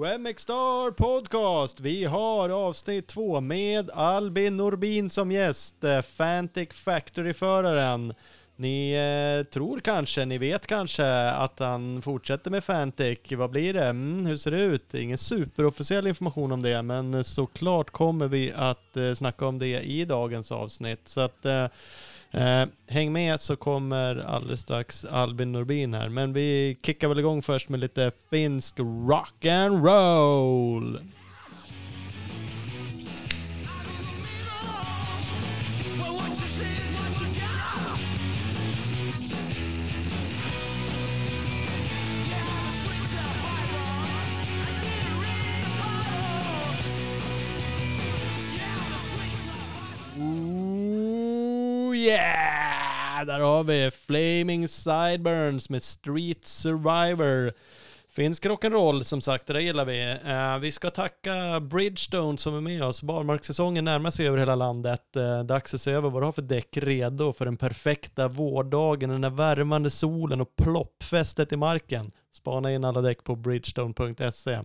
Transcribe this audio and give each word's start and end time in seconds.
MX 0.00 0.42
Star 0.42 0.90
Podcast. 0.90 1.80
Vi 1.80 2.04
har 2.04 2.48
avsnitt 2.48 3.06
två 3.06 3.40
med 3.40 3.90
Albin 3.90 4.56
Norbin 4.56 5.10
som 5.10 5.32
gäst, 5.32 5.84
eh, 5.84 6.02
Fantic 6.02 6.68
Factory-föraren. 6.72 8.14
Ni 8.56 8.92
eh, 8.92 9.46
tror 9.52 9.80
kanske, 9.80 10.24
ni 10.24 10.38
vet 10.38 10.66
kanske 10.66 11.30
att 11.30 11.58
han 11.58 12.02
fortsätter 12.02 12.50
med 12.50 12.64
Fantic. 12.64 13.18
Vad 13.30 13.50
blir 13.50 13.74
det? 13.74 13.84
Mm, 13.86 14.26
hur 14.26 14.36
ser 14.36 14.50
det 14.50 14.62
ut? 14.62 14.94
Ingen 14.94 15.18
superofficiell 15.18 16.06
information 16.06 16.52
om 16.52 16.62
det, 16.62 16.82
men 16.82 17.24
såklart 17.24 17.90
kommer 17.90 18.28
vi 18.28 18.52
att 18.56 18.96
eh, 18.96 19.12
snacka 19.12 19.46
om 19.46 19.58
det 19.58 19.80
i 19.80 20.04
dagens 20.04 20.52
avsnitt. 20.52 21.08
Så 21.08 21.20
att 21.20 21.44
eh, 21.44 21.66
Eh, 22.30 22.64
häng 22.86 23.12
med 23.12 23.40
så 23.40 23.56
kommer 23.56 24.16
alldeles 24.16 24.60
strax 24.60 25.04
Albin 25.04 25.52
Norbin 25.52 25.94
här. 25.94 26.08
Men 26.08 26.32
vi 26.32 26.78
kickar 26.82 27.08
väl 27.08 27.18
igång 27.18 27.42
först 27.42 27.68
med 27.68 27.80
lite 27.80 28.12
finsk 28.30 28.78
rock 29.08 29.44
Där 53.24 53.40
har 53.40 53.64
vi 53.64 53.90
Flaming 53.90 54.68
Sideburns 54.68 55.70
med 55.70 55.82
Street 55.82 56.46
Survivor. 56.46 57.52
Finsk 58.08 58.46
rock'n'roll 58.46 59.02
som 59.02 59.20
sagt, 59.20 59.46
det 59.46 59.52
där 59.52 59.60
gillar 59.60 59.84
vi. 59.84 60.16
Eh, 60.24 60.58
vi 60.58 60.72
ska 60.72 60.90
tacka 60.90 61.60
Bridgestone 61.60 62.38
som 62.38 62.56
är 62.56 62.60
med 62.60 62.84
oss. 62.84 63.02
Barmarkssäsongen 63.02 63.84
närmar 63.84 64.10
sig 64.10 64.26
över 64.26 64.38
hela 64.38 64.54
landet. 64.54 65.02
Uh, 65.16 65.40
dags 65.42 65.74
att 65.74 65.80
se 65.80 65.90
över 65.90 66.10
vad 66.10 66.22
du 66.22 66.26
har 66.26 66.32
för 66.32 66.42
däck 66.42 66.76
redo 66.76 67.32
för 67.32 67.44
den 67.44 67.56
perfekta 67.56 68.28
vårdagen, 68.28 69.10
den 69.10 69.20
där 69.20 69.30
värmande 69.30 69.90
solen 69.90 70.40
och 70.40 70.56
ploppfästet 70.56 71.52
i 71.52 71.56
marken. 71.56 72.12
Spana 72.32 72.72
in 72.72 72.84
alla 72.84 73.00
däck 73.00 73.24
på 73.24 73.36
bridgestone.se. 73.36 74.60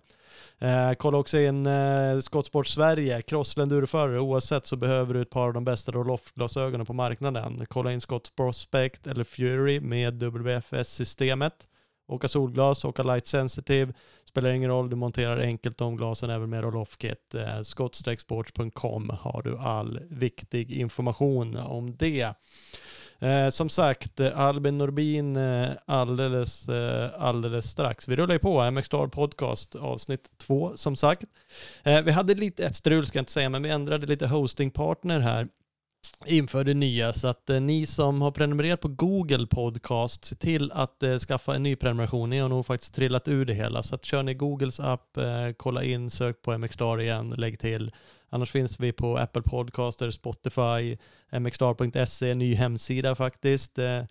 Eh, 0.60 0.94
kolla 0.94 1.18
också 1.18 1.40
in 1.40 1.66
eh, 1.66 2.20
Skottsport 2.20 2.68
Sverige, 2.68 3.22
crosslanduroförare. 3.22 4.20
Oavsett 4.20 4.68
så 4.68 4.76
behöver 4.76 5.14
du 5.14 5.22
ett 5.22 5.30
par 5.30 5.48
av 5.48 5.54
de 5.54 5.66
bästa 5.66 5.92
roll-off-glasögonen 5.92 6.86
på 6.86 6.94
marknaden. 6.94 7.66
Kolla 7.70 7.92
in 7.92 8.02
Scott 8.02 8.36
Prospect 8.36 9.08
eller 9.08 9.24
Fury 9.24 9.80
med 9.80 10.24
WFS-systemet. 10.24 11.68
Åka 12.08 12.28
solglas, 12.28 12.86
åka 12.86 13.04
light 13.04 13.28
sensitive. 13.28 13.94
Spelar 14.26 14.50
ingen 14.50 14.70
roll, 14.70 14.90
du 14.90 14.96
monterar 14.96 15.38
enkelt 15.38 15.78
de 15.78 15.98
glasen 15.98 16.30
även 16.30 16.50
med 16.50 16.64
roll-off-kit. 16.64 17.36
Eh, 17.36 17.62
Scott-sports.com 17.62 19.10
har 19.10 19.42
du 19.44 19.58
all 19.58 20.00
viktig 20.10 20.72
information 20.72 21.58
om 21.58 21.96
det. 21.96 22.34
Eh, 23.20 23.50
som 23.50 23.70
sagt, 23.70 24.20
eh, 24.20 24.40
Albin 24.40 24.78
Norbin 24.78 25.36
eh, 25.36 25.70
alldeles, 25.86 26.70
eh, 26.70 27.10
alldeles 27.18 27.66
strax. 27.72 28.08
Vi 28.08 28.16
rullar 28.16 28.34
ju 28.34 28.40
på 28.40 28.72
MX 28.72 28.86
Star 28.86 29.08
Podcast 29.08 29.76
avsnitt 29.76 30.32
två 30.38 30.78
som 30.78 30.96
sagt. 30.96 31.30
Eh, 31.84 32.02
vi 32.02 32.12
hade 32.12 32.36
lite, 32.36 32.66
ett 32.66 32.76
strul 32.76 33.06
ska 33.06 33.18
jag 33.18 33.22
inte 33.22 33.32
säga, 33.32 33.50
men 33.50 33.64
vi 33.64 33.70
ändrade 33.70 34.08
lite 34.08 34.28
hostingpartner 34.28 35.20
här 35.20 35.48
inför 36.26 36.64
det 36.64 36.74
nya. 36.74 37.14
Så 37.14 37.28
att 37.28 37.50
eh, 37.50 37.62
ni 37.62 37.86
som 37.86 38.22
har 38.22 38.32
prenumererat 38.32 38.82
på 38.82 38.88
Google 38.88 39.48
Podcast, 39.48 40.26
se 40.26 40.36
till 40.36 40.72
att 40.72 41.04
eh, 41.04 41.18
skaffa 41.18 41.56
en 41.56 41.64
ny 41.64 41.76
prenumeration. 41.76 42.30
Ni 42.30 42.40
har 42.40 42.50
nog 42.50 42.66
faktiskt 42.66 42.96
trillat 42.96 43.28
ur 43.28 43.46
det 43.46 43.54
hela. 43.54 43.84
Så 43.84 43.96
att 43.96 44.06
kör 44.06 44.24
ni 44.24 44.34
Googles 44.34 44.80
app, 44.80 45.18
eh, 45.18 45.52
kolla 45.58 45.84
in, 45.84 46.10
sök 46.10 46.42
på 46.42 46.58
MX 46.58 46.74
Star 46.74 47.02
igen, 47.02 47.30
lägg 47.30 47.60
till. 47.60 47.92
Annars 48.30 48.52
finns 48.52 48.80
vi 48.80 48.92
på 48.92 49.18
Apple 49.18 49.42
Podcaster, 49.42 50.12
Spotify, 50.12 50.98
mxstar.se, 51.40 52.34
ny 52.34 52.56
hemsida 52.56 53.16
faktiskt. 53.16 53.80
Eh, 53.80 54.04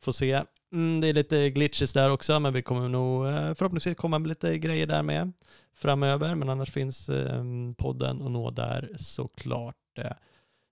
får 0.00 0.12
se. 0.12 0.42
Mm, 0.72 1.00
det 1.00 1.08
är 1.08 1.12
lite 1.12 1.50
glitches 1.50 1.92
där 1.92 2.10
också, 2.10 2.40
men 2.40 2.52
vi 2.52 2.62
kommer 2.62 2.88
nog 2.88 3.26
eh, 3.26 3.54
förhoppningsvis 3.54 3.96
komma 3.96 4.18
med 4.18 4.28
lite 4.28 4.58
grejer 4.58 4.86
där 4.86 5.02
med 5.02 5.32
framöver. 5.74 6.34
Men 6.34 6.48
annars 6.48 6.70
finns 6.70 7.08
ehm, 7.08 7.74
podden 7.74 8.22
att 8.22 8.30
nå 8.30 8.50
där 8.50 8.90
såklart. 8.98 9.98
Eh. 9.98 10.12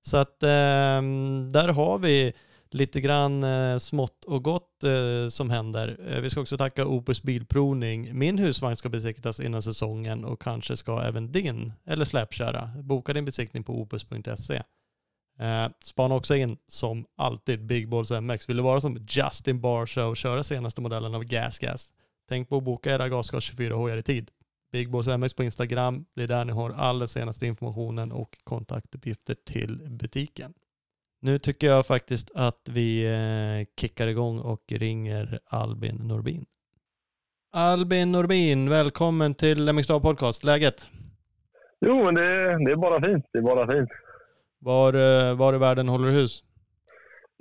Så 0.06 0.16
att 0.16 0.42
ehm, 0.42 1.52
där 1.52 1.68
har 1.68 1.98
vi 1.98 2.32
lite 2.76 3.00
grann 3.00 3.42
eh, 3.42 3.78
smått 3.78 4.24
och 4.24 4.44
gott 4.44 4.84
eh, 4.84 5.28
som 5.28 5.50
händer. 5.50 6.00
Eh, 6.08 6.20
vi 6.20 6.30
ska 6.30 6.40
också 6.40 6.58
tacka 6.58 6.86
Opus 6.86 7.22
Bilprovning. 7.22 8.18
Min 8.18 8.38
husvagn 8.38 8.76
ska 8.76 8.88
besiktas 8.88 9.40
innan 9.40 9.62
säsongen 9.62 10.24
och 10.24 10.42
kanske 10.42 10.76
ska 10.76 11.02
även 11.02 11.32
din, 11.32 11.72
eller 11.86 12.04
släpkärra. 12.04 12.70
Boka 12.82 13.12
din 13.12 13.24
besiktning 13.24 13.64
på 13.64 13.80
opus.se. 13.80 14.62
Eh, 15.38 15.68
spana 15.84 16.14
också 16.14 16.34
in, 16.34 16.56
som 16.68 17.06
alltid, 17.16 17.66
Big 17.66 17.88
Balls 17.88 18.10
MX. 18.10 18.48
Vill 18.48 18.56
du 18.56 18.62
vara 18.62 18.80
som 18.80 19.06
Justin 19.08 19.60
Barsha 19.60 20.06
och 20.06 20.16
köra 20.16 20.42
senaste 20.42 20.80
modellen 20.80 21.14
av 21.14 21.24
Gas 21.24 21.58
Gas? 21.58 21.92
Tänk 22.28 22.48
på 22.48 22.56
att 22.56 22.64
boka 22.64 22.94
era 22.94 23.08
Gasgas 23.08 23.44
24 23.44 23.74
hojar 23.74 23.96
i 23.96 24.02
tid. 24.02 24.30
Big 24.72 24.90
Balls 24.90 25.08
MX 25.08 25.34
på 25.34 25.44
Instagram. 25.44 26.04
Det 26.14 26.22
är 26.22 26.28
där 26.28 26.44
ni 26.44 26.52
har 26.52 26.70
all 26.70 27.08
senaste 27.08 27.46
informationen 27.46 28.12
och 28.12 28.38
kontaktuppgifter 28.44 29.34
till 29.34 29.88
butiken. 29.90 30.54
Nu 31.26 31.38
tycker 31.38 31.66
jag 31.66 31.86
faktiskt 31.86 32.30
att 32.34 32.68
vi 32.68 33.04
eh, 33.06 33.66
kickar 33.80 34.06
igång 34.06 34.38
och 34.38 34.62
ringer 34.68 35.38
Albin 35.44 35.96
Norbin. 35.96 36.46
Albin 37.52 38.12
Norbin, 38.12 38.70
välkommen 38.70 39.34
till 39.34 39.72
MXDA 39.72 40.00
Podcast. 40.00 40.44
Läget? 40.44 40.88
Jo, 41.80 42.04
men 42.04 42.14
det, 42.14 42.22
det 42.64 42.72
är 42.72 42.76
bara 42.76 43.02
fint. 43.02 43.24
Det 43.32 43.38
är 43.38 43.42
bara 43.42 43.66
fint. 43.72 43.88
Var, 44.58 44.92
eh, 44.94 45.36
var 45.36 45.54
i 45.54 45.58
världen 45.58 45.88
håller 45.88 46.06
du 46.08 46.12
hus? 46.14 46.42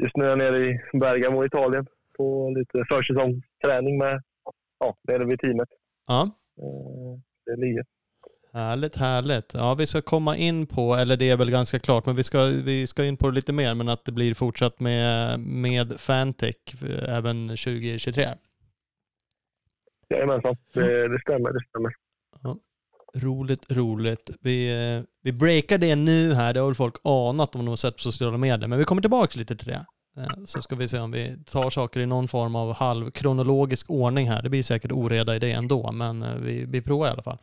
Just 0.04 0.16
nu 0.18 0.26
är 0.26 0.30
jag 0.30 0.38
nere 0.38 0.58
i 0.70 0.80
Bergamo, 1.00 1.46
Italien, 1.46 1.86
på 2.18 2.50
lite 2.58 2.86
försäsongsträning 2.90 3.98
med, 3.98 4.22
ja, 4.80 4.96
nere 5.08 5.26
vid 5.26 5.40
teamet. 5.40 5.70
Ja. 6.08 6.22
Eh, 6.62 7.20
Det 7.46 7.56
ligger. 7.66 7.86
Härligt, 8.56 8.96
härligt. 8.96 9.54
Ja, 9.54 9.74
vi 9.76 9.86
ska 9.88 10.02
komma 10.02 10.38
in 10.38 10.68
på, 10.68 10.96
eller 10.96 11.18
det 11.18 11.30
är 11.30 11.38
väl 11.38 11.52
ganska 11.52 11.80
klart, 11.80 12.06
men 12.06 12.16
vi 12.16 12.24
ska, 12.24 12.44
vi 12.44 12.88
ska 12.88 13.06
in 13.06 13.18
på 13.18 13.28
det 13.30 13.36
lite 13.36 13.54
mer, 13.54 13.74
men 13.74 13.90
att 13.90 14.06
det 14.06 14.12
blir 14.12 14.34
fortsatt 14.34 14.80
med, 14.80 15.40
med 15.40 16.00
Fantech 16.00 16.56
eh, 16.84 17.16
även 17.18 17.48
2023. 17.50 18.30
Jajamensan, 20.10 20.58
det, 20.74 21.08
det 21.08 21.20
stämmer. 21.22 21.54
Det 21.54 21.60
stämmer. 21.70 21.94
Roligt, 23.16 23.72
roligt. 23.72 24.30
Vi, 24.42 24.72
vi 25.22 25.32
breakar 25.32 25.78
det 25.78 25.96
nu 25.96 26.34
här, 26.34 26.54
det 26.54 26.60
har 26.60 26.68
väl 26.68 26.76
folk 26.76 26.96
anat 27.04 27.56
om 27.56 27.62
de 27.66 27.68
har 27.68 27.76
sett 27.76 27.96
på 27.96 28.02
sociala 28.02 28.38
medier, 28.38 28.68
men 28.68 28.80
vi 28.80 28.86
kommer 28.86 29.02
tillbaka 29.02 29.40
lite 29.40 29.56
till 29.56 29.68
det. 29.68 29.86
Eh, 30.18 30.44
Så 30.46 30.62
ska 30.62 30.76
vi 30.76 30.88
se 30.88 31.00
om 31.00 31.12
vi 31.12 31.38
tar 31.46 31.70
saker 31.70 32.00
i 32.00 32.06
någon 32.06 32.28
form 32.28 32.56
av 32.56 32.74
halvkronologisk 32.74 33.90
ordning 33.90 34.30
här. 34.30 34.42
Det 34.44 34.50
blir 34.50 34.64
säkert 34.64 34.92
oreda 34.92 35.36
i 35.36 35.40
det 35.40 35.52
ändå, 35.52 35.92
men 35.92 36.24
eh, 36.24 36.36
vi, 36.36 36.66
vi 36.66 36.82
provar 36.82 37.08
i 37.08 37.10
alla 37.10 37.24
fall. 37.24 37.38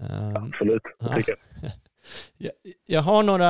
Eh, 0.00 0.28
Absolut, 0.34 0.82
det 0.82 1.06
Ja. 1.06 1.16
tycker 1.16 1.36
jag. 1.62 1.70
Jag, 2.36 2.52
jag 2.86 3.00
har 3.00 3.22
några, 3.22 3.46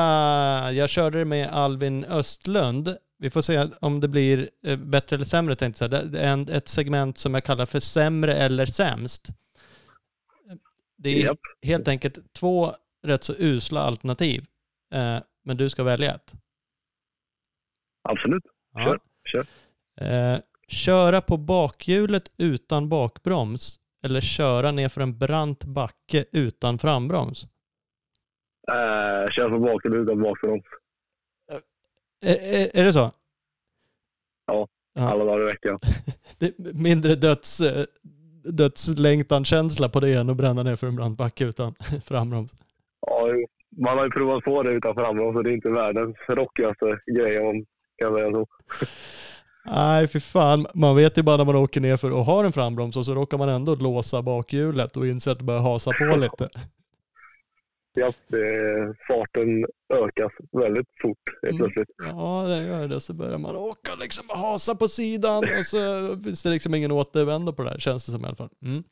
jag 0.73 0.91
körde 0.91 1.19
det 1.19 1.25
med 1.25 1.49
Alvin 1.51 2.05
Östlund. 2.05 2.97
Vi 3.19 3.31
får 3.31 3.43
se 3.43 3.69
om 3.81 4.01
det 4.01 4.09
blir 4.09 4.51
eh, 4.67 4.77
bättre 4.77 5.17
eller 5.17 5.25
sämre 5.25 5.57
tänkte 5.57 5.85
jag 5.85 5.91
säga. 5.91 6.05
Det 6.05 6.21
är 6.21 6.51
ett 6.57 6.69
segment 6.69 7.19
som 7.19 7.35
jag 7.35 7.45
kallar 7.45 7.67
för 7.67 7.81
sämre 7.81 8.35
eller 8.35 8.67
sämst. 8.67 9.29
Det 10.97 11.09
är 11.11 11.25
Japp. 11.25 11.39
helt 11.63 11.89
enkelt 11.89 12.33
två 12.33 12.75
rätt 13.03 13.25
så 13.25 13.35
usla 13.39 13.81
alternativ. 13.81 14.47
Eh, 14.95 15.19
men 15.45 15.57
du 15.57 15.69
ska 15.71 15.83
välja 15.83 16.15
ett. 16.15 16.33
Absolut. 18.09 18.43
Kör, 18.79 18.99
kör. 19.25 19.47
Eh, 20.01 20.39
köra 20.69 21.21
på 21.21 21.37
bakhjulet 21.37 22.31
utan 22.37 22.89
bakbroms 22.89 23.81
eller 24.05 24.21
köra 24.21 24.71
ner 24.71 24.89
för 24.89 25.01
en 25.01 25.19
brant 25.19 25.65
backe 25.65 26.25
utan 26.33 26.79
frambroms. 26.79 27.45
Uh, 28.73 29.31
kör 29.31 29.51
på 29.51 29.59
bakhjul 29.59 29.95
utan 29.95 30.23
bakbroms. 30.23 30.65
Är, 32.25 32.35
är, 32.35 32.71
är 32.75 32.85
det 32.85 32.93
så? 32.93 33.13
Ja, 34.47 34.69
alla 34.95 35.25
dagar 35.25 35.43
i 35.43 35.45
veckan. 35.45 35.79
Mindre 36.83 37.15
döds, 37.15 37.61
eh, 37.61 37.85
dödslängtan-känsla 38.45 39.89
på 39.89 40.01
det 40.01 40.15
än 40.15 40.31
att 40.31 40.37
bränna 40.37 40.63
ner 40.63 40.77
för 40.77 40.87
en 40.87 40.97
brant 40.97 41.19
backe 41.19 41.45
utan 41.45 41.75
frambroms. 42.05 42.55
Ja, 43.01 43.29
man 43.77 43.99
har 43.99 44.05
ju 44.05 44.11
provat 44.11 44.45
på 44.45 44.63
det 44.63 44.71
utan 44.71 44.95
frambroms 44.95 45.37
och 45.37 45.45
det 45.45 45.51
är 45.51 45.55
inte 45.55 45.71
världens 45.71 46.17
rockigaste 46.29 47.01
grej 47.07 47.39
om 47.39 47.45
man 47.45 47.67
kan 47.97 48.15
säga 48.15 48.31
så. 48.31 48.47
Nej, 49.67 50.09
för 50.09 50.21
fan. 50.21 50.67
Man 50.75 50.97
vet 50.97 51.19
ju 51.19 51.23
bara 51.23 51.37
när 51.37 51.45
man 51.45 51.57
åker 51.57 51.81
ner 51.81 51.97
för 51.97 52.11
och 52.13 52.25
har 52.25 52.45
en 52.45 52.53
frambroms 52.53 52.97
och 52.97 53.05
så 53.05 53.15
råkar 53.15 53.39
man 53.39 53.49
ändå 53.49 53.75
låsa 53.75 54.23
bakhjulet 54.23 54.97
och 54.97 55.07
inser 55.07 55.31
att 55.33 55.39
det 55.39 55.45
börjar 55.45 55.61
hasa 55.61 55.91
på 55.99 56.17
lite. 56.17 56.49
Ja, 57.97 58.13
farten 59.09 59.67
ökas 59.95 60.33
väldigt 60.53 60.87
fort 61.03 61.19
helt 61.43 61.55
Mm. 61.61 61.73
plötsligt. 61.73 61.97
Ja, 61.99 62.45
det 62.49 62.67
gör 62.67 62.89
det. 62.89 63.01
Så 63.01 63.13
börjar 63.15 63.39
man 63.39 63.57
åka 63.57 63.95
liksom 64.01 64.27
och 64.31 64.39
hasa 64.39 64.75
på 64.75 64.89
sidan 64.89 65.45
och 65.59 65.65
så 65.67 65.79
finns 66.25 66.43
det 66.43 66.51
liksom 66.51 66.75
ingen 66.75 66.93
återvändo 66.93 67.53
på 67.53 67.63
det 67.63 67.71
här, 67.71 67.79
känns 67.79 68.07
det 68.07 68.13
som 68.13 68.23
i 68.23 68.27
alla 68.27 68.37
fall. 68.37 68.51
Mm. 68.65 68.85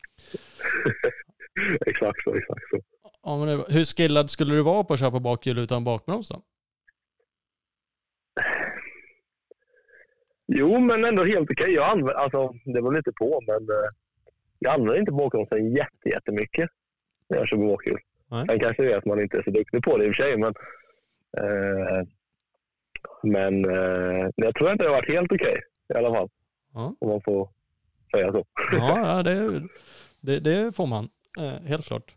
exakt 1.86 2.22
så, 2.24 2.34
exakt 2.34 2.60
så. 2.70 2.80
Ja, 3.22 3.44
men 3.44 3.48
hur 3.68 3.84
skillad 3.84 4.30
skulle 4.30 4.54
du 4.54 4.62
vara 4.62 4.84
på 4.84 4.94
att 4.94 5.00
köra 5.00 5.10
på 5.10 5.20
bakhjul 5.20 5.58
utan 5.58 5.84
bakbroms 5.84 6.28
då? 6.28 6.42
Jo, 10.54 10.80
men 10.80 11.04
ändå 11.04 11.24
helt 11.24 11.50
okej. 11.50 11.74
Jag 11.74 11.90
använder, 11.90 12.14
alltså, 12.14 12.54
det 12.64 12.80
var 12.80 12.94
lite 12.94 13.12
på, 13.12 13.40
men 13.46 13.56
eh, 13.56 13.90
jag 14.58 14.74
använder 14.74 14.98
inte 14.98 15.12
jätte, 15.78 16.08
jättemycket 16.08 16.70
när 17.28 17.38
jag 17.38 17.48
kör 17.48 17.56
bakhjul. 17.56 17.98
Sen 18.48 18.60
kanske 18.60 18.82
det 18.82 18.92
är 18.92 18.96
att 18.96 19.04
man 19.04 19.20
inte 19.20 19.38
är 19.38 19.42
så 19.42 19.50
duktig 19.50 19.82
på 19.82 19.98
det 19.98 20.04
i 20.04 20.10
och 20.10 20.14
för 20.14 20.22
sig, 20.22 20.36
men, 20.36 20.54
eh, 21.38 22.06
men 23.22 23.64
eh, 23.64 24.28
jag 24.36 24.54
tror 24.54 24.70
att 24.70 24.78
det 24.78 24.84
har 24.84 24.92
varit 24.92 25.10
helt 25.10 25.32
okej 25.32 25.56
i 25.94 25.98
alla 25.98 26.10
fall. 26.10 26.28
Ja. 26.74 26.94
Om 27.00 27.08
man 27.08 27.20
får 27.24 27.48
säga 28.14 28.32
så. 28.32 28.44
Ja, 28.72 28.98
ja 28.98 29.22
det, 29.22 29.62
det, 30.20 30.40
det 30.40 30.76
får 30.76 30.86
man. 30.86 31.08
Eh, 31.38 31.68
helt 31.68 31.86
klart. 31.86 32.14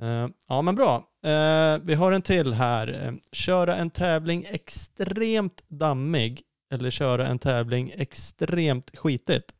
Eh, 0.00 0.28
ja, 0.48 0.62
men 0.62 0.74
bra. 0.74 0.94
Eh, 1.24 1.78
vi 1.84 1.94
har 1.94 2.12
en 2.12 2.22
till 2.22 2.52
här. 2.52 3.14
Köra 3.32 3.76
en 3.76 3.90
tävling 3.90 4.46
extremt 4.50 5.64
dammig 5.68 6.42
eller 6.74 6.90
köra 6.90 7.26
en 7.26 7.38
tävling 7.38 7.92
extremt 7.96 8.96
skitigt. 8.96 9.54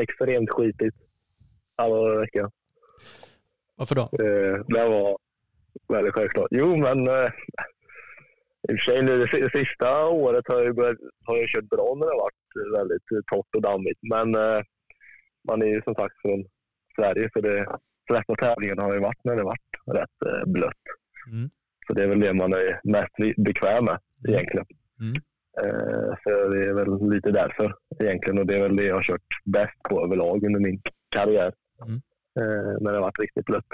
Extremt 0.00 0.50
skitigt 0.50 0.96
alla 1.76 2.20
veckan. 2.20 2.50
Varför 3.76 3.94
då? 3.94 4.02
Eh, 4.02 4.64
det 4.68 4.88
var 4.88 5.18
väldigt 5.88 6.14
självklart. 6.14 6.48
Jo, 6.50 6.76
men 6.76 7.08
eh, 7.08 7.30
i 8.68 8.72
och 8.72 8.78
för 8.78 8.92
sig 8.92 9.02
nu 9.02 9.18
det 9.18 9.28
si- 9.28 9.58
sista 9.58 10.06
året 10.06 10.44
har 10.48 10.62
jag, 10.62 10.76
börjat, 10.76 10.98
har 11.24 11.36
jag 11.36 11.48
kört 11.48 11.64
bra 11.64 11.94
när 11.94 12.06
det 12.06 12.12
har 12.12 12.20
varit 12.20 12.78
väldigt 12.78 13.26
torrt 13.26 13.54
och 13.56 13.62
dammigt. 13.62 13.98
Men 14.02 14.34
eh, 14.34 14.62
man 15.48 15.62
är 15.62 15.66
ju 15.66 15.82
som 15.82 15.94
sagt 15.94 16.20
från 16.22 16.44
Sverige 16.96 17.30
så 17.32 17.40
det 17.40 17.78
flesta 18.10 18.34
tävlingarna 18.34 18.82
har 18.82 18.94
ju 18.94 19.00
varit 19.00 19.24
när 19.24 19.36
det 19.36 19.42
varit 19.42 19.70
rätt 19.86 20.46
blött. 20.46 20.84
Mm. 21.30 21.50
Så 21.86 21.92
det 21.92 22.02
är 22.02 22.06
väl 22.08 22.20
det 22.20 22.34
man 22.34 22.52
är 22.52 22.80
mest 22.84 23.36
bekväm 23.36 23.84
med 23.84 23.98
egentligen. 24.28 24.66
Mm. 25.00 25.14
Eh, 25.62 26.14
så 26.22 26.48
det 26.48 26.64
är 26.66 26.72
väl 26.72 27.10
lite 27.10 27.30
därför 27.30 27.74
egentligen 27.98 28.38
och 28.38 28.46
det 28.46 28.56
är 28.56 28.62
väl 28.62 28.76
det 28.76 28.84
jag 28.84 28.94
har 28.94 29.02
kört 29.02 29.42
bäst 29.44 29.82
på 29.82 30.04
överlag 30.04 30.44
under 30.44 30.60
min 30.60 30.82
karriär. 31.08 31.52
Mm. 31.82 32.02
Eh, 32.40 32.80
när 32.80 32.90
det 32.90 32.96
har 32.96 33.00
varit 33.00 33.18
riktigt 33.18 33.44
blött. 33.44 33.66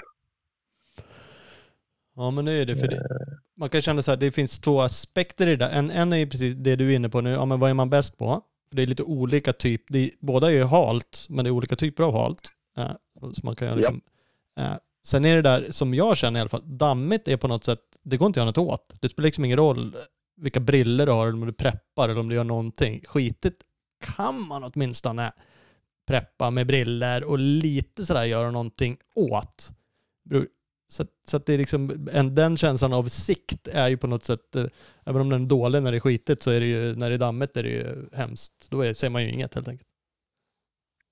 Ja, 2.15 2.31
men 2.31 2.45
det 2.45 2.51
är 2.51 2.65
det. 2.65 2.75
För 2.75 2.87
det, 2.87 3.07
man 3.55 3.69
kan 3.69 3.81
känna 3.81 4.01
så 4.01 4.11
här, 4.11 4.17
det 4.17 4.31
finns 4.31 4.59
två 4.59 4.81
aspekter 4.81 5.47
i 5.47 5.55
det. 5.55 5.65
En, 5.65 5.91
en 5.91 6.13
är 6.13 6.17
ju 6.17 6.27
precis 6.27 6.55
det 6.55 6.75
du 6.75 6.91
är 6.91 6.95
inne 6.95 7.09
på 7.09 7.21
nu. 7.21 7.29
Ja, 7.29 7.45
men 7.45 7.59
vad 7.59 7.69
är 7.69 7.73
man 7.73 7.89
bäst 7.89 8.17
på? 8.17 8.41
Det 8.71 8.81
är 8.81 8.87
lite 8.87 9.03
olika 9.03 9.53
typ. 9.53 9.83
Det 9.87 9.99
är, 9.99 10.09
båda 10.19 10.47
är 10.47 10.51
ju 10.51 10.63
halt, 10.63 11.25
men 11.29 11.45
det 11.45 11.49
är 11.49 11.51
olika 11.51 11.75
typer 11.75 12.03
av 12.03 12.13
halt. 12.13 12.51
Eh, 12.77 12.91
så 13.33 13.45
man 13.45 13.55
kan 13.55 13.77
liksom, 13.77 14.01
eh, 14.59 14.73
sen 15.07 15.25
är 15.25 15.35
det 15.35 15.41
där, 15.41 15.67
som 15.71 15.93
jag 15.93 16.17
känner 16.17 16.39
i 16.39 16.41
alla 16.41 16.49
fall, 16.49 16.77
dammigt 16.77 17.27
är 17.27 17.37
på 17.37 17.47
något 17.47 17.63
sätt, 17.63 17.79
det 18.03 18.17
går 18.17 18.25
inte 18.25 18.41
att 18.41 18.55
göra 18.57 18.63
något 18.63 18.81
åt. 18.81 19.01
Det 19.01 19.09
spelar 19.09 19.25
liksom 19.25 19.45
ingen 19.45 19.57
roll 19.57 19.95
vilka 20.41 20.59
briller 20.59 21.05
du 21.05 21.11
har, 21.11 21.27
eller 21.27 21.37
om 21.41 21.45
du 21.45 21.53
preppar 21.53 22.09
eller 22.09 22.19
om 22.19 22.29
du 22.29 22.35
gör 22.35 22.43
någonting. 22.43 23.01
Skitigt 23.05 23.61
kan 24.15 24.47
man 24.47 24.63
åtminstone 24.73 25.31
preppa 26.07 26.49
med 26.51 26.67
briller 26.67 27.23
och 27.23 27.39
lite 27.39 28.05
sådär 28.05 28.23
göra 28.25 28.51
någonting 28.51 28.97
åt. 29.15 29.69
Så, 30.89 31.03
att- 31.03 31.09
så 31.27 31.37
att 31.37 31.45
det 31.45 31.53
är 31.53 31.57
liksom, 31.57 32.07
en, 32.13 32.35
den 32.35 32.57
känslan 32.57 32.93
av 32.93 33.03
sikt 33.03 33.67
är 33.67 33.87
ju 33.87 33.97
på 33.97 34.07
något 34.07 34.23
sätt, 34.23 34.55
eh, 34.55 34.65
även 35.05 35.21
om 35.21 35.29
den 35.29 35.43
är 35.43 35.47
dålig 35.49 35.83
när 35.83 35.91
det 35.91 35.97
är 35.97 35.99
skitigt 35.99 36.41
så 36.41 36.51
är 36.51 36.59
det 36.59 36.65
ju, 36.65 36.95
när 36.95 37.09
det 37.09 37.15
är 37.15 37.19
dammigt 37.19 37.57
är 37.57 37.63
det 37.63 37.69
ju 37.69 38.09
hemskt. 38.13 38.67
Då 38.71 38.81
är, 38.81 38.93
ser 38.93 39.09
man 39.09 39.23
ju 39.23 39.29
inget 39.29 39.53
helt 39.55 39.67
enkelt. 39.67 39.87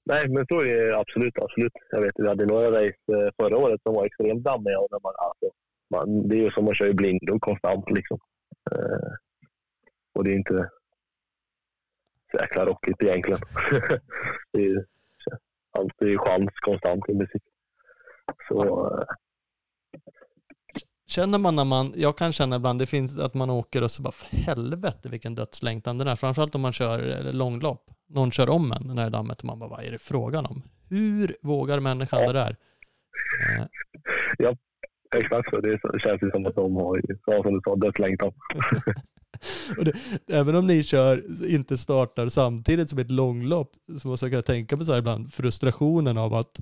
Nej, 0.06 0.30
men 0.30 0.46
så 0.48 0.62
är 0.62 0.76
det 0.88 0.98
absolut. 0.98 1.38
absolut. 1.38 1.72
Jag 1.92 2.02
vet, 2.02 2.14
vi 2.16 2.28
hade 2.28 2.46
några 2.46 2.72
race 2.72 2.98
eh, 3.12 3.30
förra 3.42 3.58
året 3.58 3.82
som 3.84 3.94
var 3.96 4.06
extremt 4.06 4.44
dammiga. 4.44 4.80
Och 4.80 4.88
när 4.92 5.00
man, 5.04 5.14
alltså, 5.18 5.48
man, 5.94 6.28
det 6.30 6.36
är 6.36 6.40
ju 6.40 6.52
som 6.52 6.68
att 6.68 6.78
köra 6.78 6.90
i 6.90 6.94
blindo 6.94 7.40
konstant. 7.40 7.86
Liksom. 7.96 8.20
Eh, 8.72 9.12
och 10.14 10.24
det 10.24 10.32
är 10.32 10.36
inte 10.36 10.70
så 12.32 12.38
jäkla 12.38 12.66
rockigt 12.66 13.04
egentligen. 13.04 13.40
det 14.52 14.66
är 14.66 14.86
alltid 15.72 16.20
chans 16.20 16.52
konstant 16.62 17.10
i 17.10 17.14
musik. 17.14 17.44
Så 18.48 18.88
eh, 18.98 19.16
Känner 21.08 21.38
man 21.38 21.56
när 21.56 21.66
man, 21.66 21.94
jag 21.96 22.18
kan 22.18 22.34
känna 22.34 22.56
ibland, 22.56 22.80
det 22.80 22.86
finns 22.86 23.18
att 23.18 23.34
man 23.34 23.50
åker 23.50 23.84
och 23.84 23.92
så 23.92 24.02
bara 24.02 24.12
för 24.12 24.38
helvete 24.38 25.10
vilken 25.10 25.36
dödslängtan 25.36 25.98
den 25.98 26.08
är. 26.08 26.16
Framförallt 26.16 26.56
om 26.56 26.62
man 26.62 26.74
kör 26.74 27.28
eh, 27.28 27.34
långlopp. 27.34 27.92
Någon 28.08 28.32
kör 28.32 28.50
om 28.50 28.72
en 28.72 28.82
när 28.88 28.96
det 28.96 29.02
är 29.02 29.10
dammet 29.10 29.40
och 29.40 29.46
man 29.46 29.60
bara, 29.60 29.70
vad 29.70 29.84
är 29.84 29.92
det 29.92 29.98
frågan 29.98 30.46
om? 30.46 30.64
Hur 30.90 31.36
vågar 31.42 31.80
människan 31.80 32.22
det 32.22 32.34
där? 32.34 32.56
Eh, 33.58 33.66
exakt 35.20 35.50
så. 35.50 35.60
Det, 35.60 35.80
känns 36.00 36.22
ju 36.22 36.32
som 36.32 36.46
att 36.46 36.56
de 36.56 36.76
har, 36.76 37.02
ja, 37.26 37.44
som 37.44 37.54
du 37.54 37.62
sa, 37.64 37.76
dödslängtan. 37.76 38.34
Och 39.78 39.86
det, 39.86 39.94
även 40.34 40.56
om 40.56 40.68
ni 40.68 40.84
kör, 40.84 41.22
inte 41.50 41.78
startar 41.78 42.28
samtidigt 42.28 42.90
som 42.90 43.00
ett 43.00 43.12
långlopp, 43.12 43.72
så 44.02 44.08
måste 44.08 44.26
jag 44.26 44.32
kunna 44.32 44.42
tänka 44.42 44.76
mig 44.76 44.86
så 44.86 44.92
här 44.92 45.00
ibland, 45.00 45.34
frustrationen 45.34 46.18
av 46.18 46.34
att 46.34 46.60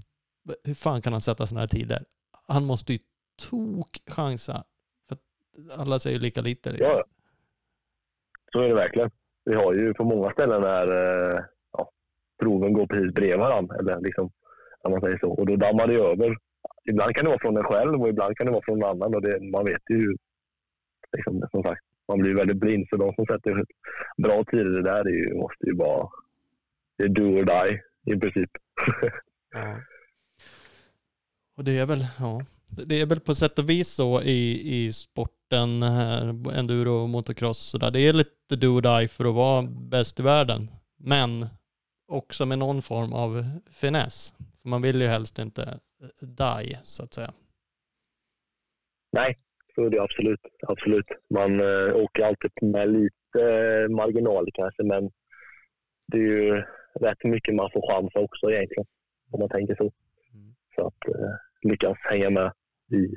hur 0.63 0.73
fan 0.73 1.01
kan 1.01 1.13
han 1.13 1.21
sätta 1.21 1.45
sådana 1.45 1.61
här 1.61 1.67
tider? 1.67 2.03
Han 2.47 2.65
måste 2.65 2.93
ju 2.93 2.99
tok 3.49 4.01
chansa. 4.07 4.63
För 5.09 5.17
alla 5.81 5.99
säger 5.99 6.17
ju 6.17 6.21
lika 6.21 6.41
lite. 6.41 6.71
Liksom. 6.71 6.91
Ja, 6.91 7.03
så 8.51 8.59
är 8.61 8.67
det 8.67 8.75
verkligen. 8.75 9.11
Vi 9.45 9.55
har 9.55 9.73
ju 9.73 9.93
på 9.93 10.03
många 10.03 10.31
ställen 10.31 10.61
där 10.61 10.87
eh, 10.87 11.39
ja, 11.77 11.89
proven 12.39 12.73
går 12.73 12.87
precis 12.87 13.13
bredvid 13.13 13.39
varandra, 13.39 13.75
eller 13.79 14.01
liksom, 14.01 14.31
om 14.83 14.91
man 14.91 15.01
säger 15.01 15.17
så. 15.17 15.31
Och 15.31 15.45
då 15.45 15.55
dammar 15.55 15.87
det 15.87 15.95
över. 15.95 16.37
Ibland 16.89 17.15
kan 17.15 17.25
det 17.25 17.29
vara 17.29 17.39
från 17.39 17.57
en 17.57 17.63
själv 17.63 18.01
och 18.01 18.09
ibland 18.09 18.37
kan 18.37 18.45
det 18.45 18.51
vara 18.51 18.65
från 18.65 18.79
någon 18.79 18.89
annan. 18.89 19.15
Och 19.15 19.21
det, 19.21 19.39
man 19.51 19.65
vet 19.65 19.81
ju, 19.89 20.15
liksom, 21.17 21.47
som 21.51 21.63
sagt, 21.63 21.81
man 22.07 22.19
blir 22.19 22.35
väldigt 22.35 22.57
blind. 22.57 22.87
Så 22.89 22.97
de 22.97 23.13
som 23.13 23.25
sätter 23.25 23.65
bra 24.17 24.43
tider 24.43 24.65
det 24.65 24.83
där 24.83 25.03
det 25.03 25.11
ju, 25.11 25.33
måste 25.33 25.65
ju 25.65 25.75
vara, 25.75 26.09
det 26.97 27.03
är 27.03 27.09
do 27.09 27.23
or 27.23 27.43
die 27.43 27.81
i 28.15 28.19
princip. 28.19 28.49
Ja. 29.55 29.79
Och 31.57 31.63
det 31.63 31.77
är 31.77 31.85
väl, 31.85 32.05
ja, 32.19 32.45
det 32.67 33.01
är 33.01 33.05
väl 33.05 33.19
på 33.19 33.35
sätt 33.35 33.59
och 33.59 33.69
vis 33.69 33.87
så 33.87 34.21
i, 34.21 34.61
i 34.75 34.93
sporten, 34.93 35.83
här, 35.83 36.51
enduro 36.57 36.91
och 36.91 37.09
motocross 37.09 37.57
så 37.59 37.77
där. 37.77 37.91
Det 37.91 38.01
är 38.01 38.13
lite 38.13 38.55
do 38.55 38.67
or 38.67 38.81
die 38.81 39.07
för 39.07 39.25
att 39.25 39.35
vara 39.35 39.61
bäst 39.61 40.19
i 40.19 40.23
världen. 40.23 40.71
Men 40.97 41.47
också 42.07 42.45
med 42.45 42.59
någon 42.59 42.81
form 42.81 43.13
av 43.13 43.45
finess. 43.71 44.33
För 44.61 44.69
man 44.69 44.81
vill 44.81 45.01
ju 45.01 45.07
helst 45.07 45.39
inte 45.39 45.79
eh, 46.03 46.27
die, 46.27 46.79
så 46.83 47.03
att 47.03 47.13
säga. 47.13 47.33
Nej, 49.11 49.37
så 49.75 49.85
är 49.85 49.89
det 49.89 49.99
absolut. 49.99 50.41
absolut. 50.67 51.05
Man 51.29 51.59
eh, 51.59 51.95
åker 51.95 52.23
alltid 52.23 52.51
med 52.61 52.89
lite 52.89 53.41
eh, 53.41 53.89
marginal 53.89 54.49
kanske, 54.53 54.83
men 54.83 55.11
det 56.07 56.17
är 56.17 56.21
ju 56.21 56.63
rätt 56.99 57.23
mycket 57.23 57.55
man 57.55 57.69
får 57.73 57.91
chans 57.91 58.11
också 58.15 58.51
egentligen, 58.51 58.85
om 59.31 59.39
man 59.39 59.49
tänker 59.49 59.75
så. 59.75 59.83
Mm. 60.33 60.55
Så 60.75 60.87
att 60.87 61.07
eh, 61.07 61.33
lyckas 61.61 61.97
hänga 62.01 62.29
med 62.29 62.51
i, 62.91 63.15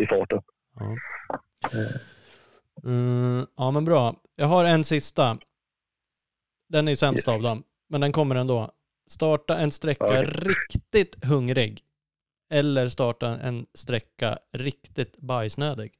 i 0.02 0.06
farten. 0.06 0.40
Ja. 0.74 0.96
Mm, 2.84 3.46
ja 3.56 3.70
men 3.70 3.84
bra. 3.84 4.14
Jag 4.36 4.46
har 4.46 4.64
en 4.64 4.84
sista. 4.84 5.38
Den 6.68 6.88
är 6.88 6.94
sämst 6.94 7.28
av 7.28 7.42
dem, 7.42 7.62
men 7.88 8.00
den 8.00 8.12
kommer 8.12 8.36
ändå. 8.36 8.70
Starta 9.10 9.58
en 9.58 9.70
sträcka 9.72 10.04
Okej. 10.06 10.24
riktigt 10.24 11.24
hungrig. 11.24 11.80
Eller 12.52 12.88
starta 12.88 13.26
en 13.38 13.66
sträcka 13.74 14.38
riktigt 14.52 15.16
bajsnödig. 15.18 15.92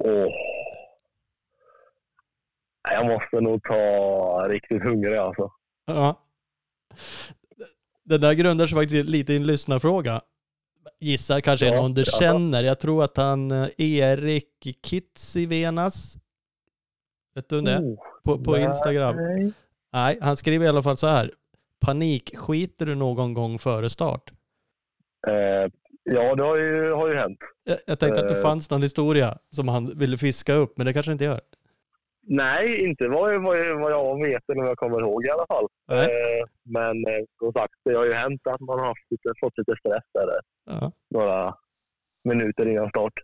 Åh. 0.00 0.26
Jag 2.90 3.06
måste 3.06 3.40
nog 3.40 3.62
ta 3.62 4.46
riktigt 4.48 4.82
hungrig 4.82 5.16
alltså. 5.16 5.50
Ja. 5.86 6.22
Det 8.04 8.18
där 8.18 8.32
grundar 8.34 8.66
sig 8.66 8.78
faktiskt 8.78 9.08
lite 9.08 9.32
i 9.32 9.36
en 9.36 9.46
lyssnarfråga. 9.46 10.20
Gissar 11.00 11.40
kanske 11.40 11.66
Ja, 11.66 11.74
någon 11.82 11.94
du 11.94 12.00
ja. 12.06 12.18
känner. 12.20 12.64
Jag 12.64 12.80
tror 12.80 13.04
att 13.04 13.16
han, 13.16 13.50
eh, 13.50 13.68
Erik 13.78 14.78
Kitsivenas, 14.86 16.16
vet 17.34 17.48
du 17.48 17.60
det? 17.60 17.78
Oh, 17.78 17.98
På, 18.24 18.44
på 18.44 18.56
Instagram. 18.58 19.16
nej. 19.16 19.52
Nej, 19.92 20.18
han 20.20 20.36
skriver 20.36 20.66
i 20.66 20.68
alla 20.68 20.82
fall 20.82 20.96
så 20.96 21.06
här. 21.06 21.30
Panik, 21.86 22.36
skiter 22.36 22.86
du 22.86 22.94
någon 22.94 23.34
gång 23.34 23.58
före 23.58 23.90
start? 23.90 24.30
Eh, 25.28 25.70
ja, 26.02 26.34
det 26.34 26.42
har 26.42 26.56
ju, 26.56 26.90
har 26.92 27.08
ju 27.08 27.14
hänt. 27.16 27.38
Jag, 27.64 27.78
jag 27.86 27.98
tänkte 27.98 28.20
att 28.22 28.28
det 28.28 28.36
Eh. 28.36 28.42
fanns 28.42 28.70
någon 28.70 28.82
historia 28.82 29.38
som 29.50 29.68
han 29.68 29.98
ville 29.98 30.16
fiska 30.16 30.54
upp, 30.54 30.72
men 30.76 30.86
det 30.86 30.92
kanske 30.92 31.12
inte 31.12 31.24
gör. 31.24 31.40
Nej, 32.28 32.84
inte 32.84 33.08
vad, 33.08 33.34
jag- 33.34 33.40
vad, 33.40 33.80
vad 33.80 33.92
jag 33.92 34.22
vet 34.26 34.42
eller 34.50 34.60
vad 34.60 34.70
jag 34.70 34.78
kommer 34.78 35.00
ihåg 35.00 35.24
i 35.26 35.30
alla 35.30 35.46
fall. 35.46 35.66
Eh, 35.90 36.46
men 36.64 37.06
eh, 37.06 37.24
som 37.38 37.52
sagt, 37.52 37.74
det 37.84 37.94
har 37.94 38.04
ju 38.04 38.12
hänt 38.12 38.46
att 38.46 38.60
man 38.60 38.78
har 38.78 38.86
haft 38.86 39.10
lite, 39.10 39.32
fått 39.40 39.58
lite 39.58 39.74
stress 39.80 40.04
där 40.14 40.28
eh, 40.28 40.40
Ja. 40.80 40.92
några 41.10 41.54
minuter 42.24 42.68
innan 42.68 42.88
start. 42.90 43.12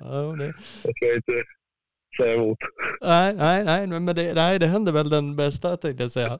Ja, 0.00 0.34
det, 0.38 0.52
Jag 0.84 0.96
ska 0.96 1.14
inte 1.14 1.32
säga 2.20 2.34
emot. 2.34 2.58
nej, 3.00 3.34
nej, 3.34 3.64
nej, 3.64 3.86
men 3.86 4.06
det, 4.06 4.34
nej, 4.34 4.58
det 4.58 4.66
hände 4.66 4.92
väl 4.92 5.10
den 5.10 5.36
bästa 5.36 5.76
tänkte 5.76 6.04
jag 6.04 6.12
säga. 6.12 6.38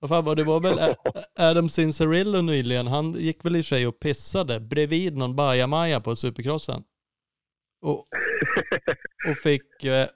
Vad 0.00 0.10
fan 0.10 0.24
var 0.24 0.36
det? 0.36 0.44
var 0.44 0.60
väl 0.60 0.94
Adam 1.38 1.68
Cincerillo 1.68 2.40
nyligen. 2.40 2.86
Han 2.86 3.12
gick 3.12 3.44
väl 3.44 3.56
i 3.56 3.62
sig 3.62 3.86
och 3.86 4.00
pissade 4.00 4.60
bredvid 4.60 5.16
någon 5.16 5.36
bajamaja 5.36 6.00
på 6.00 6.16
supercrossen. 6.16 6.84
Och, 7.80 8.08
och 9.28 9.36
fick, 9.42 9.84
eh, 9.84 10.08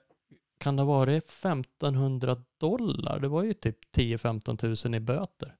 kan 0.59 0.75
det 0.75 0.81
ha 0.81 0.97
varit 0.97 1.29
1500 1.29 2.35
dollar? 2.59 3.19
Det 3.19 3.27
var 3.27 3.43
ju 3.43 3.53
typ 3.53 3.77
10-15 3.95 4.57
tusen 4.57 4.93
i 4.93 4.99
böter. 4.99 5.55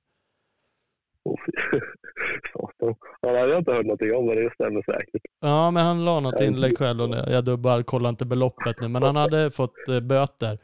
Ja, 3.21 3.31
det 3.31 3.39
hade 3.39 3.57
inte 3.57 3.71
hört 3.71 3.85
någonting 3.85 4.15
om, 4.15 4.25
men 4.25 4.35
det 4.35 4.49
stämmer 4.53 4.81
säkert. 4.93 5.21
Ja, 5.41 5.71
men 5.71 5.85
han 5.85 6.05
la 6.05 6.19
något 6.19 6.41
inlägg 6.41 6.77
själv 6.77 7.01
och 7.01 7.09
det- 7.09 7.31
jag 7.31 7.45
dubbar, 7.45 7.83
kollar 7.83 8.09
inte 8.09 8.25
beloppet 8.25 8.81
nu, 8.81 8.87
men 8.87 9.03
han 9.03 9.15
hade 9.15 9.51
fått 9.51 9.87
eh, 9.89 9.99
böter. 9.99 10.57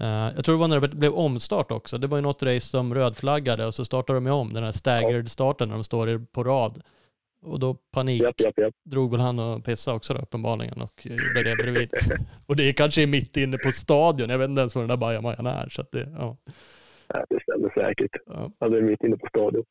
Eh, 0.00 0.06
jag 0.36 0.44
tror 0.44 0.54
det 0.54 0.60
var 0.60 0.68
när 0.68 0.80
det 0.80 0.88
blev 0.88 1.12
omstart 1.14 1.70
också. 1.70 1.98
Det 1.98 2.06
var 2.06 2.18
ju 2.18 2.22
något 2.22 2.42
race 2.42 2.60
som 2.60 2.94
rödflaggade 2.94 3.66
och 3.66 3.74
så 3.74 3.84
startade 3.84 4.16
de 4.16 4.26
ju 4.26 4.32
om, 4.32 4.52
den 4.52 4.64
här 4.64 4.72
staggered 4.72 5.30
starten 5.30 5.68
när 5.68 5.74
de 5.76 5.84
står 5.84 6.26
på 6.32 6.44
rad. 6.44 6.82
Och 7.46 7.58
då 7.60 7.74
panik 7.92 8.22
Japp, 8.22 8.40
japp, 8.40 8.58
japp. 8.58 8.74
drog 8.84 9.10
väl 9.10 9.20
han 9.20 9.38
och 9.38 9.64
pissade 9.64 9.96
också 9.96 10.14
då, 10.14 10.20
uppenbarligen 10.20 10.82
och 10.82 11.06
gjorde 11.06 11.42
det 11.44 11.56
bredvid. 11.56 11.90
och 12.46 12.56
det 12.56 12.68
är 12.68 12.72
kanske 12.72 13.06
mitt 13.06 13.36
inne 13.36 13.58
på 13.58 13.72
stadion, 13.72 14.30
jag 14.30 14.38
vet 14.38 14.48
inte 14.48 14.60
ens 14.60 14.74
var 14.74 14.82
den 14.82 14.88
där 14.88 14.96
bajamajan 14.96 15.46
är. 15.46 15.68
Så 15.68 15.80
att 15.80 15.92
det, 15.92 16.08
ja, 16.18 16.36
Ja, 17.08 17.24
det 17.30 17.40
stämmer 17.42 17.70
säkert. 17.74 18.10
ja. 18.26 18.50
Är 18.66 18.82
mitt 18.82 19.04
inne 19.04 19.16
på 19.16 19.26
stadion. 19.28 19.64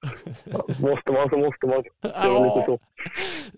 Ja, 0.43 0.65
måste 0.81 1.11
man 1.11 1.29
så 1.29 1.37
måste 1.37 1.67
man. 1.67 1.83
Det 2.01 2.29
var 2.29 2.43
lite 2.55 2.65
så. 2.65 2.79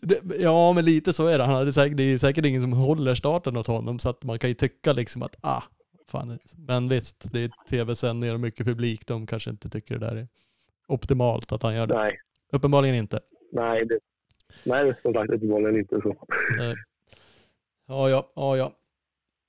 Det, 0.02 0.36
ja, 0.44 0.74
men 0.74 0.86
lite 0.86 1.14
så 1.14 1.28
är 1.28 1.38
det. 1.38 1.44
Han 1.44 1.56
hade 1.56 1.74
säkert, 1.74 1.98
det 1.98 2.04
är 2.04 2.18
säkert 2.18 2.46
ingen 2.46 2.62
som 2.62 2.74
håller 2.74 3.16
starten 3.16 3.58
åt 3.58 3.68
honom, 3.68 4.00
så 4.00 4.10
att 4.10 4.24
man 4.24 4.40
kan 4.40 4.50
ju 4.50 4.54
tycka 4.54 4.94
liksom 4.94 5.22
att, 5.24 5.36
ah, 5.42 5.64
fan. 6.12 6.40
Men 6.58 6.90
visst, 6.90 7.34
det 7.34 7.44
är 7.44 7.52
tv-sändningar 7.70 8.34
och 8.34 8.40
mycket 8.40 8.66
publik. 8.66 9.08
De 9.08 9.28
kanske 9.28 9.50
inte 9.50 9.70
tycker 9.70 9.98
det 9.98 10.06
där 10.06 10.16
är 10.16 10.28
optimalt 10.88 11.52
att 11.52 11.64
han 11.64 11.76
gör 11.76 11.88
det. 11.88 11.94
Nej, 11.96 12.18
Uppenbarligen 12.54 12.96
inte. 12.96 13.20
nej, 13.52 13.86
det, 13.86 14.00
nej, 14.64 14.94
som 15.02 15.14
sagt 15.14 15.34
uppenbarligen 15.34 15.78
inte 15.80 16.02
så. 16.02 16.16
Ja, 17.88 18.10
ja, 18.10 18.32
ja, 18.36 18.58
ja. 18.58 18.72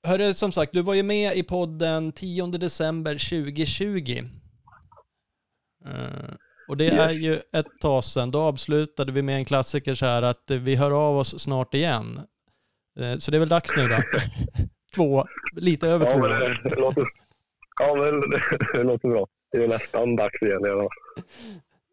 Hörru, 0.07 0.33
som 0.33 0.51
sagt, 0.51 0.73
du 0.73 0.81
var 0.81 0.93
ju 0.93 1.03
med 1.03 1.37
i 1.37 1.43
podden 1.43 2.11
10 2.11 2.47
december 2.47 3.13
2020. 3.13 4.23
Eh, 5.85 6.33
och 6.67 6.77
det 6.77 6.87
är 6.87 7.11
ju 7.11 7.33
ett 7.53 7.79
tag 7.81 8.03
sedan. 8.03 8.31
Då 8.31 8.39
avslutade 8.39 9.11
vi 9.11 9.21
med 9.21 9.35
en 9.35 9.45
klassiker 9.45 9.95
så 9.95 10.05
här 10.05 10.21
att 10.21 10.51
vi 10.51 10.75
hör 10.75 10.91
av 10.91 11.17
oss 11.17 11.39
snart 11.43 11.73
igen. 11.73 12.19
Eh, 12.99 13.17
Så 13.17 13.31
det 13.31 13.37
är 13.37 13.39
väl 13.39 13.49
dags 13.49 13.75
nu 13.77 13.87
då. 13.87 13.97
två, 14.95 15.25
lite 15.55 15.87
över 15.87 16.05
Ja, 16.05 16.11
två 16.11 16.19
men 16.19 16.31
år. 16.31 16.39
det, 16.63 16.69
det 16.69 16.75
låter, 16.81 17.03
ja, 17.79 17.95
men 17.95 18.21
det, 18.73 18.83
låter 18.83 19.09
bra. 19.09 19.27
Det 19.51 19.63
är 19.63 19.67
nästan 19.67 20.15
dags 20.15 20.41
igen. 20.41 20.61
Ja. 20.63 20.89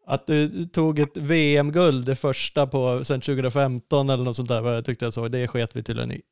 Att 0.07 0.27
du 0.27 0.67
tog 0.67 0.99
ett 0.99 1.17
VM-guld, 1.17 2.07
det 2.07 2.17
första 2.17 2.67
på 2.67 3.05
sen 3.05 3.21
2015 3.21 4.11
eller 4.11 4.25
något 4.25 4.37
sånt 4.37 4.49
där, 4.49 4.61
vad 4.63 4.77
jag 4.77 4.85
tyckte 4.85 5.05
jag 5.05 5.15
så. 5.15 5.29
Det 5.29 5.49
sket 5.49 5.77
vi 5.77 5.83
tydligen 5.83 6.13
i. 6.13 6.23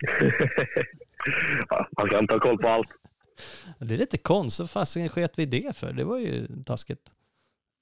Ja, 1.68 1.88
man 1.98 2.08
kan 2.08 2.20
inte 2.20 2.34
ha 2.34 2.40
koll 2.40 2.58
på 2.58 2.68
allt. 2.68 2.88
Det 3.78 3.94
är 3.94 3.98
lite 3.98 4.18
konstigt, 4.18 4.60
vad 4.60 4.70
fasiken 4.70 5.08
sket 5.08 5.38
vi 5.38 5.42
i 5.42 5.46
det 5.46 5.76
för? 5.76 5.92
Det 5.92 6.04
var 6.04 6.18
ju 6.18 6.46
taskigt. 6.64 7.10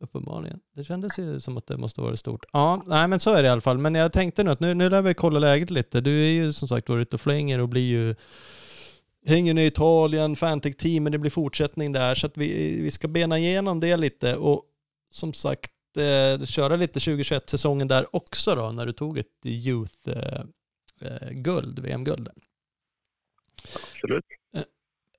Uppenbarligen. 0.01 0.61
Det 0.75 0.85
kändes 0.85 1.19
ju 1.19 1.41
som 1.41 1.57
att 1.57 1.67
det 1.67 1.77
måste 1.77 2.01
vara 2.01 2.17
stort. 2.17 2.45
Ja, 2.53 2.83
nej 2.87 3.09
men 3.09 3.21
så 3.21 3.35
är 3.35 3.43
det 3.43 3.47
i 3.47 3.51
alla 3.51 3.61
fall. 3.61 3.79
Men 3.79 3.95
jag 3.95 4.13
tänkte 4.13 4.45
nu 4.45 4.51
att 4.51 4.61
nu, 4.61 4.75
nu 4.75 4.91
lär 4.91 5.03
vi 5.03 5.15
kolla 5.15 5.39
läget 5.39 5.71
lite. 5.71 6.01
Du 6.01 6.25
är 6.25 6.31
ju 6.31 6.53
som 6.53 6.69
sagt 6.69 6.89
varit 6.89 7.03
ute 7.09 7.17
och 7.17 7.21
flänger 7.21 7.61
och 7.61 7.69
blir 7.69 7.83
ju 7.83 8.15
hänger 9.27 9.59
i 9.59 9.67
Italien, 9.67 10.37
Fantec 10.37 10.77
teamen, 10.77 11.13
det 11.13 11.19
blir 11.19 11.31
fortsättning 11.31 11.93
där. 11.93 12.15
Så 12.15 12.27
att 12.27 12.37
vi, 12.37 12.81
vi 12.81 12.91
ska 12.91 13.09
bena 13.09 13.39
igenom 13.39 13.81
det 13.81 13.97
lite 13.97 14.37
och 14.37 14.63
som 15.11 15.33
sagt 15.35 15.71
eh, 15.97 16.45
köra 16.47 16.77
lite 16.77 16.99
2021-säsongen 16.99 17.89
där 17.89 18.17
också 18.17 18.55
då 18.55 18.73
när 18.73 18.87
du 18.87 18.93
tog 18.93 19.19
ett 19.19 19.47
Youth... 19.47 20.11
Eh, 20.11 20.45
Youth-guld, 21.05 21.79
VM-guld. 21.79 22.29
Absolut. 23.95 24.25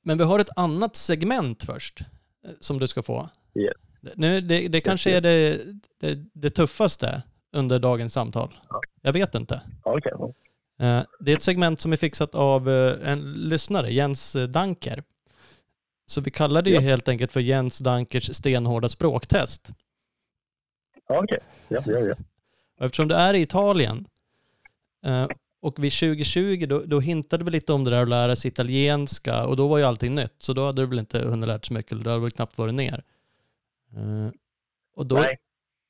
Men 0.01 0.17
vi 0.17 0.23
har 0.23 0.39
ett 0.39 0.49
annat 0.57 0.95
segment 0.95 1.63
först 1.63 1.99
eh, 2.45 2.51
som 2.59 2.79
du 2.79 2.87
ska 2.87 3.03
få. 3.03 3.29
Yes. 3.55 3.73
Nu, 4.15 4.41
det, 4.41 4.67
det 4.67 4.81
kanske 4.81 5.17
är 5.17 5.21
det, 5.21 5.61
det, 5.99 6.15
det 6.33 6.49
tuffaste 6.49 7.21
under 7.51 7.79
dagens 7.79 8.13
samtal. 8.13 8.55
Ja. 8.69 8.81
Jag 9.01 9.13
vet 9.13 9.35
inte. 9.35 9.61
Ja, 9.83 9.99
ja. 10.03 10.33
Eh, 10.85 11.03
Det 11.19 11.31
är 11.31 11.35
ett 11.37 11.43
segment 11.43 11.81
som 11.81 11.93
är 11.93 11.97
fixat 11.97 12.35
av 12.35 12.69
eh, 12.69 13.09
en 13.11 13.33
lyssnare, 13.33 13.93
Jens 13.93 14.35
Danker. 14.49 15.03
Så 16.05 16.21
vi 16.21 16.31
kallar 16.31 16.61
det 16.61 16.69
ju 16.69 16.75
Ja. 16.75 16.81
helt 16.81 17.07
enkelt 17.07 17.31
för 17.31 17.39
Jens 17.39 17.79
Dankers 17.79 18.35
stenhårda 18.35 18.89
språktest. 18.89 19.69
Ja, 21.07 21.23
Okej. 21.23 21.39
Ja, 21.67 21.83
ja, 21.85 21.99
ja. 21.99 22.15
Och 22.79 22.85
eftersom 22.85 23.07
du 23.07 23.15
är 23.15 23.33
i 23.33 23.41
Italien 23.41 24.07
eh, 25.05 25.27
och 25.65 25.83
vid 25.83 25.91
2020 25.93 26.65
då, 26.69 26.79
då 26.85 26.99
hintade 26.99 27.43
vi 27.43 27.51
lite 27.51 27.73
om 27.73 27.83
det 27.83 27.91
där 27.91 28.01
att 28.01 28.09
lära 28.09 28.35
sig 28.35 28.49
italienska 28.51 29.45
och 29.45 29.55
då 29.57 29.67
var 29.67 29.77
ju 29.77 29.83
allting 29.83 30.15
nytt. 30.15 30.35
Så 30.39 30.53
då 30.53 30.65
hade 30.65 30.81
du 30.81 30.85
väl 30.85 30.99
inte 30.99 31.19
hunnit 31.19 31.47
lärt 31.47 31.65
så 31.65 31.73
mycket, 31.73 31.91
eller 31.91 32.03
du 32.03 32.09
hade 32.09 32.21
väl 32.21 32.31
knappt 32.31 32.57
varit 32.57 32.73
ner. 32.73 33.03
Eh, 33.95 34.31
Och 34.95 35.05
då, 35.05 35.15
Nej, 35.15 35.37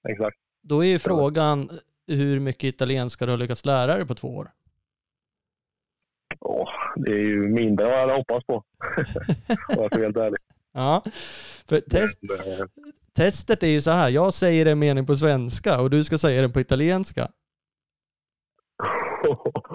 exakt. 0.10 0.38
då 0.64 0.84
är 0.84 0.88
ju 0.90 1.00
frågan 1.00 1.70
hur 2.08 2.40
mycket 2.40 2.64
italienska 2.64 3.26
du 3.26 3.32
har 3.32 3.38
lyckats 3.38 3.66
lära 3.66 3.96
dig 3.98 4.06
på 4.06 4.16
två 4.16 4.28
år. 4.36 4.52
Åh, 6.40 6.70
det 6.96 7.12
är 7.12 7.18
ju 7.18 7.48
mindre 7.50 7.86
än 7.86 7.92
vad 7.92 8.00
jag 8.00 8.08
hade 8.08 8.20
hoppats 8.20 8.46
på. 8.46 8.54
Om 9.76 9.76
jag 9.78 9.92
ska 9.92 10.00
vara 10.00 10.04
helt 10.04 10.18
ärlig. 10.18 10.38
Ja, 10.74 11.04
för 11.68 11.80
test, 11.80 12.20
eh, 12.24 12.66
testet 13.14 13.64
är 13.64 13.68
ju 13.68 13.82
så 13.82 13.92
här, 13.92 14.10
jag 14.10 14.34
säger 14.34 14.66
en 14.66 14.80
mening 14.80 15.06
på 15.06 15.16
svenska 15.16 15.82
och 15.82 15.90
du 15.90 16.04
ska 16.04 16.18
säga 16.18 16.42
den 16.42 16.52
på 16.52 16.60
italienska. 16.60 17.32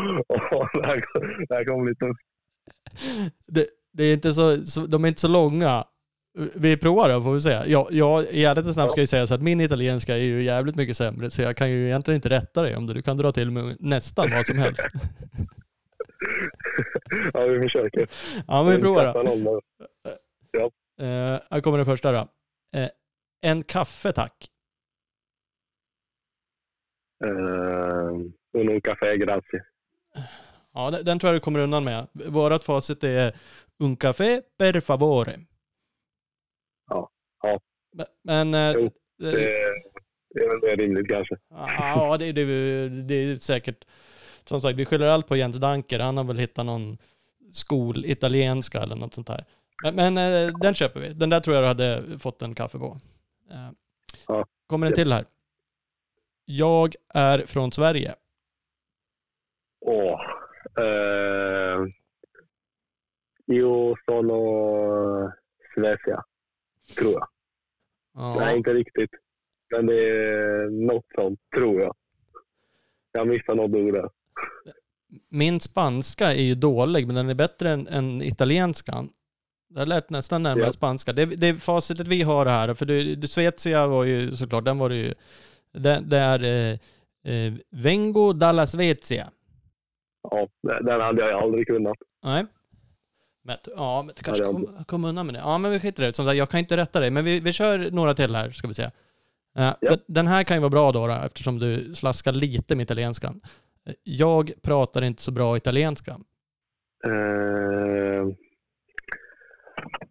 Det, 1.48 1.54
här, 1.54 1.64
kommer 1.64 1.84
bli 1.84 1.94
tufft. 1.94 2.20
Det, 3.46 3.66
det 3.92 4.04
är 4.04 4.14
inte 4.14 4.32
så, 4.32 4.56
så, 4.56 4.86
de 4.86 5.04
är 5.04 5.08
inte 5.08 5.20
så 5.20 5.28
långa. 5.28 5.84
Vi 6.54 6.76
provar 6.76 7.08
då 7.08 7.22
får 7.22 7.34
vi 7.34 7.40
se. 7.40 7.62
Jag, 7.66 7.86
jag, 7.90 8.24
i 8.24 8.44
ärlighetens 8.44 8.76
namn 8.76 8.90
ska 8.90 9.00
jag 9.00 9.08
säga 9.08 9.26
så 9.26 9.34
att 9.34 9.42
min 9.42 9.60
italienska 9.60 10.16
är 10.16 10.20
ju 10.20 10.42
jävligt 10.42 10.76
mycket 10.76 10.96
sämre 10.96 11.30
så 11.30 11.42
jag 11.42 11.56
kan 11.56 11.70
ju 11.70 11.86
egentligen 11.86 12.16
inte 12.16 12.28
rätta 12.28 12.62
dig 12.62 12.76
om 12.76 12.86
det. 12.86 12.94
Du 12.94 13.02
kan 13.02 13.16
dra 13.16 13.32
till 13.32 13.50
med 13.50 13.76
nästan 13.80 14.30
vad 14.30 14.46
som 14.46 14.58
helst. 14.58 14.86
Ja, 17.32 17.46
vi 17.46 17.60
försöker. 17.60 18.08
Ja 18.46 18.62
men 18.64 18.76
vi 18.76 18.82
provar 18.82 19.14
då. 19.14 19.60
Där. 20.52 20.70
Eh, 21.00 21.40
här 21.50 21.60
kommer 21.60 21.78
den 21.78 21.86
första 21.86 22.12
då. 22.12 22.28
Eh, 22.74 22.88
en 23.42 23.62
kaffe 23.62 24.12
tack. 24.12 24.50
Uh, 27.24 28.30
uno 28.58 28.80
café, 28.80 29.16
grazie. 29.16 29.62
Ja, 30.74 30.90
den, 30.90 31.04
den 31.04 31.18
tror 31.18 31.28
jag 31.32 31.36
du 31.36 31.44
kommer 31.44 31.60
undan 31.60 31.84
med. 31.84 32.06
Vårat 32.12 32.64
facit 32.64 33.04
är 33.04 33.36
un 33.78 33.96
café 33.96 34.42
per 34.58 34.80
favore. 34.80 35.40
Ja, 36.88 37.10
ja. 37.42 37.60
Men- 38.22 38.54
eh, 38.54 38.72
Jo, 38.74 38.84
eh, 38.84 38.90
Det, 39.18 39.30
det 40.34 40.40
är 40.40 40.48
väl 40.48 40.60
mer 40.70 40.76
rimligt 40.76 41.08
kanske. 41.08 41.36
Ja, 41.50 42.16
det, 42.18 42.32
det, 42.32 42.44
det 42.88 43.14
är 43.14 43.36
säkert. 43.36 43.84
Som 44.44 44.60
sagt, 44.60 44.78
vi 44.78 44.84
skyller 44.84 45.06
allt 45.06 45.26
på 45.28 45.36
Jens 45.36 45.56
Danker. 45.56 45.98
Han 45.98 46.16
har 46.16 46.24
väl 46.24 46.38
hittat 46.38 46.66
någon 46.66 46.98
skol-italienska 47.52 48.80
eller 48.82 48.96
något 48.96 49.14
sånt 49.14 49.28
här. 49.28 49.44
Men, 49.82 49.94
men 50.14 50.18
eh, 50.48 50.54
den 50.60 50.74
köper 50.74 51.00
vi. 51.00 51.08
Den 51.14 51.30
där 51.30 51.40
tror 51.40 51.56
jag 51.56 51.62
du 51.64 51.68
hade 51.68 52.18
fått 52.18 52.42
en 52.42 52.54
kaffe 52.54 52.78
på. 52.78 52.98
Eh, 53.50 53.68
Ja. 54.28 54.46
Kommer 54.66 54.86
en 54.86 54.92
till 54.92 55.12
här. 55.12 55.24
Jag 56.44 56.94
är 57.14 57.46
från 57.46 57.72
Sverige. 57.72 58.14
Åh. 59.80 60.20
Uh, 60.80 61.88
io 63.46 63.94
sono 64.06 65.32
Svezia, 65.74 66.22
tror 66.98 67.12
jag. 67.12 67.28
Ja. 68.14 68.36
Nej, 68.38 68.56
inte 68.56 68.74
riktigt. 68.74 69.10
Men 69.70 69.86
det 69.86 70.08
är 70.10 70.70
något 70.86 71.06
sånt, 71.14 71.40
tror 71.56 71.80
jag. 71.80 71.94
Jag 73.12 73.28
missar 73.28 73.54
något 73.54 73.74
ord 73.74 73.94
där. 73.94 74.08
Min 75.28 75.60
spanska 75.60 76.32
är 76.32 76.42
ju 76.42 76.54
dålig, 76.54 77.06
men 77.06 77.16
den 77.16 77.28
är 77.28 77.34
bättre 77.34 77.70
än, 77.70 77.86
än 77.88 78.22
italienskan. 78.22 79.10
Det 79.68 79.84
lät 79.84 80.10
nästan 80.10 80.42
närmare 80.42 80.64
Ja. 80.64 80.72
spanska. 80.72 81.12
Det, 81.12 81.26
det 81.26 81.48
är 81.48 81.54
facitet 81.54 82.06
vi 82.06 82.22
har 82.22 82.46
här, 82.46 82.74
för 82.74 82.86
det, 82.86 83.14
det 83.16 83.26
Svezia 83.26 83.86
var 83.86 84.04
ju 84.04 84.32
såklart, 84.32 84.64
den 84.64 84.78
var 84.78 84.88
det 84.88 84.96
ju, 84.96 85.14
det, 85.72 86.00
det 86.04 86.18
är 86.18 86.42
eh, 86.42 86.78
eh, 87.34 87.52
Vengo 87.70 88.32
dalla 88.32 88.66
Svezia. 88.66 89.30
Ja, 90.30 90.48
den 90.80 91.00
hade 91.00 91.30
jag 91.30 91.42
aldrig 91.42 91.66
kunnat. 91.66 91.96
Nej. 92.24 92.44
Men, 93.44 93.56
ja, 93.76 94.02
men 94.06 94.14
det 94.16 94.22
kanske 94.22 94.44
kom, 94.44 94.84
kom 94.86 95.04
undan 95.04 95.26
med 95.26 95.34
det. 95.34 95.38
Ja, 95.38 95.58
men 95.58 95.70
vi 95.70 95.80
skiter 95.80 96.02
i 96.02 96.06
det. 96.06 96.12
Som 96.12 96.26
sagt, 96.26 96.36
jag 96.38 96.48
kan 96.50 96.60
inte 96.60 96.76
rätta 96.76 97.00
dig, 97.00 97.10
men 97.10 97.24
vi, 97.24 97.40
vi 97.40 97.52
kör 97.52 97.90
några 97.90 98.14
till 98.14 98.34
här, 98.36 98.50
ska 98.50 98.68
vi 98.68 98.74
se. 98.74 98.82
Eh, 99.58 99.74
Ja. 99.80 99.96
den- 100.06 100.26
här 100.26 100.44
kan 100.44 100.56
ju 100.56 100.60
vara 100.60 100.70
bra 100.70 100.92
då, 100.92 101.06
då, 101.06 101.12
eftersom 101.12 101.58
du 101.58 101.94
slaskar 101.94 102.32
lite 102.32 102.76
med 102.76 102.82
italienskan. 102.84 103.40
Jag 104.02 104.52
pratar 104.62 105.02
inte 105.02 105.22
så 105.22 105.32
bra 105.32 105.56
italienska. 105.56 106.16
Eh, 107.06 108.26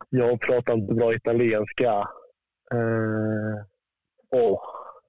Jag 0.09 0.41
pratar 0.41 0.73
inte 0.73 0.93
bra 0.93 1.13
italienska. 1.13 1.91
Eh, 2.73 3.55
åh, 4.35 4.59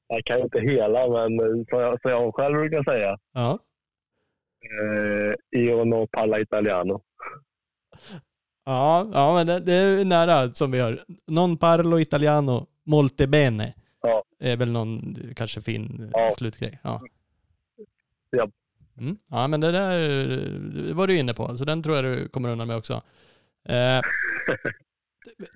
jag 0.08 0.24
kan 0.24 0.40
inte 0.40 0.60
hela, 0.60 1.08
men 1.08 1.64
som 1.70 1.80
jag, 1.80 2.00
som 2.00 2.10
jag 2.10 2.34
själv 2.34 2.54
brukar 2.58 2.84
säga. 2.84 3.16
Ja. 3.32 3.58
Eh, 4.62 5.60
io 5.60 5.84
non 5.84 6.06
parla 6.08 6.38
italiano. 6.40 7.02
Ja, 8.64 9.06
ja 9.12 9.34
men 9.34 9.46
det, 9.46 9.60
det 9.60 9.72
är 9.74 10.04
nära 10.04 10.48
som 10.54 10.70
vi 10.70 10.80
hör. 10.80 11.04
Non 11.26 11.56
parlo 11.56 11.98
italiano 11.98 12.66
molte 12.84 13.26
bene. 13.26 13.74
Ja. 14.02 14.24
är 14.38 14.56
väl 14.56 14.70
någon 14.72 15.16
kanske 15.36 15.60
fin 15.60 16.10
Ja. 16.14 16.30
slutgrej. 16.38 16.78
Ja. 16.82 17.00
Ja. 18.30 18.48
Mm. 18.98 19.16
ja, 19.30 19.46
men 19.46 19.60
det 19.60 19.72
där 19.72 19.98
det 20.86 20.92
var 20.94 21.06
du 21.06 21.16
inne 21.18 21.34
på, 21.34 21.56
så 21.56 21.64
den 21.64 21.82
tror 21.82 21.96
jag 21.96 22.04
du 22.04 22.28
kommer 22.28 22.48
undan 22.48 22.66
med 22.68 22.76
också. 22.76 23.02
Eh, 23.68 24.00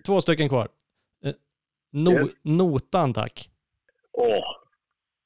två 0.06 0.20
stycken 0.20 0.48
kvar. 0.48 0.68
Eh, 1.24 1.32
no, 1.92 2.10
Yes. 2.10 2.30
Notan 2.42 3.12
tack. 3.12 3.50
Åh, 4.12 4.44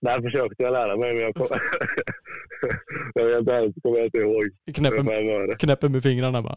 där 0.00 0.22
försökte 0.22 0.62
jag 0.62 0.72
lära 0.72 0.96
mig, 0.96 1.14
men 1.14 1.22
jag 1.22 1.34
kom... 1.34 1.46
jag 3.14 3.26
vet 3.26 3.38
inte 3.38 3.52
ens, 3.52 3.74
kommer 3.82 3.96
jag 3.98 4.06
inte 4.06 4.18
ihåg. 4.18 4.44
Knäpper, 4.74 5.58
knäpper 5.58 5.88
med 5.88 6.02
fingrarna 6.02 6.42
bara. 6.42 6.56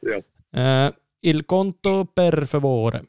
Ja. 0.00 0.22
Eh, 0.60 0.92
il 1.22 1.42
conto 1.42 2.06
per 2.06 2.44
favore. 2.46 3.02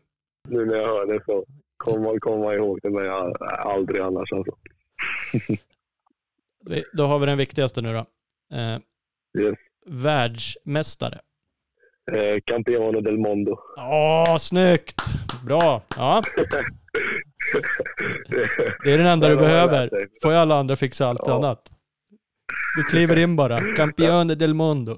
Nu 0.49 0.65
när 0.65 0.75
jag 0.75 0.87
hör 0.87 1.05
det 1.13 1.23
så 1.25 1.45
kommer 1.77 1.99
man 1.99 2.19
komma 2.19 2.53
ihåg 2.53 2.79
det, 2.83 2.89
men 2.89 3.05
jag, 3.05 3.37
aldrig 3.43 4.01
annars 4.01 4.31
alltså. 4.33 4.55
Då 6.93 7.03
har 7.03 7.19
vi 7.19 7.25
den 7.25 7.37
viktigaste 7.37 7.81
nu 7.81 7.93
då. 7.93 8.05
Eh, 8.57 8.79
Yes. 9.39 9.55
världsmästare. 9.85 11.19
Eh, 12.11 12.39
Campione 12.45 13.01
del 13.01 13.17
Mondo. 13.17 13.57
Åh, 13.77 14.37
snyggt! 14.37 15.01
Bra. 15.45 15.81
Ja, 15.97 16.21
det 18.83 18.91
är 18.93 18.97
den 18.97 19.07
enda 19.07 19.29
du 19.29 19.35
behöver. 19.37 19.89
Får 20.23 20.33
jag 20.33 20.41
alla 20.41 20.55
andra 20.55 20.75
fixa 20.75 21.07
allt 21.07 21.21
Ja. 21.25 21.35
annat. 21.35 21.71
Du 22.77 22.83
kliver 22.83 23.17
in 23.17 23.35
bara. 23.35 23.59
Campione 23.75 24.35
del 24.35 24.53
mondo. 24.53 24.97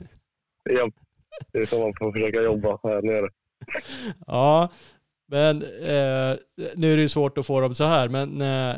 ja, 0.70 0.90
det 1.52 1.58
är 1.58 1.66
så 1.66 1.80
man 1.80 1.92
får 1.98 2.12
försöka 2.12 2.42
jobba 2.42 2.78
här 2.82 3.02
nere. 3.02 3.28
Ja, 4.26 4.68
men 5.28 5.56
eh, 5.62 6.36
nu 6.76 6.92
är 6.92 6.96
det 6.96 7.02
ju 7.02 7.08
svårt 7.08 7.38
att 7.38 7.46
få 7.46 7.60
dem 7.60 7.74
så 7.74 7.84
här, 7.84 8.08
men 8.08 8.40
eh, 8.40 8.76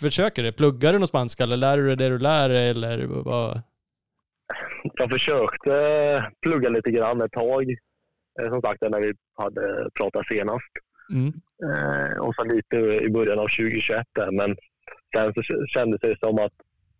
försöker 0.00 0.42
du? 0.42 0.52
Pluggar 0.52 0.92
du 0.92 0.98
någon 0.98 1.08
spanska 1.08 1.42
eller 1.42 1.56
lär 1.56 1.76
du 1.76 1.86
dig 1.86 1.96
det 1.96 2.08
du 2.08 2.18
lär 2.18 2.48
dig 2.48 2.70
eller 2.70 3.06
vad? 3.06 3.60
Jag 4.94 5.10
försökte 5.10 5.70
plugga 6.42 6.68
lite 6.68 6.90
grann 6.90 7.20
ett 7.20 7.32
tag. 7.32 7.70
Eh, 8.40 8.48
Som 8.48 8.60
sagt, 8.60 8.80
när 8.82 9.00
vi 9.00 9.12
hade 9.36 9.90
pratat 9.94 10.26
senast. 10.26 10.70
Mm. 11.10 11.32
Eh, 11.66 12.18
och 12.18 12.34
så 12.34 12.44
lite 12.44 12.76
i 12.76 13.10
början 13.10 13.38
av 13.38 13.48
2021 13.48 14.06
där. 14.12 14.30
Men 14.32 14.56
sen 15.14 15.34
så 15.34 15.42
kändes 15.66 16.00
det 16.00 16.18
som 16.18 16.38
att 16.38 16.52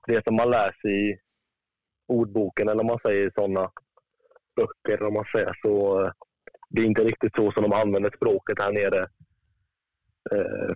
det 0.07 0.25
som 0.25 0.35
man 0.37 0.51
läser 0.51 0.89
i 0.89 1.19
ordboken 2.09 2.69
eller 2.69 2.81
om 2.81 2.87
man 2.87 2.99
säger 3.07 3.31
sådana 3.35 3.71
böcker 4.57 5.03
om 5.03 5.15
man 5.15 5.25
säger 5.33 5.59
så. 5.63 6.05
eh, 6.05 6.11
Det 6.71 6.81
är 6.83 6.87
inte 6.87 7.05
riktigt 7.05 7.35
så 7.37 7.53
som 7.53 7.63
de 7.63 7.73
använder 7.73 8.11
språket 8.17 8.59
här 8.59 8.73
nere. 8.73 9.01
Eh, 10.33 10.75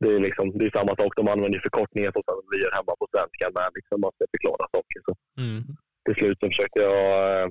det 0.00 0.08
är 0.08 0.20
liksom, 0.20 0.58
det 0.58 0.64
är 0.66 0.70
samma 0.70 0.96
sak. 0.96 1.12
De 1.16 1.28
använder 1.28 1.60
förkortningar 1.60 2.12
så 2.12 2.22
som 2.26 2.42
vi 2.50 2.62
gör 2.62 2.72
hemma 2.72 2.94
på 2.98 3.06
svenska 3.14 3.60
när 3.60 3.68
liksom 3.74 4.00
man 4.00 4.12
ska 4.14 4.24
förklara 4.30 4.66
saker. 4.74 5.00
Så 5.06 5.12
Mm. 5.42 5.62
till 6.04 6.14
slut 6.14 6.38
så 6.40 6.46
försökte 6.46 6.80
jag 6.80 7.42
eh, 7.42 7.48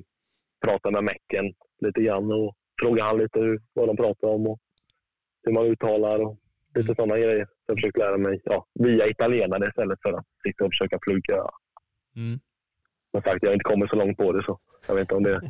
prata 0.66 0.92
med 0.92 1.04
Mecken 1.04 1.54
lite 1.82 2.02
grann 2.02 2.32
och 2.32 2.56
fråga 2.80 3.04
han 3.04 3.18
lite 3.18 3.40
hur, 3.40 3.62
vad 3.74 3.88
de 3.88 3.98
pratar 3.98 4.28
om 4.28 4.48
och 4.48 4.60
hur 5.44 5.52
man 5.54 5.66
uttalar 5.66 6.20
och 6.20 6.38
lite 6.76 6.96
sådana 6.96 7.18
grejer. 7.18 7.46
Så 7.46 7.52
jag 7.66 7.78
försökte 7.78 8.00
lära 8.00 8.18
mig 8.18 8.42
ja, 8.44 8.66
via 8.74 9.08
italienare 9.08 9.68
istället 9.68 10.00
för 10.02 10.14
att 10.14 10.26
sitta 10.48 10.66
och 10.66 10.72
försöka 10.72 11.00
plugga. 11.00 11.36
Mm. 12.16 12.40
Som 13.12 13.22
sagt, 13.22 13.44
jag 13.44 13.50
har 13.50 13.54
inte 13.54 13.64
kommit 13.64 13.90
så 13.90 13.96
långt 13.96 14.18
på 14.18 14.32
det 14.32 14.44
så 14.44 14.60
jag 14.88 14.96
vet 14.96 15.02
inte 15.02 15.16
om 15.16 15.24
det 15.24 15.42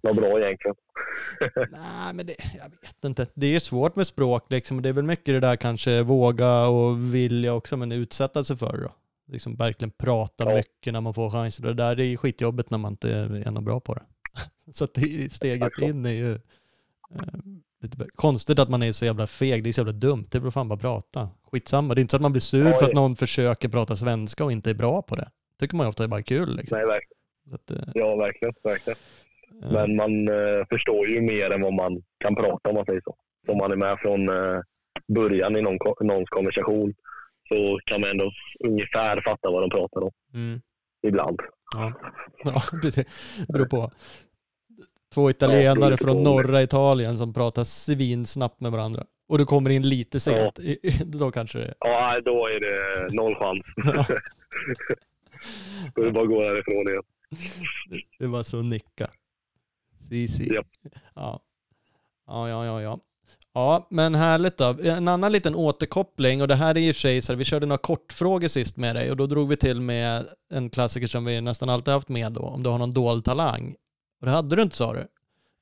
var 0.00 0.14
bra 0.20 0.40
egentligen. 0.40 0.76
Nej, 1.70 2.14
men 2.14 2.26
det, 2.26 2.36
jag 2.56 2.70
vet 2.70 3.04
inte. 3.04 3.26
Det 3.34 3.46
är 3.46 3.50
ju 3.50 3.60
svårt 3.60 3.96
med 3.96 4.06
språk 4.06 4.46
liksom. 4.50 4.82
Det 4.82 4.88
är 4.88 4.92
väl 4.92 5.04
mycket 5.04 5.34
det 5.34 5.40
där 5.40 5.56
kanske 5.56 6.02
våga 6.02 6.66
och 6.66 7.14
vilja 7.14 7.54
också, 7.54 7.76
men 7.76 7.92
utsätta 7.92 8.44
sig 8.44 8.56
för 8.56 8.72
det 8.76 8.82
då. 8.82 8.92
Liksom 9.32 9.56
verkligen 9.56 9.90
prata 9.90 10.44
Ja. 10.44 10.54
mycket 10.56 10.92
när 10.92 11.00
man 11.00 11.14
får 11.14 11.30
chansen. 11.30 11.66
Det 11.66 11.74
där 11.74 12.00
är 12.00 12.04
ju 12.04 12.16
skitjobbigt 12.16 12.70
när 12.70 12.78
man 12.78 12.92
inte 12.92 13.12
är 13.12 13.50
något 13.50 13.64
bra 13.64 13.80
på 13.80 13.94
det. 13.94 14.02
Så 14.72 14.84
att 14.84 14.94
det, 14.94 15.32
steget 15.32 15.78
in 15.82 16.06
är 16.06 16.10
ju 16.10 16.38
lite 17.82 17.96
bä- 17.96 18.08
konstigt 18.14 18.58
att 18.58 18.68
man 18.70 18.82
är 18.82 18.92
så 18.92 19.04
jävla 19.04 19.26
feg. 19.26 19.64
Det 19.64 19.70
är 19.70 19.72
så 19.72 19.80
jävla 19.80 19.92
dumt. 19.92 20.26
Det 20.30 20.38
är 20.38 20.42
väl 20.42 20.50
fan 20.50 20.68
bara 20.68 20.78
prata. 20.78 21.28
Skitsamma. 21.52 21.94
Det 21.94 21.98
är 21.98 22.02
inte 22.02 22.10
så 22.10 22.16
att 22.16 22.22
man 22.22 22.32
blir 22.32 22.40
sur 22.40 22.72
för 22.72 22.84
att 22.84 22.94
någon 22.94 23.16
försöker 23.16 23.68
prata 23.68 23.96
svenska 23.96 24.44
och 24.44 24.52
inte 24.52 24.70
är 24.70 24.74
bra 24.74 25.02
på 25.02 25.16
det. 25.16 25.30
tycker 25.60 25.76
man 25.76 25.86
ju 25.86 25.88
ofta 25.88 26.04
är 26.04 26.08
bara 26.08 26.22
kul 26.22 26.56
liksom. 26.56 26.78
Nej, 26.78 26.86
verkligen. 26.86 27.54
Att, 27.54 27.70
eh, 27.70 27.92
Ja, 27.94 28.16
verkligen. 28.16 28.54
verkligen. 28.62 28.98
eh, 29.62 29.72
Men 29.72 29.96
man 29.96 30.28
eh, 30.28 30.66
förstår 30.70 31.06
ju 31.08 31.20
mer 31.20 31.50
än 31.50 31.60
vad 31.60 31.72
man 31.72 32.02
kan 32.18 32.34
prata 32.34 32.68
om 32.68 32.74
man 32.74 32.84
säger 32.84 33.00
så. 33.04 33.16
Om 33.48 33.58
man 33.58 33.72
är 33.72 33.76
med 33.76 33.98
från 33.98 34.28
eh, 34.28 34.60
början 35.14 35.56
i 35.56 35.62
någon, 35.62 35.78
någons 36.00 36.28
konversation 36.28 36.94
så 37.48 37.78
kan 37.84 38.00
man 38.00 38.10
ändå 38.10 38.32
ungefär 38.64 39.20
fatta 39.24 39.50
vad 39.50 39.62
de 39.62 39.70
pratar 39.70 40.00
om 40.00 40.10
mm. 40.34 40.60
ibland. 41.06 41.40
Ja, 41.74 41.92
ja 42.44 42.62
precis. 42.82 43.06
Det 43.46 43.52
beror 43.52 43.66
på. 43.66 43.90
Två 45.14 45.30
italienare 45.30 45.96
från 45.96 46.22
norra 46.22 46.62
Italien 46.62 47.18
som 47.18 47.32
pratar 47.34 47.64
svinsnabbt 47.64 48.60
med 48.60 48.72
varandra. 48.72 49.04
Och 49.28 49.38
du 49.38 49.46
kommer 49.46 49.70
in 49.70 49.88
lite 49.88 50.20
sent. 50.20 50.58
I- 50.58 50.78
Då 51.04 51.30
kanske 51.30 51.58
det 51.58 51.64
är... 51.64 51.74
Ja, 51.80 52.20
då 52.24 52.46
är 52.46 52.60
det 52.60 53.14
noll 53.14 53.34
chans. 53.34 53.60
Ja. 53.94 54.06
då 55.94 56.02
är 56.02 56.06
det 56.06 56.12
bara 56.12 56.22
att 56.24 56.28
gå 56.30 56.42
därifrån 56.42 56.88
igen. 56.88 57.02
Det 58.18 58.26
var 58.26 58.42
så 58.42 58.62
nicka. 58.62 59.10
Si, 60.08 60.28
si. 60.28 60.54
Japp. 60.54 60.66
Ja. 61.14 61.40
Ja, 62.26 62.48
ja, 62.48 62.66
ja, 62.66 62.82
ja. 62.82 62.98
Ja, 63.54 63.86
men 63.90 64.14
härligt 64.14 64.56
då. 64.56 64.76
En 64.82 65.08
annan 65.08 65.32
liten 65.32 65.54
återkoppling 65.54 66.42
och 66.42 66.48
det 66.48 66.54
här 66.54 66.78
är 66.78 66.92
för 66.92 67.00
sig 67.00 67.22
så 67.22 67.32
här, 67.32 67.36
vi 67.38 67.44
körde 67.44 67.66
några 67.66 67.78
kortfrågor 67.78 68.48
sist 68.48 68.76
med 68.76 68.96
dig 68.96 69.10
och 69.10 69.16
då 69.16 69.26
drog 69.26 69.48
vi 69.48 69.56
till 69.56 69.80
med 69.80 70.26
en 70.50 70.70
klassiker 70.70 71.06
som 71.06 71.24
vi 71.24 71.40
nästan 71.40 71.68
alltid 71.68 71.94
haft 71.94 72.08
med 72.08 72.32
då, 72.32 72.40
om 72.40 72.62
du 72.62 72.70
har 72.70 72.78
någon 72.78 72.92
dold 72.92 73.24
talang. 73.24 73.74
Och 74.20 74.26
det 74.26 74.32
hade 74.32 74.56
du 74.56 74.62
inte 74.62 74.76
sa 74.76 74.92
du. 74.92 75.06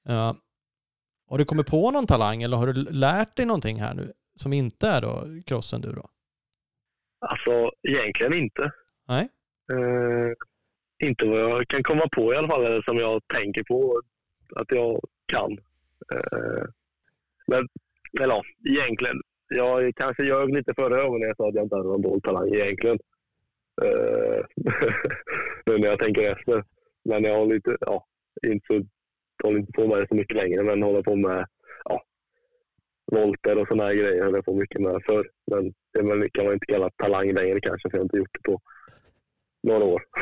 Ja. 0.04 0.36
Har 1.28 1.38
du 1.38 1.44
kommit 1.44 1.66
på 1.66 1.90
någon 1.90 2.06
talang 2.06 2.42
eller 2.42 2.56
har 2.56 2.66
du 2.66 2.72
lärt 2.90 3.36
dig 3.36 3.46
någonting 3.46 3.80
här 3.80 3.94
nu 3.94 4.12
som 4.36 4.52
inte 4.52 4.88
är 4.88 5.00
då 5.00 5.24
crossenduro? 5.46 6.08
Alltså, 7.20 7.70
egentligen 7.88 8.32
inte. 8.32 8.72
Nej. 9.08 9.28
Eh, 9.72 10.32
inte 11.08 11.24
vad 11.24 11.40
jag 11.40 11.68
kan 11.68 11.82
komma 11.82 12.08
på 12.12 12.32
i 12.32 12.36
alla 12.36 12.48
fall, 12.48 12.64
eller 12.64 12.82
som 12.82 12.96
jag 12.96 13.22
tänker 13.34 13.64
på 13.64 14.02
att 14.56 14.66
jag 14.70 15.00
kan. 15.26 15.52
Eh, 16.14 16.64
men, 17.46 17.68
eller 18.20 18.34
ja, 18.34 18.42
egentligen. 18.68 19.20
Jag 19.48 19.94
kanske 19.96 20.24
ljög 20.24 20.54
lite 20.54 20.74
förra 20.74 21.02
gången 21.02 21.20
när 21.20 21.26
jag 21.26 21.36
sa 21.36 21.48
att 21.48 21.54
jag 21.54 21.64
inte 21.64 21.76
hade 21.76 21.88
någon 21.88 22.02
dold 22.02 22.22
talang 22.22 22.54
egentligen. 22.54 22.98
Eh, 23.82 24.44
nu 25.66 25.78
när 25.78 25.88
jag 25.88 25.98
tänker 25.98 26.32
efter. 26.32 26.64
Men 27.04 27.24
jag 27.24 27.38
har 27.38 27.46
lite, 27.46 27.76
ja, 27.80 28.06
inte 28.46 28.66
så, 28.66 28.82
håller 29.44 29.58
inte 29.58 29.72
på 29.72 29.86
med 29.86 29.98
det 29.98 30.08
så 30.08 30.14
mycket 30.14 30.36
längre, 30.36 30.62
men 30.62 30.82
håller 30.82 31.02
på 31.02 31.16
med 31.16 31.46
ja, 31.84 32.02
volter 33.12 33.58
och 33.58 33.68
sådana 33.68 33.84
här 33.84 33.94
grejer 33.94 34.24
höll 34.24 34.34
jag 34.34 34.44
på 34.44 34.54
mycket 34.54 34.80
med 34.80 35.02
förr. 35.06 35.30
Men 35.46 35.74
det 36.20 36.30
kan 36.30 36.44
man 36.44 36.54
inte 36.54 36.66
kalla 36.66 36.90
talang 36.90 37.32
längre 37.32 37.60
kanske, 37.60 37.90
för 37.90 37.96
jag 37.98 38.00
har 38.00 38.04
inte 38.04 38.16
gjort 38.16 38.30
det 38.32 38.50
på 38.50 38.60
några 39.62 39.84
år. 39.84 40.02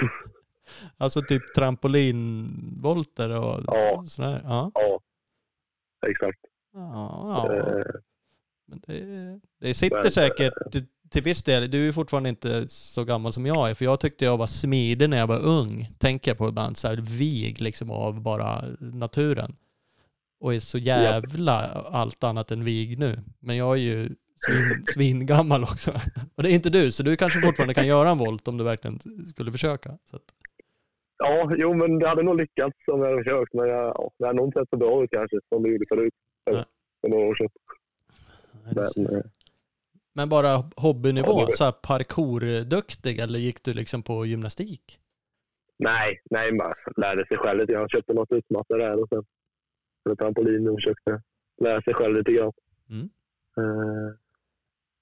Alltså 0.96 1.22
typ 1.22 1.54
trampolinvolter 1.54 3.38
och 3.38 3.60
Ja. 3.66 4.02
sådär? 4.06 4.40
Ja. 4.44 4.70
Ja, 4.74 5.00
exakt. 6.08 6.38
Ja, 6.72 7.48
ja. 7.48 7.82
Men 8.66 8.80
det, 8.86 9.40
det 9.60 9.74
sitter 9.74 10.02
Men, 10.02 10.12
säkert 10.12 10.52
till, 11.10 11.22
viss 11.22 11.42
del. 11.42 11.70
Du 11.70 11.88
är 11.88 11.92
fortfarande 11.92 12.28
inte 12.28 12.68
så 12.68 13.04
gammal 13.04 13.32
som 13.32 13.46
jag 13.46 13.70
är, 13.70 13.74
för 13.74 13.84
jag 13.84 14.00
tyckte 14.00 14.24
jag 14.24 14.36
var 14.36 14.46
smidig 14.46 15.10
när 15.10 15.16
jag 15.16 15.26
var 15.26 15.44
ung. 15.44 15.90
Tänker 15.98 16.30
jag 16.30 16.38
på 16.38 16.48
ibland, 16.48 16.76
så 16.76 16.88
här 16.88 16.96
vig 17.18 17.60
liksom 17.60 17.90
av 17.90 18.20
bara 18.22 18.64
naturen. 18.78 19.56
Och 20.40 20.54
är 20.54 20.60
så 20.60 20.78
jävla 20.78 21.52
allt 21.72 22.24
annat 22.24 22.50
än 22.50 22.64
vig 22.64 22.98
nu. 22.98 23.18
Men 23.38 23.56
jag 23.56 23.72
är 23.76 23.80
ju 23.80 24.08
svin, 24.46 24.84
svingammal 24.94 25.62
också. 25.62 25.90
Och 26.34 26.42
det 26.42 26.50
är 26.50 26.54
inte 26.54 26.70
du, 26.70 26.92
så 26.92 27.02
du 27.02 27.16
kanske 27.16 27.40
fortfarande 27.40 27.74
kan 27.74 27.86
göra 27.86 28.10
en 28.10 28.18
volt 28.18 28.48
om 28.48 28.56
du 28.56 28.64
verkligen 28.64 28.98
skulle 29.26 29.52
försöka. 29.52 29.98
Ja, 31.18 31.52
jo, 31.56 31.74
men 31.74 31.98
det 31.98 32.08
hade 32.08 32.22
nog 32.22 32.36
lyckats 32.36 32.76
om 32.92 33.00
jag 33.00 33.10
hade 33.10 33.24
försökt. 33.24 33.54
Men 33.54 33.68
jag, 33.68 33.86
ja, 33.86 34.10
det 34.18 34.26
hade 34.26 34.36
nog 34.36 34.48
inte 34.48 34.60
sett 34.60 34.70
så 34.70 34.76
bra 34.76 35.04
ut 35.04 35.10
kanske 35.10 35.38
som 35.48 35.62
det 35.62 35.68
gjorde 35.68 35.84
förut. 35.88 36.14
För 37.00 37.08
några 37.08 37.26
år 37.26 37.34
sedan. 37.34 37.48
Men, 38.74 39.16
eh, 39.16 39.22
Men 40.12 40.28
bara 40.28 40.70
hobbynivå, 40.76 41.40
Ja, 41.40 41.46
det- 41.46 41.56
så 41.56 41.64
här 41.64 41.72
parkourduktig 41.72 43.18
eller 43.18 43.38
gick 43.38 43.64
du 43.64 43.74
liksom 43.74 44.02
på 44.02 44.26
gymnastik? 44.26 45.00
nej, 45.78 46.20
nej, 46.30 46.52
man 46.52 46.74
lärde 46.96 47.26
sig 47.26 47.36
själv 47.36 47.60
lite 47.60 47.72
grann. 47.72 47.88
Köpte 47.88 48.12
något 48.12 48.32
utmattare 48.32 48.82
där 48.82 49.02
och 49.02 49.08
sen 49.08 49.24
på 50.08 50.16
trampolin 50.16 50.68
och 50.68 50.74
försökte 50.76 51.22
lära 51.62 51.82
sig 51.82 51.94
själv 51.94 52.16
lite 52.16 52.32
grann. 52.32 52.52
Mm. 52.90 53.08
Eh, 53.56 54.14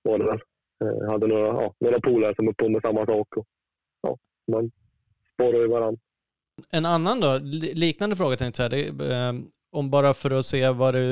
var 0.02 0.18
det 0.18 0.24
väl. 0.24 0.38
Eh, 0.84 1.10
hade 1.10 1.26
några, 1.26 1.46
ja, 1.46 1.74
några 1.80 2.00
polare 2.00 2.34
som 2.34 2.46
höll 2.46 2.54
på 2.54 2.68
med 2.68 2.82
samma 2.82 3.06
sak. 3.06 3.36
Och, 3.36 3.46
ja, 4.02 4.18
man 4.52 4.70
sparade 5.34 5.58
ju 5.58 5.68
varandra. 5.68 6.00
En 6.70 6.86
annan 6.86 7.20
då, 7.20 7.38
li- 7.42 7.74
liknande 7.74 8.16
fråga 8.16 8.36
tänkte 8.36 8.62
jag 8.62 8.70
säga. 8.72 9.34
Om 9.74 9.90
bara 9.90 10.14
för 10.14 10.30
att 10.30 10.46
se 10.46 10.68
vad 10.70 10.94
du, 10.94 11.02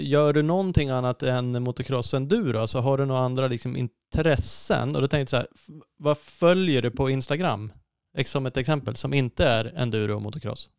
gör 0.00 0.32
du 0.32 0.42
någonting 0.42 0.88
annat 0.90 1.22
än 1.22 1.62
motocross 1.62 2.14
enduro? 2.14 2.58
Alltså 2.58 2.78
har 2.78 2.98
du 2.98 3.04
några 3.06 3.20
andra 3.20 3.48
liksom 3.48 3.76
intressen? 3.76 4.94
Och 4.96 5.00
då 5.02 5.06
tänkte 5.08 5.18
jag 5.20 5.28
så 5.28 5.36
här, 5.36 5.46
vad 5.96 6.18
följer 6.18 6.82
du 6.82 6.90
på 6.90 7.10
Instagram? 7.10 7.72
Som 8.24 8.46
ett 8.46 8.56
exempel, 8.56 8.96
som 8.96 9.14
inte 9.14 9.44
är 9.44 9.72
enduro 9.76 10.14
och 10.14 10.22
motocross. 10.22 10.70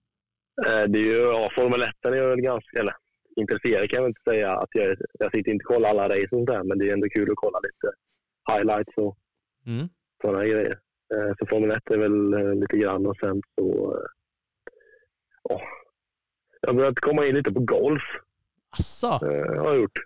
Eh, 0.68 0.84
det 0.92 1.00
är 1.00 1.04
ju, 1.04 1.18
ja, 1.22 1.50
Formel 1.56 1.82
1 1.82 1.90
är 2.06 2.12
jag 2.12 2.30
väl 2.30 2.42
ganska, 2.42 2.80
eller 2.80 2.94
intresserad 3.36 3.90
kan 3.90 4.02
jag 4.02 4.10
inte 4.10 4.22
säga. 4.30 4.52
att 4.58 4.70
Jag, 4.72 4.96
jag 5.20 5.32
sitter 5.36 5.52
inte 5.52 5.64
och 5.64 5.68
kollar 5.76 5.90
alla 5.90 6.10
race 6.10 6.36
och 6.36 6.46
där, 6.46 6.64
men 6.64 6.78
det 6.78 6.90
är 6.90 6.94
ändå 6.94 7.08
kul 7.10 7.32
att 7.32 7.36
kolla 7.38 7.60
lite 7.60 7.88
highlights 8.52 8.94
och 8.98 9.18
Mm. 9.66 9.88
sådana 10.22 10.46
grejer. 10.46 10.76
Eh, 11.14 11.32
Så 11.40 11.46
Formel 11.50 11.72
1 11.72 11.92
är 11.92 11.98
väl 11.98 12.34
eh, 12.34 12.56
lite 12.56 12.78
grann 12.78 13.06
och 13.08 13.18
sen 13.24 13.42
så... 13.56 13.98
ja, 15.50 15.62
jag 16.64 16.70
har 16.70 16.74
börjat 16.74 17.00
komma 17.00 17.26
in 17.26 17.36
lite 17.36 17.52
på 17.54 17.60
golf. 17.60 18.04
Asså? 18.78 19.08
eh, 19.08 19.62
har 19.62 19.74
jag 19.74 19.76
gjort. 19.82 20.00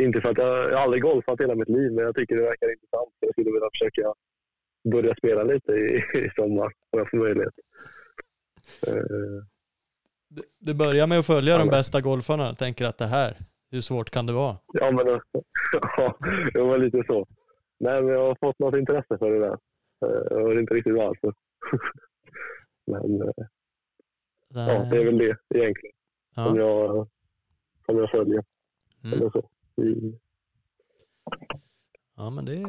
Inte 0.00 0.20
för 0.20 0.30
att 0.30 0.38
jag, 0.38 0.70
jag 0.70 0.76
har 0.76 0.82
aldrig 0.82 1.02
golfat 1.02 1.40
hela 1.40 1.54
mitt 1.54 1.68
liv, 1.68 1.92
men 1.92 2.04
jag 2.04 2.14
tycker 2.16 2.36
det 2.36 2.42
verkar 2.42 2.72
intressant. 2.72 3.10
Jag 3.20 3.32
skulle 3.32 3.50
vilja 3.50 3.68
försöka 3.72 4.14
börja 4.92 5.14
spela 5.14 5.42
lite 5.42 5.72
i, 5.72 5.96
i 6.18 6.30
sommar 6.36 6.64
om 6.90 6.98
jag 6.98 7.10
får 7.10 7.18
möjlighet. 7.18 7.54
Eh, 8.86 9.02
Du, 10.28 10.42
du 10.58 10.74
börjar 10.74 11.06
med 11.06 11.18
att 11.18 11.26
följa 11.26 11.58
de 11.58 11.64
Ja. 11.64 11.70
bästa 11.70 12.00
golfarna 12.00 12.50
och 12.50 12.58
tänker 12.58 12.84
att 12.86 12.98
det 12.98 13.06
här, 13.06 13.36
hur 13.70 13.80
svårt 13.80 14.10
kan 14.10 14.26
det 14.26 14.32
vara? 14.32 14.56
Ja, 14.72 14.90
men 14.90 15.08
eh, 15.08 15.20
ja, 15.96 16.18
det 16.52 16.60
var 16.62 16.78
lite 16.78 17.02
så. 17.06 17.26
Nej, 17.80 18.02
men 18.02 18.12
jag 18.14 18.26
har 18.26 18.36
fått 18.40 18.58
något 18.58 18.76
intresse 18.76 19.18
för 19.18 19.30
det 19.30 19.38
där. 19.38 19.58
Eh, 20.06 20.22
Jag 20.30 20.48
vet 20.48 20.58
inte 20.58 20.74
riktigt 20.74 20.94
varför. 20.94 21.34
Men 22.86 23.32
eh, 24.56 24.68
ja, 24.68 24.84
det 24.90 24.96
är 24.96 25.04
väl 25.04 25.18
det 25.18 25.36
egentligen 25.54 25.94
som, 26.34 26.56
Ja. 26.56 26.62
jag, 26.62 27.08
som 27.86 27.98
jag 27.98 28.10
följer. 28.10 28.44
Mm. 29.04 29.18
Eller 29.18 29.30
så. 29.30 29.48
Mm. 29.82 30.14
Ja, 32.16 32.30
men 32.30 32.44
det, 32.44 32.62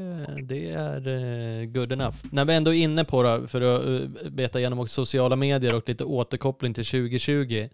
det 0.44 0.72
är 0.72 1.08
eh, 1.08 1.66
good 1.66 1.92
enough. 1.92 2.16
När 2.32 2.46
vi 2.46 2.56
ändå 2.56 2.74
är 2.74 2.84
inne 2.84 3.04
på 3.04 3.24
det, 3.24 3.48
för 3.48 3.62
att 3.62 3.86
uh, 3.86 4.30
beta 4.30 4.60
igenom 4.60 4.80
också 4.80 5.06
sociala 5.06 5.36
medier 5.36 5.76
och 5.76 5.90
lite 5.90 6.04
återkoppling 6.04 6.74
till 6.74 6.86
2020, 6.86 7.70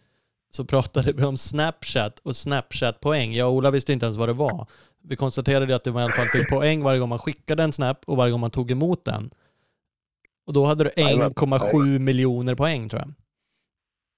så 0.52 0.66
pratade 0.66 1.14
vi 1.14 1.24
om 1.24 1.38
Snapchat 1.38 2.20
och 2.20 2.36
Snapchat-poäng. 2.36 3.34
Jag 3.34 3.50
och 3.50 3.56
Ola 3.56 3.72
visste 3.72 3.94
inte 3.94 4.06
ens 4.06 4.18
vad 4.18 4.30
det 4.30 4.34
var. 4.34 4.68
Vi 5.02 5.16
konstaterade 5.16 5.76
att 5.76 5.84
det 5.84 5.92
var 5.92 6.02
i 6.02 6.04
alla 6.04 6.14
fall 6.14 6.28
fick 6.28 6.50
poäng 6.50 6.84
varje 6.84 7.00
gång 7.00 7.10
man 7.10 7.20
skickade 7.20 7.64
en 7.64 7.72
snap 7.72 8.04
och 8.06 8.18
varje 8.18 8.32
gång 8.32 8.42
man 8.42 8.52
tog 8.52 8.72
emot 8.72 9.06
den. 9.06 9.30
Och 10.46 10.54
då 10.54 10.66
hade 10.66 10.84
du 10.84 10.92
Jajamän. 10.98 11.32
1,7 11.32 12.00
miljoner 12.00 12.56
poäng 12.56 12.90
tror 12.90 13.02
jag. 13.02 13.14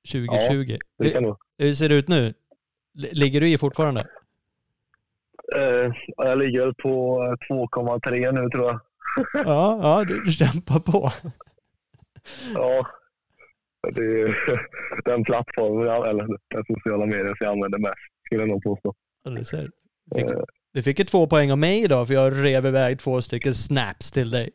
2020. 0.06 0.78
Det 0.98 1.10
kan 1.10 1.24
hur, 1.24 1.36
hur 1.58 1.74
ser 1.74 1.90
det 1.90 1.96
ut 1.96 2.08
nu? 2.08 2.34
Ligger 2.94 3.42
du 3.42 3.50
i 3.50 3.58
fortfarande? 3.58 4.08
Eh, 5.56 5.92
jag 6.18 6.38
ligger 6.38 6.74
på 6.82 7.24
eh, 7.24 7.56
2,3 7.56 8.32
nu 8.32 8.50
tror 8.50 8.66
jag. 8.66 8.80
Ja, 9.46 9.80
ja 9.82 10.04
du, 10.04 10.32
kämpar 10.32 10.80
på. 10.80 11.12
Ja. 12.54 12.88
Det 13.94 14.02
är 14.22 14.36
den 15.06 15.24
plattformen, 15.24 15.88
eller 15.88 16.28
den 16.50 16.64
sociala 16.68 17.06
medier 17.06 17.28
som 17.28 17.38
jag 17.40 17.52
använder 17.52 17.80
mest, 17.80 17.96
skulle 18.26 18.42
jag 18.42 18.50
nog 18.50 18.64
påstå. 18.64 18.94
Ja, 19.24 19.32
du 19.32 19.44
ser. 19.44 19.70
Fick, 20.16 20.32
Eh, 20.32 20.44
du 20.74 20.84
fick 20.84 21.00
ju 21.00 21.06
två 21.06 21.28
poäng 21.28 21.52
av 21.52 21.58
mig 21.58 21.84
idag 21.84 22.08
för 22.08 22.14
jag 22.14 22.44
rev 22.44 22.66
iväg 22.66 23.00
två 23.00 23.22
stycken 23.22 23.56
snaps 23.56 24.12
till 24.12 24.30
dig. 24.30 24.50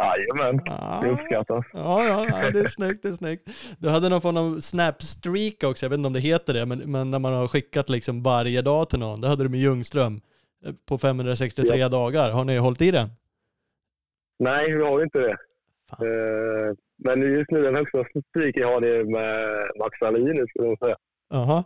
Jajamän, 0.00 0.60
Ja, 0.66 1.00
det 1.02 1.10
uppskattas. 1.10 1.64
ja, 1.72 2.04
ja, 2.04 2.26
ja, 2.42 2.50
det 2.50 2.60
är 2.60 2.68
snyggt, 2.68 3.02
det 3.02 3.08
är 3.08 3.12
snyggt. 3.12 3.48
Du 3.78 3.88
hade 3.88 4.08
någon 4.08 4.20
form 4.20 4.36
av 4.36 4.60
snap-streak 4.60 5.64
också, 5.70 5.84
jag 5.86 5.90
vet 5.90 5.98
inte 5.98 6.06
om 6.06 6.12
det 6.12 6.20
heter 6.20 6.54
det, 6.54 6.66
men, 6.66 6.78
men 6.78 7.10
när 7.10 7.18
man 7.18 7.32
har 7.32 7.46
skickat 7.48 7.90
liksom 7.90 8.22
varje 8.22 8.62
dag 8.62 8.90
till 8.90 8.98
någon, 8.98 9.20
det 9.20 9.28
hade 9.28 9.42
du 9.44 9.48
med 9.48 9.60
Ljungström 9.60 10.20
eh, 10.66 10.72
på 10.88 10.98
563 10.98 11.76
Ja. 11.76 11.88
dagar. 11.88 12.30
Har 12.30 12.44
ni 12.44 12.56
hållit 12.56 12.82
i 12.82 12.90
den? 12.90 13.08
Nej, 14.38 14.72
vi 14.72 14.82
har 14.84 15.02
inte 15.02 15.18
det. 15.18 15.36
Eh, 15.92 16.74
Men 16.96 17.22
just 17.22 17.50
nu 17.50 17.62
den 17.62 17.74
högsta 17.74 18.04
statistiken 18.04 18.62
jag 18.62 18.72
har 18.72 18.80
det 18.80 19.04
med 19.04 19.58
Max 19.78 20.00
Wallin, 20.00 20.24
nu 20.24 20.46
skulle 20.46 20.68
jag 20.68 20.78
säga. 20.78 20.96
Jaha. 21.30 21.64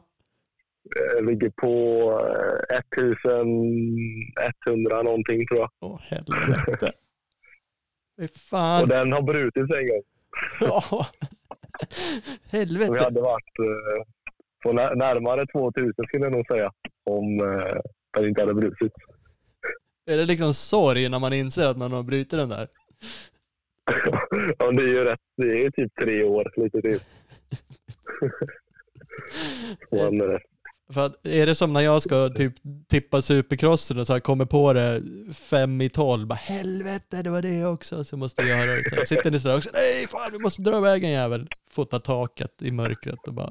Eh, 1.19 1.25
Ligger 1.25 1.51
på 1.51 1.71
eh, 2.71 2.79
1100 2.79 5.03
någonting 5.03 5.47
tror 5.47 5.61
jag. 5.61 5.71
Åh 5.81 6.01
helvete. 6.03 6.93
Fy 8.19 8.25
Och 8.25 8.31
fan. 8.31 8.89
den 8.89 9.13
har 9.13 9.23
brutits 9.23 9.73
en 9.75 9.87
gång. 9.87 10.03
Ja. 10.61 10.81
Så 10.91 11.07
vi 12.51 12.59
Helvete. 12.59 13.05
hade 13.05 13.21
varit 13.21 13.59
eh, 13.59 14.03
på 14.63 14.73
när- 14.73 14.95
närmare 14.95 15.47
2000 15.47 15.93
skulle 16.09 16.25
jag 16.25 16.33
nog 16.33 16.47
säga. 16.47 16.73
Om 17.05 17.41
eh, 17.41 17.77
den 18.17 18.29
inte 18.29 18.43
hade 18.43 18.55
brutits. 18.55 18.95
Är 20.11 20.17
det 20.17 20.25
liksom 20.25 20.55
sorg 20.55 21.09
när 21.09 21.19
man 21.19 21.33
inser 21.33 21.67
att 21.67 21.77
man 21.79 21.93
har 21.93 22.03
brutit 22.03 22.31
den 22.31 22.49
där? 22.49 22.69
ja, 24.59 24.71
det 24.73 24.83
är 24.83 24.89
ju 24.89 25.05
rätt. 25.05 25.21
Det 25.37 25.47
är 25.51 25.57
ju 25.63 25.71
typ 25.71 25.93
tre 26.01 26.25
år 26.25 26.53
lite 26.57 26.81
till. 26.83 27.01
Man, 29.93 30.39
För 30.95 31.07
att 31.07 31.27
är 31.27 31.47
det 31.47 31.55
som 31.55 31.73
när 31.73 31.81
jag 31.81 32.03
ska 32.03 32.29
typ 32.29 32.55
tippa 32.89 33.23
supercrossen 33.23 33.99
och 33.99 34.07
så 34.07 34.13
här 34.13 34.21
kommer 34.21 34.45
på 34.45 34.73
det 34.73 35.03
fem 35.35 35.81
i 35.81 35.89
tolv, 35.89 36.27
bara 36.27 36.35
helvete 36.35 37.23
det 37.23 37.31
var 37.31 37.43
det 37.43 37.67
också, 37.67 38.05
så 38.05 38.17
måste 38.17 38.43
jag 38.43 38.59
göra 38.59 38.75
det. 38.75 39.07
Sitter 39.07 39.31
ni 39.31 39.39
sådär 39.39 39.57
också, 39.57 39.71
nej 39.73 40.07
fan 40.09 40.33
du 40.33 40.39
måste 40.39 40.63
dra 40.63 40.79
iväg 40.79 41.05
en 41.05 41.11
jävel. 41.11 41.49
Fota 41.71 41.99
taket 42.01 42.63
i 42.63 42.73
mörkret 42.73 43.29
och 43.29 43.35
bara, 43.35 43.51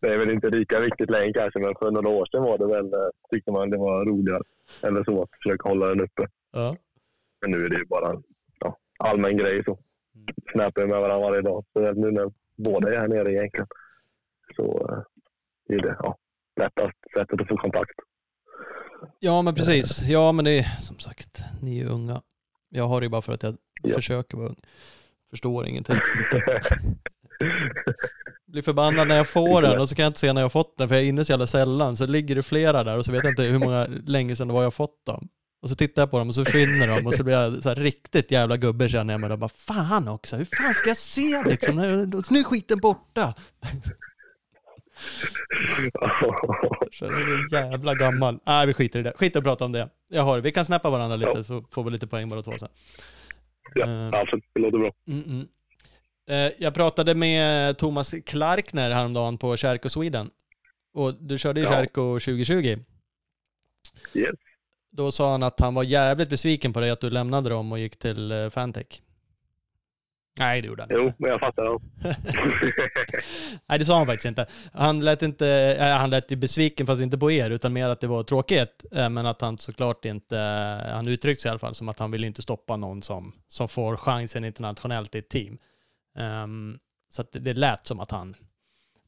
det 0.00 0.08
är 0.08 0.18
väl 0.18 0.30
inte 0.30 0.48
lika 0.48 0.80
viktigt 0.80 1.10
längre 1.10 1.32
kanske, 1.32 1.58
men 1.58 1.74
för 1.74 1.90
några 1.90 2.08
år 2.08 2.26
sedan 2.26 2.42
var 2.42 2.58
det 2.58 2.66
väl, 2.66 2.92
eh, 2.92 3.08
tyckte 3.30 3.50
man 3.52 3.70
det 3.70 3.76
var 3.76 4.04
roligare. 4.04 4.42
Eller 4.82 5.04
så, 5.04 5.22
att 5.22 5.28
försöka 5.42 5.68
hålla 5.68 5.86
den 5.86 6.00
uppe. 6.00 6.26
ja. 6.52 6.76
Men 7.40 7.50
nu 7.50 7.64
är 7.64 7.68
det 7.68 7.76
ju 7.76 7.84
bara 7.84 8.22
ja, 8.58 8.76
allmän 8.98 9.36
grej 9.36 9.64
så. 9.64 9.78
Snappar 10.52 10.86
med 10.86 11.00
varandra 11.00 11.30
varje 11.30 11.42
dag. 11.42 11.64
Så 11.72 11.92
nu 11.92 12.10
när 12.10 12.32
båda 12.56 12.94
är 12.94 12.98
här 12.98 13.08
nere 13.08 13.32
egentligen. 13.32 13.66
Så 14.56 14.88
eh, 14.90 15.76
är 15.76 15.82
det 15.82 15.96
ja, 16.02 16.16
lättast 16.60 16.96
sättet 17.16 17.40
att 17.40 17.48
få 17.48 17.56
kontakt. 17.56 17.90
Ja 19.18 19.42
men 19.42 19.54
precis, 19.54 20.02
ja 20.02 20.32
men 20.32 20.44
det 20.44 20.58
är 20.58 20.76
som 20.80 20.98
sagt, 20.98 21.40
ni 21.62 21.80
är 21.80 21.86
unga. 21.86 22.22
Jag 22.68 22.88
har 22.88 23.00
det 23.00 23.04
ju 23.04 23.10
bara 23.10 23.22
för 23.22 23.32
att 23.32 23.42
jag 23.42 23.56
Ja. 23.82 23.94
försöker 23.94 24.36
vara 24.36 24.48
ung. 24.48 24.56
Förstår 25.30 25.66
ingenting. 25.66 25.96
Blir 28.46 28.62
förbannad 28.62 29.08
när 29.08 29.16
jag 29.16 29.28
får 29.28 29.62
den 29.62 29.80
och 29.80 29.88
så 29.88 29.94
kan 29.94 30.02
jag 30.02 30.10
inte 30.10 30.18
se 30.20 30.32
när 30.32 30.40
jag 30.40 30.44
har 30.44 30.50
fått 30.50 30.78
den 30.78 30.88
för 30.88 30.94
jag 30.94 31.04
är 31.04 31.08
inne 31.08 31.24
så 31.24 31.32
jävla 31.32 31.46
sällan. 31.46 31.96
Så 31.96 32.06
ligger 32.06 32.34
det 32.34 32.42
flera 32.42 32.84
där 32.84 32.98
och 32.98 33.04
så 33.04 33.12
vet 33.12 33.24
jag 33.24 33.32
inte 33.32 33.42
hur 33.42 33.58
många 33.58 33.86
länge 34.06 34.36
sedan 34.36 34.48
det 34.48 34.54
var 34.54 34.62
jag 34.62 34.74
fått 34.74 35.06
dem. 35.06 35.28
Och 35.62 35.68
så 35.68 35.76
tittar 35.76 36.02
jag 36.02 36.10
på 36.10 36.18
dem 36.18 36.28
och 36.28 36.34
så 36.34 36.44
försvinner 36.44 36.88
de 36.88 37.06
och 37.06 37.14
så 37.14 37.24
blir 37.24 37.34
jag 37.34 37.62
så 37.62 37.68
här 37.68 37.76
riktigt 37.76 38.30
jävla 38.30 38.56
gubbe 38.56 38.88
känner 38.88 39.14
jag 39.14 39.20
mig. 39.20 39.36
bara 39.36 39.48
fan 39.48 40.08
också, 40.08 40.36
hur 40.36 40.44
fan 40.44 40.74
ska 40.74 40.88
jag 40.90 40.96
se 40.96 41.42
liksom? 41.46 41.76
Nu 41.76 42.38
är 42.38 42.44
skiten 42.44 42.78
borta. 42.78 43.34
Så 46.92 47.04
är 47.04 47.52
jävla 47.52 47.94
gammal. 47.94 48.38
Nej 48.46 48.66
vi 48.66 48.74
skiter 48.74 49.00
i 49.00 49.02
det. 49.02 49.12
Skit 49.16 49.36
att 49.36 49.44
prata 49.44 49.64
om 49.64 49.72
det. 49.72 49.88
Jag 50.10 50.22
har 50.22 50.36
det. 50.36 50.42
Vi 50.42 50.52
kan 50.52 50.64
snappa 50.64 50.90
varandra 50.90 51.16
lite 51.16 51.32
Ja. 51.34 51.44
så 51.44 51.64
får 51.70 51.84
vi 51.84 51.90
lite 51.90 52.06
poäng 52.06 52.28
båda 52.28 52.42
två 52.42 52.58
sen. 52.58 52.68
ja, 53.74 53.86
Eh, 53.86 54.20
absolut. 54.20 54.44
Det 54.54 54.60
låter 54.60 54.78
bra. 54.78 54.92
Mm 55.08 55.22
-mm. 55.24 55.46
Eh, 56.30 56.52
Jag 56.58 56.74
pratade 56.74 57.14
med 57.14 57.78
Thomas 57.78 58.14
Clarkner 58.26 58.90
häromdagen 58.90 59.38
på 59.38 59.56
Kärko 59.56 59.88
Sweden. 59.88 60.30
Och 60.94 61.14
du 61.14 61.38
körde 61.38 61.60
ju 61.60 61.66
Ja. 61.66 61.72
Kärko 61.72 62.18
2020. 62.20 62.78
Yes. 64.14 64.30
Då 64.90 65.12
sa 65.12 65.30
han 65.32 65.42
att 65.42 65.60
han 65.60 65.74
var 65.74 65.82
jävligt 65.82 66.28
besviken 66.28 66.72
på 66.72 66.80
dig 66.80 66.90
att 66.90 67.00
du 67.00 67.10
lämnade 67.10 67.50
dem 67.50 67.72
och 67.72 67.78
gick 67.78 67.96
till 67.98 68.32
eh, 68.32 68.50
Fantech. 68.50 69.00
Nej, 70.38 70.62
det 70.62 70.68
gjorde 70.68 70.82
han 70.82 70.90
Jo, 70.92 71.02
inte. 71.02 71.14
men 71.18 71.30
jag 71.30 71.40
fattar. 71.40 71.64
Ja. 71.64 71.80
Nej, 73.68 73.78
det 73.78 73.84
sa 73.84 73.96
han 73.98 74.06
faktiskt 74.06 74.24
inte. 74.28 74.46
Han 74.72 75.00
lät, 75.00 75.22
inte, 75.22 75.48
äh, 75.80 75.98
han 75.98 76.10
lät 76.10 76.30
ju 76.32 76.36
besviken, 76.36 76.86
fast 76.86 77.02
inte 77.02 77.18
på 77.18 77.30
er, 77.30 77.50
utan 77.50 77.72
mer 77.72 77.88
att 77.88 78.00
det 78.00 78.06
var 78.06 78.22
tråkigt. 78.22 78.84
Eh, 78.92 79.08
men 79.10 79.26
att 79.26 79.40
han 79.40 79.58
såklart 79.58 80.04
inte, 80.04 80.36
han 80.92 81.08
uttryckte 81.08 81.42
sig 81.42 81.48
i 81.48 81.50
alla 81.50 81.58
fall 81.58 81.74
som 81.74 81.88
att 81.88 81.98
han 81.98 82.10
vill 82.10 82.24
inte 82.24 82.42
stoppa 82.42 82.76
någon 82.76 83.02
som, 83.02 83.32
som 83.46 83.68
får 83.68 83.96
chansen 83.96 84.44
internationellt 84.44 85.14
i 85.14 85.18
ett 85.18 85.28
team. 85.28 85.58
Ehm, 86.18 86.78
så 87.10 87.22
att 87.22 87.32
det, 87.32 87.38
det 87.38 87.54
lät 87.54 87.86
som 87.86 88.00
att 88.00 88.10
han 88.10 88.34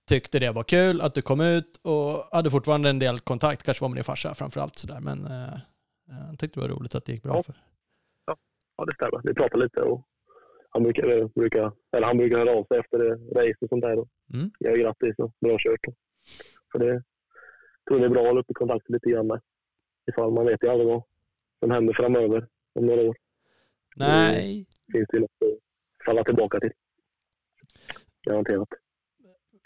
tyckte 0.09 0.39
det 0.39 0.51
var 0.51 0.63
kul 0.63 1.01
att 1.01 1.15
du 1.15 1.23
kom 1.23 1.41
ut 1.41 1.81
och 1.83 2.29
hade 2.33 2.51
fortfarande 2.51 2.91
en 2.91 2.99
del 2.99 3.21
kontakt, 3.21 3.63
kanske 3.63 3.83
var 3.83 3.89
med 3.89 3.97
din 3.97 4.05
farsa 4.05 4.35
framförallt 4.35 4.79
sådär, 4.79 5.01
men 5.01 5.27
han 6.27 6.37
tyckte 6.37 6.61
det 6.61 6.69
var 6.69 6.75
roligt 6.75 6.95
att 6.95 7.05
det 7.05 7.13
gick 7.13 7.23
bra 7.23 7.37
Ja. 7.37 7.43
för 7.43 7.55
ja, 8.77 8.85
det 8.85 8.95
stämmer. 8.95 9.21
Vi 9.25 9.35
pratade 9.35 9.65
lite 9.65 9.81
och 9.81 10.03
han 10.75 10.83
brukar, 10.83 11.29
brukar, 11.35 11.73
eller 11.97 12.07
han 12.07 12.17
brukar 12.17 12.39
höra 12.39 12.51
av 12.51 12.65
sig 12.65 12.79
efter 12.79 12.99
race 13.35 13.59
och 13.61 13.69
sånt 13.69 13.83
där. 13.83 13.93
Mm. 14.35 14.51
Jag 14.59 14.79
grattis 14.79 15.19
och 15.19 15.33
bra 15.41 15.57
kört. 15.59 15.95
Så 16.73 16.79
det 16.79 17.03
tror 17.89 17.99
det 17.99 18.05
är 18.05 18.09
bra 18.09 18.21
att 18.21 18.27
hålla 18.27 18.41
uppe 18.41 18.55
kontakten 18.55 18.93
lite 18.93 19.11
grann 19.11 19.27
med. 19.27 19.41
Ifall 20.11 20.33
man 20.33 20.47
vet 20.47 20.63
ju 20.63 20.69
aldrig 20.69 20.89
vad 20.89 21.03
som 21.61 21.71
händer 21.71 21.95
framöver 21.95 22.49
om 22.73 22.87
några 22.87 23.03
år. 23.03 23.17
Nej, 23.97 24.67
finns 24.93 25.07
det 25.11 25.17
ju 25.17 25.21
något 25.21 25.31
att 25.41 26.05
falla 26.07 26.25
tillbaka 26.25 26.61
till. 26.61 26.73
Garanterat. 28.27 28.69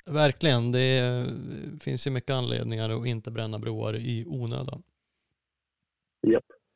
verkligen. 0.06 0.72
Det 0.72 1.24
finns 1.80 2.06
ju 2.06 2.10
mycket 2.10 2.30
anledningar 2.30 2.90
att 2.90 3.06
inte 3.06 3.30
bränna 3.30 3.58
broar 3.58 3.96
i 3.96 4.24
onödan. 4.26 4.82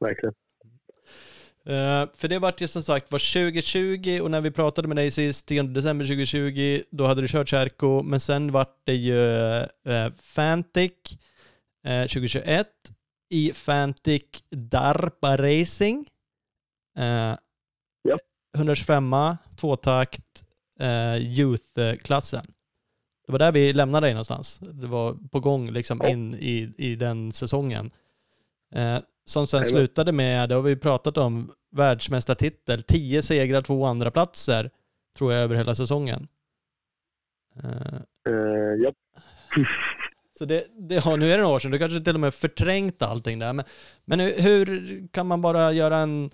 Verkligen. 0.00 0.34
Eh, 1.66 2.08
för 2.14 2.28
det 2.28 2.38
vart 2.38 2.60
ju 2.60 2.68
som 2.68 2.82
sagt 2.82 3.12
var 3.12 3.18
2020 3.18 4.20
och 4.22 4.30
när 4.30 4.40
vi 4.40 4.50
pratade 4.50 4.88
med 4.88 4.96
dig 4.96 5.10
sist, 5.10 5.46
10 5.46 5.62
december 5.62 6.04
2020, 6.04 6.82
då 6.90 7.06
hade 7.06 7.22
du 7.22 7.28
kört 7.28 7.48
Kärko, 7.48 8.02
men 8.02 8.20
sen 8.20 8.52
vart 8.52 8.76
det 8.84 8.94
ju 8.94 9.16
uh, 9.16 10.12
Fantic 10.18 10.92
eh, 11.84 12.02
2021 12.02 12.68
i 13.30 13.52
Fantic 13.54 14.22
Darpa 14.50 15.36
Racing. 15.36 16.08
Uh, 16.98 17.36
Ja. 18.04 18.18
125 18.56 19.14
tvåtakt 19.56 20.44
uh, 20.82 21.16
Youth-klassen. 21.16 22.44
Det 23.26 23.32
var 23.32 23.38
där 23.38 23.52
vi 23.52 23.72
lämnade 23.72 24.06
dig 24.06 24.14
någonstans. 24.14 24.58
Det 24.58 24.86
var 24.86 25.16
på 25.30 25.40
gång 25.40 25.70
liksom 25.70 26.06
in 26.06 26.34
i, 26.34 26.72
i 26.78 26.96
den 26.96 27.32
säsongen. 27.32 27.90
Som 29.24 29.46
sen 29.46 29.64
slutade 29.64 30.12
med, 30.12 30.48
det 30.48 30.54
har 30.54 30.62
vi 30.62 30.76
pratat 30.76 31.18
om, 31.18 31.52
världsmästartitel. 31.70 32.82
10 32.82 33.22
segrar, 33.22 33.62
två 33.62 33.84
andra 33.84 34.10
platser 34.10 34.70
tror 35.18 35.32
jag 35.32 35.42
över 35.42 35.56
hela 35.56 35.74
säsongen. 35.74 36.28
Eh, 37.62 38.00
Uh, 38.28 38.74
ja. 38.82 38.92
så 40.38 40.44
det, 40.44 40.66
det 40.88 40.96
har, 40.96 41.16
nu 41.16 41.26
är 41.26 41.36
det 41.36 41.42
några 41.42 41.54
år 41.54 41.58
sedan, 41.58 41.70
du 41.70 41.78
kanske 41.78 42.00
till 42.00 42.14
och 42.14 42.20
med 42.20 42.34
förträngt 42.34 43.02
allting 43.02 43.38
där. 43.38 43.52
Men, 43.52 43.64
men 44.04 44.20
hur, 44.20 44.42
hur 44.42 45.08
kan 45.08 45.26
man 45.26 45.42
bara 45.42 45.72
göra 45.72 45.96
en, 45.96 46.30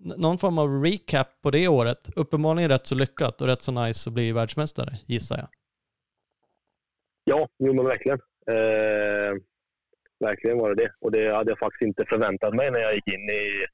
någon 0.00 0.38
form 0.38 0.58
av 0.58 0.82
recap 0.84 1.40
på 1.42 1.50
det 1.50 1.68
året? 1.68 2.10
Uppenbarligen 2.16 2.70
rätt 2.70 2.86
så 2.86 2.94
lyckat 2.94 3.40
och 3.40 3.46
rätt 3.46 3.62
så 3.62 3.72
nice 3.72 4.10
att 4.10 4.14
bli 4.14 4.32
världsmästare, 4.32 4.98
gissar 5.06 5.38
jag. 5.38 5.48
Ja, 7.24 7.48
jo 7.58 7.74
men 7.74 7.84
verkligen. 7.84 8.18
Eh, 8.46 9.42
verkligen 10.20 10.58
var 10.58 10.74
det 10.74 10.82
det. 10.82 10.90
Och 11.00 11.12
det 11.12 11.34
hade 11.34 11.50
jag 11.50 11.58
faktiskt 11.58 11.82
inte 11.82 12.04
förväntat 12.08 12.54
mig 12.54 12.70
när 12.70 12.80
jag 12.80 12.94
gick 12.94 13.08
in 13.08 13.30
i 13.30 13.64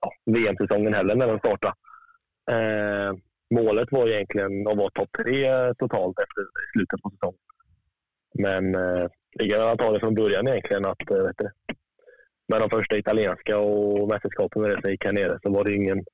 ja, 0.00 0.12
VM-säsongen 0.24 0.94
heller 0.94 1.14
när 1.14 1.26
den 1.26 1.38
startade. 1.38 1.74
Eh, 2.50 3.12
målet 3.54 3.88
var 3.92 4.08
egentligen 4.08 4.68
att 4.68 4.76
vara 4.76 4.90
topp 4.90 5.08
tre 5.18 5.74
totalt 5.74 6.18
efter 6.18 6.42
slutet 6.72 7.02
på 7.02 7.10
säsongen. 7.10 7.38
Men 8.34 8.74
eh, 8.74 9.08
lika 9.40 9.56
gärna 9.56 9.76
ta 9.76 9.92
det 9.92 10.00
från 10.00 10.14
början 10.14 10.48
egentligen 10.48 10.84
att 10.84 11.10
eh, 11.10 11.22
vet 11.22 11.38
du, 11.38 11.50
med 12.48 12.60
de 12.60 12.70
första 12.70 12.96
italienska 12.96 13.58
och 13.58 14.08
mästerskapen 14.08 14.62
med 14.62 14.70
det 14.70 14.80
som 14.82 14.90
gick 14.90 15.04
här 15.04 15.12
nere 15.12 15.38
så 15.42 15.50
var 15.50 15.64
det 15.64 15.74
ingen, 15.74 16.04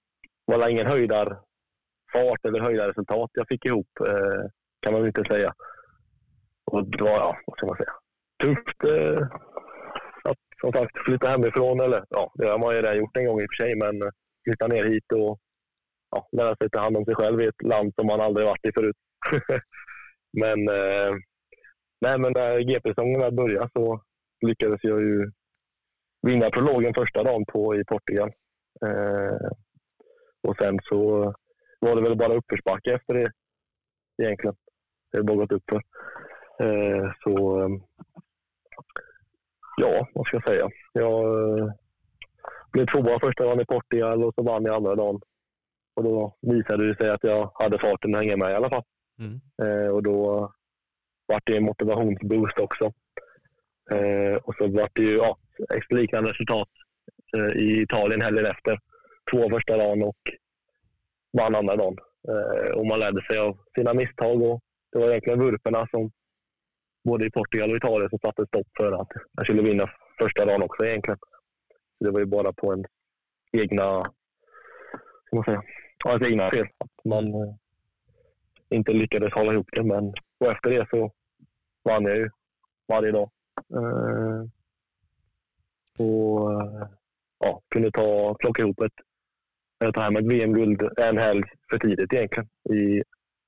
var 0.44 0.58
det 0.58 0.70
ingen 0.70 0.86
höjdarfart 0.86 2.44
eller 2.44 2.60
höjdarresultat 2.60 3.30
jag 3.32 3.48
fick 3.48 3.66
ihop 3.66 3.88
eh, 4.06 4.44
kan 4.80 4.92
man 4.92 5.06
inte 5.06 5.24
säga. 5.24 5.54
Och 6.64 6.86
det 6.86 7.04
var, 7.04 7.10
ja, 7.10 7.38
vad 7.46 7.56
ska 7.56 7.66
man 7.66 7.76
säga, 7.76 7.92
tufft 8.42 8.84
eh, 8.84 9.28
som 10.60 10.72
sagt 10.72 10.98
flytta 11.04 11.28
hemifrån. 11.28 11.80
Eller 11.80 12.04
ja, 12.08 12.32
det 12.34 12.46
har 12.46 12.58
man 12.58 12.74
ju 12.74 12.82
redan 12.82 12.98
gjort 12.98 13.16
en 13.16 13.26
gång 13.26 13.40
i 13.40 13.44
och 13.44 13.50
för 13.50 13.64
sig, 13.64 13.76
men 13.76 14.02
eh, 14.02 14.08
flytta 14.44 14.66
ner 14.66 14.84
hit 14.84 15.12
och 15.12 15.38
ja, 16.10 16.28
lära 16.32 16.56
sig 16.56 16.70
ta 16.70 16.80
hand 16.80 16.96
om 16.96 17.04
sig 17.04 17.14
själv 17.14 17.40
i 17.40 17.46
ett 17.46 17.62
land 17.62 17.92
som 17.94 18.06
man 18.06 18.20
aldrig 18.20 18.46
varit 18.46 18.66
i 18.66 18.72
förut. 18.72 18.96
men 20.40 20.68
eh, 20.68 21.12
nej, 22.00 22.18
men 22.18 22.32
när 22.32 22.60
GP-säsongen 22.60 23.20
väl 23.20 23.34
började 23.34 23.70
så 23.72 24.02
lyckades 24.46 24.80
jag 24.82 25.00
ju 25.00 25.30
vinna 26.22 26.50
prologen 26.50 26.94
första 26.94 27.22
dagen 27.22 27.44
på 27.52 27.76
i 27.76 27.84
Portugal. 27.84 28.32
Eh, 28.86 29.50
och 30.48 30.56
sen 30.60 30.78
så 30.82 31.34
var 31.80 31.96
det 31.96 32.02
väl 32.02 32.16
bara 32.16 32.34
uppförsbacke 32.34 32.94
efter 32.94 33.14
det 33.14 33.32
egentligen. 34.22 34.56
Det 35.12 35.18
har 35.18 35.24
bara 35.24 35.36
gått 35.36 35.52
uppför. 35.52 35.82
Eh, 36.60 37.12
så 37.24 37.60
eh, 37.60 37.68
ja, 39.80 40.08
vad 40.14 40.26
ska 40.26 40.36
jag 40.36 40.44
säga? 40.44 40.70
Jag 40.92 41.58
eh, 41.58 41.68
blev 42.72 42.86
tvåa 42.86 43.20
första 43.20 43.44
dagen 43.44 43.60
i 43.60 43.64
Portugal 43.64 44.24
och 44.24 44.34
så 44.34 44.42
vann 44.42 44.64
jag 44.64 44.74
andra 44.74 44.94
dagen. 44.94 45.20
Och 45.94 46.04
då 46.04 46.36
visade 46.40 46.88
det 46.88 46.96
sig 46.96 47.10
att 47.10 47.24
jag 47.24 47.50
hade 47.54 47.78
farten 47.78 48.14
att 48.14 48.20
hänga 48.20 48.36
med 48.36 48.50
i 48.50 48.54
alla 48.54 48.70
fall. 48.70 48.82
Mm. 49.18 49.40
Eh, 49.62 49.88
och 49.88 50.02
då 50.02 50.52
vart 51.26 51.46
det 51.46 51.56
en 51.56 51.64
motivationsboost 51.64 52.58
också. 52.60 52.92
Eh, 53.90 54.36
och 54.42 54.54
så 54.58 54.68
vart 54.68 54.94
det 54.94 55.02
ju 55.02 55.16
ja, 55.16 55.38
liknande 55.90 56.30
resultat 56.30 56.68
eh, 57.36 57.62
i 57.62 57.82
Italien 57.82 58.22
helgen 58.22 58.46
efter. 58.46 58.78
Två 59.32 59.50
första 59.50 59.76
dagen 59.76 60.02
och 60.02 60.18
vann 61.38 61.54
andra 61.54 61.76
dagen. 61.76 61.96
Eh, 62.28 62.78
och 62.78 62.86
man 62.86 63.00
lärde 63.00 63.22
sig 63.22 63.38
av 63.38 63.58
sina 63.74 63.94
misstag 63.94 64.42
och 64.42 64.60
det 64.92 64.98
var 64.98 65.10
egentligen 65.10 65.40
vurporna 65.40 65.86
som 65.90 66.10
både 67.04 67.26
i 67.26 67.30
Portugal 67.30 67.70
och 67.70 67.76
Italien 67.76 68.10
som 68.10 68.18
satte 68.18 68.46
stopp 68.46 68.66
för 68.76 68.92
att 68.92 69.08
jag 69.32 69.46
skulle 69.46 69.62
vinna 69.62 69.90
första 70.18 70.44
dagen 70.44 70.62
också 70.62 70.84
egentligen. 70.84 71.18
Så 71.98 72.04
det 72.04 72.10
var 72.10 72.20
ju 72.20 72.26
bara 72.26 72.52
på 72.52 72.72
en 72.72 72.84
egna, 73.52 74.04
ska 75.26 75.36
man 75.36 75.44
säga, 75.44 75.62
ja, 76.04 76.16
ett 76.16 76.22
egna 76.22 76.50
fel. 76.50 76.66
Att 76.78 77.04
man 77.04 77.34
eh, 77.34 77.54
inte 78.70 78.92
lyckades 78.92 79.34
hålla 79.34 79.52
ihop 79.52 79.68
det. 79.72 79.82
Men 79.82 80.14
och 80.40 80.52
efter 80.52 80.70
det 80.70 80.88
så 80.90 81.12
vann 81.84 82.04
jag 82.04 82.16
ju 82.16 82.30
varje 82.88 83.12
dag. 83.12 83.30
Eh, 83.74 84.44
och 85.98 86.52
eh, 86.52 86.88
ja, 87.38 87.62
kunde 87.68 87.90
ta, 87.90 88.34
plocka 88.34 88.62
ihop 88.62 88.80
ett, 88.80 88.92
eller 89.80 89.92
ta 89.92 90.02
hem 90.02 90.16
ett 90.16 90.32
VM-guld 90.32 90.82
en 90.98 91.18
helg 91.18 91.42
för 91.70 91.78
tidigt 91.78 92.12
egentligen 92.12 92.48
i 92.70 93.02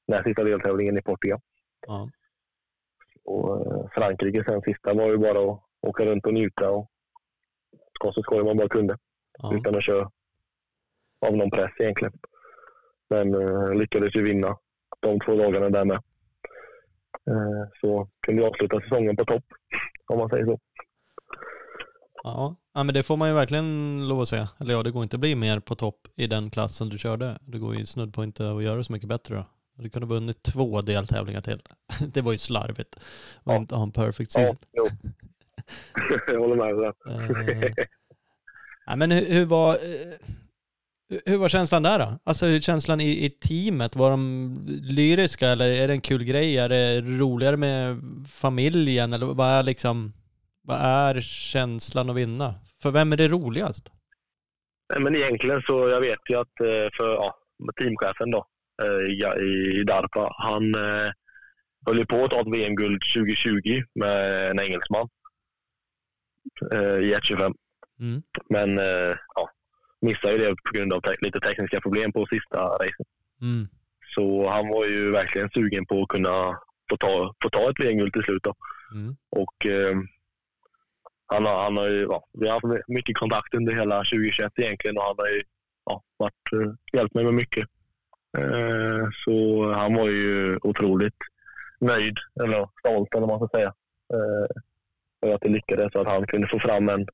den 0.07 0.25
sista 0.25 0.45
deltävlingen 0.45 0.99
i 0.99 1.03
Portugal. 1.03 1.41
Ja. 1.87 2.11
Och 3.25 3.67
eh, 3.67 3.87
Frankrike 3.95 4.45
sen 4.45 4.61
sista 4.63 4.95
var 4.95 5.09
ju 5.09 5.19
bara 5.19 5.53
att 5.53 5.61
åka 5.87 6.05
runt 6.05 6.27
och 6.27 6.35
njuta 6.35 6.71
och 6.71 6.91
ska 7.95 8.13
så 8.13 8.23
skoj 8.23 8.45
man 8.45 8.57
bara 8.57 8.69
kunde 8.69 8.97
Ja. 9.39 9.55
utan 9.55 9.77
att 9.77 9.85
köra 9.85 10.11
av 11.27 11.37
någon 11.37 11.51
press 11.51 11.71
egentligen. 11.79 12.13
Men 13.11 13.35
eh, 13.35 13.75
lyckades 13.75 14.17
ju 14.17 14.23
vinna 14.23 14.57
de 15.01 15.21
två 15.21 15.37
dagarna 15.37 15.71
där 15.71 15.85
med. 15.85 15.97
Eh, 17.31 17.69
så 17.81 18.09
kunde 18.27 18.43
jag 18.43 18.51
avsluta 18.51 18.81
säsongen 18.81 19.17
på 19.17 19.25
topp, 19.25 19.45
om 20.07 20.19
man 20.19 20.29
säger 20.29 20.45
så. 20.45 20.59
Ja. 22.23 22.57
ja, 22.75 22.83
men 22.83 22.95
det 22.95 23.03
får 23.03 23.17
man 23.17 23.29
ju 23.29 23.35
verkligen 23.35 24.09
lov 24.09 24.21
att 24.21 24.29
säga. 24.29 24.49
Eller 24.61 24.73
ja, 24.75 24.83
det 24.83 24.91
går 24.91 25.03
inte 25.03 25.17
att 25.17 25.21
bli 25.21 25.35
mer 25.35 25.61
på 25.61 25.75
topp 25.75 26.09
i 26.17 26.27
den 26.27 26.51
klassen 26.51 26.89
du 26.89 26.99
körde. 26.99 27.39
Det 27.41 27.59
går 27.59 27.75
ju 27.75 27.87
snudd 27.87 28.15
på 28.15 28.25
inte 28.25 28.51
att 28.51 28.63
göra 28.63 28.83
så 28.85 28.93
mycket 28.93 29.09
bättre 29.09 29.35
då. 29.35 29.45
Du 29.79 29.91
kunde 29.91 30.07
ha 30.07 30.15
vunnit 30.15 30.43
två 30.43 30.81
deltävlingar 30.81 31.41
till. 31.41 31.63
Det 32.15 32.21
var 32.21 32.33
ju 32.33 32.39
slarvigt. 32.39 32.97
Och 33.45 33.53
Ja. 33.53 33.57
inte 33.57 33.75
ha 33.75 33.83
en 33.83 33.93
perfect 33.93 34.33
Ja, 34.35 34.41
season. 34.41 34.57
jo. 34.73 34.87
jag 36.27 36.39
håller 36.41 36.57
med. 36.57 36.77
Där. 36.77 37.69
Eh, 37.69 37.85
ja, 38.87 38.97
men 38.97 39.11
hur, 39.11 39.27
hur 39.27 39.45
var... 39.45 39.75
eh, 39.75 41.21
hur- 41.27 41.37
var 41.37 41.49
känslan 41.49 41.83
där 41.83 41.99
då? 41.99 42.19
Alltså 42.25 42.47
hur 42.47 42.61
känslan 42.61 43.01
i, 43.01 43.25
i 43.25 43.31
teamet? 43.31 43.97
Var 43.97 44.11
de 44.11 44.59
lyriska 44.67 45.49
eller 45.49 45.69
är 45.71 45.89
det 45.89 45.95
en 45.95 46.01
kul 46.01 46.25
grej? 46.25 46.59
Är 46.59 46.69
det 46.69 47.01
roligare 47.01 47.57
med 47.57 47.97
familjen 48.29 49.13
eller 49.13 49.27
vad 49.27 49.49
är 49.49 49.63
liksom... 49.63 50.13
Vad 50.65 50.79
är 50.81 51.21
känslan 51.21 52.11
att 52.11 52.17
vinna? 52.17 52.55
För 52.83 52.91
vem 52.91 53.13
är 53.13 53.17
det 53.17 53.29
roligast? 53.29 53.91
Nej, 54.95 55.03
Men 55.03 55.17
egentligen 55.17 55.63
så 55.63 55.89
jag 55.89 56.01
vet 56.01 56.19
ju 56.31 56.41
att 56.41 56.61
eh, 56.61 56.91
för 56.97 57.15
ja, 57.15 57.35
teamchefen 57.81 58.31
då 58.31 58.47
i, 59.09 59.81
i 59.81 59.85
DARPA, 59.85 60.33
han 60.39 60.75
eh, 60.75 61.11
höll 61.87 61.99
ju 61.99 62.07
på 62.07 62.25
att 62.25 62.31
ta 62.31 62.41
ett 62.41 62.55
VM-guld 62.55 63.03
2020 63.15 63.83
med 63.95 64.51
en 64.51 64.61
engelsman 64.61 65.09
eh, 66.73 66.79
i 66.79 67.15
1.25. 67.15 67.55
Mm. 68.01 68.23
Men 68.49 68.79
eh, 68.79 69.17
ja, 69.35 69.51
missade 70.01 70.33
ju 70.33 70.39
det 70.39 70.55
på 70.65 70.73
grund 70.73 70.93
av 70.93 71.01
te- 71.01 71.17
lite 71.21 71.41
tekniska 71.41 71.81
problem 71.81 72.13
på 72.13 72.27
sista 72.27 72.59
racen. 72.59 73.07
Mm. 73.41 73.69
Så 74.15 74.49
han 74.49 74.69
var 74.69 74.87
ju 74.87 75.11
verkligen 75.11 75.51
sugen 75.51 75.87
på 75.87 76.03
att 76.03 76.09
kunna 76.09 76.59
få 76.91 76.97
ta, 76.97 77.35
få 77.43 77.51
ta 77.51 77.71
ett 77.71 77.81
VM-guld 77.81 78.13
till 78.13 78.23
slut. 78.23 78.43
Då. 78.43 78.55
Mm. 78.95 79.17
Och, 79.31 79.67
eh, 79.67 79.97
han 81.27 81.45
har, 81.45 81.63
han 81.63 81.77
har 81.77 81.89
ju, 81.89 82.03
ja, 82.03 82.25
vi 82.33 82.49
har 82.49 82.55
haft 82.55 82.89
mycket 82.89 83.17
kontakt 83.17 83.55
under 83.55 83.75
hela 83.75 83.97
2021 83.97 84.53
egentligen 84.57 84.97
och 84.97 85.03
han 85.03 85.15
har 85.19 85.29
ju 85.29 85.43
ja, 85.85 86.03
varit, 86.17 86.53
eh, 86.53 86.73
hjälpt 86.93 87.15
mig 87.15 87.25
med 87.25 87.35
mycket. 87.35 87.69
Eh, 88.39 89.09
så 89.25 89.67
han 89.73 89.95
var 89.95 90.09
ju 90.09 90.59
otroligt 90.63 91.19
nöjd, 91.81 92.17
eller 92.45 92.69
stolt 92.79 93.15
eller 93.15 93.27
vad 93.27 93.41
man 93.41 93.49
ska 93.49 93.59
säga. 93.59 93.75
Eh, 94.13 94.63
över 95.23 95.35
att 95.35 95.41
det 95.41 95.49
lyckades 95.49 95.95
och 95.95 96.01
att 96.01 96.09
han 96.09 96.27
kunde 96.27 96.49
få 96.49 96.59
fram 96.59 96.89
en 96.89 97.07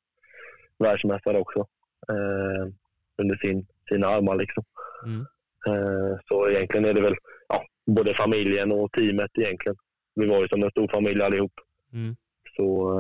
världsmästare 0.78 1.38
också 1.38 1.59
eh, 2.09 2.72
under 3.16 3.37
sin, 3.37 3.66
sina 3.88 4.07
armar. 4.07 4.37
Liksom. 4.37 4.64
Mm. 5.04 5.26
Så 6.28 6.50
egentligen 6.50 6.85
är 6.85 6.94
det 6.94 7.00
väl 7.00 7.16
ja, 7.48 7.64
både 7.87 8.14
familjen 8.14 8.72
och 8.72 8.92
teamet 8.92 9.31
egentligen. 9.38 9.76
Vi 10.14 10.26
var 10.26 10.40
ju 10.40 10.48
som 10.48 10.62
en 10.62 10.70
stor 10.70 10.88
familj 10.88 11.22
allihop. 11.22 11.52
Mm. 11.92 12.16
Så 12.57 12.92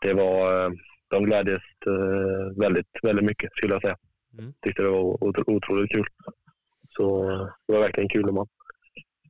det 0.00 0.14
var, 0.14 0.72
de 1.08 1.24
glädjes 1.24 1.62
väldigt, 2.56 2.88
väldigt 3.02 3.24
mycket 3.24 3.52
skulle 3.52 3.74
jag 3.74 3.82
säga. 3.82 3.96
Mm. 4.38 4.52
Tyckte 4.60 4.82
det 4.82 4.88
var 4.88 5.24
otro, 5.24 5.44
otroligt 5.46 5.92
kul. 5.92 6.06
Så 6.96 7.26
det 7.66 7.72
var 7.72 7.80
verkligen 7.80 8.08
kul 8.08 8.24
när 8.24 8.32
man 8.32 8.46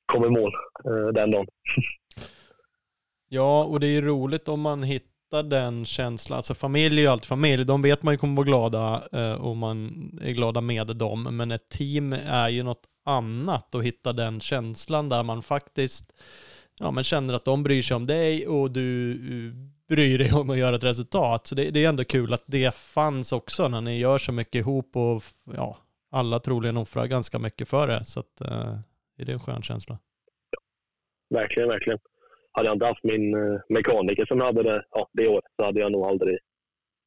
kom 0.06 0.24
i 0.24 0.28
mål 0.28 0.52
eh, 0.84 1.12
den 1.14 1.30
dagen. 1.30 1.46
Ja, 3.34 3.64
och 3.64 3.80
det 3.80 3.86
är 3.86 3.90
ju 3.90 4.00
roligt 4.00 4.48
om 4.48 4.60
man 4.60 4.82
hittar 4.82 5.42
den 5.42 5.84
känslan. 5.84 6.36
Alltså 6.36 6.54
familj 6.54 6.98
är 6.98 7.02
ju 7.02 7.08
alltid 7.08 7.28
familj. 7.28 7.64
De 7.64 7.82
vet 7.82 8.02
man 8.02 8.14
ju 8.14 8.18
kommer 8.18 8.36
vara 8.36 8.46
glada 8.46 9.02
eh, 9.12 9.32
och 9.32 9.56
man 9.56 9.90
är 10.22 10.32
glada 10.32 10.60
med 10.60 10.96
dem. 10.96 11.36
Men 11.36 11.50
ett 11.50 11.68
team 11.68 12.12
är 12.12 12.48
ju 12.48 12.62
något 12.62 12.82
annat 13.04 13.74
och 13.74 13.84
hitta 13.84 14.12
den 14.12 14.40
känslan 14.40 15.08
där 15.08 15.22
man 15.22 15.42
faktiskt 15.42 16.12
ja, 16.78 16.90
men 16.90 17.04
känner 17.04 17.34
att 17.34 17.44
de 17.44 17.62
bryr 17.62 17.82
sig 17.82 17.94
om 17.94 18.06
dig 18.06 18.46
och 18.46 18.70
du 18.70 19.12
eh, 19.12 19.54
bryr 19.88 20.18
dig 20.18 20.32
om 20.32 20.50
att 20.50 20.58
göra 20.58 20.76
ett 20.76 20.84
resultat. 20.84 21.46
Så 21.46 21.54
det, 21.54 21.70
det 21.70 21.84
är 21.84 21.88
ändå 21.88 22.04
kul 22.04 22.32
att 22.32 22.44
det 22.46 22.74
fanns 22.74 23.32
också 23.32 23.68
när 23.68 23.80
ni 23.80 23.98
gör 23.98 24.18
så 24.18 24.32
mycket 24.32 24.54
ihop 24.54 24.96
och 24.96 25.22
ja, 25.56 25.78
alla 26.12 26.38
troligen 26.40 26.76
offrar 26.76 27.06
ganska 27.06 27.38
mycket 27.38 27.68
för 27.68 27.86
det. 27.86 28.04
Så 28.04 28.20
att, 28.20 28.40
eh, 28.40 28.74
det 29.16 29.32
en 29.32 29.38
skön 29.38 29.62
känsla. 29.62 29.98
Verkligen, 31.30 31.68
verkligen. 31.68 31.98
Hade 32.52 32.68
jag 32.68 32.74
inte 32.74 32.86
haft 32.86 33.04
min 33.04 33.34
eh, 33.34 33.60
mekaniker 33.68 34.26
som 34.26 34.40
hade 34.40 34.62
det 34.62 34.84
ja, 34.90 35.08
det 35.12 35.28
året 35.28 35.44
så 35.56 35.64
hade 35.64 35.80
jag 35.80 35.92
nog 35.92 36.04
aldrig 36.04 36.38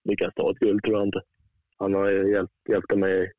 lyckats 0.04 0.36
ta 0.36 0.52
ett 0.52 0.60
guld, 0.60 0.84
tror 0.84 0.98
jag 0.98 1.08
inte. 1.08 1.22
Han 1.78 1.94
har 1.94 2.10
hjälpt, 2.10 2.54
hjälpt 2.70 2.96
mig 2.96 3.32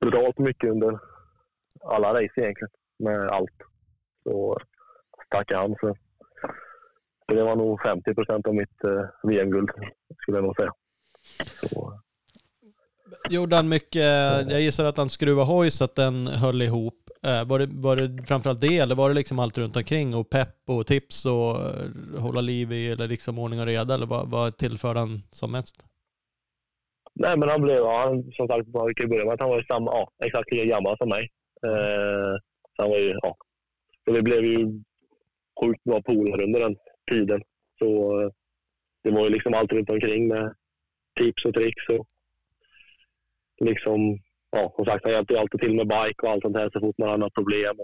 brutalt 0.00 0.38
mycket 0.38 0.70
under 0.70 0.98
alla 1.84 2.08
race 2.14 2.40
egentligen, 2.40 2.70
med 2.98 3.30
allt. 3.30 3.58
Så 4.22 4.58
tackar 5.28 5.56
han 5.56 5.76
för. 5.80 5.96
Så 7.28 7.34
det 7.34 7.42
var 7.42 7.56
nog 7.56 7.80
50 7.82 8.14
procent 8.14 8.46
av 8.46 8.54
mitt 8.54 8.84
eh, 8.84 9.04
VM-guld, 9.22 9.70
skulle 10.18 10.36
jag 10.36 10.44
nog 10.44 10.56
säga. 10.56 10.72
Så, 11.60 12.00
Gjorde 13.30 13.56
han 13.56 13.68
mycket, 13.68 14.02
jag 14.50 14.60
gissar 14.60 14.84
att 14.84 14.96
han 14.96 15.10
skruvade 15.10 15.46
hoj 15.46 15.70
så 15.70 15.84
att 15.84 15.94
den 15.94 16.26
höll 16.26 16.62
ihop. 16.62 17.08
Eh, 17.22 17.44
var 17.44 17.58
det, 17.58 17.68
var 17.70 17.96
det 17.96 18.26
framförallt 18.26 18.60
det 18.60 18.78
eller 18.78 18.94
var 18.94 19.08
det 19.08 19.14
liksom 19.14 19.38
allt 19.38 19.58
runt 19.58 19.76
omkring 19.76 20.14
och 20.14 20.30
pepp 20.30 20.56
och 20.66 20.86
tips 20.86 21.26
och 21.26 21.56
eh, 21.56 22.20
hålla 22.20 22.40
liv 22.40 22.72
i 22.72 22.92
eller 22.92 23.08
liksom 23.08 23.38
ordning 23.38 23.60
och 23.60 23.66
reda 23.66 23.94
eller 23.94 24.06
vad, 24.06 24.30
vad 24.30 24.56
tillförde 24.56 25.00
han 25.00 25.22
som 25.30 25.52
mest? 25.52 25.84
Nej, 27.14 27.36
men 27.36 27.48
han 27.48 27.62
blev, 27.62 27.84
han, 27.84 28.32
som 28.32 28.48
sagt, 28.48 28.68
man 28.68 28.94
kan 28.94 29.06
ju 29.06 29.10
börja 29.10 29.24
med 29.24 29.34
att 29.34 29.40
han 29.40 29.48
var 29.50 29.58
ju 29.58 29.64
samma, 29.64 29.90
ja, 29.90 30.10
exakt 30.24 30.52
lika 30.52 30.64
gammal 30.64 30.96
som 30.98 31.08
mig. 31.08 31.28
Eh, 31.66 32.36
så 32.76 32.82
han 32.82 32.90
var 32.90 32.98
ju, 32.98 33.18
ja. 33.22 33.36
Så 34.04 34.12
vi 34.12 34.22
blev 34.22 34.44
ju 34.44 34.82
sjukt 35.60 35.84
bra 35.84 36.02
polare 36.02 36.44
under 36.44 36.60
den 36.60 36.76
tiden. 37.10 37.42
Så 37.78 38.20
eh, 38.20 38.30
det 39.04 39.10
var 39.10 39.24
ju 39.24 39.30
liksom 39.30 39.54
allt 39.54 39.72
runt 39.72 39.90
omkring 39.90 40.28
med 40.28 40.54
tips 41.18 41.44
och 41.44 41.54
tricks 41.54 41.88
och 41.88 42.06
liksom, 43.60 44.18
ja, 44.50 44.72
som 44.76 44.84
sagt, 44.84 45.04
han 45.04 45.12
hjälpte 45.12 45.34
ju 45.34 45.40
alltid 45.40 45.60
till 45.60 45.76
med 45.76 45.88
bike 45.88 46.22
och 46.22 46.30
allt 46.30 46.42
sånt 46.42 46.56
här 46.56 46.70
så 46.72 46.80
fort 46.80 46.98
man 46.98 47.08
hade 47.08 47.20
något 47.20 47.34
problem. 47.34 47.76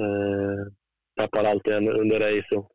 Eh, 0.00 0.72
peppade 1.20 1.48
alltid 1.48 1.74
en 1.74 1.88
under 1.88 2.20
race 2.20 2.56
och 2.56 2.70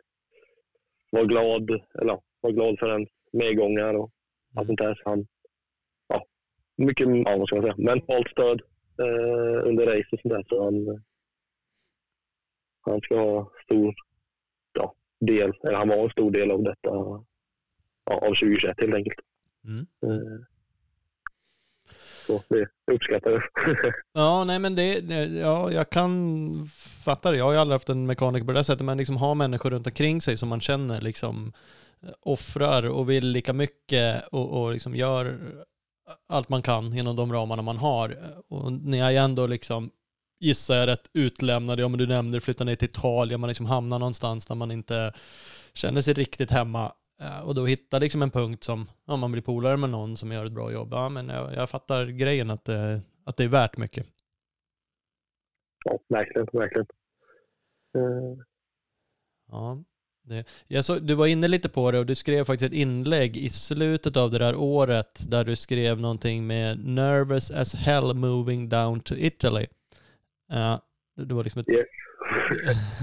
var 1.12 1.26
glad, 1.26 1.69
eller 2.02 2.19
var 2.41 2.52
glad 2.52 2.80
för 2.80 2.95
en 2.95 3.08
medgångar 3.32 3.93
och 3.93 4.12
allt 4.56 4.67
sånt 4.67 4.80
där. 4.80 4.95
Så 4.95 5.10
han, 5.10 5.28
ja, 6.08 6.26
mycket, 6.78 7.08
ja, 7.08 7.38
vad 7.38 7.47
ska 7.47 7.56
man 7.56 7.63
säga, 7.63 7.76
mentalt 7.78 8.30
stöd 8.30 8.62
eh, 9.02 9.67
under 9.67 9.86
race 9.86 10.10
och 10.12 10.19
sånt 10.19 10.34
där. 10.34 10.45
Så 10.50 10.63
han, 10.63 11.04
han 12.82 13.02
ska 13.02 13.19
ha 13.19 13.52
stor 13.63 13.95
ja, 14.73 14.95
del, 15.19 15.54
eller 15.63 15.78
han 15.78 15.89
var 15.89 16.04
en 16.04 16.10
stor 16.10 16.32
del 16.32 16.52
av 16.52 16.63
detta, 16.63 16.89
ja, 18.06 18.13
av 18.13 18.19
2021 18.19 18.82
helt 18.82 18.95
enkelt. 18.95 19.19
Mm. 19.63 19.86
Eh, 20.04 20.39
så 22.28 22.44
det 22.50 22.94
uppskattar 22.94 23.32
jag. 23.32 23.94
Ja, 24.13 24.44
nej 24.44 24.60
men 24.60 24.76
det, 24.76 24.94
ja, 25.40 25.72
jag 25.72 25.90
kan 25.90 26.70
fatta 27.04 27.32
det. 27.32 27.38
Jag 27.38 27.46
har 27.46 27.52
ju 27.52 27.58
aldrig 27.58 27.76
haft 27.76 27.90
en 27.90 28.06
mekaniker 28.06 28.46
på 28.46 28.52
det 28.52 28.60
där 28.60 28.63
sättet, 28.63 28.86
men 28.86 28.98
liksom 28.98 29.18
ha 29.18 29.34
människor 29.34 29.70
runt 29.70 29.88
omkring 29.88 30.22
sig 30.22 30.38
som 30.38 30.50
man 30.50 30.62
känner 30.62 31.02
liksom 31.02 31.54
offrar 32.20 32.84
och 32.84 33.10
vill 33.10 33.28
lika 33.28 33.54
mycket 33.54 34.28
och, 34.28 34.62
och 34.62 34.74
liksom 34.74 34.96
gör 34.96 35.40
allt 36.30 36.50
man 36.50 36.62
kan 36.62 36.94
inom 36.94 37.16
de 37.16 37.34
ramarna 37.34 37.62
man 37.62 37.78
har. 37.78 38.18
Och 38.50 38.74
ni 38.74 39.00
är 39.00 39.10
ju 39.10 39.18
ändå 39.18 39.48
liksom, 39.48 39.90
gissar 40.40 40.76
jag 40.76 40.88
rätt, 40.88 41.10
utlämnade. 41.13 41.82
Ja, 41.82 41.88
men 41.88 41.98
du 41.98 42.08
nämnde 42.08 42.42
flytta 42.42 42.63
ner 42.63 42.76
till 42.76 42.90
Italien, 42.90 43.40
man 43.40 43.48
liksom 43.48 43.66
hamnar 43.66 44.00
någonstans 44.00 44.46
där 44.46 44.56
man 44.56 44.72
inte 44.72 45.13
känner 45.74 46.02
sig 46.02 46.13
riktigt 46.13 46.52
hemma. 46.52 46.92
Eh, 47.22 47.40
Och 47.42 47.56
då 47.56 47.66
hitta 47.66 48.00
liksom 48.00 48.22
en 48.22 48.32
punkt 48.32 48.64
som, 48.64 48.86
ja, 49.06 49.16
man 49.18 49.32
blir 49.32 49.42
polare 49.42 49.78
med 49.78 49.90
någon 49.90 50.18
som 50.18 50.32
gör 50.32 50.46
ett 50.46 50.52
bra 50.52 50.72
jobb. 50.72 50.90
Ja, 50.92 51.10
men 51.10 51.30
jag, 51.30 51.54
jag 51.54 51.70
fattar 51.70 52.06
grejen 52.06 52.50
att, 52.52 52.66
det- 52.66 53.02
att 53.24 53.38
det 53.38 53.44
är 53.44 53.48
värt 53.48 53.78
mycket. 53.78 54.08
ja, 55.86 56.00
verkligen, 56.10 56.48
verkligen. 56.54 56.88
Eh, 57.98 58.44
Ja, 59.52 59.84
det, 60.24 60.46
jag 60.68 60.86
så, 60.86 61.00
du 61.00 61.16
var 61.16 61.28
inne 61.28 61.48
lite 61.48 61.70
på 61.70 61.92
det 61.92 62.00
och 62.00 62.06
du 62.06 62.16
skrev 62.16 62.44
faktiskt 62.46 62.72
ett 62.72 62.78
inlägg 62.78 63.38
i 63.38 63.50
slutet 63.50 64.18
av 64.18 64.32
det 64.32 64.38
där 64.38 64.56
året 64.56 65.30
där 65.30 65.46
du 65.46 65.56
skrev 65.56 66.00
någonting 66.00 66.48
med 66.48 66.80
“Nervous 66.86 67.52
as 67.52 67.74
hell 67.76 68.14
moving 68.14 68.70
down 68.70 69.00
to 69.00 69.14
Italy”. 69.18 69.66
Det 70.48 71.26
det 71.26 71.34
var 71.34 71.44
liksom 71.44 71.60
ett... 71.60 71.70
Yes. 71.70 71.88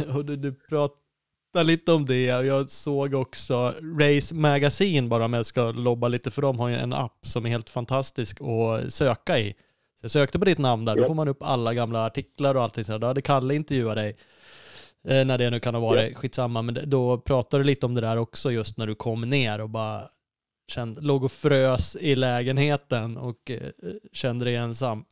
och 0.16 0.24
du, 0.24 0.36
du 0.36 0.52
pratade 0.54 1.00
lite 1.62 1.92
om 1.92 2.06
det 2.06 2.24
jag 2.24 2.68
såg 2.70 3.14
också 3.14 3.74
Race 4.00 4.34
Magazine 4.34 5.08
bara 5.08 5.24
om 5.24 5.32
jag 5.32 5.46
ska 5.46 5.70
lobba 5.70 6.08
lite 6.08 6.30
för 6.30 6.42
dem 6.42 6.58
har 6.58 6.68
ju 6.68 6.74
en 6.74 6.92
app 6.92 7.26
som 7.26 7.46
är 7.46 7.50
helt 7.50 7.70
fantastisk 7.70 8.38
att 8.40 8.92
söka 8.94 9.38
i. 9.38 9.54
Så 10.00 10.04
jag 10.04 10.10
sökte 10.10 10.38
på 10.38 10.44
ditt 10.44 10.58
namn 10.58 10.84
där, 10.84 10.96
då 10.96 11.02
Ja. 11.02 11.06
får 11.06 11.14
man 11.14 11.28
upp 11.28 11.42
alla 11.42 11.74
gamla 11.74 12.06
artiklar 12.06 12.54
och 12.54 12.62
allting 12.62 12.84
sådär. 12.84 12.98
Då 12.98 13.06
hade 13.06 13.22
Kalle 13.22 13.54
intervjuat 13.54 13.96
dig. 13.96 14.16
Eh, 15.08 15.24
när 15.26 15.38
det 15.38 15.50
nu 15.50 15.60
kan 15.60 15.74
ha 15.74 15.80
varit, 15.80 16.16
skitsamma. 16.16 16.62
Men 16.62 16.78
då 16.90 17.18
pratade 17.18 17.62
du 17.62 17.66
lite 17.66 17.86
om 17.86 17.94
det 17.94 18.00
där 18.00 18.16
också 18.16 18.50
just 18.50 18.78
när 18.78 18.86
du 18.86 18.94
kom 18.94 19.20
ner 19.20 19.60
och 19.60 19.70
bara 19.70 20.02
kände, 20.72 21.00
låg 21.00 21.24
och 21.24 21.32
frös 21.32 21.96
i 21.96 22.16
lägenheten 22.16 23.16
och 23.16 23.50
eh, 23.50 23.58
kände 24.12 24.44
dig 24.44 24.56
ensam. 24.56 25.04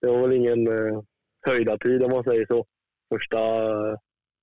det 0.00 0.06
var 0.06 0.20
väl 0.28 0.36
ingen 0.36 0.66
eh, 0.68 1.02
höjda 1.46 1.78
tid 1.78 2.02
om 2.02 2.10
man 2.10 2.24
säger 2.24 2.46
så. 2.46 2.66
Första 3.14 3.38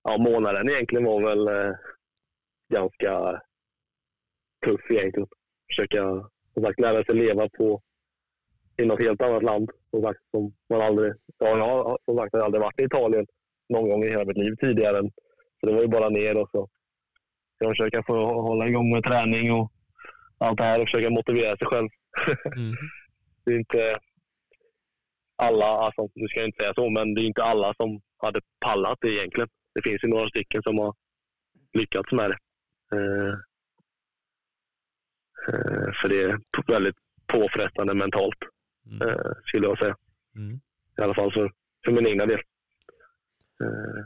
ja, 0.04 0.18
månaden 0.18 0.70
egentligen 0.70 1.06
var 1.06 1.24
väl 1.24 1.48
eh, 1.48 1.76
ganska 2.74 3.42
tuff 4.66 4.92
egentligen. 4.92 5.28
Försöka 5.70 6.30
som 6.54 6.64
sagt, 6.64 6.80
lära 6.80 7.04
sig 7.04 7.16
leva 7.16 7.50
på 7.50 7.82
i 8.78 8.86
något 8.86 9.02
helt 9.02 9.22
annat 9.22 9.44
land. 9.44 9.70
Som 9.92 10.02
sagt, 10.02 10.20
som 10.32 10.54
man 10.70 10.82
aldrig, 10.82 11.14
ja, 11.38 11.58
jag 11.58 11.68
har 11.68 11.98
som 12.06 12.18
sagt 12.18 12.36
aldrig 12.36 12.62
varit 12.62 12.80
i 12.80 12.84
Italien 12.84 13.26
någon 13.70 13.90
gång 13.90 14.04
i 14.04 14.10
hela 14.10 14.26
mitt 14.26 14.38
liv 14.38 14.56
tidigare. 14.56 15.02
Så 15.60 15.68
det 15.68 15.74
var 15.74 15.82
ju 15.82 15.88
bara 15.88 16.10
ner 16.10 16.38
och 16.38 16.50
så 16.52 16.70
jag 17.60 17.70
försöka 17.70 18.04
få 18.04 18.42
hålla 18.42 18.68
igång 18.68 18.92
med 18.94 19.04
träning 19.04 19.52
och 19.52 19.72
allt 20.38 20.58
det 20.58 20.64
här 20.64 20.82
och 20.82 20.88
försöka 20.88 21.10
motivera 21.10 21.58
sig 21.58 21.68
själv. 21.68 21.90
Mm. 22.46 22.76
det 23.46 23.52
är 23.52 23.58
inte 23.60 23.98
alla, 25.38 25.66
alltså, 25.66 26.10
nu 26.16 26.28
ska 26.28 26.40
jag 26.40 26.48
inte 26.48 26.64
säga 26.64 26.74
så, 26.74 26.90
men 26.90 27.14
det 27.14 27.22
är 27.22 27.26
inte 27.26 27.44
alla 27.44 27.74
som 27.74 28.02
hade 28.18 28.42
pallat 28.66 28.98
det 29.02 29.08
egentligen. 29.14 29.50
Det 29.76 29.82
finns 29.82 30.04
ju 30.04 30.08
några 30.08 30.30
stycken 30.30 30.64
som 30.64 30.78
har 30.78 30.96
lyckats 31.74 32.12
med 32.12 32.30
det. 32.32 32.38
Eh, 32.98 33.34
eh, 35.48 35.92
för 36.02 36.10
det 36.10 36.22
är 36.24 36.40
väldigt 36.72 36.96
påfrestande 37.28 37.94
mentalt, 37.94 38.38
Mm. 38.86 39.10
eh, 39.10 39.32
skulle 39.46 39.68
jag 39.68 39.80
säga. 39.80 39.96
Mm. 40.36 40.60
I 40.98 41.02
alla 41.02 41.14
fall 41.14 41.32
för, 41.34 41.52
för 41.86 41.92
min 41.92 42.08
egna 42.08 42.26
del. 42.26 42.40
Eh, 43.64 44.06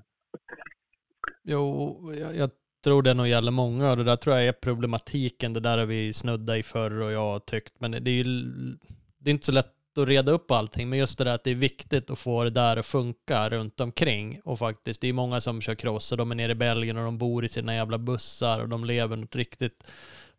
Jo, 1.43 2.13
jag, 2.13 2.35
jag 2.35 2.49
tror 2.83 3.03
det 3.03 3.13
nog 3.13 3.27
gäller 3.27 3.51
många 3.51 3.91
och 3.91 3.97
det 3.97 4.03
där 4.03 4.15
tror 4.15 4.35
jag 4.35 4.45
är 4.47 4.51
problematiken. 4.53 5.53
Det 5.53 5.59
där 5.59 5.77
har 5.77 5.85
vi 5.85 6.13
snuddat 6.13 6.57
i 6.57 6.63
förr 6.63 7.01
och 7.01 7.11
jag 7.11 7.19
har 7.19 7.39
tyckt. 7.39 7.79
Men 7.79 7.91
det 7.91 8.11
är 8.11 8.23
ju 8.23 8.23
det 9.17 9.29
är 9.29 9.31
inte 9.31 9.45
så 9.45 9.51
lätt 9.51 9.73
att 9.97 10.07
reda 10.07 10.31
upp 10.31 10.51
allting. 10.51 10.89
Men 10.89 10.99
just 10.99 11.17
det 11.17 11.23
där 11.23 11.33
att 11.33 11.43
det 11.43 11.51
är 11.51 11.55
viktigt 11.55 12.09
att 12.09 12.19
få 12.19 12.43
det 12.43 12.49
där 12.49 12.77
att 12.77 12.85
funka 12.85 13.49
runt 13.49 13.79
omkring. 13.79 14.39
Och 14.43 14.59
faktiskt, 14.59 15.01
det 15.01 15.07
är 15.07 15.13
många 15.13 15.41
som 15.41 15.61
kör 15.61 15.75
cross 15.75 16.11
och 16.11 16.17
de 16.17 16.31
är 16.31 16.35
nere 16.35 16.51
i 16.51 16.55
Belgien 16.55 16.97
och 16.97 17.03
de 17.03 17.17
bor 17.17 17.45
i 17.45 17.49
sina 17.49 17.75
jävla 17.75 17.97
bussar 17.97 18.59
och 18.59 18.69
de 18.69 18.85
lever 18.85 19.17
något 19.17 19.35
riktigt 19.35 19.91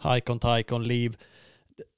hike 0.03 0.33
on 0.33 0.39
tyke 0.39 0.75
on 0.75 0.85
liv 0.85 1.17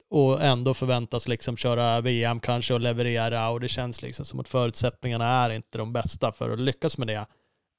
och 0.09 0.43
ändå 0.43 0.73
förväntas 0.73 1.27
liksom 1.27 1.57
köra 1.57 2.01
VM 2.01 2.39
kanske 2.39 2.73
och 2.73 2.79
leverera 2.79 3.49
och 3.49 3.59
det 3.59 3.67
känns 3.67 4.01
liksom 4.01 4.25
som 4.25 4.39
att 4.39 4.47
förutsättningarna 4.47 5.25
är 5.25 5.49
inte 5.49 5.77
de 5.77 5.93
bästa 5.93 6.31
för 6.31 6.49
att 6.49 6.59
lyckas 6.59 6.97
med 6.97 7.07
det. 7.07 7.25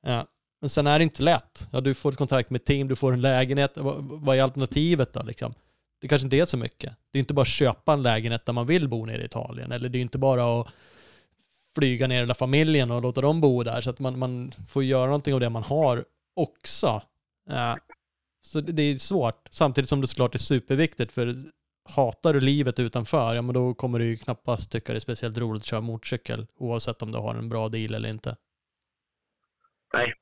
Eh, 0.06 0.22
men 0.60 0.70
sen 0.70 0.86
är 0.86 0.98
det 0.98 1.02
inte 1.02 1.22
lätt. 1.22 1.68
Ja, 1.72 1.80
du 1.80 1.94
får 1.94 2.12
kontakt 2.12 2.50
med 2.50 2.60
ett 2.60 2.66
team, 2.66 2.88
du 2.88 2.96
får 2.96 3.12
en 3.12 3.20
lägenhet. 3.20 3.72
Vad, 3.76 3.96
vad 4.04 4.36
är 4.36 4.42
alternativet 4.42 5.12
då 5.12 5.22
liksom? 5.22 5.54
Det 6.00 6.08
kanske 6.08 6.26
inte 6.26 6.36
är 6.36 6.44
så 6.44 6.56
mycket. 6.56 6.96
Det 7.10 7.18
är 7.18 7.20
inte 7.20 7.34
bara 7.34 7.42
att 7.42 7.48
köpa 7.48 7.92
en 7.92 8.02
lägenhet 8.02 8.46
där 8.46 8.52
man 8.52 8.66
vill 8.66 8.88
bo 8.88 9.06
nere 9.06 9.22
i 9.22 9.24
Italien. 9.24 9.72
Eller 9.72 9.88
det 9.88 9.98
är 9.98 10.02
inte 10.02 10.18
bara 10.18 10.60
att 10.60 10.68
flyga 11.74 12.06
ner 12.06 12.20
hela 12.20 12.34
familjen 12.34 12.90
och 12.90 13.02
låta 13.02 13.20
dem 13.20 13.40
bo 13.40 13.62
där. 13.62 13.80
Så 13.80 13.90
att 13.90 13.98
man, 13.98 14.18
man 14.18 14.52
får 14.68 14.84
göra 14.84 15.06
någonting 15.06 15.34
av 15.34 15.40
det 15.40 15.50
man 15.50 15.62
har 15.62 16.04
också. 16.34 17.02
Ja. 17.48 17.78
så 18.42 18.60
det, 18.60 18.72
det 18.72 18.82
är 18.82 18.98
svårt. 18.98 19.48
Samtidigt 19.50 19.88
som 19.88 20.00
det 20.00 20.06
såklart 20.06 20.34
är 20.34 20.38
superviktigt. 20.38 21.12
För 21.12 21.34
hatar 21.88 22.32
du 22.32 22.40
livet 22.40 22.78
utanför, 22.78 23.34
ja 23.34 23.42
men 23.42 23.54
då 23.54 23.74
kommer 23.74 23.98
du 23.98 24.04
ju 24.04 24.16
knappast 24.16 24.72
tycka 24.72 24.92
det 24.92 24.98
är 24.98 25.00
speciellt 25.00 25.38
roligt 25.38 25.60
att 25.60 25.66
köra 25.66 25.80
motorcykel. 25.80 26.46
Oavsett 26.56 27.02
om 27.02 27.12
du 27.12 27.18
har 27.18 27.34
en 27.34 27.48
bra 27.48 27.68
deal 27.68 27.94
eller 27.94 28.08
inte. 28.08 28.36
Nej, 29.94 30.14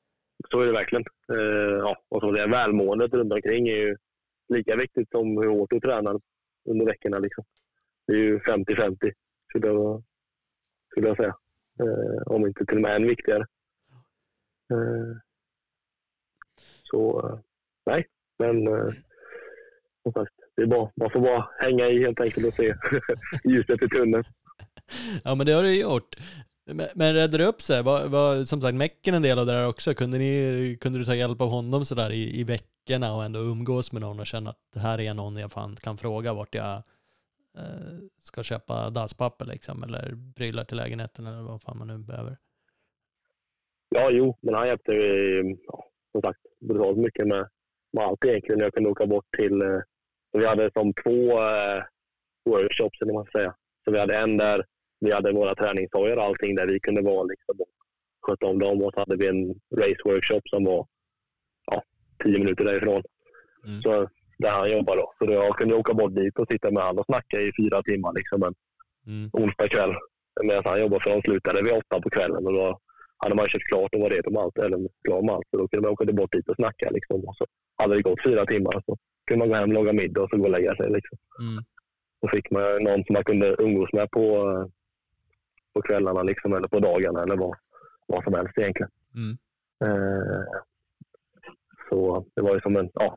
så 0.51 0.61
är 0.61 0.67
det 0.67 0.73
verkligen. 0.73 1.05
Uh, 1.33 1.79
ja, 1.79 1.97
och 2.09 2.21
så 2.21 2.31
det 2.31 2.47
välmåendet 2.47 3.13
runt 3.13 3.33
omkring 3.33 3.69
är 3.69 3.77
ju 3.77 3.97
lika 4.49 4.77
viktigt 4.77 5.11
som 5.11 5.37
hur 5.37 5.51
hårt 5.51 5.71
du 5.71 5.81
tränar 5.81 6.21
under 6.69 6.87
veckorna. 6.87 7.19
Liksom. 7.19 7.45
Det 8.07 8.13
är 8.13 8.19
ju 8.19 8.39
50-50 8.39 9.13
skulle 9.49 9.67
jag, 9.67 10.03
skulle 10.91 11.09
jag 11.09 11.17
säga. 11.17 11.37
Eh, 11.81 12.23
om 12.27 12.47
inte 12.47 12.67
till 12.67 12.77
och 12.77 12.83
med 12.83 12.97
än 12.97 13.07
viktigare. 13.07 13.47
Eh, 14.73 15.17
så 16.83 17.29
eh, 17.29 17.39
nej, 17.87 18.07
men 18.39 18.67
eh, 18.67 18.93
som 20.03 20.13
sagt, 20.13 20.33
det 20.57 20.63
är 20.63 20.67
bra. 20.67 20.93
Man 20.97 21.11
får 21.11 21.21
bara 21.21 21.49
hänga 21.59 21.89
i 21.89 21.99
helt 21.99 22.21
enkelt 22.21 22.47
och 22.47 22.55
se 22.55 22.75
ljuset 23.45 23.83
i 23.83 23.89
tunneln. 23.89 24.25
Ja, 25.25 25.35
men 25.35 25.47
det 25.47 25.53
har 25.53 25.63
du 25.63 25.81
gjort. 25.81 26.17
Men, 26.67 26.87
men 26.95 27.15
räddade 27.15 27.39
det 27.39 27.47
upp 27.47 27.63
sig? 27.63 27.83
Var, 27.83 28.09
var 28.09 28.45
som 28.45 28.61
sagt 28.61 28.75
Mecken 28.75 29.15
en 29.15 29.23
del 29.23 29.39
av 29.39 29.47
det 29.47 29.53
där 29.53 29.69
också? 29.69 29.95
Kunde, 29.95 30.19
ni, 30.19 30.79
kunde 30.81 30.99
du 30.99 31.05
ta 31.05 31.15
hjälp 31.15 31.41
av 31.41 31.49
honom 31.49 31.85
sådär 31.85 32.13
i, 32.13 32.41
i 32.41 32.45
veckorna 32.85 33.15
och 33.15 33.25
ändå 33.25 33.39
umgås 33.39 33.93
med 33.93 34.03
någon 34.03 34.21
och 34.21 34.27
känna 34.27 34.51
att 34.51 34.59
det 34.73 34.81
här 34.81 35.01
är 35.01 35.15
någon 35.15 35.37
jag 35.37 35.53
fan 35.53 35.77
kan 35.77 35.97
fråga 35.97 36.35
vart 36.35 36.55
jag 36.55 36.75
eh, 37.59 37.99
ska 38.19 38.43
köpa 38.43 38.91
dasspapper 38.91 39.45
liksom, 39.45 39.83
eller 39.83 40.33
prylar 40.37 40.65
till 40.65 40.77
lägenheten 40.77 41.27
eller 41.27 41.43
vad 41.43 41.63
fan 41.63 41.79
man 41.79 41.89
nu 41.89 41.99
behöver? 41.99 42.37
Ja, 43.89 44.11
jo, 44.11 44.37
men 44.43 44.55
han 44.55 44.67
hjälpte 44.67 44.93
eh, 44.93 45.57
ja, 45.67 45.85
som 46.13 46.23
sagt 46.23 46.41
brutalt 46.61 46.99
mycket 46.99 47.27
med, 47.27 47.49
med 47.93 48.05
allt 48.05 48.25
egentligen. 48.25 48.61
Jag 48.61 48.75
kunde 48.75 48.91
åka 48.91 49.07
bort 49.07 49.27
till 49.39 49.63
eh, 49.63 49.81
vi 50.33 50.47
hade 50.47 50.71
som 50.73 50.93
två 51.05 51.41
eh, 51.41 51.83
workshops, 52.45 53.03
eller 53.03 53.13
man 53.13 53.25
ska 53.25 53.39
säga. 53.39 53.55
Så 53.85 53.91
vi 53.91 53.99
hade 53.99 54.17
en 54.17 54.37
där 54.37 54.65
vi 55.01 55.13
hade 55.13 55.33
våra 55.33 55.55
träningshojar 55.55 56.17
och 56.17 56.25
allting 56.25 56.55
där 56.55 56.67
vi 56.67 56.81
kunde 56.81 57.03
vara 57.03 57.25
liksom, 57.25 57.61
och 57.61 57.69
sköta 58.21 58.47
om 58.47 58.59
dem. 58.59 58.83
Och 58.83 58.93
så 58.95 59.01
hade 59.01 59.17
vi 59.17 59.27
en 59.29 59.49
race 59.77 60.03
workshop 60.05 60.43
som 60.45 60.65
var 60.65 60.87
tio 62.25 62.39
minuter 62.39 62.65
därifrån. 62.65 63.03
Mm. 63.67 63.81
Så 63.81 64.09
där 64.39 64.51
han 64.51 64.71
jobbade 64.71 65.01
då. 65.01 65.13
Så 65.19 65.33
jag 65.33 65.57
kunde 65.57 65.75
åka 65.75 65.95
bort 65.95 66.15
dit 66.15 66.39
och 66.39 66.49
sitta 66.51 66.71
med 66.71 66.83
honom 66.83 66.99
och 66.99 67.07
snacka 67.07 67.41
i 67.41 67.53
fyra 67.61 67.83
timmar 67.83 68.13
liksom 68.15 68.43
en 68.43 68.55
mm. 69.07 69.31
onsdag 69.33 69.69
kväll. 69.69 69.95
Medan 70.43 70.63
han 70.65 70.81
jobbade 70.81 71.03
för 71.03 71.11
de 71.11 71.23
slutade 71.23 71.63
vid 71.63 71.73
åtta 71.73 72.01
på 72.01 72.11
kvällen 72.11 72.47
och 72.47 72.53
då 72.53 72.79
hade 73.17 73.35
man 73.35 73.49
kört 73.49 73.69
klart 73.69 73.95
och 73.95 74.01
var 74.01 74.11
redo 74.11 74.31
med 74.31 74.43
allt, 74.43 74.59
eller 74.59 74.89
klar 75.05 75.23
med 75.23 75.35
allt. 75.35 75.49
Så 75.51 75.57
då 75.57 75.69
kunde 75.69 75.87
man 75.87 75.93
åka 75.93 76.13
bort 76.13 76.33
dit 76.33 76.49
och 76.49 76.57
snacka 76.57 76.91
liksom. 76.91 77.25
Och 77.25 77.37
så 77.37 77.47
hade 77.77 77.95
det 77.95 78.03
gått 78.03 78.25
fyra 78.25 78.47
timmar 78.47 78.83
så 78.87 78.97
kunde 79.27 79.39
man 79.39 79.49
gå 79.49 79.55
hem, 79.55 79.73
laga 79.73 79.93
middag 79.93 80.23
och 80.23 80.31
så 80.31 80.37
gå 80.37 80.45
och 80.45 80.51
lägga 80.51 80.77
sig. 80.77 80.91
Liksom. 80.91 81.19
Mm. 81.41 81.65
Då 82.21 82.29
fick 82.29 82.51
man 82.51 82.63
någon 82.63 83.05
som 83.05 83.13
man 83.13 83.25
kunde 83.25 83.57
umgås 83.59 83.93
med 83.93 84.11
på, 84.11 84.27
på 85.75 85.83
kvällarna 85.83 86.23
liksom, 86.23 86.53
eller 86.53 86.69
på 86.69 86.79
dagarna 86.79 87.23
eller 87.23 87.37
vad, 87.37 87.55
vad 88.07 88.25
som 88.25 88.35
helst 88.35 88.59
egentligen. 88.59 88.91
Mm. 89.15 89.37
Eh, 89.85 90.45
så 91.95 92.25
det 92.35 92.43
var 92.43 92.55
ju 92.55 92.61
som 92.61 92.77
en, 92.77 92.91
ja, 92.95 93.17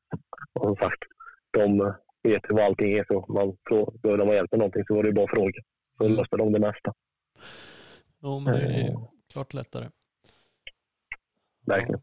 som 0.60 0.76
sagt, 0.76 1.04
de 1.52 1.78
vet 2.24 2.42
ju 2.50 2.56
vad 2.56 2.66
allting 2.66 2.92
är. 2.92 3.06
Så 3.08 3.26
man, 3.34 3.58
så, 3.70 3.92
behövde 4.04 4.26
man 4.26 4.36
hjälp 4.36 4.52
med 4.52 4.60
någonting 4.60 4.84
så 4.88 4.96
var 4.96 5.04
det 5.04 5.14
bara 5.14 5.26
att 5.26 5.32
fråga. 5.32 5.62
Så 5.98 6.04
mm. 6.04 6.18
löste 6.18 6.38
de 6.38 6.52
det 6.52 6.60
mesta. 6.60 6.94
Ja, 8.22 8.40
men 8.40 8.54
det 8.54 8.62
är 8.62 8.90
eh. 8.90 9.00
klart 9.32 9.54
lättare. 9.54 9.90
Verkligen. 11.66 12.02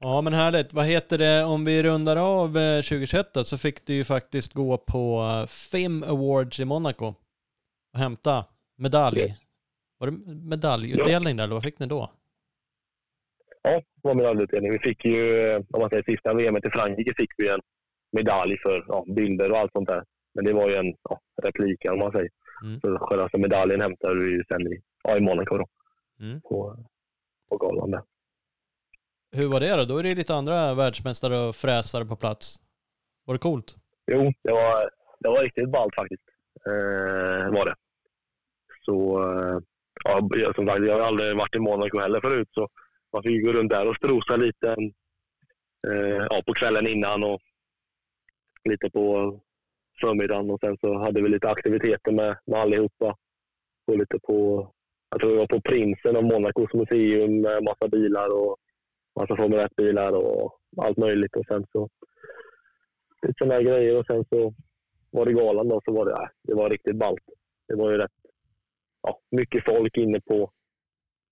Ja 0.00 0.20
men 0.20 0.32
härligt. 0.32 0.72
Vad 0.72 0.84
heter 0.84 1.18
det, 1.18 1.44
om 1.44 1.64
vi 1.64 1.82
rundar 1.82 2.16
av 2.16 2.48
2021 2.48 3.34
då, 3.34 3.44
så 3.44 3.58
fick 3.58 3.86
du 3.86 3.94
ju 3.94 4.04
faktiskt 4.04 4.52
gå 4.52 4.76
på 4.76 5.22
eh, 5.22 5.46
FIM 5.46 6.02
Awards 6.02 6.60
i 6.60 6.64
Monaco 6.64 7.14
och 7.92 7.98
hämta 7.98 8.44
medalj. 8.76 9.36
Var 9.98 10.10
det 10.10 10.16
medaljutdelning 10.34 11.36
där 11.36 11.44
eller 11.44 11.54
vad 11.54 11.62
fick 11.62 11.78
ni 11.78 11.86
då? 11.86 12.10
Ja, 13.62 13.70
det 13.70 14.08
var 14.08 14.14
medaljutdelning. 14.14 14.72
Vi 14.72 14.78
fick 14.78 15.04
ju, 15.04 15.48
eh, 15.48 15.56
om 15.56 15.80
man 15.80 15.90
säger 15.90 16.02
sista 16.02 16.34
VM 16.34 16.56
i 16.56 16.70
Frankrike, 16.70 17.14
fick 17.16 17.30
vi 17.36 17.48
en 17.48 17.60
medalj 18.12 18.58
för 18.62 18.84
ja, 18.88 19.04
bilder 19.16 19.52
och 19.52 19.58
allt 19.58 19.72
sånt 19.72 19.88
där. 19.88 20.04
Men 20.34 20.44
det 20.44 20.52
var 20.52 20.68
ju 20.68 20.74
en 20.74 20.94
ja, 21.08 21.20
replika 21.42 21.92
om 21.92 21.98
man 21.98 22.12
säger. 22.12 22.30
Mm. 22.62 22.80
Så 22.80 22.98
själva 22.98 23.28
medaljen 23.32 23.80
hämtade 23.80 24.24
vi 24.24 24.30
ju 24.30 24.44
sen 24.48 24.72
i, 24.72 24.80
ja, 25.02 25.16
i 25.16 25.20
Monaco 25.20 25.56
då. 25.58 25.66
Mm. 26.20 26.40
På, 26.40 26.76
på 27.48 27.56
galan 27.56 27.90
där. 27.90 28.02
Hur 29.32 29.48
var 29.48 29.60
det 29.60 29.76
då? 29.76 29.84
Då 29.84 29.98
är 29.98 30.02
det 30.02 30.14
lite 30.14 30.34
andra 30.34 30.74
världsmästare 30.74 31.38
och 31.38 31.56
fräsare 31.56 32.04
på 32.04 32.16
plats. 32.16 32.56
Var 33.24 33.34
det 33.34 33.38
coolt? 33.38 33.76
Jo, 34.06 34.32
det 34.42 34.52
var, 34.52 34.90
det 35.20 35.28
var 35.28 35.42
riktigt 35.42 35.70
ballt 35.70 35.94
faktiskt. 35.94 36.22
Eh, 36.66 37.52
var 37.52 37.66
det. 37.66 37.74
Så, 38.84 39.22
eh, 39.22 39.58
ja, 40.04 40.52
som 40.54 40.66
sagt, 40.66 40.86
jag 40.86 40.94
har 40.94 41.00
aldrig 41.00 41.36
varit 41.36 41.56
i 41.56 41.58
Monaco 41.58 41.98
heller 41.98 42.20
förut, 42.20 42.48
så 42.52 42.68
man 43.12 43.22
fick 43.22 43.44
gå 43.44 43.52
runt 43.52 43.70
där 43.70 43.88
och 43.88 43.96
strosa 43.96 44.36
lite 44.36 44.68
eh, 45.88 46.26
ja, 46.30 46.42
på 46.46 46.54
kvällen 46.54 46.86
innan 46.86 47.24
och 47.24 47.40
lite 48.64 48.90
på 48.90 49.40
förmiddagen. 50.00 50.50
Och 50.50 50.60
sen 50.60 50.76
så 50.80 50.98
hade 50.98 51.22
vi 51.22 51.28
lite 51.28 51.48
aktiviteter 51.48 52.12
med, 52.12 52.36
med 52.46 52.60
allihopa. 52.60 53.16
Och 53.86 53.98
lite 53.98 54.18
på, 54.18 54.70
jag 55.10 55.20
tror 55.20 55.30
vi 55.30 55.36
var 55.36 55.46
på 55.46 55.60
Prinsen 55.60 56.16
av 56.16 56.24
Monacos 56.24 56.74
museum 56.74 57.40
med 57.40 57.62
massa 57.62 57.88
bilar 57.88 58.28
och 58.28 58.56
massa 59.20 59.36
Formel 59.36 59.60
1-bilar 59.60 60.12
och 60.12 60.58
allt 60.76 60.96
möjligt. 60.96 61.36
Och 61.36 61.46
sen 61.48 61.66
så 61.72 61.88
lite 63.22 63.34
sådana 63.38 63.62
grejer 63.62 63.96
och 63.96 64.06
sen 64.06 64.24
så 64.28 64.54
var 65.10 65.26
det 65.26 65.32
galan 65.32 65.68
då, 65.68 65.80
så 65.84 65.92
var 65.92 66.04
det, 66.04 66.12
äh, 66.12 66.28
det 66.42 66.54
var 66.54 66.70
riktigt 66.70 66.96
ballt. 66.96 67.24
Det 67.68 67.74
var 67.74 67.90
ju 67.90 67.98
rätt 67.98 68.10
ja, 69.02 69.20
mycket 69.30 69.64
folk 69.64 69.96
inne 69.96 70.20
på 70.20 70.52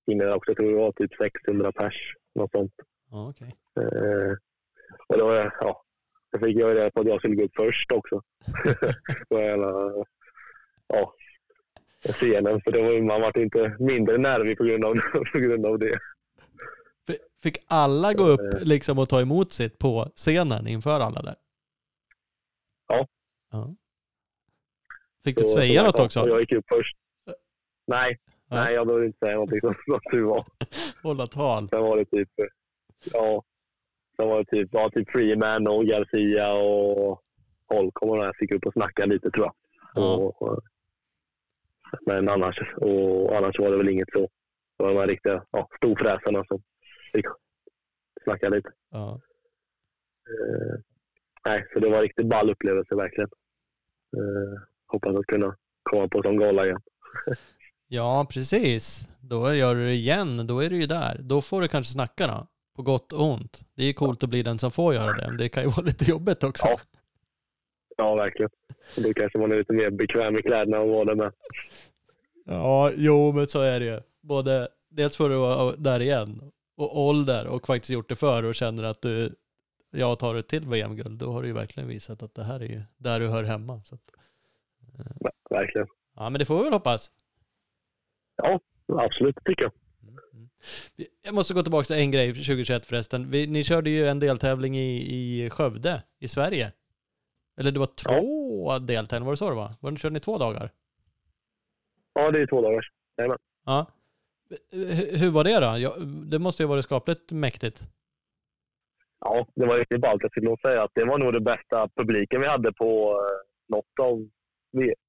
där 0.07 0.35
också. 0.35 0.51
Jag 0.51 0.57
tror 0.57 0.71
det 0.71 0.77
var 0.77 0.93
typ 0.93 1.15
600 1.15 1.73
pers, 1.73 2.15
något 2.35 2.51
sånt. 2.51 2.73
Okay. 3.11 3.49
eh, 3.81 4.33
och 5.09 5.19
då, 5.19 5.51
ja, 5.61 5.83
jag 6.31 6.41
fick 6.41 6.57
göra 6.57 6.85
det 6.85 6.91
på 6.91 7.01
att 7.01 7.07
jag 7.07 7.21
skulle 7.21 7.35
gå 7.35 7.45
upp 7.45 7.57
först 7.57 7.93
också. 7.93 8.23
på 9.29 9.39
hela, 9.39 9.93
ja, 10.87 11.15
scenen. 12.13 12.61
Så 12.65 12.71
det 12.71 12.83
var, 12.83 13.03
man 13.03 13.21
var 13.21 13.39
inte 13.39 13.77
mindre 13.79 14.19
nervig 14.19 14.59
på 14.59 14.65
grund 14.65 14.85
av, 14.85 14.95
på 15.33 15.39
grund 15.39 15.67
av 15.67 15.79
det. 15.79 15.99
Fick 17.43 17.59
alla 17.67 18.15
gå 18.15 18.25
upp 18.25 18.55
eh. 18.55 18.61
liksom 18.63 18.99
och 18.99 19.09
ta 19.09 19.21
emot 19.21 19.53
sitt 19.53 19.79
på 19.79 20.13
scenen 20.17 20.67
inför 20.67 21.01
alla 21.01 21.23
där? 21.23 21.37
Ja. 22.89 23.07
ja. 23.51 23.75
Fick 25.25 25.39
du 25.39 25.43
så, 25.43 25.49
säga 25.49 25.83
något 25.83 26.01
också? 26.01 26.29
Jag 26.29 26.41
gick 26.41 26.53
upp 26.53 26.65
först. 26.69 26.97
Nej. 27.87 28.19
Nej 28.51 28.74
jag 28.74 28.86
behövde 28.86 29.07
inte 29.07 29.18
säga 29.18 29.34
någonting 29.34 29.61
som, 29.61 29.74
tur 30.12 30.24
var. 30.24 30.47
Hålla 31.03 31.26
tal. 31.26 31.68
Sen 31.68 31.82
var 31.82 31.97
det 31.97 32.05
typ, 32.05 32.28
ja, 33.12 33.42
sen 34.16 34.28
var 34.28 34.38
det 34.38 34.44
typ, 34.44 34.68
ja, 34.72 34.90
typ 34.90 35.11
Freeman 35.11 35.66
och 35.66 35.84
Garcia 35.84 36.53
och 36.53 37.22
Holcomb 37.68 38.12
och 38.12 38.18
där 38.18 38.32
fick 38.38 38.55
upp 38.55 38.66
och 38.66 38.72
snacka 38.72 39.07
lite 39.07 39.30
tror 39.30 39.47
jag. 39.47 39.55
Ja. 39.94 40.16
Och, 40.16 40.61
men 42.07 42.28
annars, 42.28 42.74
och 42.76 43.36
annars 43.36 43.59
var 43.59 43.70
det 43.70 43.76
väl 43.76 43.88
inget 43.88 44.11
så. 44.12 44.28
Det 44.76 44.84
var 44.84 44.88
de 44.88 44.99
här 45.01 45.07
riktiga 45.07 45.44
ja, 45.51 45.68
storfräsarna 45.76 46.44
som 46.44 46.62
fick 47.12 47.26
snacka 48.24 48.49
lite. 48.49 48.72
Ja. 48.90 49.20
Uh, 50.30 50.78
nej, 51.47 51.66
så 51.72 51.78
det 51.78 51.88
var 51.88 51.97
en 51.97 52.03
riktigt 52.03 52.26
ball 52.26 52.51
upplevelse 52.51 52.94
verkligen. 52.94 53.30
Uh, 54.16 54.61
hoppas 54.86 55.16
att 55.16 55.26
kunna 55.26 55.57
komma 55.82 56.09
på 56.09 56.22
sån 56.22 56.36
gala 56.36 56.64
igen. 56.64 56.80
ja, 57.89 58.26
precis. 58.30 59.09
Då 59.20 59.55
gör 59.55 59.74
du 59.74 59.87
det 59.87 59.93
igen. 59.93 60.47
Då 60.47 60.61
är 60.61 60.70
du 60.70 60.80
ju 60.80 60.87
där. 60.87 61.18
Då 61.20 61.41
får 61.41 61.61
du 61.61 61.68
kanske 61.68 61.93
snacka 61.93 62.26
då. 62.26 62.47
På 62.76 62.82
gott 62.82 63.12
och 63.12 63.22
ont. 63.22 63.61
Det 63.74 63.82
är 63.82 63.87
ju 63.87 63.93
coolt 63.93 64.22
att 64.22 64.30
bli 64.30 64.43
den 64.43 64.59
som 64.59 64.70
får 64.70 64.95
göra 64.95 65.12
det, 65.12 65.28
men 65.28 65.37
det 65.37 65.49
kan 65.49 65.62
ju 65.62 65.68
vara 65.76 65.87
lite 65.87 66.05
jobbigt 66.05 66.45
också. 66.45 66.66
Ja, 66.66 66.78
ja 67.97 68.14
verkligen. 68.14 68.51
Då 68.97 69.14
kanske 69.14 69.39
man 69.39 69.53
är 69.53 69.57
lite 69.57 69.72
mer 69.72 69.91
bekväm 69.91 70.39
i 70.39 70.43
kläderna 70.43 70.80
och 70.80 70.89
vara 70.89 71.14
med. 71.14 71.32
Ja, 72.45 72.91
jo, 72.97 73.32
men 73.32 73.47
så 73.47 73.61
är 73.61 73.80
det 73.80 73.87
ju. 73.87 74.01
Både, 74.22 74.68
dels 74.89 75.16
får 75.16 75.28
du 75.28 75.37
vara 75.37 75.76
där 75.76 76.01
igen 76.01 76.53
och 76.76 77.01
ålder 77.01 77.47
och 77.47 77.66
faktiskt 77.66 77.91
gjort 77.91 78.09
det 78.09 78.16
för 78.16 78.43
och 78.43 78.55
känner 78.55 78.82
att 78.82 79.03
du, 79.03 79.34
jag 79.91 80.18
tar 80.18 80.34
ett 80.34 80.49
till 80.49 80.66
VM-guld, 80.66 81.18
då 81.18 81.32
har 81.32 81.43
du 81.43 81.49
ju 81.49 81.55
verkligen 81.55 81.89
visat 81.89 82.22
att 82.22 82.34
det 82.34 82.45
här 82.45 82.61
är 82.61 82.68
ju 82.68 82.82
där 82.97 83.20
du 83.20 83.28
hör 83.28 83.45
hemma. 83.45 83.82
Så 83.82 83.95
att, 83.95 84.01
eh. 84.99 85.28
Verkligen. 85.51 85.87
Ja, 86.16 86.30
men 86.30 86.39
det 86.39 86.45
får 86.45 86.57
vi 86.57 86.64
väl 86.64 86.72
hoppas. 86.72 87.11
Ja, 88.37 88.61
absolut, 88.89 89.37
tycker 89.45 89.62
jag. 89.64 89.72
Mm, 90.03 90.18
mm. 90.32 90.49
Jag 91.22 91.34
måste 91.34 91.55
gå 91.55 91.62
tillbaka 91.62 91.84
till 91.84 91.97
en 91.97 92.11
grej 92.11 92.32
2021 92.32 92.87
förresten. 92.87 93.30
Vi, 93.30 93.47
ni 93.47 93.64
körde 93.64 93.91
ju 93.91 94.07
en 94.07 94.18
deltävling 94.20 94.76
i, 94.78 94.97
i 95.45 95.51
Skövde 95.51 96.03
i 96.18 96.28
Sverige. 96.28 96.72
Eller 97.61 97.70
det 97.72 97.78
var 97.78 97.87
två 97.87 98.78
deltävlingar, 98.78 99.26
var 99.26 99.32
det 99.32 99.37
så 99.37 99.49
det 99.51 99.57
var? 99.57 99.74
Var 99.80 99.91
det, 99.91 99.99
körde 99.99 100.12
ni 100.12 100.20
två 100.20 100.39
dagar? 100.39 100.70
Ja, 102.14 102.30
det 102.30 102.41
är 102.41 102.47
två 102.47 102.61
dagar. 102.62 102.84
Jajamän. 103.18 103.39
Ja. 103.64 103.87
H- 104.72 105.16
Hur 105.18 105.30
var 105.30 105.45
det 105.45 105.61
då? 105.61 105.78
Ja, 105.78 105.97
det 106.30 106.39
måste 106.39 106.62
ju 106.62 106.66
varit 106.66 106.84
skapligt 106.84 107.32
mäktigt. 107.32 107.82
Ja, 109.20 109.47
det 109.55 109.66
var 109.66 109.78
riktigt 109.78 110.01
ballt. 110.01 110.22
Jag 110.22 110.30
skulle 110.30 110.49
nog 110.49 110.61
säga 110.61 110.82
att 110.82 110.91
det 110.95 111.05
var 111.05 111.18
nog 111.18 111.32
det 111.32 111.41
bästa 111.41 111.89
publiken 111.97 112.41
vi 112.41 112.47
hade 112.47 112.72
på 112.72 113.11
eh, 113.12 113.74
något 113.76 113.99
av 114.01 114.28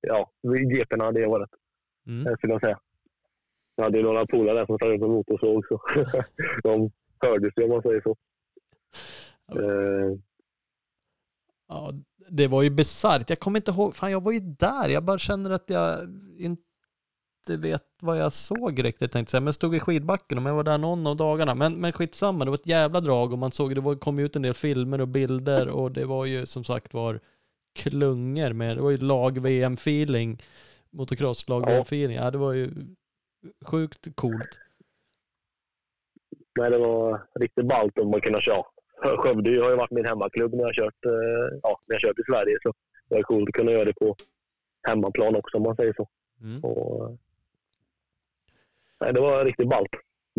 ja, 0.02 0.32
GP'na 0.48 1.12
det 1.12 1.26
året. 1.26 1.50
Mm. 2.08 2.28
eh, 2.28 2.34
skulle 2.38 2.54
jag 2.54 2.62
säga. 2.62 2.80
Jag 3.78 3.84
hade 3.84 3.98
ju 3.98 4.04
några 4.04 4.26
polare 4.26 4.60
där 4.60 4.66
som 4.66 4.78
startade 4.78 5.00
på 5.00 5.08
motorsåg 5.08 5.66
så 5.68 5.82
de 6.64 6.92
hördes 7.20 7.54
ju 7.58 7.64
om 7.64 7.70
man 7.70 7.82
säger 7.82 8.02
så. 8.02 8.16
Eh, 9.52 10.18
Ja, 11.68 11.94
det 12.30 12.48
var 12.48 12.64
ju 12.64 12.70
bisarrt. 12.70 13.30
Jag 13.30 13.40
kommer 13.40 13.60
inte 13.60 13.72
ihåg, 13.72 13.96
fan 13.96 14.12
jag 14.12 14.24
var 14.24 14.32
ju 14.32 14.40
där. 14.40 14.90
Jag 14.90 15.04
bara 15.04 15.18
känner 15.18 15.50
att 15.50 15.70
jag 15.70 16.00
inte 16.38 16.62
vet 17.58 17.84
vad 18.02 18.18
jag 18.18 18.34
såg 18.34 18.84
riktigt 18.84 19.12
tänkte 19.12 19.36
jag. 19.36 19.42
Men 19.42 19.48
jag 19.48 19.56
stod 19.56 19.76
i 19.76 19.80
skidbacken 19.80 20.38
och 20.38 20.44
jag 20.50 20.56
var 20.56 20.64
där 20.64 20.78
någon 20.78 21.08
av 21.08 21.16
dagarna. 21.16 21.56
Men, 21.56 21.74
men 21.74 21.92
skitsamma, 21.92 22.46
det 22.46 22.52
var 22.52 22.58
ett 22.58 22.68
jävla 22.68 23.02
drag 23.02 23.34
och 23.34 23.40
man 23.40 23.52
såg, 23.52 23.76
det 23.76 23.82
var, 23.82 23.96
kom 23.96 24.20
ut 24.20 24.36
en 24.36 24.42
del 24.42 24.54
filmer 24.54 25.02
och 25.02 25.08
bilder 25.08 25.70
och 25.70 25.92
det 25.92 26.06
var 26.06 26.26
ju 26.26 26.46
som 26.46 26.64
sagt 26.64 26.94
var 26.94 27.20
klungor 27.76 28.54
med, 28.54 28.78
det 28.78 28.82
var 28.82 28.92
ju 28.92 28.98
lag-VM-feeling, 28.98 30.44
motocross-lag-VM-feeling. 30.90 32.16
Ja, 32.16 32.32
det 32.32 32.38
var 32.38 32.54
ju 32.54 32.72
sjukt 33.66 34.08
coolt. 34.16 34.60
nej, 36.60 36.70
det 36.72 36.78
var 36.78 37.28
riktigt 37.40 37.68
ballt 37.68 38.00
om 38.00 38.12
man 38.12 38.22
kunde 38.22 38.42
köra. 38.42 38.64
Skö- 39.04 39.18
Skövde 39.18 39.62
har 39.64 39.70
ju 39.70 39.76
varit 39.76 39.92
min 39.92 40.06
hemmaklubb 40.06 40.54
när 40.54 40.64
jag 40.64 40.74
kört, 40.74 41.06
eh, 41.06 41.60
ja, 41.64 41.82
när 41.86 41.94
jag 41.96 42.02
kört 42.02 42.20
i 42.20 42.24
Sverige. 42.32 42.58
Så 42.64 42.74
det 43.10 43.16
var 43.16 43.24
coolt 43.24 43.50
att 43.50 43.54
kunna 43.54 43.72
göra 43.72 43.86
det 43.86 43.94
på 43.94 44.16
hemmaplan 44.88 45.36
också 45.36 45.58
om 45.58 45.64
man 45.64 45.76
säger 45.76 45.94
så. 45.94 46.10
Mm. 46.42 46.64
Och, 46.64 47.18
nej, 49.00 49.14
det 49.14 49.22
var 49.22 49.46
riktigt 49.46 49.70
ballt. 49.70 49.90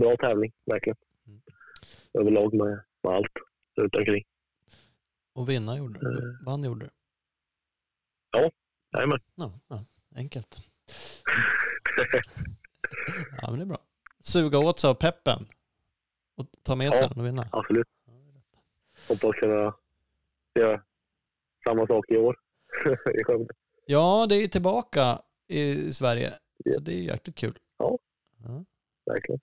Bra 0.01 0.17
tävling, 0.17 0.53
verkligen. 0.67 0.97
Mm. 1.27 1.41
Överlag 2.15 2.55
med, 2.55 2.85
med 3.03 3.13
allt 3.15 3.33
runt 3.77 3.95
omkring. 3.97 4.25
Och 5.33 5.49
vinna 5.49 5.77
gjorde 5.79 6.01
du. 6.01 6.19
Mm. 6.19 6.45
Vann 6.45 6.65
gjorde 6.65 6.87
du. 6.87 6.91
Jajamän. 8.93 9.21
Ja, 9.35 9.61
ja, 9.69 9.85
enkelt. 10.17 10.57
Ja, 13.43 13.51
men 13.51 13.59
det 13.59 13.65
är 13.65 13.67
bra. 13.67 13.79
Suga 14.21 14.59
åt 14.59 14.81
sig 14.81 14.91
av 14.91 14.95
peppen. 14.95 15.49
Och 16.37 16.47
ta 16.63 16.75
med 16.75 16.93
sig 16.93 17.03
Ja. 17.03 17.09
den 17.09 17.21
och 17.21 17.27
vinna. 17.27 17.49
Absolut. 17.53 17.87
Hoppas 19.09 19.37
kunna 19.37 19.75
göra 20.55 20.83
samma 21.69 21.87
sak 21.87 22.05
i 22.11 22.17
år 22.17 22.37
i 23.21 23.25
Skövde. 23.25 23.55
Ja, 23.87 24.27
det 24.29 24.37
är 24.37 24.41
ju 24.41 24.49
tillbaka 24.49 25.19
i 25.49 25.93
Sverige. 25.93 26.33
Ja. 26.65 26.73
Så 26.73 26.81
det 26.81 26.93
är 26.93 26.97
ju 26.97 27.05
jäkligt 27.05 27.37
kul. 27.37 27.59
Ja. 27.79 27.99
Ja. 28.45 28.65
Verkligen. 29.07 29.41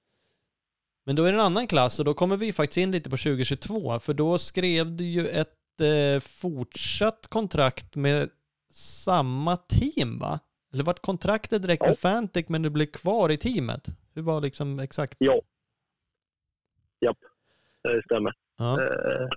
Men 1.06 1.16
då 1.16 1.24
är 1.24 1.32
det 1.32 1.38
en 1.38 1.46
annan 1.46 1.68
klass 1.68 2.00
och 2.00 2.06
då 2.06 2.14
kommer 2.14 2.38
vi 2.38 2.54
faktiskt 2.54 2.78
in 2.78 2.92
lite 2.92 3.10
på 3.10 3.18
2022. 3.18 4.00
För 4.00 4.14
då 4.14 4.38
skrev 4.38 4.92
du 4.96 5.04
ju 5.04 5.28
ett 5.28 5.82
eh, 5.82 6.20
fortsatt 6.22 7.28
kontrakt 7.28 7.96
med 7.96 8.30
samma 8.74 9.58
team 9.58 10.18
va? 10.18 10.40
Eller 10.76 10.84
vart 10.84 11.02
kontraktet 11.02 11.62
direkt 11.62 11.84
Ja. 11.84 11.88
med 11.90 11.98
Fantic 12.00 12.50
men 12.50 12.62
du 12.62 12.70
blev 12.70 12.86
kvar 12.86 13.32
i 13.32 13.38
teamet? 13.38 13.86
Hur 14.14 14.22
var 14.22 14.42
liksom 14.42 14.80
exakt? 14.80 15.16
Ja. 15.20 15.42
Japp, 17.00 17.18
det 17.84 18.02
stämmer. 18.04 18.34
Ja. 18.58 18.82
Eh, 18.84 19.28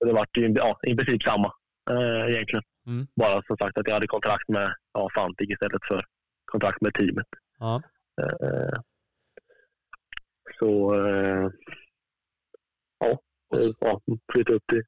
Det 0.00 0.12
var 0.12 0.26
ju 0.36 0.48
ja, 0.52 0.78
i 0.82 0.94
princip 0.96 1.22
samma 1.22 1.52
eh, 1.90 2.32
egentligen. 2.34 2.62
Mm. 2.86 3.06
Bara 3.16 3.42
som 3.42 3.56
sagt 3.56 3.78
att 3.78 3.86
jag 3.88 3.94
hade 3.94 4.06
kontrakt 4.06 4.48
med 4.48 4.74
ja, 4.92 5.08
Fantic 5.14 5.50
istället 5.50 5.84
för 5.88 6.04
kontrakt 6.44 6.80
med 6.80 6.94
teamet. 6.94 7.26
ja. 7.58 7.82
Eh, 8.22 8.80
Så 10.60 10.94
ja, 12.98 13.18
så, 13.62 13.74
ja, 13.80 14.00
flytta 14.32 14.52
upp 14.52 14.66
till 14.68 14.82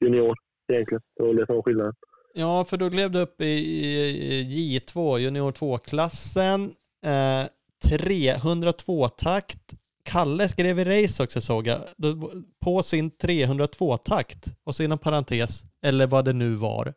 junior 0.00 0.36
egentligen. 0.72 1.02
Det 1.16 1.22
var 1.22 1.34
det 1.34 1.46
som 1.46 1.54
var 1.56 1.62
skillnaden. 1.62 1.94
Ja, 2.38 2.64
för 2.64 2.76
då 2.76 2.88
gled 2.88 3.12
du 3.12 3.18
upp 3.20 3.40
i, 3.40 3.44
i 3.44 4.78
J2, 4.78 5.18
junior 5.18 5.52
2-klassen. 5.52 6.70
Eh, 7.04 7.46
302-takt. 7.84 9.74
Kalle 10.04 10.48
skrev 10.48 10.78
i 10.78 10.84
race 10.84 11.22
också 11.22 11.40
såg 11.40 11.66
jag, 11.66 11.80
på 12.64 12.82
sin 12.82 13.10
302-takt. 13.10 14.44
Och 14.64 14.74
så 14.74 14.82
inom 14.82 14.98
parentes, 14.98 15.62
eller 15.82 16.06
vad 16.06 16.24
det 16.24 16.32
nu 16.32 16.54
var. 16.54 16.94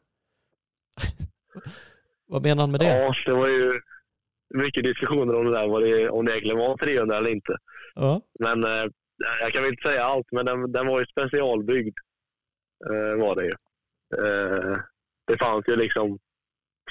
vad 2.27 2.43
menar 2.43 2.63
han 2.63 2.71
med 2.71 2.79
det? 2.79 2.99
Ja, 2.99 3.13
det 3.25 3.33
var 3.33 3.47
ju 3.47 3.79
mycket 4.55 4.83
diskussioner 4.83 5.35
om 5.35 5.45
det 5.45 5.51
där, 5.51 5.67
vad 5.67 5.83
det, 5.83 6.09
om 6.09 6.25
det 6.25 6.31
egentligen 6.31 6.57
var 6.57 6.77
300 6.77 7.17
eller 7.17 7.31
inte. 7.31 7.57
Ja. 7.95 8.21
Men 8.39 8.63
eh, 8.63 8.85
jag 9.41 9.53
kan 9.53 9.63
väl 9.63 9.71
inte 9.71 9.89
säga 9.89 10.03
allt, 10.03 10.27
men 10.31 10.45
den, 10.45 10.71
den 10.71 10.87
var 10.87 10.99
ju 10.99 11.05
specialbyggd. 11.05 11.97
Eh, 12.89 13.15
var 13.21 13.35
det 13.35 13.45
ju. 13.45 13.53
Eh, 14.17 14.77
det 15.29 15.37
fanns 15.37 15.67
ju 15.67 15.75
liksom 15.75 16.19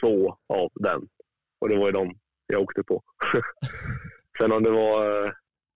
två 0.00 0.36
av 0.48 0.70
den. 0.74 1.08
Och 1.60 1.68
det 1.68 1.76
var 1.76 1.86
ju 1.86 1.92
de 1.92 2.18
jag 2.46 2.62
åkte 2.62 2.82
på. 2.82 3.02
Sen 4.38 4.52
om 4.52 4.62
det 4.62 4.70
var 4.70 5.24
eh, 5.26 5.32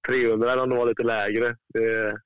300 0.09 0.53
eller 0.53 0.63
om 0.63 0.71
det 0.71 0.77
var 0.77 0.87
lite 0.87 1.03
lägre, 1.03 1.57
det 1.75 2.19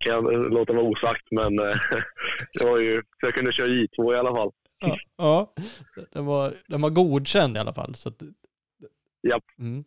kan 0.00 0.12
jag 0.12 0.52
låta 0.52 0.72
vara 0.72 0.84
osagt. 0.84 1.26
Men 1.30 1.58
eh, 1.58 1.76
det 2.52 2.64
var 2.64 2.78
ju, 2.78 2.96
så 3.02 3.26
jag 3.26 3.34
kunde 3.34 3.52
köra 3.52 3.66
J2 3.66 4.14
i 4.14 4.16
alla 4.16 4.34
fall. 4.34 4.52
Ja, 4.80 4.96
ja. 5.16 5.54
Den, 6.12 6.26
var, 6.26 6.52
den 6.66 6.80
var 6.80 6.90
godkänd 6.90 7.56
i 7.56 7.60
alla 7.60 7.74
fall. 7.74 7.94
Så 7.94 8.08
att, 8.08 8.22
Japp. 9.28 9.44
Mm. 9.58 9.84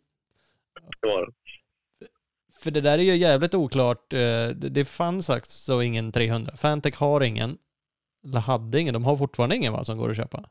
Det 1.00 1.06
var 1.08 1.26
det. 1.26 1.32
För 2.58 2.70
det 2.70 2.80
där 2.80 2.98
är 2.98 3.02
ju 3.02 3.16
jävligt 3.16 3.54
oklart. 3.54 4.12
Eh, 4.12 4.48
Det, 4.48 4.84
fanns 4.84 5.30
alltså 5.30 5.82
ingen 5.82 6.12
300. 6.12 6.56
Fantech 6.56 6.94
har 6.94 7.20
ingen. 7.20 7.58
Eller 8.24 8.40
hade 8.40 8.80
ingen. 8.80 8.94
De 8.94 9.04
har 9.04 9.16
fortfarande 9.16 9.56
ingen 9.56 9.72
va, 9.72 9.84
som 9.84 9.98
går 9.98 10.10
att 10.10 10.16
köpa. 10.16 10.44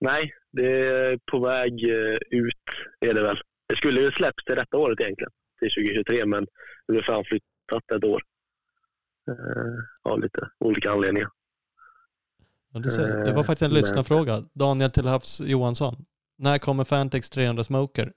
Nej, 0.00 0.32
det 0.52 0.66
är 0.86 1.18
på 1.30 1.38
väg 1.40 1.72
eh, 1.90 2.16
ut 2.30 2.54
är 3.00 3.14
det 3.14 3.22
väl. 3.22 3.38
Det 3.68 3.76
skulle 3.76 4.00
ju 4.00 4.10
släppts 4.12 4.44
till 4.44 4.56
detta 4.56 4.76
året 4.76 5.00
egentligen, 5.00 5.30
till 5.58 5.70
2023, 5.70 6.26
men 6.26 6.44
det 6.86 6.92
blev 6.92 7.02
framflyttat 7.02 7.90
ett 7.96 8.04
år. 8.04 8.22
Eh, 9.30 10.10
Av 10.12 10.20
lite 10.20 10.48
olika 10.58 10.90
anledningar. 10.90 11.28
Ja, 12.72 12.90
ser. 12.90 13.08
Det 13.08 13.32
var 13.32 13.38
Eh, 13.40 13.44
faktiskt 13.44 13.62
en 13.62 13.70
men- 13.72 13.80
lyssnarfråga. 13.80 14.44
Daniel 14.52 14.90
Tillhavs 14.90 15.40
Johansson. 15.40 16.04
När 16.38 16.58
kommer 16.58 16.84
Fantex 16.84 17.30
300 17.30 17.64
Smoker? 17.64 18.12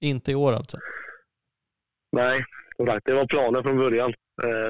Inte 0.00 0.32
i 0.32 0.34
år 0.34 0.52
alltså. 0.52 0.78
Nej, 2.12 2.44
det 3.04 3.12
var 3.14 3.26
planen 3.26 3.62
från 3.62 3.76
början, 3.76 4.14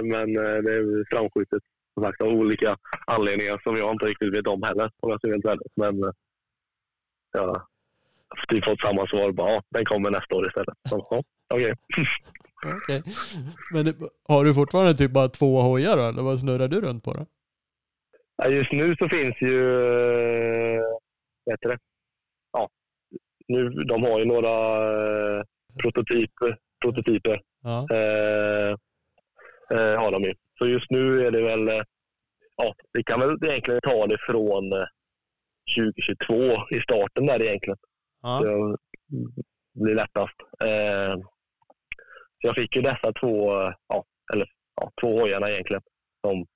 men 0.03 0.33
det 0.33 0.73
är 0.75 1.05
framskjutet 1.11 1.63
som 1.95 2.03
sagt, 2.05 2.21
av 2.21 2.29
olika 2.29 2.77
anledningar 3.07 3.61
som 3.63 3.77
jag 3.77 3.93
inte 3.93 4.07
riktigt 4.07 4.37
vet 4.37 4.47
om 4.47 4.63
heller, 4.63 4.91
om 5.01 5.11
jag 5.11 5.19
ska 5.19 5.29
vara 5.29 5.51
helt. 5.51 5.63
Men 5.77 6.03
eh, 7.37 7.57
har 8.29 8.47
typ 8.49 8.65
fått 8.65 8.81
samma 8.81 9.07
svar, 9.07 9.33
bara 9.33 9.51
ja, 9.53 9.63
den 9.71 9.85
kommer 9.85 10.11
nästa 10.11 10.35
år 10.35 10.47
istället. 10.47 10.75
Så, 10.89 11.07
ja, 11.11 11.23
okej. 11.55 11.75
Okej. 12.77 13.03
Men 13.73 13.85
det, 13.85 13.95
har 14.29 14.45
du 14.45 14.55
fortfarande 14.55 14.95
typ 14.95 15.11
bara 15.11 15.29
två 15.29 15.61
hojar 15.61 15.97
då? 15.97 16.03
Eller 16.03 16.23
vad 16.23 16.41
snurrar 16.41 16.69
du 16.69 16.81
runt 16.81 17.05
på 17.05 17.13
då? 17.13 17.27
Ja, 18.37 18.49
just 18.49 18.73
nu 18.73 18.97
så 18.97 19.09
finns 19.09 19.35
ju, 19.41 19.57
eh, 20.77 20.81
vad 21.45 21.53
heter 21.53 21.69
det? 21.69 21.79
Ja, 22.53 22.69
nu, 23.49 23.69
de 23.71 24.03
har 24.03 24.19
ju 24.19 24.25
några 24.25 24.51
eh, 25.39 25.45
prototyper. 25.83 26.59
prototyper 26.83 27.41
Ja. 27.63 27.87
eh, 27.91 28.71
eh, 29.79 29.99
har 30.01 30.13
de 30.13 30.23
ju. 30.23 30.35
Så 30.63 30.69
just 30.69 30.91
nu 30.91 31.27
är 31.27 31.31
det 31.31 31.43
väl, 31.43 31.69
eh, 31.69 31.83
ja, 32.57 32.75
vi 32.93 33.05
kan 33.05 33.21
väl 33.21 33.37
egentligen 33.45 33.81
ta 33.81 34.07
det 34.07 34.19
från 34.19 34.73
eh, 34.73 34.85
2022 35.77 36.35
i 36.71 36.81
starten 36.81 37.27
där 37.27 37.43
egentligen. 37.43 37.79
Ja. 38.23 38.41
Det 39.75 39.83
blir 39.85 39.95
lättast. 39.95 40.35
Eh, 40.65 41.15
så 42.41 42.49
jag 42.49 42.55
fick 42.57 42.77
ju 42.77 42.83
dessa 42.83 43.13
två, 43.13 43.61
eh, 43.61 43.73
ja, 43.89 44.05
eller 44.33 44.47
ja, 44.81 44.91
två 45.01 45.21
hojarna 45.21 45.51
egentligen, 45.51 45.83
som 46.27 46.47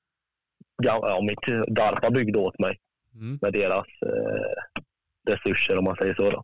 ja, 0.83 1.01
ja, 1.09 1.21
mitt 1.21 1.67
DARPA 1.77 2.11
byggde 2.11 2.39
åt 2.39 2.59
mig 2.59 2.79
Mm. 3.15 3.39
med 3.43 3.53
deras 3.53 3.87
eh, 4.07 4.73
resurser 5.29 5.79
om 5.79 5.85
man 5.85 5.97
säger 5.97 6.15
så. 6.15 6.31
Då. 6.31 6.43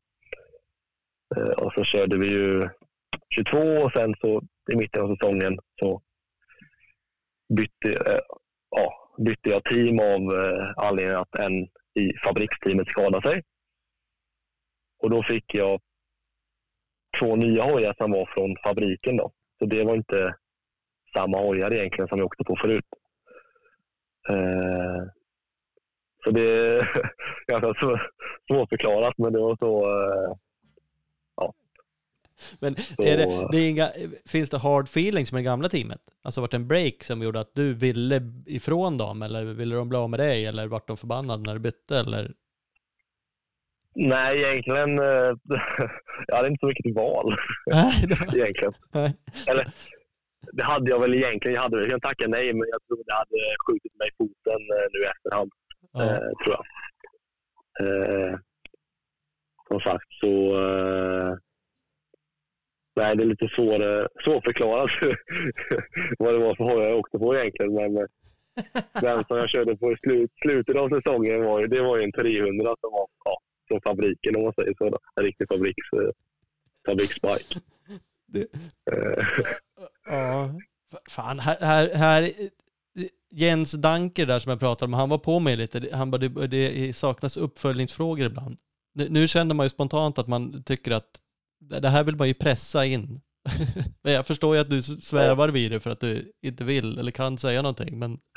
Eh, 1.37 1.53
och 1.53 1.73
så 1.73 1.85
körde 1.85 2.19
vi 2.19 2.29
ju 2.29 2.69
22 3.35 3.59
och 3.59 3.93
sen 3.93 4.15
så 4.21 4.43
i 4.73 4.77
mitten 4.77 5.03
av 5.03 5.17
säsongen 5.17 5.59
så 5.81 6.03
bytte, 7.57 8.13
eh, 8.13 8.21
ja, 8.71 8.93
bytte 9.19 9.51
jag 9.51 9.65
team 9.65 9.99
av 9.99 10.39
eh, 10.39 10.73
anledningen 10.77 11.21
att 11.21 11.35
en 11.35 11.69
i 11.95 12.17
fabriksteamet 12.25 12.89
skadade 12.89 13.31
sig. 13.31 13.43
Och 15.03 15.11
då 15.11 15.23
fick 15.23 15.55
jag 15.55 15.81
två 17.19 17.37
nya 17.37 17.63
hojar 17.63 17.95
som 17.99 18.11
var 18.11 18.27
från 18.35 18.57
fabriken. 18.65 19.17
Då. 19.17 19.33
Så 19.59 19.67
det 19.67 19.85
var 19.85 19.95
inte 19.95 20.35
samma 21.15 21.39
hojar 21.39 21.73
egentligen 21.73 22.09
som 22.09 22.19
jag 22.19 22.27
åkte 22.27 22.45
på 22.45 22.57
förut. 22.57 22.85
Eh, 24.29 25.03
så 26.25 26.31
det 26.31 26.43
är 26.43 26.89
ganska 27.47 27.75
svårförklarat, 28.49 29.15
men 29.19 29.33
det 29.33 29.41
var 29.41 29.57
så. 29.57 29.85
Eh, 29.85 30.37
men 32.61 32.75
är 32.99 33.17
det, 33.17 33.49
det 33.53 33.59
är 33.59 33.71
inga, 33.71 33.89
finns 34.27 34.51
det 34.51 34.59
hard 34.59 34.85
feelings 34.85 35.33
med 35.33 35.45
gamla 35.45 35.69
teamet? 35.69 36.01
Alltså 36.23 36.41
vart 36.41 36.51
det 36.51 36.57
en 36.57 36.69
break 36.69 37.05
som 37.05 37.23
gjorde 37.23 37.41
att 37.41 37.55
du 37.55 37.75
ville 37.75 38.21
ifrån 38.47 38.99
dem 38.99 39.23
eller 39.23 39.45
ville 39.45 39.75
de 39.75 39.89
bli 39.89 39.99
av 39.99 40.11
med 40.11 40.21
dig 40.21 40.47
eller 40.47 40.67
vart 40.67 40.89
de 40.89 40.97
förbannade 40.97 41.43
när 41.43 41.55
du 41.55 41.61
bytte 41.61 41.99
eller? 41.99 42.33
Nej, 43.95 44.43
egentligen. 44.43 44.99
Eh, 44.99 45.05
jag 46.27 46.37
hade 46.37 46.49
inte 46.49 46.61
så 46.61 46.67
mycket 46.67 46.83
till 46.83 46.95
val 46.95 47.37
Nej, 47.67 48.07
var, 48.09 48.37
egentligen. 48.37 48.73
nej. 48.93 49.15
Det 50.53 50.63
hade 50.63 50.91
jag 50.91 51.01
väl 51.01 51.15
egentligen. 51.15 51.55
Jag 51.55 51.63
hade 51.63 51.85
kunnat 51.87 52.03
tacka 52.03 52.29
nej, 52.29 52.53
men 52.53 52.69
jag 52.71 52.83
tror 52.87 53.05
det 53.07 53.13
hade 53.13 53.57
skjutit 53.67 53.99
mig 53.99 54.09
i 54.09 54.17
foten 54.19 54.61
eh, 54.77 54.87
nu 54.93 55.01
i 55.01 55.07
efterhand. 55.07 55.53
Ja. 55.93 56.03
eh, 56.03 56.31
tror 56.45 56.57
jag. 56.57 56.65
Eh, 57.81 58.39
som 59.69 59.81
sagt 59.81 60.07
så... 60.21 60.61
Eh, 60.61 61.35
nej, 62.97 63.17
det 63.17 63.23
är 63.23 63.27
lite 63.27 63.49
svår, 63.49 63.99
eh, 64.01 64.07
svårförklarat 64.25 64.91
vad 66.19 66.35
det 66.35 66.39
var 66.39 66.55
för 66.55 66.65
hojar 66.65 66.89
jag 66.89 66.99
åkte 66.99 67.19
på 67.19 67.35
egentligen. 67.37 67.75
Men 67.75 67.97
eh, 67.97 68.05
den 69.01 69.25
som 69.25 69.37
jag 69.37 69.49
körde 69.49 69.77
på 69.77 69.93
i 69.93 69.97
slut, 69.97 70.31
slutet 70.43 70.77
av 70.77 70.89
säsongen 70.89 71.45
var 71.45 71.61
ju, 71.61 71.67
det 71.67 71.83
var 71.83 71.97
ju 71.99 72.05
en 72.05 72.13
300 72.13 72.77
som 72.81 72.91
var 72.93 73.07
ja, 73.25 73.39
från 73.69 73.81
fabriken 73.81 74.37
om 74.37 74.43
man 74.43 74.53
säger 74.53 74.75
så. 74.79 74.99
En 75.17 75.25
riktig 75.25 75.49
fabriks, 75.49 75.87
eh, 75.97 76.11
fabriksbike. 76.87 77.61
Det- 78.27 78.47
Ja. 80.07 80.51
Fan, 81.11 81.39
här, 81.39 81.57
här, 81.61 81.95
här, 81.95 82.31
Jens 83.31 83.73
Danker 83.73 84.27
där 84.27 84.39
som 84.39 84.51
jag 84.51 84.61
pratade 84.61 84.85
om, 84.89 84.93
han 84.93 85.09
var 85.09 85.19
på 85.19 85.39
mig 85.41 85.57
lite. 85.57 85.89
Han 85.97 86.11
bara, 86.11 86.19
det, 86.19 86.47
det 86.47 86.97
saknas 86.97 87.37
uppföljningsfrågor 87.37 88.27
ibland. 88.27 88.57
Nu, 88.95 89.09
nu 89.09 89.29
känner 89.29 89.55
man 89.55 89.67
ju 89.67 89.71
spontant 89.71 90.19
att 90.19 90.29
man 90.29 90.63
tycker 90.63 90.91
att 90.91 91.21
det 91.69 91.89
här 91.89 92.05
vill 92.05 92.17
man 92.17 92.29
ju 92.29 92.35
pressa 92.35 92.85
in. 92.87 93.21
Men 94.03 94.13
jag 94.13 94.27
förstår 94.27 94.55
ju 94.55 94.61
att 94.61 94.71
du 94.71 94.83
svävar 94.83 95.49
vid 95.49 95.71
det 95.71 95.81
för 95.81 95.91
att 95.91 96.01
du 96.01 96.33
inte 96.43 96.65
vill 96.65 96.99
eller 96.99 97.11
kan 97.11 97.39
säga 97.39 97.63
någonting, 97.63 97.99
men... 97.99 98.19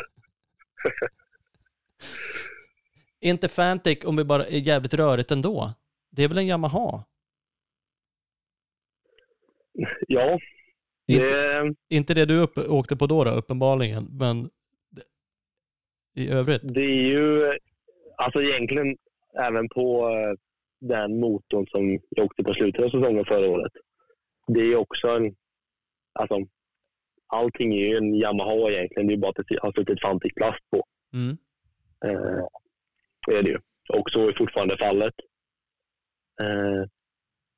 Inte 3.20 3.48
Fantic, 3.48 4.06
om 4.06 4.16
vi 4.16 4.24
bara 4.24 4.46
är 4.46 4.58
jävligt 4.58 4.94
rörigt 4.94 5.32
ändå, 5.32 5.74
det 6.12 6.24
är 6.24 6.28
väl 6.28 6.38
en 6.38 6.48
Yamaha? 6.48 7.04
ja, 10.08 10.40
Inte, 11.08 11.64
det, 11.64 11.76
inte 11.90 12.14
det 12.14 12.26
du 12.26 12.40
upp, 12.40 12.58
åkte 12.58 12.96
på 12.96 13.08
då, 13.08 13.24
då 13.24 13.32
uppenbarligen, 13.32 14.08
men 14.12 14.50
i 16.16 16.30
övrigt? 16.30 16.62
Det 16.64 16.82
är 16.82 17.08
ju 17.08 17.54
alltså 18.18 18.42
egentligen 18.42 18.98
även 19.40 19.70
på 19.70 20.10
eh, 20.10 20.34
den 20.80 21.20
motorn 21.20 21.68
som 21.68 22.00
jag 22.10 22.26
åkte 22.26 22.44
på 22.44 22.54
slutet 22.54 22.86
av 22.86 22.90
säsongen 22.90 23.26
förra 23.26 23.50
året. 23.50 23.72
Det 24.48 24.60
är 24.60 24.76
också 24.76 25.08
en... 25.08 25.36
Alltså, 26.14 26.36
allting 27.28 27.74
är 27.74 27.86
ju 27.88 27.98
en 27.98 28.16
Yamaha 28.16 28.72
egentligen. 28.72 29.08
Det 29.08 29.14
är 29.14 29.18
bara 29.18 29.30
att 29.30 29.48
det 29.48 29.60
har 29.62 29.72
suttit 29.72 30.02
Fantic 30.02 30.34
plast 30.34 30.70
på. 30.70 30.84
Mm. 31.14 31.38
Eh, 32.06 32.46
det 33.28 33.38
är 33.38 33.44
det 33.44 33.50
ju. 33.50 33.60
Och 33.90 34.10
så 34.10 34.28
är 34.28 34.34
fortfarande 34.34 34.78
fallet. 34.78 35.14
Eh, 36.42 36.84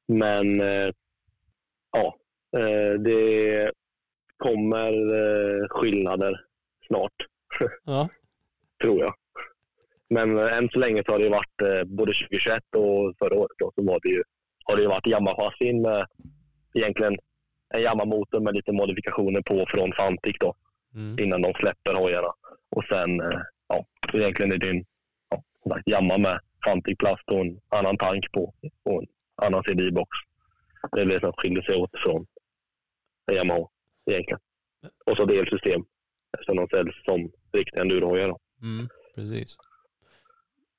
men 0.07 0.61
eh, 0.61 0.91
ja, 1.91 2.15
eh, 2.57 2.93
det 2.99 3.71
kommer 4.37 4.91
eh, 4.91 5.67
skillnader 5.69 6.45
snart 6.87 7.13
Ja. 7.83 8.09
tror 8.83 8.99
jag. 8.99 9.13
Men 10.09 10.37
eh, 10.37 10.57
än 10.57 10.69
så 10.69 10.79
länge 10.79 11.03
så 11.05 11.11
har 11.11 11.19
det 11.19 11.29
varit 11.29 11.61
eh, 11.61 11.83
både 11.83 12.13
2021 12.13 12.63
och 12.75 13.15
förra 13.19 13.35
året 13.35 13.51
då, 13.57 13.71
så 13.75 13.83
var 13.83 13.99
det 14.03 14.09
ju, 14.09 14.23
har 14.65 14.75
det 14.75 14.81
ju 14.81 14.87
varit 14.87 15.07
Yamaha-chassin 15.07 15.81
med 15.81 16.05
egentligen 16.73 17.17
en 17.73 17.81
Yamaha-motor 17.81 18.39
med 18.39 18.55
lite 18.55 18.71
modifikationer 18.71 19.41
på 19.41 19.65
från 19.69 19.93
Fantic 19.93 20.35
då, 20.39 20.55
Mm. 20.95 21.19
innan 21.19 21.41
de 21.41 21.53
släpper 21.53 21.93
hojarna. 21.93 22.33
Och 22.69 22.83
sen, 22.85 23.21
eh, 23.21 23.39
ja, 23.67 23.85
så 24.11 24.17
egentligen 24.17 24.51
är 24.51 24.57
det 24.57 24.69
en 24.69 24.85
ja, 25.29 25.43
sagt, 25.69 25.87
Yamaha 25.87 26.17
med 26.17 26.39
Fantic-plast 26.65 27.23
och 27.31 27.39
en 27.39 27.59
annan 27.69 27.97
tank 27.97 28.31
på 28.31 28.53
och 28.83 29.01
en 29.01 29.07
annan 29.35 29.63
CDI-box. 29.63 30.07
Det 30.91 31.01
är 31.01 31.05
det 31.05 31.19
som 31.19 31.33
skiljer 31.37 31.61
sig 31.61 31.75
åt 31.75 31.91
från 32.03 32.25
en 33.31 33.35
Yamaha 33.35 33.67
egentligen. 34.11 34.39
Och 35.05 35.17
så 35.17 35.25
delsystem 35.25 35.85
eftersom 36.33 36.55
de 36.55 36.67
säljs 36.67 36.95
som 37.05 37.31
riktiga 37.51 37.81
endurohojar. 37.81 38.35
Mm. 38.61 38.89
Precis. 39.15 39.57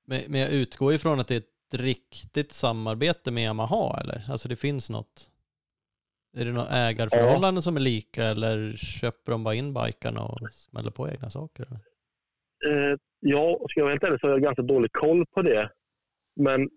Men, 0.08 0.22
men 0.28 0.40
jag 0.40 0.50
utgår 0.50 0.92
ifrån 0.94 1.20
att 1.20 1.28
det 1.28 1.34
är 1.34 1.38
ett 1.38 1.80
riktigt 1.80 2.52
samarbete 2.52 3.30
med 3.30 3.44
Yamaha, 3.44 4.00
eller? 4.00 4.22
Alltså 4.30 4.48
det 4.48 4.56
finns 4.56 4.90
något? 4.90 5.30
Är 6.36 6.44
det 6.44 6.52
något 6.52 6.70
ägarförhållande 6.70 7.62
som 7.62 7.76
är 7.76 7.80
lika, 7.80 8.24
eller 8.24 8.76
köper 8.76 9.32
de 9.32 9.44
bara 9.44 9.54
in 9.54 9.74
bikarna 9.74 10.22
och 10.22 10.38
smäller 10.52 10.90
på 10.90 11.08
egna 11.08 11.30
saker? 11.30 11.66
Eh, 12.66 12.96
ja, 13.20 13.66
ska 13.68 13.80
jag 13.80 13.84
vara 13.84 13.92
helt 13.92 14.04
ärlig 14.04 14.20
så 14.20 14.26
har 14.26 14.32
jag 14.32 14.42
ganska 14.42 14.62
dålig 14.62 14.92
koll 14.92 15.26
på 15.26 15.42
det. 15.42 15.70
Men 16.36 16.70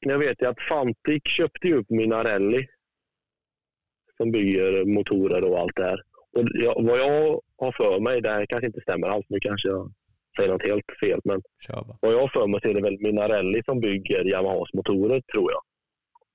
jag 0.00 0.18
vet 0.18 0.42
ju 0.42 0.46
att 0.46 0.60
Fantic 0.68 1.22
köpte 1.24 1.66
ju 1.66 1.74
upp 1.74 1.90
Minarelli 1.90 2.66
som 4.16 4.32
bygger 4.32 4.84
motorer 4.84 5.44
och 5.44 5.58
allt 5.58 5.76
det 5.76 5.84
här. 5.84 6.02
Och 6.32 6.44
jag, 6.54 6.82
vad 6.82 6.98
jag 6.98 7.40
har 7.56 7.72
för 7.72 8.00
mig, 8.00 8.20
det 8.20 8.30
här 8.30 8.46
kanske 8.46 8.66
inte 8.66 8.80
stämmer 8.80 9.08
alls, 9.08 9.26
nu 9.28 9.40
kanske 9.40 9.68
jag 9.68 9.92
säger 10.40 10.52
något 10.52 10.66
helt 10.66 10.84
fel, 11.00 11.20
men 11.24 11.42
vad 12.00 12.12
jag 12.12 12.20
har 12.20 12.28
för 12.28 12.46
mig 12.46 12.60
så 12.62 12.68
är 12.68 12.74
det 12.74 12.82
väl 12.82 12.98
Minarelli 13.00 13.62
som 13.64 13.80
bygger 13.80 14.24
Yamahas 14.24 14.72
motorer, 14.74 15.20
tror 15.20 15.50
jag. 15.52 15.62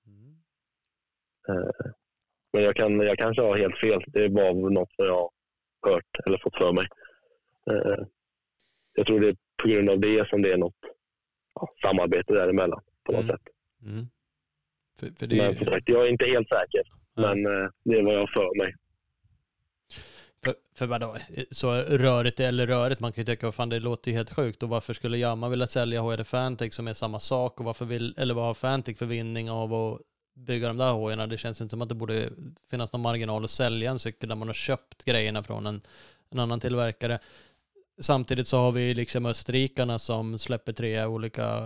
Mm. 0.08 0.36
Eh, 1.50 1.92
men 2.54 2.64
jag, 2.64 2.76
kan, 2.76 3.00
jag 3.00 3.18
kanske 3.18 3.42
har 3.44 3.58
helt 3.58 3.78
fel. 3.80 4.04
Det 4.08 4.24
är 4.24 4.30
bara 4.30 4.54
något 4.54 4.94
som 4.96 5.06
jag 5.06 5.14
har 5.14 5.30
hört 5.92 6.20
eller 6.26 6.38
fått 6.44 6.58
för 6.58 6.74
mig. 6.74 6.88
Eh, 7.72 8.06
jag 8.94 9.06
tror 9.08 9.20
det 9.20 9.28
är 9.28 9.36
på 9.64 9.68
grund 9.68 9.90
av 9.90 10.00
det 10.00 10.30
som 10.30 10.42
det 10.42 10.52
är 10.52 10.58
något 10.58 10.76
ja, 11.54 11.68
samarbete 11.82 12.34
däremellan 12.34 12.82
på 13.04 13.12
något 13.12 13.24
Mm. 13.24 13.36
sätt. 13.38 13.48
Mm. 13.86 14.06
För, 15.00 15.08
för 15.20 15.28
det, 15.28 15.36
Men 15.38 15.56
som 15.58 15.66
sagt, 15.68 15.90
jag 15.90 16.06
är 16.06 16.10
inte 16.10 16.26
helt 16.26 16.50
säker. 16.50 16.84
Men 17.16 17.46
eh, 17.46 17.70
det 17.84 17.98
är 17.98 18.04
vad 18.04 18.14
jag 18.14 18.20
har 18.20 18.28
för 18.28 18.58
mig. 18.58 18.76
För, 20.78 20.86
vadå, 20.86 21.18
så 21.52 21.72
rörigt 21.74 22.40
eller 22.40 22.68
rörigt, 22.68 23.00
man 23.00 23.12
kan 23.12 23.22
ju 23.22 23.26
tycka, 23.26 23.52
fan 23.52 23.70
det 23.70 23.80
låter 23.80 24.12
ju 24.12 24.18
helt 24.18 24.34
sjukt 24.34 24.64
och 24.64 24.70
varför 24.70 24.94
skulle 24.94 25.18
Yamaha 25.18 25.50
vilja 25.50 25.68
sälja 25.68 26.02
HD 26.02 26.24
Fantech 26.24 26.74
som 26.74 26.88
är 26.88 26.94
samma 26.94 27.20
sak 27.20 27.60
och 27.60 27.66
varför 27.66 27.86
vill, 27.86 28.14
eller 28.18 28.34
vad 28.34 28.46
har 28.46 28.54
Fantech 28.54 28.98
för 28.98 29.06
vinning 29.06 29.52
av 29.52 29.74
att 29.74 30.02
bygga 30.36 30.68
de 30.68 30.78
där 30.78 30.92
hojarna? 30.92 31.28
Det 31.28 31.38
känns 31.38 31.62
inte 31.62 31.72
som 31.72 31.82
att 31.82 31.90
det 31.90 31.96
borde 31.96 32.30
finnas 32.72 32.94
någon 32.94 33.02
marginal 33.02 33.44
att 33.44 33.52
sälja 33.52 33.92
en 33.92 34.00
cykel 34.00 34.30
där 34.30 34.36
man 34.36 34.48
har 34.48 34.54
köpt 34.54 35.04
grejerna 35.04 35.44
från 35.44 35.66
en, 35.66 35.82
en 36.32 36.40
annan 36.40 36.60
tillverkare. 36.60 37.20
Samtidigt 38.02 38.48
så 38.48 38.58
har 38.58 38.72
vi 38.72 38.94
liksom 38.94 39.26
österrikarna 39.26 40.00
som 40.00 40.40
släpper 40.40 40.74
tre 40.74 41.06
olika 41.06 41.60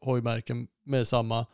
hojmärken 0.00 0.68
med 0.84 1.08
samma 1.08 1.46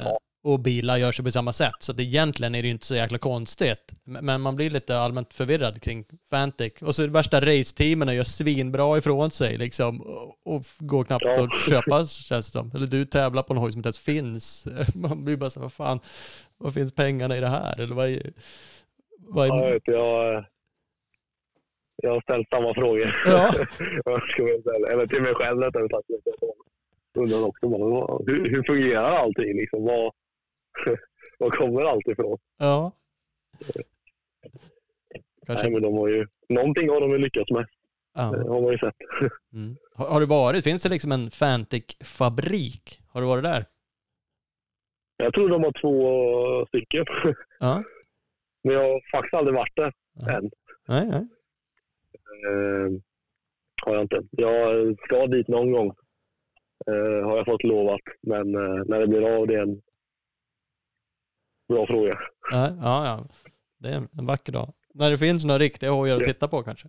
eh, 0.00 0.16
och 0.42 0.60
bilar 0.60 0.96
gör 0.96 1.12
sig 1.12 1.24
på 1.24 1.30
samma 1.30 1.52
sätt. 1.52 1.74
Så 1.80 1.92
att 1.92 2.00
egentligen 2.00 2.54
är 2.54 2.62
det 2.62 2.68
ju 2.68 2.72
inte 2.72 2.86
så 2.86 2.94
jäkla 2.94 3.18
konstigt. 3.18 3.92
Men 4.04 4.40
man 4.40 4.56
blir 4.56 4.70
lite 4.70 4.98
allmänt 4.98 5.34
förvirrad 5.34 5.82
kring 5.82 6.04
Fantic. 6.30 6.72
Och 6.82 6.94
så 6.94 7.02
är 7.02 7.06
det 7.06 7.12
värsta 7.12 7.40
raceteamen 7.40 8.14
gör 8.16 8.24
svinbra 8.24 8.98
ifrån 8.98 9.30
sig 9.30 9.58
liksom. 9.58 10.00
Och, 10.00 10.38
och 10.54 10.62
går 10.78 11.04
knappt 11.04 11.24
Ja. 11.24 11.44
att 11.44 11.70
köpa 11.72 12.06
känns 12.06 12.46
det 12.46 12.58
som. 12.58 12.70
Eller 12.74 12.86
du 12.86 13.04
tävlar 13.04 13.42
på 13.42 13.52
en 13.52 13.58
hoj 13.58 13.72
som 13.72 13.78
inte 13.78 13.86
ens 13.86 13.98
finns. 13.98 14.68
Man 14.94 15.24
blir 15.24 15.36
bara 15.36 15.50
så 15.50 15.60
vad 15.60 15.72
fan, 15.72 16.00
vad 16.58 16.74
finns 16.74 16.94
pengarna 16.94 17.36
i 17.36 17.40
det 17.40 17.48
här? 17.48 17.80
Eller 17.80 17.94
vad 17.94 18.08
är, 18.08 18.32
vad 19.18 19.48
Ja, 19.48 19.56
jag, 19.56 19.68
är, 19.68 19.72
vet, 19.72 19.82
jag, 19.86 20.44
jag 22.02 22.10
har 22.10 22.20
ställt 22.20 22.48
samma 22.50 22.74
frågor. 22.74 23.22
Ja. 23.26 23.54
Eller 24.92 25.06
till 25.06 25.22
mig 25.22 25.34
själv 25.34 25.60
rättare 25.60 25.88
sagt. 25.88 26.04
Jag 27.12 27.22
undrar 27.22 27.44
också 27.46 27.68
bara, 27.68 28.18
hur, 28.26 28.50
hur 28.50 28.62
fungerar 28.62 29.10
allting? 29.16 29.56
Liksom, 29.56 29.84
vad, 29.84 30.12
var 31.38 31.50
kommer 31.50 31.82
allt 31.84 32.08
ifrån? 32.08 32.38
ja. 32.58 32.92
Nej, 33.74 33.84
Kanske, 35.46 35.70
men 35.70 35.82
de 35.82 35.94
har 35.94 36.08
ju, 36.08 36.26
någonting 36.48 36.88
har 36.88 37.00
de 37.00 37.10
ju 37.10 37.18
lyckats 37.18 37.50
med. 37.50 37.66
ja. 38.14 38.22
Det 38.30 38.48
har 38.48 38.60
man 38.62 38.72
ju 38.72 38.78
sett. 38.78 38.94
Mm. 39.52 39.76
Har, 39.94 40.06
har 40.08 40.20
du 40.20 40.26
varit, 40.26 40.64
finns 40.64 40.82
det 40.82 40.88
liksom 40.88 41.12
en 41.12 41.30
Fantic-fabrik? 41.30 43.00
Har 43.08 43.20
du 43.20 43.26
varit 43.26 43.44
där? 43.44 43.64
Jag 45.16 45.34
tror 45.34 45.48
de 45.48 45.64
har 45.64 45.72
två 45.80 46.66
stycken. 46.66 47.04
Ja. 47.58 47.82
Men 48.64 48.74
jag 48.74 48.82
har 48.82 49.00
faktiskt 49.12 49.34
aldrig 49.34 49.54
varit 49.54 49.76
där 49.76 49.92
Ja. 50.14 50.36
än. 50.36 50.50
Nej, 50.88 51.06
nej. 51.08 51.26
Eh, 52.46 52.90
har 53.86 53.94
jag 53.94 54.02
inte. 54.04 54.22
Jag 54.30 54.96
ska 55.04 55.26
dit 55.26 55.48
någon 55.48 55.72
gång. 55.72 55.86
Eh, 56.86 57.24
har 57.28 57.36
jag 57.36 57.46
fått 57.46 57.62
lovat. 57.62 58.00
Men 58.22 58.54
eh, 58.54 58.84
när 58.86 59.00
det 59.00 59.06
blir 59.06 59.36
av 59.36 59.46
det 59.46 59.54
är 59.54 59.62
en 59.62 59.82
bra 61.70 61.86
fråga. 61.86 62.18
Ja, 62.50 62.68
ja, 62.80 63.06
ja. 63.06 63.26
Det 63.78 63.88
är 63.88 63.94
en 64.18 64.26
vacker 64.26 64.52
dag. 64.52 64.72
När 64.94 65.10
det 65.10 65.18
finns 65.18 65.44
några 65.44 65.58
riktiga 65.58 65.90
hojar 65.90 66.16
att 66.16 66.22
Ja. 66.22 66.28
titta 66.28 66.48
på 66.48 66.62
kanske. 66.62 66.88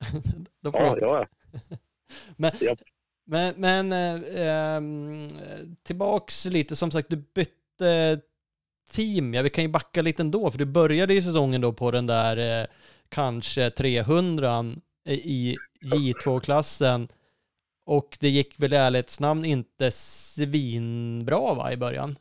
Då 0.62 0.72
får 0.72 0.80
Ja, 0.80 0.94
du, 0.94 1.00
ja, 1.00 1.26
ja. 1.52 1.58
men, 2.36 2.52
Japp. 2.60 2.78
men, 3.24 3.54
men 3.56 3.92
eh, 3.92 4.46
ehm, 4.48 5.28
tillbaks 5.82 6.44
lite, 6.44 6.76
som 6.76 6.90
sagt, 6.90 7.10
du 7.10 7.16
bytte 7.16 8.20
team. 8.90 9.34
Ja, 9.34 9.42
vi 9.42 9.50
kan 9.50 9.64
ju 9.64 9.68
backa 9.70 10.02
lite 10.02 10.22
ändå, 10.22 10.50
för 10.50 10.58
du 10.58 10.64
började 10.64 11.14
ju 11.14 11.22
säsongen 11.22 11.60
då 11.60 11.72
på 11.72 11.90
den 11.90 12.06
där 12.06 12.60
eh, 12.62 12.66
kanske 13.08 13.70
300 13.70 14.64
i 15.04 15.56
J2-klassen. 15.82 17.08
Och 17.84 18.16
det 18.20 18.28
gick 18.28 18.60
väl 18.60 18.72
i 18.72 18.76
ärlighetsnamn 18.76 19.44
inte 19.44 19.90
svinbra 19.90 21.54
va, 21.54 21.72
i 21.72 21.76
början 21.76 22.18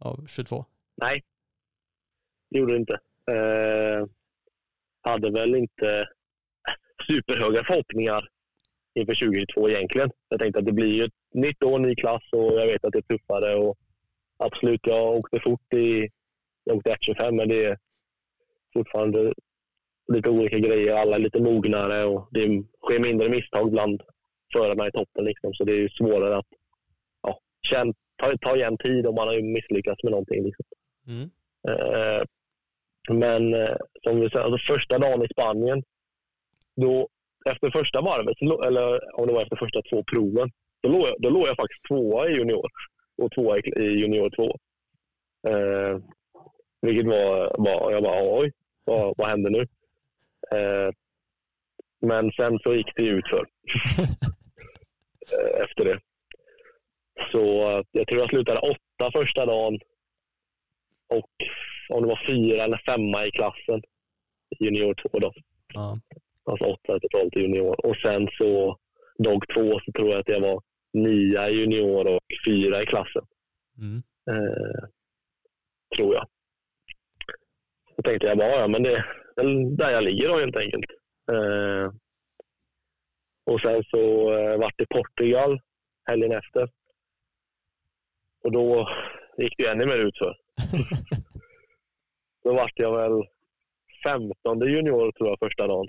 av 0.00 0.26
22? 0.28 0.64
Nej, 0.96 1.22
det 2.50 2.58
gjorde 2.58 2.72
det 2.72 2.78
inte. 2.78 2.98
Eh, 3.30 4.06
hade 5.02 5.30
väl 5.30 5.54
inte 5.54 6.08
superhöga 7.06 7.64
förhoppningar 7.64 8.28
inför 8.94 9.14
2022 9.14 9.68
egentligen. 9.68 10.10
Jag 10.28 10.40
tänkte 10.40 10.58
att 10.58 10.66
det 10.66 10.72
blir 10.72 10.92
ju 10.94 11.04
ett 11.04 11.14
nytt 11.34 11.62
år, 11.62 11.78
ny 11.78 11.94
klass 11.94 12.22
och 12.32 12.60
jag 12.60 12.66
vet 12.66 12.84
att 12.84 12.92
det 12.92 12.98
är 12.98 13.16
tuffare. 13.18 13.54
Och 13.54 13.78
absolut, 14.36 14.80
jag 14.82 15.16
åkte 15.16 15.40
fort 15.40 15.74
i 15.74 16.08
jag 16.64 16.76
åkte 16.76 16.90
1.25 16.90 17.32
men 17.32 17.48
det 17.48 17.64
är 17.64 17.78
fortfarande 18.72 19.34
lite 20.12 20.30
olika 20.30 20.58
grejer. 20.58 20.94
Alla 20.94 21.16
är 21.16 21.20
lite 21.20 21.40
mognare 21.40 22.04
och 22.04 22.28
det 22.30 22.62
sker 22.82 22.98
mindre 22.98 23.28
misstag 23.28 23.70
bland 23.70 24.02
förarna 24.52 24.88
i 24.88 24.92
toppen. 24.92 25.24
Liksom. 25.24 25.54
Så 25.54 25.64
det 25.64 25.72
är 25.72 25.88
svårare 25.88 26.36
att 26.36 26.46
ja, 27.22 27.40
ta, 28.16 28.36
ta 28.40 28.56
igen 28.56 28.78
tid 28.78 29.06
om 29.06 29.14
man 29.14 29.28
har 29.28 29.42
misslyckats 29.42 30.02
med 30.02 30.10
någonting. 30.10 30.44
Liksom. 30.44 30.64
Mm. 31.06 31.30
Eh, 31.68 32.22
men 33.10 33.54
eh, 33.54 33.76
som 34.02 34.20
vi 34.20 34.30
säger, 34.30 34.44
alltså 34.44 34.72
första 34.72 34.98
dagen 34.98 35.22
i 35.22 35.28
Spanien, 35.28 35.82
då, 36.76 37.08
efter 37.50 37.70
första 37.70 38.00
varvet, 38.00 38.66
eller 38.66 39.18
om 39.20 39.26
det 39.26 39.32
var 39.32 39.42
efter 39.42 39.56
första 39.56 39.82
två 39.82 40.04
proven, 40.04 40.50
då 40.82 40.88
låg 40.88 41.02
jag, 41.02 41.14
då 41.18 41.30
låg 41.30 41.48
jag 41.48 41.56
faktiskt 41.56 41.84
tvåa 41.88 42.28
i 42.28 42.32
junior 42.32 42.66
och 43.16 43.32
tvåa 43.32 43.58
i, 43.58 43.62
i 43.76 44.00
junior 44.00 44.30
två. 44.30 44.58
Eh, 45.48 45.98
vilket 46.80 47.06
var, 47.06 47.54
var, 47.58 47.92
jag 47.92 48.02
bara 48.02 48.38
oj, 48.38 48.52
vad, 48.84 49.14
vad 49.16 49.28
hände 49.28 49.50
nu? 49.50 49.60
Eh, 50.58 50.90
men 52.00 52.32
sen 52.32 52.58
så 52.58 52.74
gick 52.74 52.96
det 52.96 53.02
ut 53.02 53.28
för 53.28 53.46
eh, 55.32 55.62
efter 55.64 55.84
det. 55.84 56.00
Så 57.32 57.38
jag 57.92 58.06
tror 58.06 58.20
jag 58.20 58.30
slutade 58.30 58.60
åtta 58.60 59.10
första 59.12 59.46
dagen 59.46 59.78
och 61.12 61.30
om 61.88 62.02
det 62.02 62.08
var 62.08 62.22
fyra 62.26 62.64
eller 62.64 62.82
femma 62.86 63.26
i 63.26 63.30
klassen. 63.30 63.82
Junior 64.60 64.94
två 64.94 65.18
då. 65.18 65.32
Ja. 65.74 65.98
Alltså 66.44 66.64
åtta 66.64 67.00
totalt 67.00 67.36
i 67.36 67.40
junior. 67.40 67.86
Och 67.86 67.96
sen 67.96 68.28
så 68.38 68.78
dag 69.18 69.44
två 69.54 69.80
så 69.80 69.92
tror 69.92 70.10
jag 70.10 70.20
att 70.20 70.28
jag 70.28 70.40
var 70.40 70.62
nia 70.92 71.48
i 71.48 71.54
junior 71.54 72.06
och 72.06 72.20
fyra 72.46 72.82
i 72.82 72.86
klassen. 72.86 73.22
Mm. 73.78 74.02
Eh, 74.30 74.88
tror 75.96 76.14
jag. 76.14 76.26
Så 77.96 78.02
tänkte 78.02 78.26
jag 78.26 78.38
bara, 78.38 78.60
ja 78.60 78.68
men 78.68 78.82
det 78.82 78.92
är 79.36 79.76
där 79.76 79.90
jag 79.90 80.04
ligger 80.04 80.28
då 80.28 80.38
helt 80.38 80.56
enkelt. 80.56 80.84
Eh, 81.32 81.92
och 83.44 83.60
sen 83.60 83.84
så 83.84 84.32
eh, 84.34 84.58
vart 84.58 84.74
det 84.78 84.86
Portugal 84.86 85.60
helgen 86.10 86.32
efter. 86.32 86.68
Och 88.44 88.52
då 88.52 88.88
gick 89.38 89.54
det 89.58 89.66
ännu 89.66 89.86
mer 89.86 90.06
utför. 90.06 90.36
Då 92.44 92.54
vart 92.54 92.72
jag 92.74 92.96
väl 92.96 93.22
15 94.04 94.60
junior 94.60 95.12
tror 95.12 95.28
jag 95.28 95.38
första 95.38 95.66
dagen. 95.66 95.88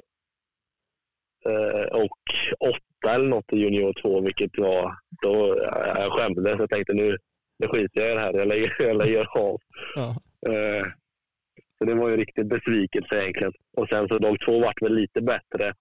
Eh, 1.46 1.86
och 2.02 2.20
åtta 2.60 3.16
eller 3.16 3.28
något 3.28 3.54
i 3.54 3.56
junior 3.56 3.94
två, 4.02 4.22
vilket 4.22 4.58
var... 4.58 4.96
Då, 5.24 5.58
jag, 5.62 5.98
jag 5.98 6.12
skämdes. 6.12 6.60
Jag 6.60 6.70
tänkte 6.70 6.94
nu, 6.94 7.18
nu 7.60 7.68
skiter 7.68 8.02
jag 8.02 8.12
i 8.12 8.14
det 8.14 8.20
här. 8.20 8.34
Jag 8.34 8.48
lägger, 8.48 8.76
jag 8.80 8.98
lägger 8.98 9.38
av. 9.38 9.60
Ja. 9.96 10.16
Eh, 10.48 10.86
så 11.78 11.86
det 11.86 11.96
var 11.96 12.10
ju 12.10 12.18
riktigt 12.18 12.48
besvikelse 12.48 13.22
egentligen. 13.22 13.54
Och 13.78 13.90
sen 13.90 14.08
så 14.08 14.18
dag 14.18 14.38
två 14.46 14.60
vart 14.60 14.82
väl 14.82 14.96
lite 14.96 15.22
bättre. 15.22 15.74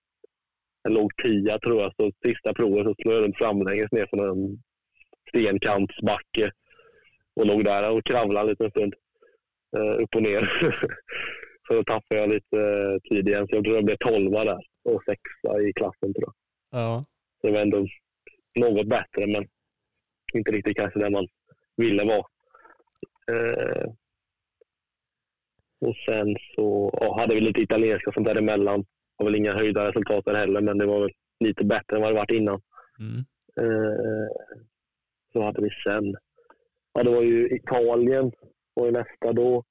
Jag 0.82 0.92
låg 0.92 1.16
tia 1.16 1.58
tror 1.58 1.82
jag, 1.82 1.92
så 1.96 2.12
sista 2.26 2.54
provet 2.54 2.84
så 2.84 2.94
slog 2.94 3.14
jag 3.14 3.22
runt 3.22 3.38
framlänges 3.38 3.92
ner 3.92 4.06
från 4.06 4.28
en 4.28 4.62
stenkantsbacke 5.28 6.50
och 7.36 7.46
låg 7.46 7.64
där 7.64 7.90
och 7.90 8.04
kravlade 8.04 8.50
lite 8.50 8.64
en 8.64 8.70
stund. 8.70 8.94
Eh, 9.76 10.02
upp 10.02 10.14
och 10.14 10.22
ner. 10.22 10.42
så 11.68 11.74
då 11.74 11.84
tappade 11.84 12.20
jag 12.20 12.30
lite 12.30 12.58
eh, 12.58 13.10
tid 13.10 13.28
igen, 13.28 13.46
så 13.48 13.56
jag 13.56 13.64
tror 13.64 13.76
jag 13.76 13.84
blev 13.84 13.96
tolva 13.96 14.44
där 14.44 14.60
och 14.84 15.02
sexa 15.04 15.62
i 15.62 15.72
klassen 15.72 16.14
tror 16.14 16.24
jag. 16.24 16.34
ja. 16.80 17.04
Så 17.40 17.46
det 17.46 17.52
var 17.52 17.60
ändå 17.60 17.86
något 18.60 18.88
bättre, 18.88 19.26
men 19.26 19.48
inte 20.34 20.52
riktigt 20.52 20.76
kanske 20.76 21.00
där 21.00 21.10
man 21.10 21.26
ville 21.76 22.04
vara. 22.04 22.24
Eh, 23.32 23.86
och 25.80 25.96
sen 26.06 26.36
så 26.54 26.98
ja, 27.00 27.20
hade 27.20 27.34
vi 27.34 27.40
lite 27.40 27.62
italienska 27.62 28.10
och 28.10 28.14
sånt 28.14 28.26
däremellan. 28.26 28.80
Det 28.80 29.24
var 29.24 29.24
väl 29.24 29.34
inga 29.34 29.54
höjda 29.54 29.88
resultat 29.88 30.24
där 30.24 30.34
heller, 30.34 30.60
men 30.60 30.78
det 30.78 30.86
var 30.86 31.00
väl 31.00 31.12
lite 31.40 31.64
bättre 31.64 31.96
än 31.96 32.02
vad 32.02 32.10
det 32.10 32.16
varit 32.16 32.30
innan. 32.30 32.60
Mm. 32.98 33.18
Eh, 33.60 34.28
så 35.32 35.42
hade 35.42 35.62
vi 35.62 35.70
sen. 35.84 36.16
Ja, 36.92 37.02
det 37.02 37.10
var 37.10 37.22
ju 37.22 37.56
Italien 37.56 38.32
var 38.74 38.86
ju 38.86 38.92
nästa 38.92 39.32
då. 39.32 39.64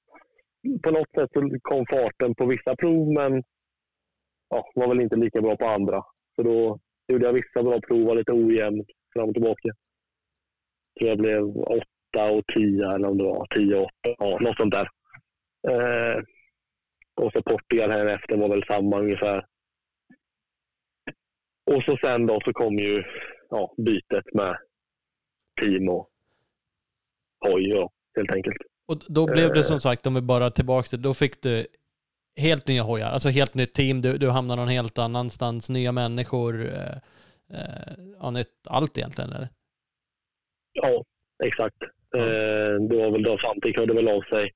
På 0.82 0.90
något 0.90 1.10
sätt 1.14 1.30
så 1.32 1.58
kom 1.62 1.86
farten 1.86 2.34
på 2.34 2.46
vissa 2.46 2.76
prov, 2.76 3.12
men 3.12 3.42
ja, 4.48 4.70
var 4.74 4.88
väl 4.88 5.00
inte 5.00 5.16
lika 5.16 5.40
bra 5.40 5.56
på 5.56 5.66
andra. 5.66 6.02
Så 6.36 6.42
då 6.42 6.78
gjorde 7.08 7.26
jag 7.26 7.32
vissa 7.32 7.62
bra 7.62 7.80
prov, 7.80 8.06
var 8.06 8.14
lite 8.14 8.32
ojämn 8.32 8.84
fram 9.14 9.28
och 9.28 9.34
tillbaka. 9.34 9.68
Så 11.00 11.06
jag 11.06 11.18
blev 11.18 11.56
åtta 11.56 12.30
och 12.30 12.46
tio, 12.54 12.94
eller 12.94 13.08
om 13.08 13.18
det 13.18 13.24
var 13.24 13.46
tio 13.46 13.76
och 13.76 13.84
åtta, 13.84 14.14
ja, 14.18 14.38
något 14.40 14.56
sånt 14.56 14.74
där. 14.74 14.88
Eh, 15.68 16.22
och 17.14 17.32
så 17.32 17.42
Portugal 17.42 17.90
här 17.90 18.06
efter 18.06 18.36
var 18.36 18.48
väl 18.48 18.64
samma 18.64 18.98
ungefär. 18.98 19.46
Och 21.70 21.82
så 21.82 21.96
sen 21.96 22.26
då 22.26 22.40
så 22.44 22.52
kom 22.52 22.74
ju 22.74 23.04
ja, 23.50 23.74
bytet 23.76 24.34
med 24.34 24.56
team 25.60 25.88
hoj 27.42 27.68
då, 27.68 27.90
helt 28.16 28.32
enkelt. 28.34 28.56
Och 28.88 28.98
då 29.08 29.26
blev 29.26 29.48
det 29.52 29.58
Eh. 29.58 29.62
som 29.64 29.80
sagt, 29.80 30.06
om 30.06 30.14
vi 30.14 30.20
bara 30.20 30.50
tillbaka 30.50 30.86
till, 30.88 31.02
då 31.02 31.14
fick 31.14 31.42
du 31.42 31.66
helt 32.36 32.68
nya 32.68 32.82
hojar, 32.82 33.10
alltså 33.10 33.28
helt 33.28 33.54
nytt 33.54 33.72
team, 33.74 34.02
du, 34.02 34.18
du 34.18 34.30
hamnar 34.30 34.56
någon 34.56 34.68
helt 34.68 34.98
annanstans, 34.98 35.70
nya 35.70 35.92
människor, 35.92 36.64
eh, 36.64 36.96
eh, 37.58 37.94
ja, 38.20 38.30
nytt, 38.30 38.48
allt 38.66 38.98
egentligen 38.98 39.32
eller? 39.32 39.48
Ja, 40.72 41.04
exakt. 41.44 41.76
Eh, 42.16 42.74
det 42.88 42.96
var 42.96 43.10
väl 43.10 43.22
då 43.22 43.38
Fantik 43.38 43.78
hörde 43.78 43.94
väl 43.94 44.08
av 44.08 44.22
sig 44.22 44.50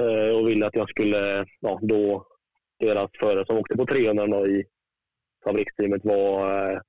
eh, 0.00 0.36
och 0.36 0.48
ville 0.48 0.66
att 0.66 0.74
jag 0.74 0.88
skulle, 0.90 1.46
ja 1.60 1.78
då, 1.82 2.26
deras 2.78 3.10
förare 3.20 3.46
som 3.46 3.56
åkte 3.58 3.76
på 3.76 3.86
300 3.86 4.26
då 4.26 4.46
i 4.46 4.64
fabriksteamet 5.44 6.04
var, 6.04 6.50
eh, 6.72 6.80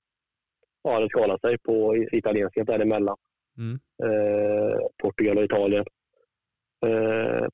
ja, 0.83 0.93
hade 0.93 1.09
skadat 1.09 1.41
sig 1.41 1.57
på 1.57 1.95
italienska 2.11 2.63
däremellan. 2.63 3.17
Mm. 3.57 3.79
Eh, 4.03 4.77
Portugal 4.97 5.37
och 5.37 5.43
Italien. 5.43 5.85
Eh, 6.85 7.47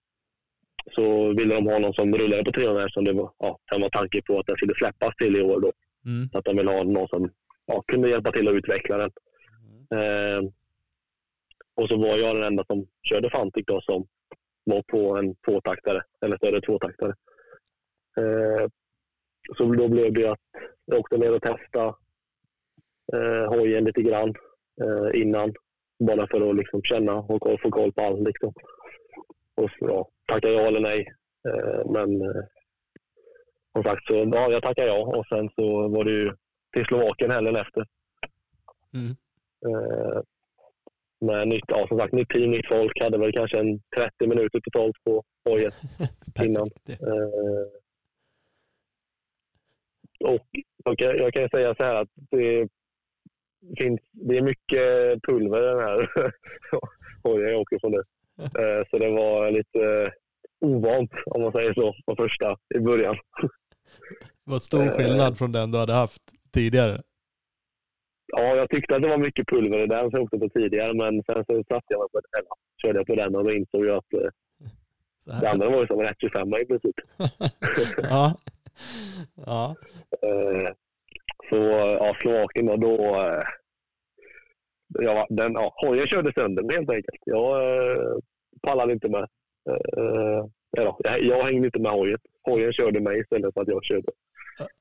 så 0.95 1.33
ville 1.33 1.55
de 1.55 1.67
ha 1.67 1.79
någon 1.79 1.93
som 1.93 2.15
rullade 2.15 2.43
på 2.43 2.51
300 2.51 2.83
eftersom 2.83 3.03
det 3.03 3.13
var, 3.13 3.31
ja, 3.37 3.59
den 3.71 3.81
var 3.81 3.89
tanken 3.89 4.21
på 4.27 4.39
att 4.39 4.45
den 4.45 4.57
skulle 4.57 4.75
släppas 4.75 5.15
till 5.15 5.35
i 5.35 5.41
år 5.41 5.59
då. 5.59 5.71
Mm. 6.05 6.29
Så 6.29 6.37
att 6.37 6.45
de 6.45 6.57
ville 6.57 6.71
ha 6.71 6.83
någon 6.83 7.07
som 7.07 7.31
ja, 7.65 7.83
kunde 7.87 8.09
hjälpa 8.09 8.31
till 8.31 8.47
att 8.47 8.53
utveckla 8.53 8.97
den. 8.97 9.11
Eh, 9.99 10.51
och 11.75 11.89
så 11.89 11.97
var 11.97 12.17
jag 12.17 12.35
den 12.35 12.43
enda 12.43 12.65
som 12.65 12.87
körde 13.03 13.29
Fantic 13.29 13.65
då 13.65 13.81
som 13.81 14.07
var 14.63 14.81
på 14.81 15.17
en 15.17 15.35
tvåtaktare, 15.35 16.03
eller 16.21 16.37
större 16.37 16.61
tvåtaktare. 16.61 17.15
Eh, 18.17 18.67
så 19.57 19.65
då 19.65 19.87
blev 19.87 20.13
det 20.13 20.31
att 20.31 20.39
jag 20.85 20.99
åkte 20.99 21.17
ner 21.17 21.33
och 21.33 21.41
testade 21.41 21.93
eh, 23.13 23.49
hojen 23.49 23.83
lite 23.83 24.01
grann 24.01 24.33
eh, 24.81 25.21
innan. 25.21 25.53
Bara 26.07 26.27
för 26.27 26.49
att 26.49 26.55
liksom 26.55 26.83
känna 26.83 27.13
och 27.13 27.61
få 27.61 27.71
koll 27.71 27.93
på 27.93 28.01
allt. 28.01 28.19
Liksom. 28.19 28.53
Och 29.55 29.69
så, 29.79 29.85
ja, 29.87 30.09
tacka 30.25 30.47
ja 30.47 30.61
eller 30.61 30.79
nej. 30.79 31.07
Eh, 31.47 31.91
men 31.91 32.21
eh, 32.21 32.43
som 33.73 33.83
sagt, 33.83 34.05
så 34.05 34.15
ja, 34.33 34.51
jag 34.51 34.63
tackade 34.63 34.87
ja 34.87 35.17
och 35.17 35.25
sen 35.27 35.49
så 35.55 35.87
var 35.87 36.03
det 36.03 36.11
ju 36.11 36.31
till 36.73 36.85
Slovakien 36.85 37.31
helgen 37.31 37.55
efter. 37.55 37.85
Mm. 38.93 39.15
Eh, 39.65 40.21
med 41.21 41.47
nytt, 41.47 41.63
ja, 41.67 41.87
som 41.87 41.97
sagt, 41.97 42.13
nytt 42.13 42.29
team, 42.29 42.51
nytt 42.51 42.67
folk. 42.67 43.01
Hade 43.01 43.17
väl 43.17 43.33
kanske 43.33 43.59
en 43.59 43.79
30 43.95 44.27
minuter 44.27 44.59
totalt 44.59 44.95
på 45.03 45.23
hojen. 45.49 45.71
Innan. 46.45 46.69
Eh, 46.87 47.67
och 50.23 50.47
jag 50.85 50.97
kan, 50.97 51.17
jag 51.17 51.33
kan 51.33 51.49
säga 51.49 51.75
så 51.75 51.83
här 51.83 51.95
att 51.95 52.09
det 52.15 52.67
finns, 53.79 53.99
det 54.11 54.37
är 54.37 54.41
mycket 54.41 54.81
pulver 55.27 55.61
i 55.61 55.65
den 55.65 55.79
här 55.79 56.09
hojen 57.23 57.51
jag 57.51 57.61
åker 57.61 57.79
på 57.79 57.89
nu. 57.89 58.03
Eh, 58.43 58.85
så 58.89 58.97
det 58.97 59.09
var 59.09 59.51
lite 59.51 60.11
ovant, 60.65 61.11
om 61.25 61.41
man 61.41 61.51
säger 61.51 61.73
så, 61.73 61.95
på 62.05 62.15
första 62.15 62.57
i 62.75 62.79
början. 62.79 63.15
Vad 64.43 64.61
stor 64.61 64.83
Eh. 64.83 64.91
skillnad 64.97 65.37
från 65.37 65.51
den 65.51 65.71
du 65.71 65.77
hade 65.77 65.93
haft 65.93 66.21
tidigare. 66.53 67.01
ja, 68.27 68.55
jag 68.55 68.69
tyckte 68.69 68.95
att 68.95 69.01
det 69.01 69.09
var 69.09 69.17
mycket 69.17 69.47
pulver 69.47 69.79
i 69.83 69.87
den 69.87 69.99
som 69.99 70.09
jag 70.11 70.23
åkte 70.23 70.37
på 70.39 70.49
tidigare, 70.49 70.93
men 70.93 71.23
sen 71.23 71.45
så 71.45 71.63
satte 71.63 71.85
jag 71.87 71.99
mig 71.99 72.09
på 72.11 72.21
den. 72.31 72.43
Körde 72.81 72.99
jag 72.99 73.07
på 73.07 73.15
den 73.15 73.35
och 73.35 73.43
då 73.43 73.51
insåg 73.51 73.85
jag 73.85 73.97
att 73.97 74.13
eh, 74.13 75.39
det 75.41 75.49
andra 75.49 75.69
var 75.69 75.81
ju 75.81 75.87
som 75.87 75.99
en 75.99 76.05
125 76.05 76.47
i 76.61 76.65
princip. 76.65 76.95
ja. 77.97 78.33
ja. 79.45 79.75
Eh, 81.51 81.57
så 81.57 81.63
ja, 81.99 82.17
Slovakien 82.21 82.65
då, 82.65 82.75
då 82.75 83.21
eh, 83.21 83.43
ja, 84.99 85.27
den, 85.29 85.53
ja, 85.53 85.73
hojen 85.75 86.07
körde 86.07 86.33
sönder 86.33 86.63
mig 86.63 86.75
helt 86.75 86.89
enkelt. 86.89 87.21
Jag 87.25 87.81
eh, 87.91 88.17
pallade 88.61 88.93
inte 88.93 89.09
med. 89.09 89.27
Eh, 89.69 90.45
ja, 90.77 90.97
jag, 91.03 91.21
jag 91.21 91.43
hängde 91.43 91.67
inte 91.67 91.79
med 91.79 91.91
hojen. 91.91 92.19
Hojen 92.43 92.73
körde 92.73 92.99
mig 93.01 93.19
istället 93.19 93.53
för 93.53 93.61
att 93.61 93.67
jag 93.67 93.83
körde 93.83 94.11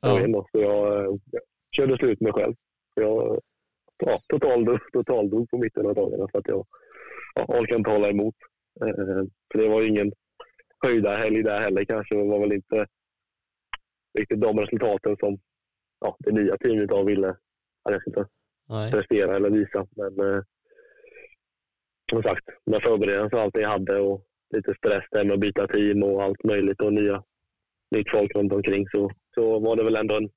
hojen. 0.03 0.33
Då, 0.33 0.47
så 0.53 0.61
jag, 0.61 1.05
eh, 1.05 1.11
jag 1.31 1.43
körde 1.77 1.97
slut 1.97 2.21
mig 2.21 2.33
själv. 2.33 2.55
Jag 2.95 3.41
ja, 4.07 4.21
totaldog, 4.29 4.79
totaldog 4.93 5.51
på 5.51 5.59
mitten 5.59 5.87
av 5.87 5.95
dagarna 5.95 6.29
för 6.33 6.39
att 6.39 6.49
jag 6.49 6.67
ja, 7.35 7.45
orkade 7.45 7.79
inte 7.79 7.91
hålla 7.91 8.11
emot. 8.11 8.35
Eh, 8.85 9.25
för 9.53 9.59
det 9.59 9.69
var 9.69 9.83
ingen 9.83 10.13
höjda 10.85 11.17
helg 11.17 11.43
där 11.43 11.61
heller 11.61 11.85
kanske. 11.85 12.17
Det 12.17 12.25
var 12.25 12.41
väl 12.41 12.53
inte 12.53 12.87
riktigt 14.19 14.41
de 14.41 14.61
resultaten 14.61 15.17
som 15.17 15.39
ja, 16.01 16.17
det 16.19 16.33
nya 16.33 16.57
teamet 16.57 16.89
då 16.89 17.03
ville 17.03 17.29
att 17.83 17.93
jag 17.93 18.01
skulle 18.01 18.27
prestera 18.91 19.37
eller 19.37 19.51
visa. 19.51 19.87
Men 19.97 20.35
eh, 20.35 20.43
som 22.11 22.23
sagt, 22.23 22.45
med 22.65 22.83
förberedelsen 22.83 23.39
och 23.39 23.45
allt 23.45 23.57
jag 23.57 23.69
hade 23.69 24.01
och 24.01 24.27
lite 24.51 24.75
stress 24.75 25.05
där 25.11 25.25
med 25.25 25.35
att 25.35 25.41
byta 25.41 25.67
team 25.67 26.03
och 26.03 26.23
allt 26.23 26.45
möjligt 26.45 26.81
och 26.81 26.93
nya, 26.93 27.25
nytt 27.91 28.11
folk 28.11 28.35
runt 28.35 28.53
omkring 28.53 28.89
så, 28.89 29.11
så 29.35 29.59
var 29.59 29.77
det 29.77 29.85
väl 29.85 29.97
ändå 29.97 30.17
en 30.17 30.31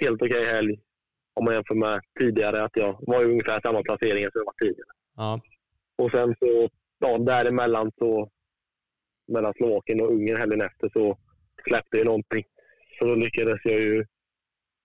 helt 0.00 0.22
okej 0.22 0.44
helg 0.44 0.80
om 1.34 1.44
man 1.44 1.54
jämför 1.54 1.74
med 1.74 2.00
tidigare. 2.20 2.64
Att 2.64 2.76
jag 2.76 2.98
var 3.00 3.22
i 3.22 3.24
ungefär 3.24 3.60
samma 3.60 3.82
placeringar 3.82 4.30
som 4.30 4.38
jag 4.40 4.44
var 4.44 4.54
tidigare. 4.62 4.90
Ja. 5.16 5.40
Och 5.98 6.10
sen 6.10 6.34
så 6.38 6.68
ja, 6.98 7.18
däremellan 7.18 7.92
så 7.98 8.30
mellan 9.28 9.54
Slovakien 9.54 10.00
och 10.00 10.12
Ungern 10.12 10.36
helgen 10.36 10.60
efter 10.60 10.88
så 10.92 11.18
släppte 11.68 11.96
jag 11.96 12.06
någonting. 12.06 12.44
Så 12.98 13.06
då 13.06 13.14
lyckades 13.14 13.60
jag 13.64 13.80
ju 13.80 14.06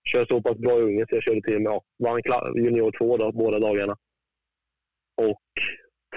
köra 0.05 0.25
så 0.25 0.41
pass 0.41 0.57
bra 0.57 0.79
i 0.79 0.81
Ungern 0.81 1.07
så 1.09 1.15
jag 1.15 1.23
körde 1.23 1.41
till 1.41 1.55
och 1.55 1.61
med 1.61 1.71
ja, 1.71 1.83
vann 1.97 2.21
junior 2.55 2.91
2 2.91 3.17
då, 3.17 3.31
båda 3.31 3.59
dagarna. 3.59 3.95
Och 5.15 5.41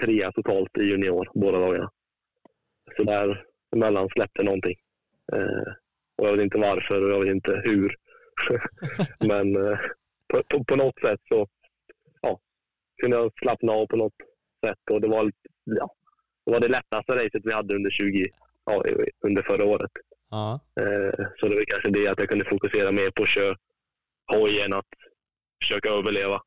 trea 0.01 0.31
totalt 0.31 0.77
i 0.77 0.83
junior 0.83 1.29
båda 1.33 1.59
dagarna. 1.59 1.91
Så 2.97 3.03
däremellan 3.03 4.09
släppte 4.09 4.43
någonting. 4.43 4.75
Eh, 5.33 5.73
och 6.15 6.27
jag 6.27 6.31
vet 6.35 6.43
inte 6.43 6.57
varför 6.57 7.01
och 7.03 7.09
jag 7.09 7.19
vet 7.19 7.29
inte 7.29 7.61
hur. 7.65 7.95
Men 9.27 9.55
eh, 9.55 9.79
på, 10.27 10.43
på, 10.49 10.63
på 10.63 10.75
något 10.75 10.99
sätt 10.99 11.19
så 11.29 11.47
ja, 12.21 12.39
kunde 13.01 13.17
jag 13.17 13.31
slappna 13.41 13.71
av 13.71 13.87
på 13.87 13.95
något 13.97 14.15
sätt. 14.65 14.79
Och 14.91 15.01
det 15.01 15.07
var, 15.07 15.31
ja, 15.63 15.93
det 16.45 16.51
var 16.51 16.59
det 16.59 16.67
lättaste 16.67 17.15
racet 17.15 17.41
vi 17.45 17.53
hade 17.53 17.75
under 17.75 17.89
20, 17.89 18.25
ja, 18.65 18.83
under 19.21 19.41
förra 19.43 19.65
året. 19.65 19.91
Ja. 20.29 20.59
Eh, 20.81 21.25
Så 21.37 21.47
det 21.47 21.55
var 21.55 21.63
kanske 21.65 21.89
det 21.89 22.07
att 22.07 22.19
jag 22.19 22.29
kunde 22.29 22.45
fokusera 22.45 22.91
mer 22.91 23.11
på 23.11 23.23
att 23.23 23.29
köra 23.29 23.55
hoj 24.29 24.59
än 24.61 24.73
att 24.73 24.85
försöka 25.63 25.89
överleva. 25.89 26.41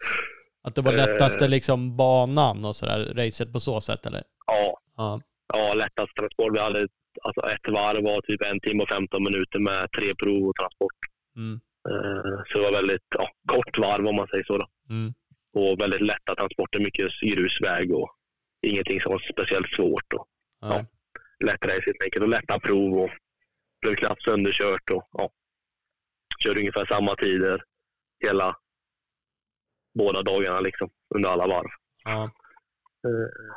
Att 0.66 0.74
det 0.74 0.82
var 0.82 0.92
Eh. 0.92 0.96
lättaste 0.96 1.48
liksom 1.48 1.96
banan 1.96 2.64
och 2.64 2.76
sådär, 2.76 3.12
racet 3.16 3.52
på 3.52 3.60
så 3.60 3.80
sätt 3.80 4.06
eller? 4.06 4.22
ja, 4.46 4.78
Ja. 4.96 5.20
ja, 5.54 5.74
lättast 5.74 6.16
transport. 6.16 6.54
Vi 6.54 6.58
hade 6.58 6.88
alltså 7.22 7.50
ett 7.50 7.68
varv 7.72 8.04
var 8.04 8.20
typ 8.20 8.42
en 8.42 8.60
timme 8.60 8.82
och 8.82 8.88
15 8.88 9.24
minuter 9.24 9.58
med 9.58 9.90
tre 9.92 10.14
prov 10.14 10.48
och 10.48 10.56
transport. 10.56 10.98
Mm. 11.36 11.60
Eh, 11.88 12.42
Så 12.46 12.58
det 12.58 12.64
var 12.64 12.72
väldigt 12.72 13.06
ja, 13.18 13.28
kort 13.48 13.78
varv 13.78 14.06
om 14.06 14.16
man 14.16 14.28
säger 14.28 14.44
så. 14.44 14.58
Då. 14.58 14.66
Mm. 14.90 15.14
Och 15.56 15.80
väldigt 15.80 16.00
lätta 16.00 16.34
transporter, 16.34 16.80
mycket 16.80 17.10
grusväg 17.20 17.94
och 17.94 18.10
ingenting 18.66 19.00
som 19.00 19.12
var 19.12 19.18
speciellt 19.32 19.70
svårt. 19.70 20.12
Och 20.12 20.26
Ja. 20.60 20.84
lätt 21.44 21.64
race 21.64 21.82
helt 21.86 22.02
enkelt 22.04 22.22
och 22.22 22.28
lätta 22.28 22.58
prov 22.60 22.98
och 22.98 23.10
blev 23.82 23.94
knappt 23.94 24.22
sönderkört. 24.22 24.90
Och, 24.90 25.08
ja, 25.12 25.30
körde 26.44 26.60
ungefär 26.60 26.86
samma 26.86 27.16
tider 27.16 27.62
hela 28.24 28.56
båda 29.94 30.22
dagarna 30.22 30.60
liksom, 30.60 30.90
under 31.14 31.30
alla 31.30 31.46
varv. 31.46 31.68
Ja. 32.04 32.22
Eh, 33.06 33.54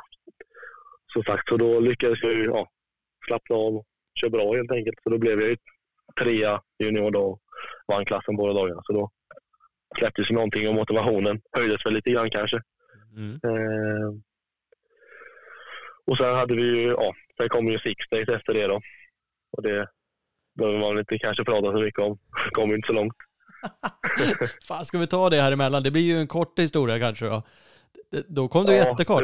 som 1.12 1.22
sagt, 1.22 1.48
så 1.48 1.56
då 1.56 1.80
lyckades 1.80 2.22
jag 2.22 2.32
ju 2.32 2.44
ja, 2.44 2.70
slappna 3.26 3.56
av 3.56 3.76
och 3.76 3.86
köra 4.20 4.30
bra 4.30 4.52
helt 4.52 4.72
enkelt. 4.72 4.98
Så 5.02 5.10
då 5.10 5.18
blev 5.18 5.40
jag 5.40 5.50
ju 5.50 5.56
trea 6.20 6.62
junior 6.78 7.10
då 7.10 7.24
och 7.24 7.40
vann 7.86 8.04
klassen 8.04 8.36
båda 8.36 8.52
dagarna. 8.52 8.80
Så 8.84 8.92
då 8.92 9.10
släpptes 9.98 10.30
någonting 10.30 10.68
och 10.68 10.74
motivationen 10.74 11.40
höjdes 11.52 11.86
väl 11.86 11.94
lite 11.94 12.10
grann 12.10 12.30
kanske. 12.30 12.62
Mm. 13.16 13.32
Eh, 13.32 14.10
och 16.06 16.16
sen 16.16 16.34
hade 16.34 16.54
vi 16.54 16.62
ju, 16.62 16.88
ja, 16.88 17.14
sen 17.38 17.48
kom 17.48 17.66
ju 17.66 17.78
Six 17.78 18.08
Days 18.10 18.28
efter 18.28 18.54
det 18.54 18.66
då. 18.66 18.80
Och 19.56 19.62
det 19.62 19.88
behöver 20.58 20.78
man 20.80 20.98
inte 20.98 21.18
kanske 21.18 21.44
prata 21.44 21.72
så 21.72 21.80
mycket 21.80 22.00
om. 22.00 22.18
kom 22.52 22.68
ju 22.70 22.76
inte 22.76 22.86
så 22.86 22.92
långt. 22.92 23.12
Fan, 24.68 24.84
ska 24.84 24.98
vi 24.98 25.06
ta 25.06 25.30
det 25.30 25.40
här 25.40 25.52
emellan? 25.52 25.82
Det 25.82 25.90
blir 25.90 26.02
ju 26.02 26.18
en 26.18 26.26
kort 26.26 26.58
historia 26.58 26.98
kanske 26.98 27.26
då. 27.26 27.42
Då 28.28 28.48
kom 28.48 28.66
du 28.66 28.72
Ja, 28.76 28.88
jättekort. 28.88 29.22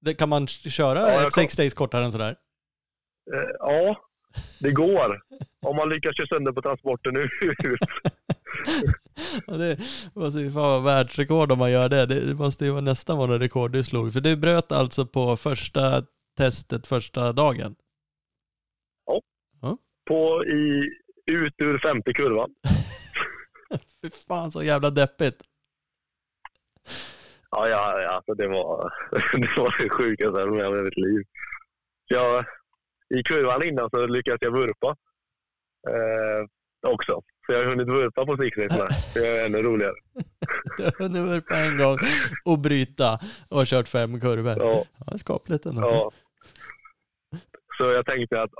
det 0.00 0.14
kan 0.14 0.28
man 0.28 0.46
köra 0.46 0.98
Ja, 1.12 1.26
ett 1.26 1.34
sex 1.34 1.56
days 1.56 1.74
kortare 1.74 2.04
än 2.04 2.12
sådär? 2.12 2.36
Eh, 3.34 3.50
ja, 3.58 3.96
det 4.60 4.70
går. 4.72 5.20
Om 5.66 5.76
man 5.76 5.88
lyckas 5.88 6.16
köra 6.16 6.26
sönder 6.26 6.52
på 6.52 6.62
transporten 6.62 7.16
ut. 7.16 7.30
Ja, 9.46 9.54
det 9.54 9.78
måste 10.14 10.40
ju 10.40 10.52
fan 10.52 10.62
vara 10.62 10.80
världsrekord 10.80 11.52
om 11.52 11.58
man 11.58 11.72
gör 11.72 11.88
det. 11.88 12.06
Det 12.06 12.34
måste 12.34 12.64
ju 12.64 12.70
vara 12.70 12.80
nästan 12.80 13.18
vara 13.18 13.38
rekord 13.38 13.72
du 13.72 13.84
slog. 13.84 14.12
För 14.12 14.20
du 14.20 14.36
bröt 14.36 14.72
alltså 14.72 15.06
på 15.06 15.36
första 15.36 16.02
testet 16.38 16.86
första 16.86 17.32
dagen. 17.32 17.74
På 20.06 20.44
i, 20.44 20.90
ut 21.32 21.54
ur 21.58 21.78
femte 21.78 22.12
kurvan. 22.12 22.50
Fy 24.02 24.10
fan 24.28 24.50
så 24.52 24.62
jävla 24.62 24.90
deppigt. 24.90 25.42
Ja, 27.50 27.68
ja, 27.68 28.00
ja 28.02 28.08
alltså 28.08 28.34
det 28.34 28.48
var 28.48 28.92
det 29.32 29.60
var 29.60 29.82
det 29.82 29.88
sjukaste 29.90 30.40
jag 30.40 30.52
med 30.52 30.80
i 30.80 30.82
mitt 30.82 30.96
liv. 30.96 31.22
Jag, 32.08 32.44
I 33.18 33.22
kurvan 33.22 33.62
innan 33.62 33.90
så 33.90 34.06
lyckades 34.06 34.38
jag 34.42 34.50
vurpa 34.52 34.96
eh, 35.88 36.46
också. 36.92 37.22
Så 37.46 37.52
jag 37.52 37.58
har 37.58 37.64
hunnit 37.66 37.88
vurpa 37.88 38.26
på 38.26 38.34
Days 38.34 38.56
med. 38.56 38.88
Det 39.14 39.26
är 39.26 39.46
ännu 39.46 39.62
roligare. 39.62 39.94
Du 40.76 40.84
har 40.84 40.92
hunnit 40.98 41.22
vurpa 41.22 41.56
en 41.56 41.78
gång 41.78 41.98
och 42.44 42.58
bryta 42.58 43.18
och 43.48 43.66
kört 43.66 43.88
fem 43.88 44.20
kurvor. 44.20 44.56
Ja, 44.58 44.84
Ja, 45.06 45.18
skapligt 45.18 45.66
ändå. 45.66 45.80
ja. 45.80 46.12
Så 47.76 47.84
jag 47.84 48.06
tänkte 48.06 48.42
att 48.42 48.50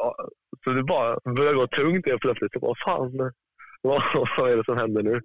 så 0.64 0.70
det 0.70 0.82
bara 0.82 1.18
började 1.36 1.56
gå 1.56 1.66
tungt 1.66 2.08
helt 2.08 2.20
plötsligt. 2.20 2.52
Så 2.52 2.58
vad 2.58 2.78
fan, 2.84 3.32
vad, 3.82 4.02
vad 4.38 4.50
är 4.50 4.56
det 4.56 4.64
som 4.64 4.78
händer 4.78 5.02
nu? 5.02 5.20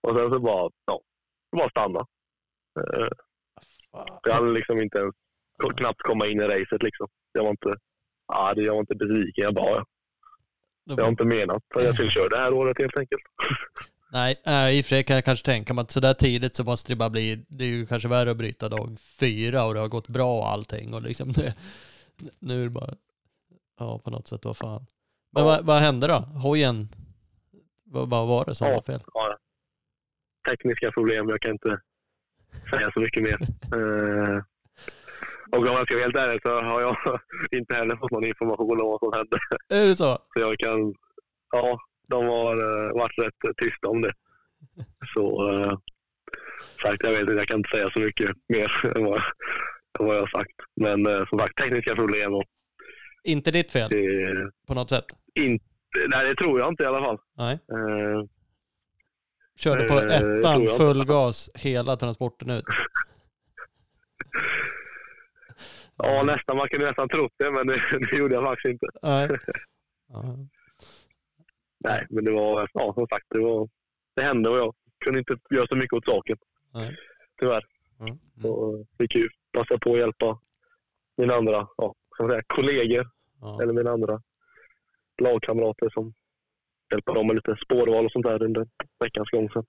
Och 0.00 0.16
sen 0.16 0.30
så 0.30 0.38
bara, 0.40 0.70
ja, 0.86 1.00
det 1.50 1.56
bara 1.56 1.70
stanna. 1.70 2.06
Eh, 2.80 3.08
jag 4.22 4.34
hann 4.34 4.54
liksom 4.54 4.82
inte 4.82 4.98
ens 4.98 5.14
knappt 5.76 6.02
komma 6.02 6.26
in 6.26 6.40
i 6.40 6.44
racet 6.44 6.82
liksom. 6.82 7.08
Jag 7.32 7.42
var 7.42 7.50
inte 7.50 7.74
arg, 8.26 8.62
jag 8.62 8.72
var 8.72 8.80
inte 8.80 8.94
besviken. 8.94 9.44
Jag 9.44 9.54
bara, 9.54 9.84
jag 10.84 11.04
har 11.04 11.08
inte 11.08 11.24
menat 11.24 11.62
att 11.74 11.84
jag 11.84 11.94
skulle 11.94 12.10
köra 12.10 12.28
det 12.28 12.38
här 12.38 12.52
året 12.52 12.78
helt 12.78 12.98
enkelt. 12.98 13.22
Nej, 14.12 14.40
äh, 14.46 14.78
i 14.78 14.80
och 14.80 14.84
för 14.84 14.88
sig 14.88 15.04
kan 15.04 15.16
jag 15.16 15.24
kanske 15.24 15.44
tänka 15.44 15.74
mig 15.74 15.82
att 15.82 15.90
sådär 15.90 16.14
tidigt 16.14 16.56
så 16.56 16.64
måste 16.64 16.92
det 16.92 16.96
bara 16.96 17.10
bli, 17.10 17.44
det 17.48 17.64
är 17.64 17.68
ju 17.68 17.86
kanske 17.86 18.08
värre 18.08 18.30
att 18.30 18.36
bryta 18.36 18.68
dag 18.68 18.96
fyra 19.00 19.64
och 19.64 19.74
det 19.74 19.80
har 19.80 19.88
gått 19.88 20.08
bra 20.08 20.38
och 20.38 20.50
allting 20.50 20.94
och 20.94 21.02
liksom 21.02 21.32
det, 21.32 21.54
nu 22.38 22.60
är 22.60 22.64
det 22.64 22.70
bara, 22.70 22.94
ja 23.78 23.98
på 24.04 24.10
något 24.10 24.28
sätt, 24.28 24.44
vad 24.44 24.56
fan. 24.56 24.86
Men 25.32 25.42
Ja. 25.42 25.48
vad, 25.48 25.66
vad 25.66 25.80
hände 25.80 26.06
då? 26.06 26.14
Hojen, 26.42 26.88
vad, 27.84 28.10
vad 28.10 28.28
var 28.28 28.44
det 28.44 28.54
som 28.54 28.68
Ja. 28.68 28.74
var 28.74 28.82
fel? 28.82 29.00
Ja, 29.14 29.36
tekniska 30.48 30.90
problem, 30.92 31.28
jag 31.28 31.40
kan 31.40 31.52
inte 31.52 31.80
säga 32.70 32.90
så 32.94 33.00
mycket 33.00 33.22
mer. 33.22 33.38
Eh, 33.76 34.42
och 35.52 35.58
om 35.58 35.64
jag 35.66 35.86
ska 35.86 35.94
vara 35.94 36.04
helt 36.04 36.16
ärlig 36.16 36.40
så 36.42 36.60
har 36.60 36.80
jag 36.80 36.96
inte 37.56 37.74
heller 37.74 37.96
fått 37.96 38.10
någon 38.10 38.26
information 38.26 38.80
om 38.80 38.86
vad 38.88 39.00
som 39.00 39.12
hände. 39.12 39.38
Är 39.68 39.86
det 39.86 39.96
så? 39.96 40.18
Så 40.34 40.40
jag 40.40 40.58
kan, 40.58 40.94
ja, 41.52 41.78
de 42.08 42.26
har 42.26 42.56
uh, 42.58 42.92
varit 42.94 43.18
rätt 43.18 43.56
tysta 43.56 43.88
om 43.88 44.02
det. 44.02 44.12
Så 45.14 45.52
eh, 45.52 45.78
sagt, 46.82 46.98
jag 47.04 47.10
vet 47.10 47.20
inte, 47.20 47.32
jag 47.32 47.48
kan 47.48 47.56
inte 47.58 47.70
säga 47.70 47.90
så 47.90 48.00
mycket 48.00 48.30
mer 48.48 48.86
än 48.96 49.04
vad, 49.04 49.22
än 50.00 50.06
vad 50.06 50.16
jag 50.16 50.20
har 50.22 50.26
sagt. 50.38 50.54
Men 50.80 51.06
eh, 51.06 51.26
som 51.28 51.38
sagt, 51.38 51.56
tekniska 51.56 51.94
problem 51.94 52.34
och 52.34 52.44
Inte 53.24 53.50
ditt 53.50 53.70
fel 53.72 53.90
det, 53.90 54.50
på 54.66 54.74
något 54.74 54.90
sätt? 54.90 55.04
inte, 55.34 55.64
nej, 56.08 56.28
det 56.28 56.34
tror 56.34 56.60
jag 56.60 56.68
inte 56.68 56.82
i 56.82 56.86
alla 56.86 57.02
fall. 57.02 57.18
Nej. 57.36 57.52
Eh, 57.54 58.24
Körde 59.56 59.88
på 59.88 59.94
Eh, 59.94 60.20
ettan 60.20 60.64
jag 60.64 60.76
full 60.76 61.04
gas 61.04 61.50
hela 61.54 61.96
transporten 61.96 62.50
ut. 62.50 62.64
ja, 65.96 66.22
nästan. 66.22 66.56
Man 66.56 66.68
kunde 66.68 66.86
nästan 66.86 67.08
trott 67.08 67.32
det, 67.36 67.50
men 67.50 67.66
det, 67.66 67.82
det 68.10 68.16
gjorde 68.16 68.34
jag 68.34 68.44
faktiskt 68.44 68.72
inte. 68.72 68.86
Nej. 69.02 69.28
Ja. 70.08 70.36
Nej, 71.78 72.06
men 72.10 72.24
det 72.24 72.30
var, 72.32 72.68
ja, 72.72 72.92
som 72.94 73.06
sagt, 73.06 73.26
det, 73.28 73.38
var, 73.38 73.68
det 74.16 74.22
hände 74.22 74.50
och 74.50 74.58
jag 74.58 74.74
kunde 75.04 75.18
inte 75.18 75.36
göra 75.50 75.66
så 75.66 75.76
mycket 75.76 75.92
åt 75.92 76.04
saken. 76.04 76.36
Nej. 76.74 76.96
Tyvärr. 77.40 77.64
Mm. 78.00 78.18
Så 78.42 78.84
fick 78.98 79.14
ju 79.14 79.28
passa 79.52 79.78
på 79.78 79.92
att 79.92 79.98
hjälpa 79.98 80.38
mina 81.16 81.34
andra 81.34 81.68
ja, 81.76 81.94
säga, 82.16 82.42
kollegor 82.46 83.10
Ja. 83.44 83.62
eller 83.62 83.72
mina 83.72 83.90
andra 83.90 84.22
lagkamrater 85.22 85.90
som 85.90 86.14
hjälper 86.92 87.14
dem 87.14 87.26
med 87.26 87.36
lite 87.36 87.56
spårval 87.64 88.04
och 88.06 88.12
sånt 88.12 88.24
där 88.26 88.42
under 88.42 88.68
veckans 89.00 89.30
gång. 89.30 89.50
Så. 89.50 89.64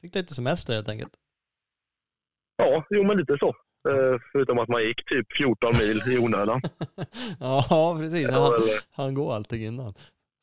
Fick 0.00 0.14
lite 0.14 0.34
semester 0.34 0.72
helt 0.74 0.88
enkelt. 0.88 1.12
Ja, 2.56 2.84
jo 2.90 3.04
men 3.04 3.16
lite 3.18 3.36
så. 3.40 3.48
Eh, 3.88 4.20
förutom 4.32 4.58
att 4.58 4.68
man 4.68 4.82
gick 4.82 5.04
typ 5.04 5.26
14 5.36 5.72
mil 5.78 6.02
i 6.12 6.18
onödan. 6.18 6.60
ja, 7.40 7.96
precis. 8.02 8.28
Ja, 8.30 8.32
Han, 8.32 8.54
eller, 8.54 8.80
han 8.90 9.14
går 9.14 9.34
allting 9.34 9.62
innan. 9.64 9.94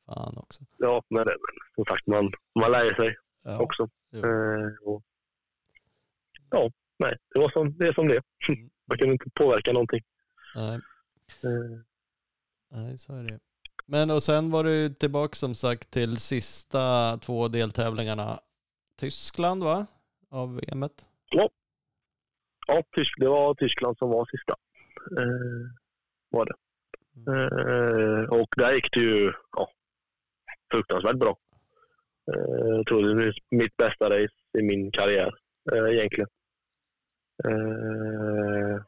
Fan 0.05 0.37
också. 0.37 0.63
ja 0.77 1.03
men, 1.09 1.23
men 1.25 1.35
som 1.75 1.85
sagt, 1.85 2.07
man, 2.07 2.31
man 2.59 2.71
lär 2.71 2.93
sig 2.95 3.15
Ja. 3.43 3.59
också. 3.59 3.83
och, 4.85 5.03
ja, 6.49 6.71
nej, 6.99 7.17
det 7.33 7.39
var 7.39 7.49
som 7.49 7.77
det 7.77 7.87
är 7.87 7.93
som 7.93 8.07
det 8.07 8.15
är. 8.15 8.23
Mm. 8.49 8.69
Man 8.87 8.97
kunde 8.97 9.13
inte 9.13 9.29
påverka 9.33 9.71
någonting. 9.71 10.03
Nej, 10.55 10.79
Eh, 11.43 11.79
nej, 12.75 12.97
så 12.97 13.13
är 13.13 13.23
det. 13.23 13.39
Men 13.85 14.11
och 14.11 14.23
sen 14.23 14.51
var 14.51 14.63
du 14.63 14.89
tillbaka 14.89 15.35
som 15.35 15.55
sagt 15.55 15.91
till 15.91 16.17
sista 16.17 17.17
två 17.17 17.47
deltävlingarna. 17.47 18.39
Tyskland 18.99 19.63
va? 19.63 19.85
Av 20.29 20.55
VMet. 20.55 21.05
ja, 22.67 22.83
Tysk, 22.95 23.13
det 23.19 23.27
var 23.27 23.53
Tyskland 23.53 23.97
som 23.97 24.09
var 24.09 24.25
sista. 24.25 24.55
Eh, 25.21 25.65
var 26.29 26.45
det. 26.45 26.55
Eh, 27.31 28.39
och 28.39 28.47
där 28.57 28.73
gick 28.73 28.93
det 28.93 28.99
ju 28.99 29.33
ja, 29.51 29.69
fruktansvärt 30.71 31.15
bra. 31.15 31.37
Eh, 32.33 32.67
jag 32.67 32.85
tror 32.87 33.15
det 33.15 33.25
är 33.25 33.33
mitt 33.49 33.77
bästa 33.77 34.05
race 34.09 34.33
i 34.59 34.61
min 34.61 34.91
karriär 34.91 35.35
eh, 35.71 35.93
egentligen. 35.93 36.29
Eh, 37.43 38.81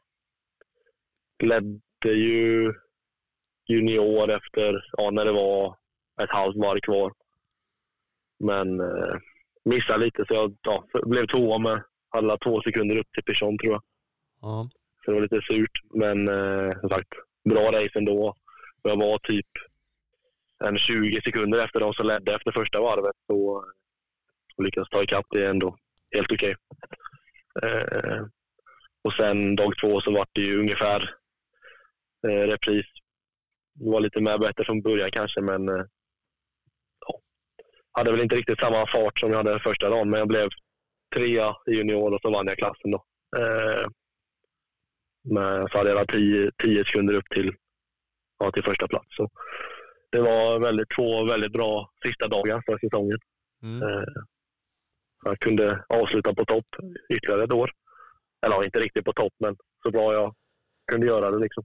ledde 1.42 2.12
ju 2.14 2.74
junior 3.68 4.30
efter, 4.30 4.84
ja, 4.92 5.10
när 5.10 5.24
det 5.24 5.32
var 5.32 5.76
ett 6.22 6.30
halvt 6.30 6.56
varv 6.56 6.80
kvar. 6.80 7.12
Men 8.44 8.80
eh, 8.80 9.16
missade 9.64 10.04
lite 10.04 10.24
så 10.28 10.34
jag 10.34 10.56
ja, 10.62 10.84
blev 11.06 11.26
tvåa 11.26 11.58
med 11.58 11.82
alla 12.10 12.38
två 12.38 12.62
sekunder 12.62 12.96
upp 12.96 13.12
till 13.12 13.24
Pichon 13.24 13.58
tror 13.58 13.72
jag. 13.72 13.82
Ja. 14.40 14.70
Så 15.04 15.10
det 15.10 15.14
var 15.14 15.22
lite 15.22 15.40
surt, 15.50 15.78
men 15.94 16.28
eh, 16.28 16.80
som 16.80 16.88
sagt, 16.90 17.08
bra 17.50 17.72
race 17.72 17.98
ändå. 17.98 18.34
Jag 18.82 18.96
var 18.96 19.18
typ 19.18 19.46
en 20.64 20.78
20 20.78 21.20
sekunder 21.20 21.64
efter 21.64 21.80
de 21.80 21.92
som 21.92 22.06
ledde 22.06 22.34
efter 22.34 22.52
första 22.52 22.80
varvet. 22.80 23.16
Så 23.26 23.64
och 24.58 24.64
lyckades 24.64 24.88
ta 24.88 25.02
ikapp 25.02 25.26
det 25.30 25.44
är 25.44 25.50
ändå 25.50 25.76
helt 26.14 26.32
okej. 26.32 26.54
Eh, 27.62 28.26
och 29.04 29.12
sen 29.12 29.56
dag 29.56 29.72
två 29.80 30.00
så 30.00 30.12
var 30.12 30.26
det 30.32 30.40
ju 30.40 30.60
ungefär 30.60 31.14
eh, 32.28 32.46
repris. 32.46 32.86
Var 33.80 34.00
lite 34.00 34.20
mer 34.20 34.38
bättre 34.38 34.64
från 34.64 34.82
början 34.82 35.10
kanske, 35.10 35.40
men 35.40 35.68
eh, 35.68 35.84
ja. 37.06 37.20
hade 37.92 38.10
väl 38.10 38.20
inte 38.20 38.36
riktigt 38.36 38.60
samma 38.60 38.86
fart 38.86 39.18
som 39.18 39.30
jag 39.30 39.36
hade 39.36 39.50
den 39.50 39.60
första 39.60 39.88
dagen, 39.88 40.10
men 40.10 40.18
jag 40.18 40.28
blev 40.28 40.48
trea 41.14 41.56
i 41.66 41.72
junior 41.72 42.14
och 42.14 42.20
så 42.22 42.30
vann 42.30 42.46
jag 42.46 42.58
klassen 42.58 42.90
då. 42.90 43.04
Eh, 43.36 43.86
men 45.24 45.68
så 45.68 45.78
hade 45.78 45.90
jag 45.90 46.08
10, 46.08 46.50
10 46.64 46.84
sekunder 46.84 47.14
upp 47.14 47.28
till, 47.30 47.54
ja, 48.38 48.50
till 48.50 48.64
första 48.64 48.88
plats. 48.88 49.16
Så 49.16 49.28
det 50.10 50.20
var 50.20 50.60
väldigt, 50.60 50.88
två 50.96 51.24
väldigt 51.24 51.52
bra 51.52 51.90
sista 52.06 52.28
dagar 52.28 52.62
för 52.66 52.78
säsongen. 52.78 53.18
Mm. 53.62 53.82
Eh, 53.82 54.04
jag 55.24 55.38
kunde 55.38 55.84
avsluta 55.88 56.34
på 56.34 56.44
topp 56.44 56.66
ytterligare 57.14 57.44
ett 57.44 57.52
år. 57.52 57.70
Eller 58.46 58.64
inte 58.64 58.80
riktigt 58.80 59.04
på 59.04 59.12
topp, 59.12 59.32
men 59.38 59.56
så 59.82 59.90
bra 59.90 60.12
jag 60.12 60.34
kunde 60.92 61.06
göra 61.06 61.30
det. 61.30 61.38
Liksom. 61.38 61.64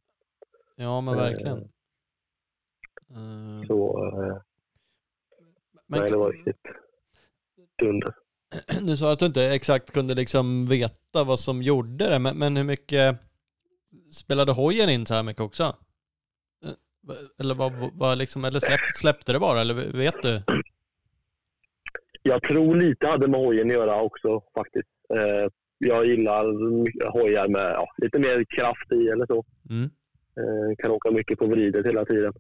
Ja 0.75 1.01
men 1.01 1.15
verkligen. 1.15 1.69
Eh, 3.09 3.67
Så 3.67 4.05
eh, 4.07 4.37
men 5.87 5.99
nej, 5.99 6.09
det 6.11 6.17
var 6.17 6.31
riktigt 6.31 6.61
dunder. 7.79 8.13
Du 8.87 8.97
sa 8.97 9.13
att 9.13 9.19
du 9.19 9.25
inte 9.25 9.43
exakt 9.45 9.91
kunde 9.91 10.15
liksom 10.15 10.67
veta 10.67 11.23
vad 11.23 11.39
som 11.39 11.61
gjorde 11.61 12.09
det, 12.09 12.19
men, 12.19 12.37
men 12.37 12.57
hur 12.57 12.63
mycket 12.63 13.17
spelade 14.11 14.51
hojen 14.51 14.89
in 14.89 15.05
så 15.05 15.13
här 15.13 15.23
mycket 15.23 15.41
också? 15.41 15.63
Eh, 16.65 17.15
Eller, 17.39 17.55
vad, 17.55 17.73
vad 17.93 18.17
liksom, 18.17 18.45
eller 18.45 18.59
släpp, 18.59 18.79
släppte 18.95 19.33
det 19.33 19.39
bara, 19.39 19.61
eller 19.61 19.73
vet 19.73 20.21
du? 20.21 20.41
Jag 22.23 22.43
tror 22.43 22.75
lite 22.75 23.07
hade 23.07 23.27
med 23.27 23.39
hojen 23.39 23.67
att 23.67 23.73
göra 23.73 24.01
också 24.01 24.41
faktiskt. 24.53 24.89
Jag 25.77 26.05
gillar 26.05 26.45
hojar 27.11 27.47
med 27.47 27.71
ja, 27.71 27.87
lite 27.97 28.19
mer 28.19 28.43
kraft 28.57 28.91
i 28.91 29.07
eller 29.07 29.25
så. 29.25 29.45
Mm. 29.69 29.89
Kan 30.77 30.91
åka 30.91 31.11
mycket 31.11 31.39
på 31.39 31.45
vridet 31.45 31.85
hela 31.85 32.05
tiden. 32.05 32.33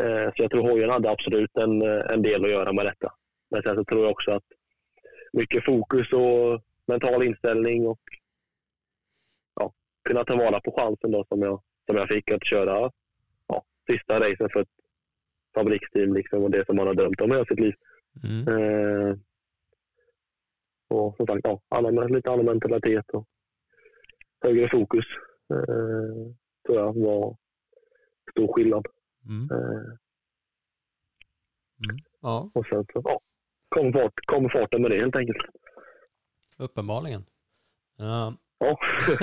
Eh, 0.00 0.26
så 0.36 0.42
jag 0.42 0.50
tror 0.50 0.62
hojen 0.62 0.90
hade 0.90 1.10
absolut 1.10 1.56
en, 1.56 1.82
eh, 1.82 2.02
en 2.10 2.22
del 2.22 2.44
att 2.44 2.50
göra 2.50 2.72
med 2.72 2.86
detta. 2.86 3.12
Men 3.50 3.62
sen 3.62 3.76
så 3.76 3.84
tror 3.84 4.02
jag 4.02 4.10
också 4.10 4.30
att 4.30 4.44
mycket 5.32 5.64
fokus 5.64 6.12
och 6.12 6.62
mental 6.86 7.22
inställning 7.22 7.86
och 7.86 8.00
ja, 9.54 9.72
kunna 10.04 10.24
ta 10.24 10.36
vara 10.36 10.60
på 10.60 10.72
chansen 10.72 11.10
då 11.10 11.24
som 11.24 11.42
jag, 11.42 11.62
som 11.86 11.96
jag 11.96 12.08
fick 12.08 12.30
att 12.30 12.46
köra 12.46 12.90
ja, 13.46 13.64
sista 13.90 14.20
racen 14.20 14.48
för 14.52 14.60
ett 14.60 14.68
fabriksteam 15.54 16.14
liksom, 16.14 16.42
och 16.42 16.50
det 16.50 16.66
som 16.66 16.76
man 16.76 16.86
har 16.86 16.94
drömt 16.94 17.20
om 17.20 17.30
hela 17.30 17.44
sitt 17.44 17.60
liv. 17.60 17.74
Mm. 18.24 18.48
Eh, 18.48 19.16
och 20.88 21.16
som 21.16 21.26
sagt, 21.26 21.40
ja, 21.44 21.60
annan, 21.68 22.12
lite 22.12 22.30
annan 22.30 22.44
mentalitet 22.44 23.10
och 23.10 23.26
högre 24.40 24.68
fokus. 24.68 25.04
Eh, 25.50 26.32
tror 26.66 26.78
jag 26.78 26.98
var 27.00 27.36
stor 28.30 28.52
skillnad. 28.52 28.86
Mm. 29.28 29.48
Eh, 29.50 29.98
Ja, 32.20 32.50
och 32.54 32.66
sen 32.66 32.84
så, 32.92 33.00
ja, 33.04 33.20
kom, 33.68 33.92
fart, 33.92 34.12
kom 34.26 34.48
farten 34.50 34.82
med 34.82 34.90
det 34.90 35.00
helt 35.00 35.16
enkelt. 35.16 35.38
uppenbarligen. 36.56 37.24
Ja. 37.98 38.34
Ja, 38.58 38.78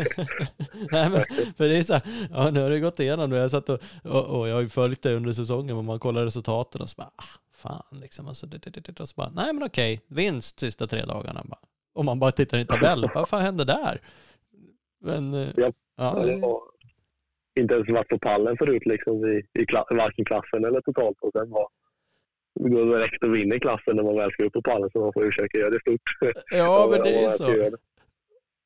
Nej, 0.91 1.09
men, 1.09 1.25
för 1.57 1.67
det 1.67 1.77
är 1.77 1.83
så 1.83 1.93
här, 1.93 2.01
ja, 2.31 2.49
nu 2.51 2.59
har 2.61 2.69
det 2.69 2.79
gått 2.79 2.99
igenom 2.99 3.29
nu. 3.29 3.35
Jag 3.35 3.51
satt 3.51 3.69
och, 3.69 3.79
och, 4.03 4.39
och 4.39 4.47
jag 4.47 4.55
har 4.55 4.61
ju 4.61 4.69
följt 4.69 5.01
det 5.01 5.15
under 5.15 5.33
säsongen 5.33 5.77
och 5.77 5.83
man 5.83 5.99
kollar 5.99 6.25
resultaten 6.25 6.81
och 6.81 6.89
så 6.89 6.95
bara, 6.97 7.11
ah, 7.15 7.39
fan 7.51 7.83
liksom. 7.91 8.27
Alltså, 8.27 8.47
det, 8.47 8.57
det, 8.57 8.69
det, 8.79 8.99
och 8.99 9.09
så 9.09 9.13
bara, 9.15 9.29
nej 9.29 9.53
men 9.53 9.63
okej, 9.63 10.01
vinst 10.07 10.59
sista 10.59 10.87
tre 10.87 11.05
dagarna. 11.05 11.43
Bara. 11.45 11.59
Och 11.93 12.05
man 12.05 12.19
bara 12.19 12.31
tittar 12.31 12.57
i 12.57 12.61
en 12.61 12.67
tabell, 12.67 13.09
vad 13.15 13.29
fan 13.29 13.41
hände 13.41 13.65
där? 13.65 14.01
Men, 15.01 15.33
eh, 15.33 15.49
Ja. 15.55 15.71
ja, 15.95 16.25
det 16.25 16.35
var 16.39 16.61
inte 17.59 17.73
ens 17.73 17.89
varit 17.89 18.07
på 18.07 18.19
pallen 18.19 18.57
förut 18.57 18.85
liksom, 18.85 19.25
i, 19.25 19.43
i 19.61 19.65
kla, 19.65 19.85
varken 19.89 20.25
klassen 20.25 20.65
eller 20.65 20.81
totalt. 20.81 21.17
Och 21.21 21.31
sen 21.33 21.49
var 21.49 21.67
det 22.59 22.69
går 22.69 22.85
direkt 22.85 23.23
och 23.23 23.35
vinner 23.35 23.59
klassen 23.59 23.95
när 23.95 24.03
man 24.03 24.15
väl 24.15 24.31
ska 24.31 24.43
upp 24.43 24.53
på 24.53 24.61
pallen 24.61 24.89
så 24.93 24.99
man 24.99 25.13
får 25.13 25.23
ju 25.23 25.31
försöka 25.31 25.57
göra 25.57 25.69
det 25.69 25.79
stort. 25.79 26.01
ja 26.51 26.87
men 26.91 27.03
det 27.03 27.15
är 27.15 27.23
ju 27.23 27.29
så. 27.29 27.77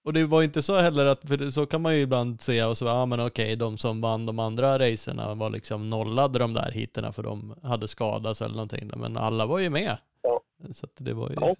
Och 0.06 0.14
det 0.14 0.26
var 0.26 0.44
inte 0.44 0.62
så 0.62 0.76
heller 0.76 1.06
att, 1.06 1.22
för 1.28 1.38
så 1.38 1.66
kan 1.66 1.82
man 1.82 1.96
ju 1.96 2.02
ibland 2.02 2.42
se 2.42 2.64
och 2.64 2.78
så, 2.78 2.86
ja 2.86 3.06
men 3.06 3.20
okej, 3.28 3.56
de 3.56 3.78
som 3.78 4.02
vann 4.02 4.26
de 4.26 4.40
andra 4.40 4.80
racerna 4.80 5.36
var 5.36 5.50
liksom 5.50 5.90
nollade 5.90 6.40
de 6.40 6.54
där 6.54 6.72
hiterna 6.72 7.14
för 7.14 7.24
de 7.24 7.56
hade 7.64 7.88
skadats 7.88 8.42
eller 8.42 8.56
någonting. 8.56 8.92
Men 8.98 9.18
alla 9.18 9.46
var 9.46 9.60
ju 9.60 9.70
med. 9.70 9.98
Ja. 10.22 10.42
Så 10.72 10.86
att 10.86 10.96
det 10.96 11.14
var 11.14 11.30
ju... 11.30 11.36
Ja. 11.36 11.56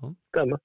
så. 0.00 0.14
Stämmer. 0.28 0.58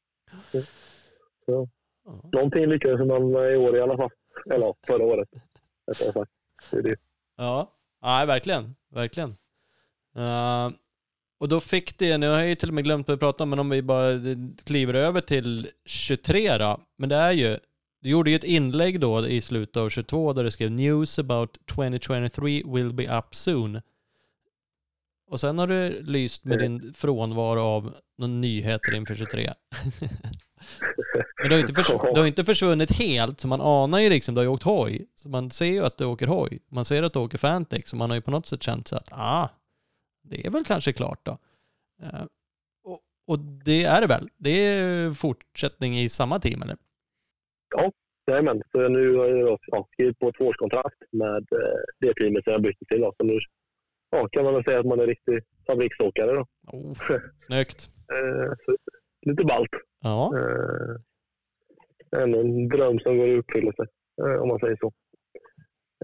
Så, 1.46 1.68
Ja. 2.08 2.30
någonting 2.34 2.66
lyckades 2.66 3.08
man 3.08 3.22
i 3.32 3.58
år 3.58 3.78
i 3.78 3.82
alla 3.82 3.98
fall. 3.98 4.10
Eller 4.46 4.76
förra 4.88 5.04
året. 5.04 5.30
rättare 5.88 6.14
sagt. 6.14 6.32
Det 6.72 6.78
är 6.78 6.82
det. 6.82 6.96
Ja, 7.38 7.72
ja 8.02 8.26
verkligen. 8.28 8.76
Verkligen. 8.90 9.38
Eh, 10.16 10.70
och 11.40 11.50
då 11.50 11.60
fick 11.60 11.98
det, 11.98 12.18
nu 12.18 12.30
har 12.30 12.40
jag 12.40 12.48
ju 12.48 12.56
till 12.56 12.70
och 12.70 12.76
med 12.76 12.84
glömt 12.84 13.08
vad 13.08 13.18
vi 13.18 13.20
pratade 13.20 13.44
om, 13.44 13.50
men 13.50 13.60
om 13.60 13.70
vi 13.70 13.82
bara 13.82 14.12
kliver 14.64 14.94
över 14.94 15.22
till 15.22 15.70
23 15.86 16.58
då. 16.58 16.80
Men 16.98 17.10
det 17.10 17.16
är 17.16 17.32
ju, 17.32 17.58
du 18.02 18.10
gjorde 18.10 18.30
ju 18.30 18.36
ett 18.36 18.44
inlägg 18.44 19.00
då 19.00 19.28
i 19.28 19.42
slutet 19.42 19.78
av 19.78 19.90
22 19.90 20.34
där 20.34 20.44
du 20.44 20.52
skrev 20.52 20.72
“News 20.72 21.20
about 21.20 21.68
2023 21.68 22.64
will 22.66 22.94
be 22.94 23.18
up 23.18 23.36
soon”. 23.36 23.82
Och 25.30 25.40
sen 25.40 25.60
har 25.60 25.68
du 25.68 26.02
lyst 26.04 26.46
med 26.46 26.60
din 26.60 26.94
frånvaro 26.94 27.60
av 27.60 27.94
några 28.18 28.34
nyheter 28.34 28.96
inför 28.96 29.16
23. 29.16 29.54
Men 31.42 31.50
det 31.50 31.56
har, 31.56 31.62
inte 31.62 31.74
det 32.14 32.20
har 32.20 32.28
inte 32.28 32.46
försvunnit 32.46 32.92
helt, 32.92 33.40
så 33.40 33.48
man 33.48 33.62
anar 33.62 34.00
ju 34.00 34.10
liksom, 34.10 34.36
du 34.36 34.40
har 34.40 34.44
ju 34.44 34.50
åkt 34.50 34.64
hoj. 34.64 35.08
Så 35.16 35.30
man 35.30 35.50
ser 35.50 35.66
ju 35.66 35.86
att 35.86 35.98
du 35.98 36.06
åker 36.06 36.28
hoj. 36.28 36.60
Man 36.70 36.86
ser 36.86 37.04
att 37.04 37.14
du 37.14 37.20
åker 37.20 37.38
Fantix, 37.38 37.90
så 37.90 37.96
man 37.96 38.10
har 38.10 38.18
ju 38.18 38.22
på 38.22 38.32
något 38.32 38.48
sätt 38.48 38.64
känt 38.64 38.88
sig 38.88 38.98
att, 38.98 39.10
ah, 39.12 39.50
det 40.24 40.46
är 40.46 40.52
väl 40.52 40.66
kanske 40.66 40.94
klart 40.94 41.20
då. 41.24 41.38
Eh, 42.04 42.24
och, 42.84 43.02
och 43.28 43.40
det 43.40 43.84
är 43.84 44.02
det 44.02 44.08
väl? 44.08 44.30
Det 44.38 44.50
är 44.50 45.14
fortsättning 45.14 46.00
i 46.00 46.10
samma 46.10 46.40
team 46.40 46.62
eller? 46.62 46.78
Jajamän, 48.32 48.62
så 48.72 48.88
nu 48.88 49.16
har 49.16 49.28
jag 49.28 49.60
ja, 49.68 49.88
skrivit 49.94 50.20
på 50.20 50.30
ett 50.30 50.36
tvåårskontrakt 50.36 51.02
med 51.12 51.44
eh, 51.52 51.80
det 52.00 52.14
teamet 52.14 52.44
som 52.44 52.54
jag 52.54 52.62
bytte 52.62 52.86
till. 52.86 53.02
Då. 53.02 53.14
Så 53.18 53.24
nu 53.24 53.40
ja, 54.10 54.28
kan 54.32 54.44
man 54.44 54.54
väl 54.54 54.64
säga 54.64 54.80
att 54.80 54.86
man 54.86 55.00
är 55.00 55.08
riktig 55.08 55.40
fabriksåkare. 55.68 56.32
Då. 56.32 56.46
Oh, 56.68 56.94
snyggt. 57.48 57.90
Eh, 58.14 58.52
så 58.66 58.76
lite 59.28 59.44
ballt. 59.44 59.70
Ja. 60.04 60.34
Eh, 60.38 60.96
ändå 62.22 62.40
en 62.40 62.68
dröm 62.70 63.00
som 63.00 63.18
går 63.18 63.28
i 63.28 63.38
uppfyllelse, 63.38 63.86
eh, 64.22 64.42
om 64.42 64.48
man 64.48 64.60
säger 64.60 64.78
så. 64.80 64.92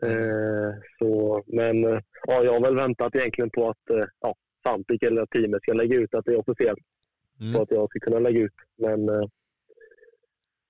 Eh, 0.07 0.73
så 0.99 1.43
men 1.47 1.83
eh, 1.83 1.99
ja, 2.27 2.43
jag 2.43 2.53
har 2.53 2.61
väl 2.61 2.75
väntat 2.75 3.15
egentligen 3.15 3.49
på 3.49 3.69
att 3.69 4.11
ja, 4.19 4.35
Fantik 4.63 5.03
eller 5.03 5.25
teamet 5.25 5.61
ska 5.61 5.73
lägga 5.73 5.95
ut 5.95 6.13
att 6.13 6.25
det 6.25 6.31
är 6.31 6.39
officiellt. 6.39 6.79
Mm. 7.39 7.53
Så 7.53 7.61
att 7.61 7.71
jag 7.71 7.89
ska 7.89 7.99
kunna 7.99 8.19
lägga 8.19 8.39
ut. 8.39 8.53
Men 8.77 9.07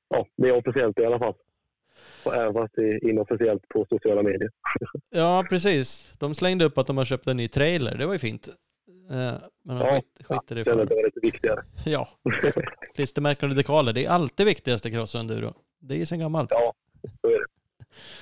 ja, 0.09 0.27
det 0.37 0.49
är 0.49 0.57
officiellt 0.57 0.99
i 0.99 1.05
alla 1.05 1.19
fall. 1.19 1.33
Och 2.25 2.35
Även 2.35 2.53
fast 2.53 2.73
det 2.75 2.81
är 2.81 3.09
inofficiellt 3.09 3.67
på 3.69 3.85
sociala 3.89 4.23
medier. 4.23 4.49
ja, 5.09 5.45
precis. 5.49 6.13
De 6.19 6.35
slängde 6.35 6.65
upp 6.65 6.77
att 6.77 6.87
de 6.87 6.97
har 6.97 7.05
köpt 7.05 7.27
en 7.27 7.37
ny 7.37 7.47
trailer. 7.47 7.97
Det 7.97 8.05
var 8.05 8.13
ju 8.13 8.19
fint. 8.19 8.49
Eh, 9.11 9.33
Men 9.63 9.77
Ja, 9.77 9.93
skit, 9.95 10.25
skiter 10.27 10.57
i 10.57 10.61
att 10.61 10.67
för. 10.67 10.85
det 10.85 10.95
var 10.95 11.03
lite 11.05 11.19
viktigare. 11.19 11.63
Ja, 11.85 12.07
klistermärken 12.95 13.49
och 13.49 13.55
dekaler. 13.55 13.93
Det 13.93 14.05
är 14.05 14.09
alltid 14.09 14.45
viktigaste 14.45 14.91
cross 14.91 15.15
och 15.15 15.21
enduro. 15.21 15.53
Det 15.79 15.93
är 15.93 15.97
ju 15.97 16.05
sen 16.05 16.19
gammalt. 16.19 16.49
Ja, 16.51 16.73
så 17.21 17.27
är 17.27 17.39
det. 17.39 17.45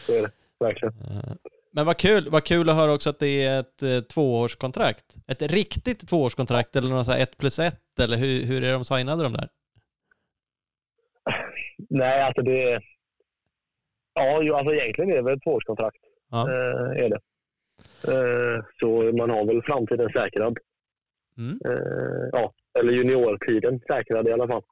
Så 0.05 0.13
är 0.13 0.21
det. 0.21 0.31
Verkligen. 0.59 0.93
Eh, 1.01 1.33
Men 1.71 1.85
vad 1.85 1.97
kul, 1.97 2.29
vad 2.29 2.43
kul 2.43 2.69
att 2.69 2.75
höra 2.75 2.93
också 2.93 3.09
att 3.09 3.19
det 3.19 3.43
är 3.43 3.59
ett 3.59 3.83
eh, 3.83 3.99
tvåårskontrakt. 4.01 5.15
Ett 5.27 5.41
riktigt 5.41 6.09
tvåårskontrakt 6.09 6.75
eller 6.75 6.89
något 6.89 7.05
så 7.05 7.11
här 7.11 7.19
ett 7.23 7.37
plus 7.37 7.59
ett 7.59 7.99
eller 7.99 8.17
hur, 8.17 8.43
hur 8.45 8.63
är 8.63 8.73
de 8.73 8.85
signade 8.85 9.23
de 9.23 9.33
där? 9.33 9.49
Nej, 11.89 12.21
alltså 12.21 12.41
det 12.41 12.71
är... 12.71 12.83
Ja, 14.13 14.57
alltså 14.57 14.73
egentligen 14.73 15.11
är 15.11 15.15
det 15.15 15.21
väl 15.21 15.37
ett 15.37 15.43
tvåårskontrakt. 15.43 15.97
Ja. 16.31 16.49
Eh, 16.49 17.03
är 17.05 17.09
det. 17.09 17.19
Eh, 18.07 18.63
man 19.17 19.29
har 19.29 19.45
väl 19.45 19.61
framtiden 19.63 20.09
säkrad. 20.09 20.57
Mm. 21.37 21.59
Eh, 21.65 22.29
ja, 22.31 22.53
eller 22.79 22.93
juniortiden 22.93 23.79
säkrad 23.79 24.27
i 24.27 24.31
alla 24.31 24.47
fall. 24.47 24.63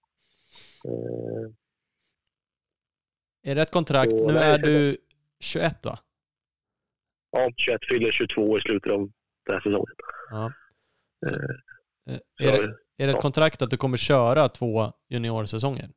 Eh, 0.86 1.52
Är 3.52 3.56
det 3.56 3.62
ett 3.62 3.72
kontrakt? 3.72 4.12
Så 4.12 4.28
Nu 4.28 4.34
nej, 4.34 4.54
är 4.54 4.58
du 4.58 4.98
21 5.40 5.86
va? 5.86 6.00
ja, 7.32 7.52
21 7.58 7.80
fyller 7.90 8.12
22 8.12 8.58
i 8.58 8.62
slutet 8.62 8.92
av 8.92 9.00
den 9.46 9.54
här 9.54 9.60
säsongen. 9.62 9.96
Ja. 10.30 10.54
Eh, 11.28 11.56
Eh, 12.10 12.18
så 12.42 12.48
Är 12.48 12.52
det, 12.52 12.76
är 13.04 13.08
det 13.08 13.14
ett 13.14 13.22
kontrakt 13.22 13.62
att 13.62 13.70
du 13.70 13.78
kommer 13.78 13.98
köra 13.98 14.50
två 14.50 14.92
juniorsäsonger? 15.10 15.90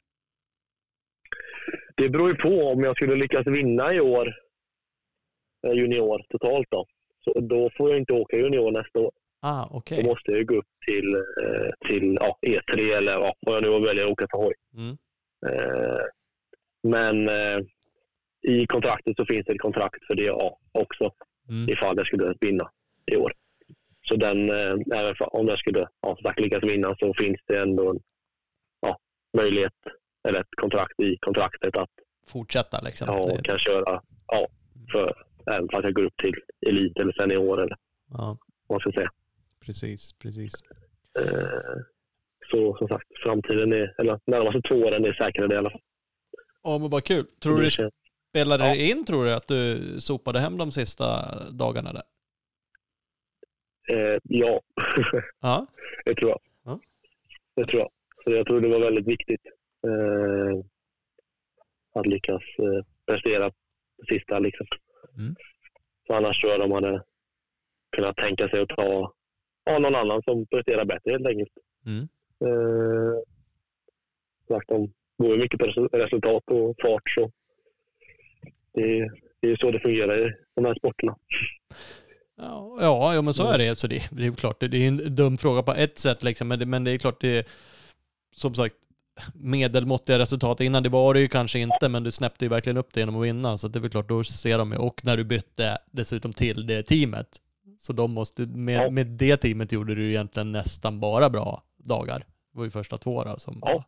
Det 1.97 2.09
beror 2.09 2.29
ju 2.29 2.37
på 2.37 2.49
om 2.49 2.81
jag 2.81 2.97
skulle 2.97 3.17
lyckas 3.17 3.47
vinna 3.47 3.95
i 3.95 4.01
år, 4.01 4.29
eh, 5.67 5.73
junior 5.73 6.23
totalt 6.29 6.71
då. 6.71 6.87
Så 7.25 7.41
då 7.41 7.71
får 7.77 7.91
jag 7.91 7.99
inte 7.99 8.13
åka 8.13 8.37
junior 8.37 8.71
nästa 8.71 8.99
år. 8.99 9.13
Ah, 9.41 9.69
Då 9.71 9.77
okej. 9.77 10.05
måste 10.05 10.33
jag 10.33 10.47
gå 10.47 10.55
upp 10.55 10.67
till, 10.87 11.15
eh, 11.15 11.89
till 11.89 12.19
ja, 12.21 12.39
E3 12.47 12.97
eller 12.97 13.13
ja, 13.13 13.35
vad 13.41 13.57
jag 13.57 13.63
nu 13.63 13.87
väljer 13.87 14.05
att 14.05 14.11
åka 14.11 14.27
till 14.27 14.39
hoj. 14.39 14.55
Mm. 14.77 14.97
Eh, 15.47 16.01
men 16.83 17.29
eh, 17.29 17.59
i 18.43 18.67
kontraktet 18.67 19.17
så 19.17 19.27
finns 19.27 19.47
det 19.47 19.53
ett 19.53 19.61
kontrakt 19.61 20.07
för 20.07 20.15
det 20.15 20.25
ja, 20.25 20.59
också 20.73 21.13
Mm. 21.49 21.69
ifall 21.73 21.97
jag 21.97 22.07
skulle 22.07 22.35
vinna 22.41 22.71
i 23.07 23.17
år. 23.17 23.33
Så 24.09 24.17
den, 24.17 24.51
även 24.95 25.15
om 25.21 25.49
jag 25.49 25.59
skulle 25.59 25.89
ja, 26.01 26.17
sagt, 26.23 26.41
lyckas 26.41 26.63
vinna 26.63 26.97
så 26.99 27.15
finns 27.15 27.41
det 27.47 27.59
ändå 27.59 27.91
en 27.91 28.01
ja, 28.81 28.99
möjlighet 29.37 29.73
eller 30.29 30.41
ett 30.41 30.55
kontrakt 30.61 31.01
i 31.01 31.17
kontraktet 31.21 31.77
att 31.77 31.91
Fortsätta 32.29 32.81
liksom. 32.81 33.27
Det, 33.27 33.43
kan 33.45 33.59
köra 33.59 34.03
ja, 34.27 34.49
för, 34.93 35.15
även 35.47 35.69
för 35.69 35.79
att 35.79 35.85
jag 35.85 35.95
går 35.95 36.05
upp 36.05 36.17
till 36.17 36.35
elit 36.67 36.99
eller 36.99 37.13
senior 37.13 37.63
eller 37.63 37.77
ja, 38.11 38.39
vad 38.67 38.75
man 38.75 38.81
ska 38.81 38.93
säga. 38.93 39.11
precis, 39.61 40.13
precis. 40.13 40.53
Eh, 41.21 41.79
så 42.51 42.77
som 42.77 42.89
sagt, 42.89 43.07
framtiden 43.25 43.73
är, 43.73 43.95
eller 44.01 44.21
närmaste 44.27 44.61
två 44.69 44.75
åren 44.75 45.05
är 45.05 45.13
säkrade 45.13 45.55
i 45.55 45.59
alla 45.59 45.71
fall. 45.71 45.81
Ja, 46.63 46.79
men 46.79 46.91
vad 46.91 47.05
kul. 47.05 47.27
Tror 47.43 47.57
du 47.59 47.65
det 47.65 47.91
spelade 48.31 48.65
Ja. 48.69 48.75
in, 48.75 49.05
tror 49.05 49.25
du, 49.25 49.33
att 49.33 49.49
du 49.49 49.81
sopade 50.01 50.39
hem 50.39 50.57
de 50.57 50.73
sista 50.73 51.05
dagarna 51.51 51.93
där? 51.93 52.03
Eh, 53.93 54.19
ja, 54.23 54.61
Ja. 55.41 55.67
det 56.05 56.15
tror 56.15 56.31
jag. 56.31 56.41
Ja. 56.65 56.81
Det 57.55 57.67
tror 57.67 57.81
jag. 57.83 57.91
Så 58.25 58.31
jag 58.31 58.47
tror 58.47 58.61
det 58.61 58.69
var 58.69 58.81
väldigt 58.81 59.07
viktigt 59.07 59.41
eh, 59.87 60.65
att 61.95 62.07
lyckas 62.07 62.43
eh, 62.59 62.85
prestera 63.07 63.51
det 63.99 64.07
sista. 64.15 64.39
Liksom. 64.39 64.67
Mm. 65.19 65.37
Så 66.07 66.15
annars 66.15 66.41
tror 66.41 66.53
jag 66.53 66.61
de 66.61 66.73
hade 66.73 67.03
kunnat 67.97 68.17
tänka 68.17 68.49
sig 68.49 68.61
att 68.61 68.69
ta 68.69 69.13
ja, 69.65 69.79
någon 69.79 69.95
annan 69.95 70.23
som 70.23 70.47
presterar 70.47 70.85
bättre 70.85 71.11
helt 71.11 71.27
enkelt. 71.27 71.53
Mm. 71.87 72.09
Eh, 72.45 73.19
sagt, 74.49 74.69
de 74.69 74.93
går 75.19 75.31
ju 75.31 75.39
mycket 75.39 75.61
på 75.61 75.67
resu- 75.67 75.97
resultat 75.97 76.43
och 76.47 76.77
fart. 76.83 77.11
Så 77.11 77.31
det, 78.75 79.11
det 79.41 79.49
är 79.49 79.57
så 79.57 79.71
det 79.71 79.81
fungerar 79.81 80.27
i 80.27 80.33
de 80.55 80.65
här 80.65 80.75
sporterna. 80.75 81.17
Ja, 82.37 83.15
ja, 83.15 83.23
men 83.23 83.35
så 83.35 83.51
är 83.53 83.59
det. 83.59 83.79
Så 83.79 83.87
det, 83.87 84.09
det 84.11 84.23
är 84.23 84.27
ju 84.27 84.35
klart, 84.35 84.61
det, 84.61 84.69
det 84.69 84.85
är 84.85 84.89
en 84.89 85.15
dum 85.15 85.39
fråga 85.39 85.63
på 85.63 85.73
ett 85.73 85.99
sätt 85.99 86.23
liksom, 86.23 86.49
men 86.49 86.59
det, 86.59 86.67
men 86.67 86.85
det 86.85 86.91
är 86.91 86.99
klart 86.99 87.21
det 87.21 87.39
är, 87.39 87.45
som 88.35 88.55
sagt, 88.55 88.75
medelmåttiga 89.35 90.19
resultat 90.19 90.61
innan, 90.61 90.83
det 90.83 90.89
var 90.89 91.15
det 91.15 91.21
ju 91.21 91.29
kanske 91.29 91.59
inte, 91.59 91.89
men 91.89 92.03
du 92.03 92.11
snäppte 92.11 92.45
ju 92.45 92.49
verkligen 92.49 92.77
upp 92.77 92.93
det 92.93 93.01
genom 93.01 93.17
att 93.17 93.25
vinna, 93.27 93.59
så 93.59 93.69
det 93.69 93.79
är 93.79 93.81
väl 93.81 93.91
klart, 93.91 94.09
då 94.09 94.25
ser 94.25 94.59
de 94.59 94.71
ju, 94.73 94.79
och 94.79 95.05
när 95.05 95.17
du 95.17 95.25
bytte 95.25 95.79
dessutom 95.91 96.33
till 96.33 96.67
det 96.67 96.83
teamet, 96.83 97.29
så 97.79 97.93
de 97.93 98.13
måste, 98.15 98.43
med, 98.47 98.93
med 98.93 99.07
det 99.07 99.37
teamet 99.37 99.73
gjorde 99.73 99.95
du 99.95 100.03
ju 100.03 100.09
egentligen 100.11 100.53
nästan 100.53 101.01
bara 101.01 101.31
bra 101.31 101.63
dagar. 101.77 102.19
Det 102.19 102.59
var 102.59 102.65
ju 102.65 102.71
första 102.71 102.97
två 102.99 103.25
då 103.25 103.39
som 103.39 103.59
Ja. 103.63 103.73
var. 103.73 103.85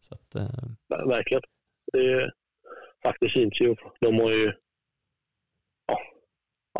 Så 0.00 0.14
att, 0.14 0.34
eh, 0.34 0.42
Ver- 0.88 1.08
Verkligen. 1.08 1.42
Det 1.92 1.98
är 2.12 2.32
faktiskt 3.02 3.34
syns 3.34 3.60
ju. 3.60 3.74
De 4.00 4.14
har 4.20 4.30
ju... 4.30 4.52
Ja, 5.86 5.98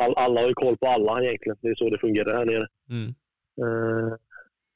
all, 0.05 0.15
alla 0.17 0.41
har 0.41 0.49
ju 0.49 0.55
koll 0.55 0.77
på 0.77 0.87
alla 0.87 1.23
egentligen. 1.23 1.59
Det 1.63 1.69
är 1.69 1.75
så 1.75 1.91
det 1.91 1.99
fungerar 1.99 2.37
här 2.39 2.45
nere. 2.45 2.67
mm, 2.91 3.15
Eh, 3.61 4.15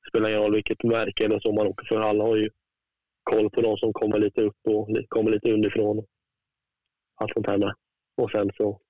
spelar 0.08 0.28
ingen 0.28 0.40
roll 0.42 0.54
vilket 0.54 0.82
märke 0.84 1.24
eller 1.24 1.40
så 1.40 1.52
man 1.52 1.66
åker 1.66 1.86
för. 1.86 2.00
Alla 2.00 2.24
har 2.24 2.36
ju 2.36 2.50
koll 3.22 3.50
på 3.50 3.60
de 3.60 3.76
som 3.76 3.92
kommer 3.92 4.18
lite 4.18 4.40
upp 4.42 4.56
och 4.68 4.88
kommer 5.08 5.30
lite 5.30 5.52
underifrån. 5.52 6.06
Allt 7.14 7.32
sånt 7.32 7.46
här 7.46 7.58
med. 7.58 7.74
Och 8.16 8.30
sen 8.30 8.50
så... 8.56 8.80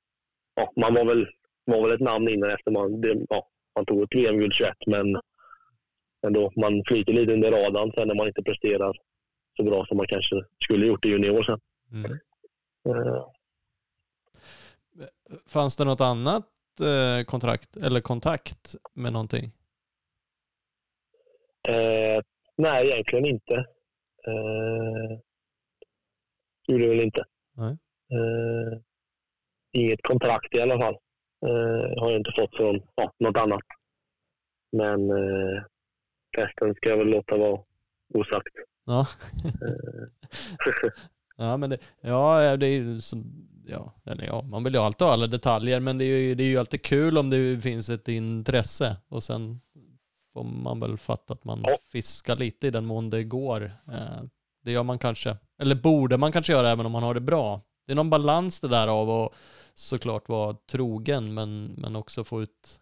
Ja, 0.55 0.73
man 0.77 0.95
var 0.95 1.05
väl, 1.05 1.27
var 1.65 1.83
väl 1.83 1.93
ett 1.95 2.01
namn 2.01 2.29
innan 2.29 2.51
efter 2.51 2.71
man, 2.71 3.01
det, 3.01 3.27
ja, 3.29 3.49
man 3.77 3.87
tog 3.87 4.03
ett 4.03 4.15
VM-guld 4.15 4.53
21 4.53 4.75
men 4.87 5.21
ändå, 6.27 6.53
man 6.57 6.83
flyter 6.87 7.13
lite 7.13 7.33
under 7.33 7.51
radarn 7.51 7.93
sen 7.93 8.09
när 8.09 8.15
man 8.15 8.27
inte 8.27 8.43
presterar 8.43 8.97
så 9.57 9.63
bra 9.63 9.87
som 9.87 9.97
man 9.97 10.07
kanske 10.07 10.37
skulle 10.65 10.87
gjort 10.87 11.05
i 11.05 11.09
junior 11.09 11.43
sen. 11.43 11.61
mm. 11.93 12.19
Eh, 12.89 13.25
Fanns 15.47 15.77
det 15.77 15.85
något 15.85 16.01
annat 16.01 16.47
eh, 16.81 17.25
kontrakt, 17.25 17.77
eller 17.77 18.01
kontakt 18.01 18.75
med 18.95 19.13
någonting? 19.13 19.53
Eh, 21.69 22.23
nej, 22.57 22.91
egentligen 22.91 23.25
inte. 23.25 23.67
Eh, 24.27 25.19
gjorde 26.67 26.89
väl 26.89 27.01
inte. 27.01 27.25
Nej. 27.57 27.77
Eh, 28.13 28.79
inget 29.73 30.03
kontrakt 30.03 30.57
i 30.57 30.61
alla 30.61 30.79
fall. 30.79 30.95
Eh, 31.47 32.01
har 32.03 32.11
jag 32.11 32.21
inte 32.21 32.33
fått 32.39 32.57
från 32.57 32.83
ja, 32.95 33.13
något 33.19 33.37
annat. 33.37 33.63
Men 34.73 35.11
eh, 35.11 35.63
resten 36.39 36.75
ska 36.75 36.89
jag 36.91 36.97
väl 36.97 37.11
låta 37.11 37.37
vara 37.37 37.61
osagt. 38.15 38.49
Ja. 38.85 39.07
Eh, 39.45 40.91
Ja, 41.37 41.57
men 41.57 41.71
det, 41.71 41.79
ja, 42.01 42.57
det 42.57 42.67
är 42.67 42.71
ju 42.71 43.01
ja, 43.67 43.93
eller 44.05 44.25
ja, 44.25 44.43
man 44.43 44.65
vill 44.65 44.75
ju 44.75 44.81
alltid 44.81 45.07
ha 45.07 45.13
alla 45.13 45.27
detaljer, 45.27 45.81
men 45.81 45.99
det 45.99 46.05
är 46.05 46.19
ju, 46.19 46.35
det 46.35 46.43
är 46.43 46.49
ju 46.49 46.59
alltid 46.59 46.83
kul 46.83 47.19
om 47.19 47.31
det 47.31 47.61
finns 47.63 47.89
ett 47.89 48.09
intresse 48.09 48.97
och 49.09 49.23
sen 49.23 49.61
får 50.33 50.45
man 50.45 50.81
väl 50.81 50.99
fatta 50.99 51.35
att 51.35 51.45
man 51.45 51.65
fiskar 51.93 52.37
lite 52.37 52.67
i 52.67 52.71
den 52.71 52.87
mån 52.87 53.11
det 53.11 53.25
går. 53.25 53.63
Eh, 53.65 54.23
det 54.65 54.73
gör 54.73 54.83
man 54.83 54.99
kanske, 54.99 55.37
eller 55.59 55.75
borde 55.75 56.17
man 56.17 56.33
kanske 56.33 56.53
göra 56.53 56.71
även 56.71 56.87
om 56.87 56.93
man 56.93 57.03
har 57.03 57.15
det 57.15 57.21
bra. 57.21 57.61
Det 57.87 57.93
är 57.93 57.97
någon 57.97 58.11
balans 58.11 58.61
det 58.61 58.69
där 58.69 58.89
av 58.89 59.11
att 59.11 59.33
såklart 59.75 60.29
vara 60.29 60.57
trogen, 60.71 61.35
men, 61.35 61.75
men 61.79 61.97
också 61.97 62.25
få 62.25 62.43
ut 62.43 62.81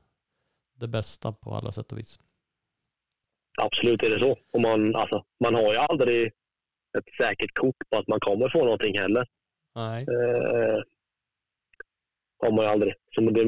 det 0.75 0.89
bästa 0.89 1.33
på 1.33 1.55
alla 1.55 1.73
sätt 1.73 1.93
och 1.93 1.99
vis. 1.99 2.19
absolut 3.63 4.03
är 4.03 4.11
det 4.11 4.21
så. 4.21 4.39
Och 4.53 4.61
man, 4.61 4.97
alltså, 4.97 5.25
man 5.41 5.55
har 5.55 5.73
ju 5.73 5.79
aldrig 5.79 6.27
ett 6.99 7.15
säkert 7.17 7.55
kort 7.55 7.77
på 7.91 7.99
att 7.99 8.09
man 8.09 8.21
kommer 8.21 8.49
få 8.49 8.65
någonting 8.65 8.99
heller. 8.99 9.27
Nej. 9.75 10.03
Eh, 10.03 10.83
har 12.39 12.53
man 12.53 12.65
ju 12.65 12.71
aldrig. 12.71 12.95
Så 13.15 13.21
det, 13.21 13.41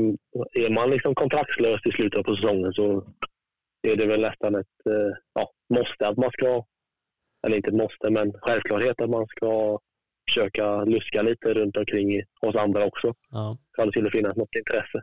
är 0.53 0.71
man 0.71 0.91
liksom 0.91 1.15
kontraktslös 1.15 1.81
i 1.87 1.91
slutet 1.91 2.25
på 2.25 2.37
säsongen 2.37 2.73
så 2.73 3.05
är 3.83 3.97
det 3.97 4.07
väl 4.07 4.21
nästan 4.21 4.55
ett 4.55 4.87
eh, 4.87 5.17
ja, 5.35 5.53
måste 5.75 6.09
att 6.09 6.17
man 6.17 6.31
ska, 6.31 6.65
eller 7.47 7.57
inte 7.57 7.69
ett 7.69 7.75
måste, 7.77 8.11
men 8.11 8.33
självklarhet 8.33 9.01
att 9.01 9.11
man 9.11 9.27
ska 9.27 9.79
försöka 10.29 10.85
luska 10.85 11.23
lite 11.23 11.55
runt 11.55 11.77
omkring 11.77 12.23
hos 12.41 12.57
andra 12.57 12.85
också. 12.85 13.15
Ja. 13.31 13.59
Ifall 13.73 13.87
det 13.87 13.93
skulle 13.93 14.11
finnas 14.11 14.37
något 14.37 14.55
intresse. 14.59 15.03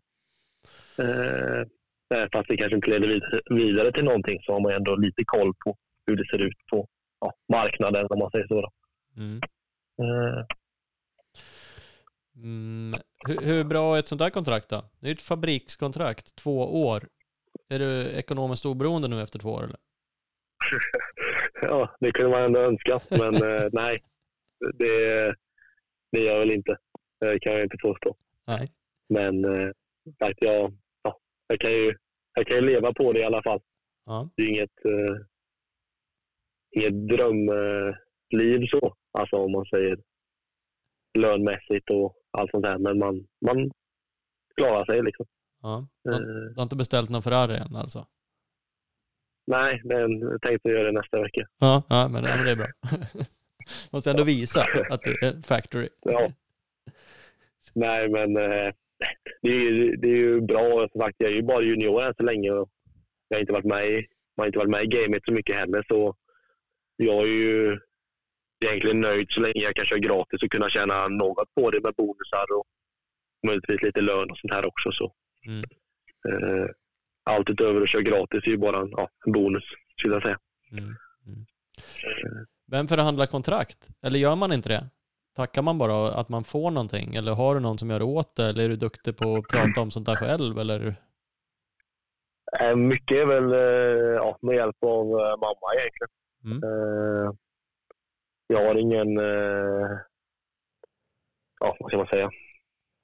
Eh, 0.97 1.68
nej, 2.10 2.27
fast 2.34 2.49
det 2.49 2.57
kanske 2.57 2.76
inte 2.76 2.89
leder 2.89 3.07
vid- 3.07 3.41
vidare 3.49 3.91
till 3.91 4.03
någonting 4.03 4.39
så 4.41 4.53
har 4.53 4.60
man 4.60 4.72
ändå 4.72 4.95
lite 4.95 5.23
koll 5.26 5.53
på 5.65 5.77
hur 6.06 6.15
det 6.15 6.26
ser 6.31 6.45
ut 6.45 6.57
på 6.72 6.88
ja, 7.19 7.34
marknaden 7.51 8.07
om 8.10 8.19
man 8.19 8.31
säger 8.31 8.47
så. 8.47 8.69
Mm. 9.18 9.39
Eh, 10.01 10.45
Mm. 12.35 12.99
Hur, 13.27 13.41
hur 13.45 13.64
bra 13.64 13.95
är 13.95 13.99
ett 13.99 14.07
sånt 14.07 14.19
där 14.22 14.30
kontrakt 14.30 14.69
då? 14.69 14.84
Det 14.99 15.07
är 15.07 15.11
ett 15.11 15.22
fabrikskontrakt, 15.22 16.35
två 16.35 16.84
år. 16.88 17.03
Är 17.70 17.80
du 17.80 18.12
ekonomiskt 18.12 18.66
oberoende 18.66 19.08
nu 19.08 19.22
efter 19.22 19.40
två 19.40 19.50
år 19.50 19.64
eller? 19.64 19.78
ja, 21.62 21.96
det 22.00 22.12
kunde 22.12 22.32
man 22.32 22.44
ändå 22.44 22.60
önska, 22.60 23.00
men 23.10 23.36
eh, 23.36 23.68
nej. 23.72 24.04
Det, 24.74 25.26
det 26.12 26.20
gör 26.20 26.32
jag 26.34 26.40
väl 26.40 26.52
inte. 26.52 26.78
Det 27.20 27.40
kan 27.40 27.54
jag 27.54 27.64
inte 27.64 27.78
påstå. 27.78 28.16
Nej. 28.48 28.72
Men 29.10 29.46
eh, 29.46 29.72
sagt, 30.20 30.38
jag, 30.41 30.78
ja, 31.04 31.20
jag, 31.48 31.60
kan 31.60 31.72
ju, 31.72 31.96
jag 32.34 32.48
kan 32.48 32.58
ju 32.58 32.62
leva 32.62 32.94
på 32.94 33.14
det 33.14 33.20
i 33.20 33.24
alla 33.24 33.44
fall. 33.44 33.62
Ja. 34.06 34.30
Det 34.36 34.44
är 34.44 34.48
inget, 34.48 34.86
eh, 34.86 35.16
inget 36.72 37.08
drömliv 37.10 38.66
så, 38.66 38.96
alltså 39.12 39.36
om 39.36 39.52
man 39.52 39.66
säger 39.66 40.00
lönmässigt 41.18 41.90
och 41.90 42.16
allt 42.32 42.52
sånt 42.52 42.64
där. 42.64 42.78
Men 42.78 43.00
man, 43.00 43.28
man 43.46 43.72
klarar 44.56 44.86
sig 44.86 45.04
liksom. 45.04 45.26
Ja. 45.61 45.88
Du, 46.03 46.11
har, 46.11 46.19
Eh, 46.19 46.26
du 46.26 46.53
har 46.56 46.64
inte 46.64 46.76
beställt 46.76 47.10
någon 47.10 47.23
Ferrari 47.23 47.57
än 47.57 47.76
alltså? 47.76 48.06
nej, 49.48 49.81
men 49.84 50.19
jag 50.19 50.41
tänkte 50.41 50.69
göra 50.69 50.84
det 50.84 50.91
nästa 50.91 51.22
vecka. 51.22 51.48
Ja, 51.60 51.84
ja 51.90 52.07
men, 52.07 52.23
ja, 52.23 52.36
men 52.36 52.45
det 52.45 52.52
är 52.52 52.56
bra. 52.56 52.68
Måste 53.91 54.11
ändå 54.11 54.23
visa 54.23 54.65
att 54.90 55.02
det 55.02 55.10
är 55.26 55.41
factory. 55.41 55.90
Ja. 56.02 56.31
Nej, 57.73 58.10
men 58.10 58.38
eh, 58.38 58.73
det, 59.41 59.49
är, 59.49 59.98
det 59.98 60.07
är 60.07 60.15
ju 60.15 60.41
bra. 60.41 60.88
Som 60.91 61.02
sagt, 61.02 61.15
jag 61.18 61.31
är 61.31 61.36
ju 61.36 61.41
bara 61.44 61.61
junior 61.61 62.03
än 62.03 62.14
så 62.18 62.23
länge 62.23 62.52
och 62.52 62.69
jag 63.27 63.38
har 63.38 63.41
inte 63.41 63.53
varit 63.53 63.65
med 63.65 63.88
i, 63.90 64.07
jag 64.36 64.44
har 64.44 64.45
inte 64.45 64.60
varit 64.60 64.69
med 64.69 64.84
i 64.84 64.88
gamet 64.88 65.23
så 65.26 65.34
mycket 65.34 65.56
heller. 65.56 65.86
Så 65.88 66.15
jag 66.95 67.23
är 67.23 67.27
ju 67.27 67.80
egentligen 68.65 69.02
nöjd 69.02 69.27
så 69.30 69.41
länge 69.41 69.61
jag 69.61 69.76
kan 69.76 69.86
köra 69.86 69.99
gratis 69.99 70.44
och 70.44 70.52
kunna 70.52 70.69
tjäna 70.69 71.07
något 71.07 71.53
på 71.56 71.72
det 71.72 71.81
med 71.81 71.94
bonusar 71.98 72.45
och 72.57 72.65
möjligtvis 73.48 73.81
lite 73.81 74.02
lön 74.02 74.31
och 74.31 74.38
sånt 74.38 74.53
här 74.53 74.65
också. 74.65 74.91
Så. 74.91 75.14
Mm. 75.48 75.64
Eh, 76.30 76.70
allt 77.24 77.49
utöver 77.49 77.82
att 77.82 77.90
köra 77.90 78.02
gratis 78.02 78.44
är 78.45 78.52
ju 78.52 78.57
bara 78.57 78.82
en, 78.82 78.90
ja, 78.91 79.10
en 79.26 79.32
bonus, 79.32 79.64
skulle 79.98 80.14
jag 80.14 80.24
säga. 80.24 80.40
Mm. 80.72 80.84
Mm. 80.84 81.45
Vem 82.72 82.88
förhandlar 82.88 83.26
kontrakt? 83.26 83.88
Eller 84.02 84.20
gör 84.20 84.36
man 84.36 84.52
inte 84.52 84.70
det? 84.70 84.90
Tackar 85.36 85.61
man 85.61 85.78
bara 85.78 86.11
att 86.14 86.30
man 86.30 86.44
får 86.44 86.72
någonting? 86.72 87.16
Eller 87.16 87.32
har 87.32 87.56
du 87.56 87.61
någon 87.61 87.78
som 87.78 87.90
gör 87.90 88.02
åt 88.02 88.36
det? 88.36 88.45
Eller 88.45 88.64
är 88.64 88.70
du 88.70 88.76
duktig 88.76 89.18
på 89.18 89.36
att 89.36 89.48
prata 89.48 89.82
om 89.82 89.91
sånt 89.91 90.06
där 90.06 90.16
själv? 90.16 90.60
Eller? 90.60 90.95
Eh, 92.61 92.76
mycket 92.76 93.18
är 93.18 93.26
väl 93.26 93.53
eh, 93.53 94.16
ja, 94.16 94.38
med 94.41 94.56
hjälp 94.56 94.84
av 94.84 95.06
eh, 95.06 95.38
mamma 95.38 95.74
egentligen. 95.78 96.10
Mm. 96.45 96.64
Eh, 96.64 97.32
jag 98.48 98.66
har 98.68 98.76
ingen, 98.76 99.18
eh, 99.18 99.99
ja 101.60 101.78
vad 101.80 101.91
ska 101.91 101.98
man 101.98 102.07
säga, 102.07 102.30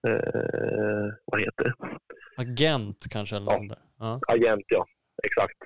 eh, 0.07 1.13
vad 1.25 1.41
heter 1.41 1.63
det? 1.63 1.73
Agent 2.37 3.05
kanske? 3.09 3.35
Eller 3.35 3.51
Ja. 3.51 3.57
sånt 3.57 3.69
där. 3.69 3.79
Ja. 3.99 4.19
Agent 4.27 4.63
ja, 4.67 4.85
exakt. 5.23 5.57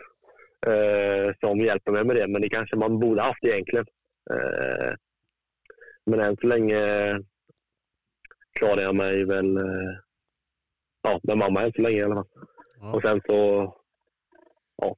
Eh, 0.68 1.34
som 1.40 1.60
hjälper 1.60 1.92
mig 1.92 2.04
med 2.04 2.16
det, 2.16 2.28
men 2.28 2.42
det 2.42 2.50
kanske 2.50 2.76
man 2.78 3.00
borde 3.00 3.22
haft 3.22 3.44
egentligen. 3.44 3.86
Eh, 4.32 4.94
men 6.06 6.20
än 6.20 6.38
så 6.38 6.48
länge 6.48 6.80
klarar 8.60 8.82
jag 8.82 8.96
mig 8.96 9.26
väl 9.26 9.58
eh, 9.58 9.94
ja, 11.02 11.20
med 11.24 11.38
mamma 11.38 11.62
än 11.62 11.72
så 11.74 11.82
länge 11.82 11.98
i 11.98 12.04
alla 12.04 12.16
fall. 12.16 12.28
Ja. 12.80 12.94
Och 12.94 13.02
sen 13.02 13.22
så 13.30 13.36
ja, 14.76 14.96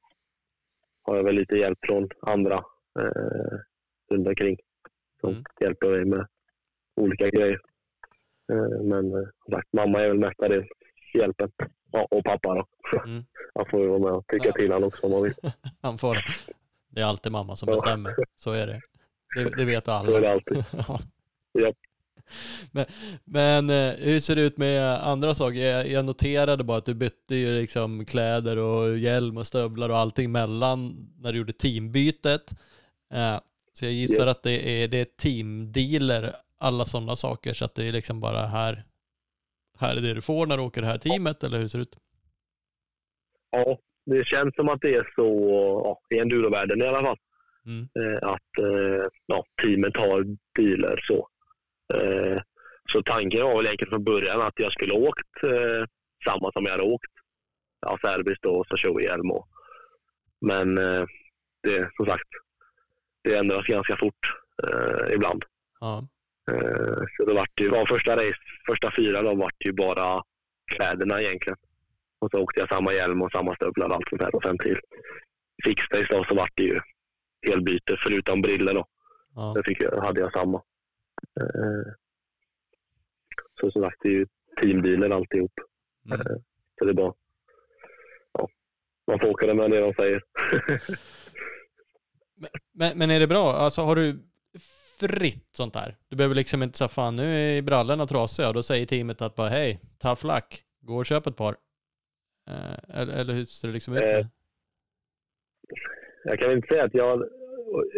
har 1.03 1.15
jag 1.15 1.23
väl 1.23 1.35
lite 1.35 1.55
hjälp 1.57 1.79
från 1.87 2.09
andra 2.21 2.55
eh, 2.99 3.57
runt 4.11 4.27
omkring 4.27 4.57
som 5.21 5.29
Mm. 5.29 5.43
hjälper 5.59 5.87
mig 5.89 6.05
med 6.05 6.27
olika 6.95 7.29
grejer. 7.29 7.59
Eh, 8.51 8.81
men 8.83 9.05
eh, 9.13 9.27
som 9.45 9.51
sagt, 9.53 9.67
mamma 9.73 10.01
är 10.01 10.07
väl 10.07 10.19
mestadels 10.19 10.67
hjälpen. 11.19 11.51
Ja, 11.91 12.07
och 12.11 12.23
pappa 12.23 12.53
då. 12.55 12.65
Mm. 13.05 13.25
Han 13.55 13.65
får 13.65 13.79
ju 13.81 13.87
vara 13.87 13.99
med 13.99 14.11
och 14.11 14.27
tycka 14.27 14.45
Ja. 14.47 14.51
till 14.51 14.71
han 14.71 14.83
också 14.83 15.05
om 15.05 15.13
han 15.13 15.23
vill. 15.23 15.33
Han 15.81 15.97
får 15.97 16.15
det. 16.15 16.23
Det 16.89 17.01
är 17.01 17.05
alltid 17.05 17.31
mamma 17.31 17.55
som 17.55 17.65
bestämmer. 17.65 18.15
Så 18.35 18.51
är 18.51 18.67
det. 18.67 18.81
Det, 19.35 19.49
det 19.57 19.65
vet 19.65 19.85
Så 19.85 19.91
är 19.91 19.95
alla. 19.95 20.19
det 20.19 20.31
alltid. 20.31 20.63
Ja. 21.53 21.73
Men, 22.71 22.85
men 23.23 23.69
eh, 23.69 23.93
hur 23.99 24.19
ser 24.19 24.35
det 24.35 24.41
ut 24.41 24.57
med 24.57 25.07
andra 25.07 25.35
saker? 25.35 25.59
Jag, 25.59 25.87
jag 25.87 26.05
noterade 26.05 26.63
bara 26.63 26.77
att 26.77 26.85
du 26.85 26.93
bytte 26.93 27.35
ju 27.35 27.53
liksom 27.61 28.05
kläder 28.05 28.57
och 28.57 28.97
hjälm 28.97 29.37
och 29.37 29.47
stövlar 29.47 29.89
och 29.89 29.97
allting 29.97 30.31
mellan 30.31 31.07
när 31.17 31.31
du 31.31 31.37
gjorde 31.37 31.53
teambytet. 31.53 32.51
Eh, 33.13 33.39
så 33.73 33.85
jag 33.85 33.91
gissar 33.93 34.27
Japp. 34.27 34.37
att 34.37 34.43
det 34.43 34.83
är, 34.83 34.87
det 34.87 34.97
är 34.97 35.05
teamdealer, 35.05 36.35
alla 36.57 36.85
sådana 36.85 37.15
saker, 37.15 37.53
så 37.53 37.65
att 37.65 37.75
det 37.75 37.87
är 37.87 37.91
liksom 37.91 38.19
bara 38.19 38.47
här, 38.47 38.83
här 39.81 39.97
är 39.97 40.01
det 40.01 40.13
du 40.13 40.21
får 40.21 40.45
när 40.45 40.57
du 40.57 40.63
åker 40.63 40.81
det 40.81 40.87
här 40.87 40.97
teamet, 40.97 41.43
eller 41.43 41.59
hur 41.59 41.67
ser 41.67 41.77
det 41.77 41.81
ut? 41.81 41.97
Ja, 43.51 43.77
det 44.05 44.25
känns 44.27 44.55
som 44.55 44.69
att 44.69 44.81
det 44.81 44.95
är 44.95 45.11
så 45.15 45.27
ja, 45.85 46.15
i 46.15 46.19
endurovärlden 46.19 46.81
i 46.81 46.87
alla 46.87 47.03
fall. 47.03 47.17
Mm. 47.65 47.87
eh, 47.99 48.29
att 48.29 48.57
eh, 48.59 49.05
ja, 49.25 49.45
teamet 49.61 49.97
har 49.97 50.25
bilar 50.55 50.99
så. 51.03 51.27
Eh, 51.93 52.41
så 52.91 53.03
tanken 53.03 53.43
var 53.43 53.55
väl 53.57 53.65
egentligen 53.65 53.91
från 53.91 54.03
början 54.03 54.41
att 54.41 54.53
jag 54.59 54.71
skulle 54.71 54.93
åkt 54.93 55.43
eh, 55.43 55.85
samma 56.25 56.51
som 56.51 56.63
jag 56.65 56.71
hade 56.71 56.83
åkt. 56.83 57.11
Ja, 57.81 57.97
Serbis 58.01 58.37
då 58.41 58.49
och 58.55 58.67
så 58.67 58.77
Show-hjälm. 58.77 59.31
och- 59.31 59.47
Men 60.41 60.77
eh, 60.77 61.05
det, 61.63 61.89
som 61.95 62.05
sagt, 62.05 62.27
det 63.23 63.35
ändras 63.35 63.67
ganska 63.67 63.95
fort 63.97 64.33
eh, 64.63 65.13
ibland. 65.13 65.45
Ja. 65.79 66.07
Eh, 66.51 67.03
så 67.17 67.25
det 67.25 67.33
vart 67.33 67.59
ju, 67.59 67.65
ja, 67.67 67.85
första 67.85 68.15
race, 68.15 68.39
första 68.65 68.91
fyra 68.95 69.21
då 69.21 69.35
vart 69.35 69.65
ju 69.65 69.73
bara 69.73 70.23
kläderna 70.75 71.21
egentligen. 71.21 71.57
Och 72.19 72.31
så 72.31 72.39
åkte 72.39 72.59
jag 72.59 72.69
samma 72.69 72.93
hjälm 72.93 73.21
och 73.21 73.31
samma 73.31 73.55
stövlar 73.55 73.87
och 73.87 73.95
allt 73.95 74.09
sånt 74.09 74.21
där. 74.21 74.35
Och 74.35 74.43
sen 74.43 74.57
till 74.57 74.79
fixdays 75.65 76.07
då 76.09 76.23
så 76.23 76.35
vart 76.35 76.51
det 76.55 76.63
ju 76.63 76.79
helbyte 77.47 77.97
förutom 78.03 78.41
briller 78.41 78.73
då. 78.73 78.85
ja. 79.35 79.53
Det 79.55 79.63
fick 79.63 79.81
jag, 79.83 80.01
hade 80.01 80.19
jag 80.19 80.33
samma. 80.33 80.57
Eh, 81.39 81.93
så 83.61 83.71
som 83.71 83.81
sagt, 83.81 83.97
det 84.01 84.09
är 84.09 84.13
ju 84.13 84.27
teamdealer 84.61 85.09
alltihop. 85.09 85.53
Mm. 86.05 86.21
Så 86.79 86.85
det 86.85 86.91
är 86.91 86.93
bara, 86.93 87.13
ja, 88.33 88.47
man 89.07 89.19
får 89.19 89.27
åka 89.27 89.53
med 89.53 89.71
det 89.71 89.79
de 89.79 89.93
säger. 89.93 90.23
Men, 92.73 92.97
men 92.97 93.11
är 93.11 93.19
det 93.19 93.27
bra? 93.27 93.53
Alltså 93.53 93.81
har 93.81 93.95
du 93.95 94.30
fritt 95.07 95.49
sånt 95.51 95.73
där? 95.73 95.97
Du 96.09 96.15
behöver 96.15 96.35
liksom 96.35 96.63
inte 96.63 96.77
säga 96.77 96.87
fan 96.87 97.15
nu 97.15 97.57
är 97.57 97.61
brallorna 97.61 98.07
trasiga 98.07 98.47
och 98.47 98.53
då 98.53 98.63
säger 98.63 98.85
teamet 98.85 99.21
att 99.21 99.35
bara 99.35 99.49
hej, 99.49 99.79
tough 99.99 100.25
luck, 100.25 100.63
gå 100.81 100.95
och 100.97 101.05
köp 101.05 101.27
ett 101.27 101.37
par. 101.37 101.55
Eh, 102.49 102.99
eller, 103.01 103.13
eller 103.13 103.33
hur 103.33 103.45
ser 103.45 103.67
det 103.67 103.73
liksom 103.73 103.93
ut? 103.93 104.03
Eh, 104.03 104.27
Jag 106.23 106.39
kan 106.39 106.51
inte 106.51 106.67
säga 106.67 106.83
att 106.83 106.93
jag... 106.93 107.23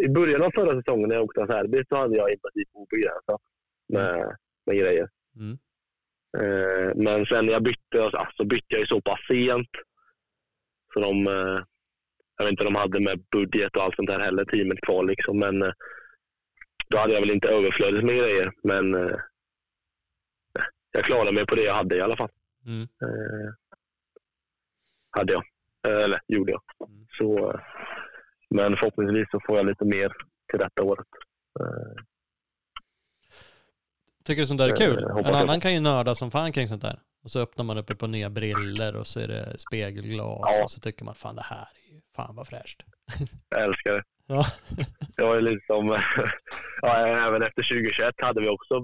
I 0.06 0.10
början 0.10 0.44
av 0.44 0.52
förra 0.52 0.82
säsongen 0.82 1.10
när 1.10 1.16
jag 1.16 1.24
åkte 1.24 1.48
Serbis 1.50 1.88
så 1.90 1.96
hade 1.96 2.18
jag 2.18 2.32
i 2.32 2.38
princip 2.38 2.70
obegränsat 2.74 3.42
med, 3.88 4.38
med 4.66 4.78
grejer. 4.78 5.10
Mm. 5.36 5.58
Eh, 6.38 6.96
men 6.96 7.26
sen 7.26 7.46
när 7.46 7.54
jag 7.54 7.64
bytte 7.64 7.98
så 7.98 8.18
alltså, 8.18 8.46
bytte 8.46 8.66
jag 8.68 8.80
ju 8.80 8.86
så 8.86 9.02
pass 9.02 9.20
sent. 9.28 9.70
Så 10.94 11.00
de, 11.00 11.26
jag 12.38 12.46
vet 12.46 12.52
inte 12.52 12.66
om 12.66 12.74
de 12.74 12.80
hade 12.80 13.00
med 13.00 13.24
budget 13.32 13.76
och 13.76 13.84
allt 13.84 13.96
sånt 13.96 14.10
där 14.10 14.20
heller, 14.20 14.46
teamet 14.46 14.82
kvar 14.82 15.04
liksom. 15.04 15.40
Men 15.40 15.74
då 16.88 16.97
hade 16.97 17.14
jag 17.14 17.19
väl 17.22 17.31
inte 17.31 17.47
överflödigt 17.49 18.03
med 18.05 18.15
grejer. 18.18 18.51
Men 18.64 18.95
eh, 18.95 19.18
jag 20.91 21.05
klarade 21.05 21.31
mig 21.31 21.45
på 21.45 21.55
det 21.55 21.64
jag 21.64 21.73
hade 21.76 21.95
i 21.97 22.01
alla 22.01 22.18
fall. 22.18 22.30
Mm. 22.65 22.81
Eh, 22.81 23.53
hade 25.10 25.34
jag. 25.34 25.43
Eh, 25.88 26.03
eller 26.03 26.22
gjorde 26.27 26.51
jag. 26.51 26.61
Mm. 26.89 27.07
Så, 27.18 27.51
eh, 27.51 27.60
men 28.49 28.77
förhoppningsvis 28.77 29.27
så 29.31 29.39
får 29.47 29.57
jag 29.57 29.65
lite 29.65 29.85
mer 29.85 30.14
till 30.51 30.60
detta 30.60 30.84
året. 30.84 31.07
Eh, 31.60 32.03
Tycker 34.23 34.41
du 34.41 34.47
sånt 34.47 34.57
där 34.60 34.68
är 34.69 34.72
Eh, 34.72 34.77
kul? 34.77 35.03
En 35.26 35.35
annan 35.35 35.60
kan 35.60 35.73
ju 35.73 35.80
nörda 35.80 36.15
som 36.15 36.31
fan 36.31 36.51
kring 36.51 36.68
sånt 36.68 36.81
där. 36.81 36.99
Och 37.23 37.30
så 37.30 37.39
öppnar 37.39 37.65
man 37.65 37.77
upp 37.77 37.89
ett 37.89 37.99
par 37.99 38.07
nya 38.07 38.30
briller 38.30 38.95
och 38.95 39.07
så 39.07 39.19
är 39.19 39.27
det 39.27 39.57
spegelglas 39.57 40.39
Ja. 40.57 40.64
och 40.64 40.72
så 40.72 40.80
tycker 40.80 41.05
man 41.05 41.15
fan 41.15 41.35
det 41.35 41.41
här 41.41 41.68
är 41.88 41.93
ju 41.93 42.01
fan 42.15 42.35
vad 42.35 42.47
fräscht. 42.47 42.84
jag 43.49 43.64
älskar 43.64 43.91
det. 43.93 44.03
Ja. 44.28 44.45
Det 45.18 45.24
var 45.24 45.36
ju 45.36 45.41
liksom, 45.41 45.88
ja, 46.82 47.08
även 47.08 47.44
efter 47.44 47.64
2021 47.64 48.16
hade 48.18 48.41
vi 48.41 48.50
också 48.50 48.82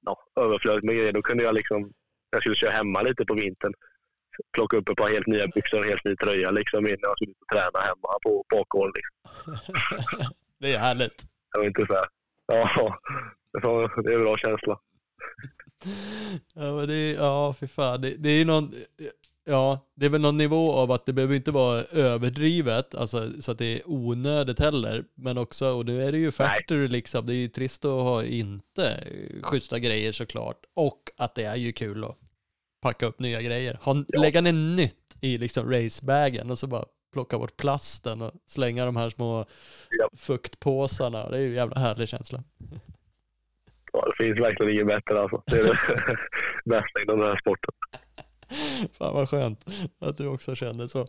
ja, 0.00 0.16
överflödigt 0.40 0.84
med 0.84 0.96
grejer. 0.96 1.12
Då 1.12 1.22
kunde 1.22 1.44
jag 1.44 1.54
liksom, 1.54 1.92
jag 2.30 2.42
skulle 2.42 2.56
köra 2.56 2.70
hemma 2.70 3.02
lite 3.02 3.24
på 3.24 3.34
vintern. 3.34 3.72
Plocka 4.52 4.76
upp 4.76 4.88
ett 4.88 4.96
par 4.96 5.10
helt 5.10 5.26
nya 5.26 5.46
byxor 5.46 5.78
och 5.78 5.84
en 5.84 5.90
helt 5.90 6.04
ny 6.04 6.16
tröja 6.16 6.50
liksom 6.50 6.86
innan 6.86 6.98
jag 7.02 7.16
skulle 7.16 7.34
träna 7.52 7.80
hemma 7.80 8.18
på 8.22 8.44
bakgården. 8.50 8.92
Liksom. 8.94 9.74
det 10.60 10.74
är 10.74 10.78
härligt. 10.78 11.22
Det 11.52 11.58
var 11.58 11.66
inte 11.66 11.86
så 11.86 11.94
här. 11.94 12.06
Ja, 12.46 12.98
det 14.02 14.12
är 14.12 14.16
en 14.16 14.22
bra 14.22 14.36
känsla. 14.36 14.80
Ja, 16.54 16.76
men 16.76 16.88
det 16.88 16.94
är, 16.94 17.14
ja 17.14 17.54
fy 17.60 17.68
fan. 17.68 18.00
Det, 18.00 18.14
det 18.18 18.28
är 18.28 18.44
någon, 18.44 18.70
Ja, 19.50 19.86
det 19.94 20.06
är 20.06 20.10
väl 20.10 20.20
någon 20.20 20.36
nivå 20.36 20.72
av 20.72 20.92
att 20.92 21.06
det 21.06 21.12
behöver 21.12 21.34
inte 21.34 21.50
vara 21.50 21.84
överdrivet, 21.84 22.94
alltså 22.94 23.42
så 23.42 23.52
att 23.52 23.58
det 23.58 23.64
är 23.76 23.80
onödigt 23.84 24.58
heller. 24.60 25.04
Men 25.14 25.38
också, 25.38 25.66
och 25.68 25.86
nu 25.86 26.04
är 26.04 26.12
det 26.12 26.18
ju 26.18 26.30
factory 26.30 26.88
liksom, 26.88 27.26
det 27.26 27.32
är 27.34 27.36
ju 27.36 27.48
trist 27.48 27.84
att 27.84 27.90
ha 27.90 28.24
inte 28.24 29.04
schyssta 29.42 29.78
grejer 29.78 30.12
såklart. 30.12 30.56
Och 30.74 31.02
att 31.16 31.34
det 31.34 31.44
är 31.44 31.56
ju 31.56 31.72
kul 31.72 32.04
att 32.04 32.16
packa 32.82 33.06
upp 33.06 33.18
nya 33.18 33.42
grejer. 33.42 33.78
Ha, 33.82 34.04
Ja. 34.08 34.20
Lägga 34.20 34.40
ner 34.40 34.52
nytt 34.52 35.16
i 35.20 35.38
liksom 35.38 35.70
racebagen 35.72 36.50
och 36.50 36.58
så 36.58 36.66
bara 36.66 36.84
plocka 37.12 37.38
bort 37.38 37.56
plasten 37.56 38.22
och 38.22 38.32
slänga 38.46 38.84
de 38.84 38.96
här 38.96 39.10
små 39.10 39.46
Ja. 39.90 40.10
fuktpåsarna. 40.16 41.28
Det 41.30 41.36
är 41.36 41.40
ju 41.40 41.48
en 41.48 41.54
jävla 41.54 41.80
härlig 41.80 42.08
känsla. 42.08 42.42
Ja, 43.92 44.06
det 44.18 44.24
finns 44.24 44.40
verkligen 44.40 44.72
inget 44.72 44.86
bättre 44.86 45.20
alltså. 45.20 45.42
Det 45.46 45.58
är 45.58 45.64
det 45.64 45.78
bästa 46.64 47.02
inom 47.02 47.18
den 47.18 47.28
här 47.28 47.36
sporten. 47.36 47.74
Fan 48.92 49.14
vad 49.14 49.28
skönt 49.30 49.64
att 50.00 50.16
du 50.16 50.26
också 50.26 50.54
känner 50.54 50.86
så. 50.86 51.06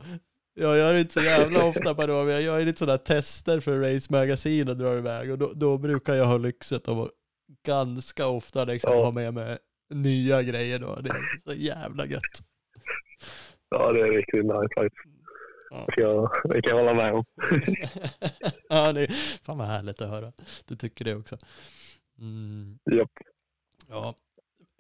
Jag 0.53 0.78
gör 0.78 0.94
det 0.94 0.99
inte 0.99 1.14
så 1.14 1.22
jävla 1.22 1.66
ofta 1.66 1.95
på 1.95 2.07
men 2.07 2.28
jag 2.34 2.41
gör 2.41 2.66
lite 2.66 2.80
sådana 2.80 2.98
tester 2.98 3.60
för 3.60 3.80
Race 3.80 4.07
Magazine 4.14 4.72
och 4.72 4.78
drar 4.78 4.98
iväg 4.98 5.32
och 5.32 5.38
då, 5.38 5.52
då 5.56 5.78
brukar 5.78 6.14
jag 6.14 6.26
ha 6.26 6.38
lyxet 6.38 6.88
av 6.88 7.02
att 7.02 7.10
ganska 7.66 8.28
ofta 8.28 8.66
liksom 8.66 8.94
Ja. 8.94 9.03
ha 9.03 9.11
med 9.11 9.34
mig 9.34 9.57
nya 9.90 10.44
grejer 10.44 10.80
då. 10.80 10.95
Det 10.95 11.10
är 11.10 11.40
så 11.45 11.53
jävla 11.53 12.06
gött. 12.06 12.44
Ja, 13.70 13.91
det 13.91 13.99
är 13.99 14.11
riktigt 14.11 14.45
nice 14.45 14.70
faktiskt. 14.76 15.06
Ja. 15.70 15.86
Det 15.88 15.91
kan 15.91 16.03
jag, 16.03 16.30
det 16.44 16.61
kan 16.61 16.78
jag 16.78 16.86
hålla 16.86 16.94
med 16.94 17.14
om. 17.14 17.24
ja, 18.70 18.94
det 18.94 19.02
är 19.03 19.07
fan 19.44 19.57
vad 19.57 19.68
härligt 19.68 20.02
att 20.02 20.10
höra. 20.10 20.32
Du 20.66 20.76
tycker 20.76 21.06
det 21.06 21.16
också. 21.16 21.38
Mm, 22.20 22.80
Japp. 22.91 23.11
ja. 23.90 24.16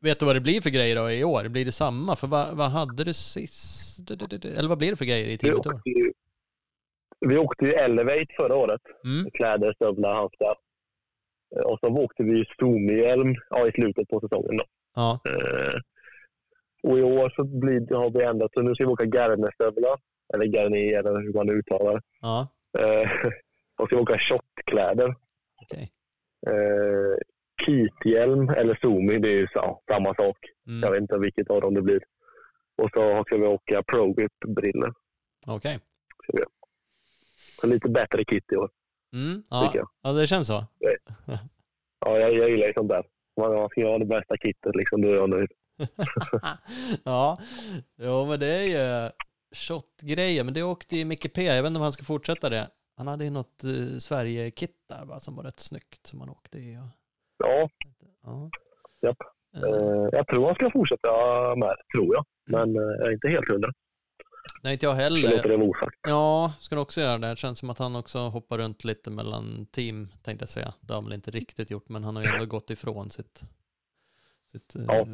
Vet 0.01 0.19
du 0.19 0.25
vad 0.25 0.35
det 0.35 0.41
blir 0.41 0.61
för 0.61 0.69
grejer 0.69 0.95
då 0.95 1.11
i 1.11 1.23
år? 1.23 1.49
Blir 1.49 1.65
det 1.65 1.71
samma? 1.71 2.15
För 2.15 2.27
vad, 2.27 2.57
vad 2.57 2.69
hade 2.71 3.03
du 3.03 3.13
sist? 3.13 3.99
Eller 4.09 4.69
vad 4.69 4.77
blir 4.77 4.89
det 4.91 4.97
för 4.97 5.05
grejer 5.05 5.25
i 5.27 5.47
i 5.47 5.53
år? 5.53 5.81
vi 7.27 7.37
åkte 7.37 7.65
ju 7.65 7.73
Elevate 7.73 8.25
förra 8.37 8.55
året. 8.55 8.81
Mm. 9.05 9.31
Kläder, 9.31 9.73
stövlar, 9.73 10.13
handskar. 10.15 10.55
Eh, 11.55 11.61
Och 11.61 11.79
så 11.79 11.87
åkte 11.87 12.23
vi 12.23 12.45
Zoom-hjälm 12.59 13.35
ja, 13.49 13.67
i 13.67 13.71
slutet 13.71 14.07
på 14.07 14.19
säsongen. 14.19 14.57
Då. 14.57 14.63
Ja, 14.95 15.19
Eh, 15.25 15.79
Och 16.83 16.99
i 16.99 17.01
år 17.01 17.29
så 17.35 17.43
blir, 17.43 17.95
har 17.95 18.09
vi 18.09 18.23
ändrat. 18.23 18.53
Så 18.53 18.61
nu 18.61 18.75
ska 18.75 18.85
vi 18.85 18.91
åka 18.93 19.05
Garner-stövlar. 19.05 19.99
Eller 20.33 20.45
Garnier 20.45 20.99
eller 20.99 21.21
hur 21.21 21.33
man 21.33 21.49
uttalar 21.49 21.93
det. 21.93 22.01
ja, 22.21 22.47
Eh, 22.79 23.09
Och 23.77 23.87
ska 23.87 23.95
vi 23.95 24.01
åka 24.01 24.17
shortkläder. 24.17 25.15
Eh, 26.47 27.15
Kit-hjälm 27.65 28.49
eller 28.49 28.79
Zoomi, 28.81 29.19
det 29.19 29.29
är 29.29 29.37
ju 29.37 29.47
så, 29.47 29.81
samma 29.91 30.15
sak. 30.15 30.37
Mm. 30.67 30.79
Jag 30.79 30.91
vet 30.91 31.01
inte 31.01 31.17
vilket 31.17 31.49
av 31.49 31.61
dem 31.61 31.73
det 31.73 31.81
blir. 31.81 32.03
Och 32.77 32.89
så 32.93 33.23
ska 33.25 33.37
vi 33.37 33.47
åka 33.47 33.83
ProGrip-brillor. 33.83 34.93
Okej. 35.47 35.79
Så 37.61 37.67
lite 37.67 37.89
bättre 37.89 38.23
kit 38.25 38.43
i 38.51 38.55
år, 38.55 38.69
Mm, 39.13 39.43
ja. 39.49 39.73
ja, 40.01 40.11
det 40.11 40.27
känns 40.27 40.47
så. 40.47 40.65
Ja, 41.99 42.17
jag, 42.17 42.33
jag 42.33 42.49
gillar 42.49 42.67
ju 42.67 42.73
sånt 42.73 42.89
där. 42.89 43.03
Man, 43.37 43.69
ska 43.69 43.87
ha 43.87 43.97
det 43.97 44.05
bästa 44.05 44.37
kittet, 44.37 44.75
liksom. 44.75 45.01
Då 45.01 45.07
är 45.07 45.15
jag 45.15 45.29
nöjd. 45.29 45.49
ja, 47.03 47.37
jo, 47.97 48.25
men 48.25 48.39
det 48.39 48.47
är 48.47 48.63
ju 48.63 49.09
shot-grejer. 49.55 50.43
Men 50.43 50.53
det 50.53 50.63
åkte 50.63 50.95
ju 50.95 51.05
Micke 51.05 51.33
P. 51.33 51.43
Jag 51.43 51.63
vet 51.63 51.67
inte 51.67 51.77
om 51.77 51.83
han 51.83 51.91
ska 51.91 52.03
fortsätta 52.03 52.49
det. 52.49 52.67
Han 52.97 53.07
hade 53.07 53.23
ju 53.23 53.29
något 53.29 53.63
uh, 53.63 53.97
Sverige-kit 53.97 54.75
där 54.89 55.05
va, 55.05 55.19
som 55.19 55.35
var 55.35 55.43
rätt 55.43 55.59
snyggt 55.59 56.07
som 56.07 56.19
han 56.19 56.29
åkte 56.29 56.57
i. 56.57 56.77
Och, 56.77 56.98
Ja, 57.39 57.69
ja. 58.23 58.49
Japp. 59.01 59.17
Eh, 59.55 60.09
jag 60.11 60.27
tror 60.27 60.45
han 60.45 60.55
ska 60.55 60.71
fortsätta 60.71 61.09
med 61.55 61.75
tror 61.95 62.15
jag. 62.15 62.25
Men 62.47 62.75
eh, 62.75 62.81
jag 62.81 63.07
är 63.07 63.11
inte 63.11 63.27
helt 63.29 63.51
hundra. 63.51 63.71
nej, 64.63 64.73
inte 64.73 64.85
jag 64.85 65.01
Jag 65.01 65.11
låter 65.11 65.27
heller. 65.29 65.49
det 65.49 65.57
vara 65.57 65.69
osagt. 65.69 65.95
Ja, 66.07 66.53
också 66.71 67.01
göra 67.01 67.17
det. 67.17 67.27
Det 67.27 67.35
känns 67.35 67.59
som 67.59 67.69
att 67.69 67.77
han 67.79 67.95
också 67.95 68.19
hoppar 68.19 68.57
runt 68.57 68.83
lite 68.83 69.09
mellan 69.09 69.65
team, 69.71 70.09
tänkte 70.23 70.43
jag 70.43 70.49
säga. 70.49 70.73
Det 70.81 70.93
har 70.93 71.01
han 71.01 71.05
väl 71.05 71.13
inte 71.13 71.31
riktigt 71.31 71.71
gjort, 71.71 71.89
men 71.89 72.03
han 72.03 72.15
har 72.15 72.23
ju 72.23 72.29
ändå 72.29 72.45
gått 72.45 72.69
ifrån 72.69 73.11
sitt... 73.11 73.41
sitt 74.51 74.75
Ja. 74.87 75.07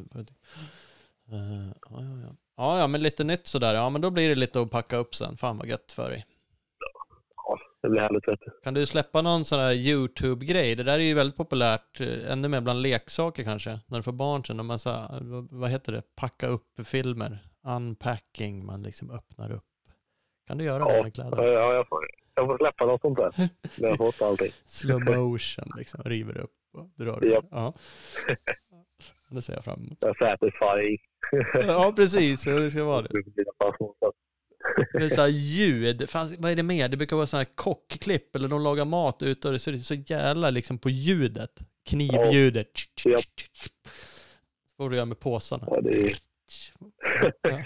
Eh, 1.32 1.68
ja, 1.90 1.98
ja, 2.00 2.20
ja. 2.24 2.36
ja, 2.58 2.80
ja, 2.80 2.88
men 2.88 3.02
lite 3.02 3.24
nytt 3.24 3.48
sådär. 3.48 3.74
Ja, 3.74 3.90
men 3.90 4.02
då 4.02 4.10
blir 4.10 4.30
det 4.30 4.36
lite 4.36 4.62
att 4.62 4.72
packa 4.72 4.98
upp 4.98 5.16
sen. 5.16 5.38
Fan 5.38 5.58
vad 5.58 5.68
gött 5.68 5.92
för 5.92 6.10
dig. 6.10 6.26
Ja, 7.86 7.90
det 7.90 7.92
blir 7.92 8.02
härligt, 8.02 8.28
vet 8.28 8.40
du. 8.40 8.52
Kan 8.64 8.74
du 8.74 8.86
släppa 8.86 9.22
någon 9.22 9.46
sån 9.46 9.60
här 9.60 9.74
YouTube-grej? 9.74 10.76
Det 10.76 10.84
där 10.84 10.94
är 10.94 11.04
ju 11.04 11.14
väldigt 11.14 11.38
populärt, 11.38 12.00
eh, 12.00 12.32
ännu 12.32 12.48
mer 12.48 12.62
bland 12.62 12.82
leksaker 12.82 13.44
kanske, 13.44 13.80
när 13.88 13.98
du 13.98 14.04
får 14.04 14.12
barn 14.12 14.44
sen. 14.46 14.60
Och 14.60 14.66
man 14.66 14.80
så, 14.80 14.90
här, 14.90 15.20
vad- 15.52 15.70
heter 15.70 15.92
det, 15.92 16.02
packa 16.16 16.48
upp-filmer, 16.48 17.40
unpacking, 17.68 18.66
man 18.66 18.84
liksom 18.84 19.12
öppnar 19.12 19.52
upp. 19.52 19.64
Kan 20.48 20.58
du 20.58 20.64
göra 20.64 20.86
det 20.86 20.96
Ja, 20.98 21.04
med 21.04 21.08
ja, 21.08 21.12
kläder? 21.14 21.44
jag, 21.48 21.88
får, 21.88 22.00
jag 22.36 22.46
får 22.48 22.58
släppa 22.58 22.86
något 22.86 23.02
sånt 23.02 23.18
där. 23.18 23.32
När 23.38 23.50
jag 23.78 23.90
har 23.90 23.98
fått 24.12 24.22
allting. 24.22 24.52
Slow 24.66 25.00
motion, 25.06 25.72
liksom, 25.78 26.04
river 26.04 26.38
upp 26.38 26.52
och 26.74 26.90
drar 26.96 27.18
upp. 27.18 27.24
Japp. 27.32 27.46
Ja. 27.52 27.74
Det 29.30 29.42
ser 29.42 29.54
jag 29.54 29.64
fram 29.64 29.80
emot. 29.80 30.00
Satisfying. 30.02 30.98
Ja, 31.68 31.94
precis, 31.96 32.44
det 32.44 32.70
ska 32.70 32.84
vara 32.84 33.02
det. 33.02 33.10
Det 34.94 35.06
är 35.06 35.10
så 35.10 35.22
här 35.22 35.28
ljud, 35.28 36.10
Fan, 36.10 36.36
vad 36.40 36.52
är 36.52 36.56
det 36.56 36.64
mer? 36.64 36.90
Det 36.90 36.98
brukar 36.98 37.16
vara 37.16 37.28
sådana 37.28 37.44
här 37.44 37.56
kockklipp 37.56 38.36
eller 38.36 38.48
de 38.48 38.62
lagar 38.62 38.86
mat 38.86 39.22
ute 39.22 39.48
och 39.48 39.54
det 39.54 39.60
ser 39.60 39.78
så 39.78 39.94
jävla 39.94 40.50
liksom 40.50 40.78
på 40.78 40.90
ljudet. 40.90 41.60
Knivljudet. 41.84 42.68
Ja. 43.04 43.20
Så 44.66 44.76
får 44.78 44.90
du 44.90 44.96
göra 44.96 45.06
med 45.06 45.20
påsarna. 45.20 45.68
Ja, 45.70 45.82
det 45.82 46.02
är... 46.02 46.18
Ja, 47.20 47.32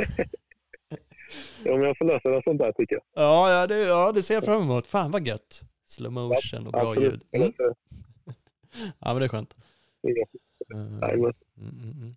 ja, 1.63 1.77
men 1.77 1.81
jag 1.81 1.97
får 1.97 2.05
lösa 2.05 2.29
något 2.29 2.43
sånt 2.43 2.59
där 2.59 2.71
tycker 2.71 2.95
jag. 2.95 3.03
ja, 3.13 3.51
ja, 3.51 3.67
det, 3.67 3.77
ja, 3.77 4.11
det 4.11 4.23
ser 4.23 4.33
jag 4.33 4.45
fram 4.45 4.61
emot. 4.61 4.87
Fan 4.87 5.11
vad 5.11 5.27
gött. 5.27 5.61
Slow 5.85 6.11
motion 6.11 6.65
och 6.65 6.71
bra 6.71 6.89
Absolut. 6.89 7.13
ljud. 7.31 7.41
Mm. 7.41 7.53
Ja, 8.99 9.13
men 9.13 9.19
det 9.19 9.25
är 9.25 9.29
skönt. 9.29 9.55
Eh. 10.03 10.39
Mm, 10.75 11.03
mm, 11.03 11.91
mm. 12.01 12.15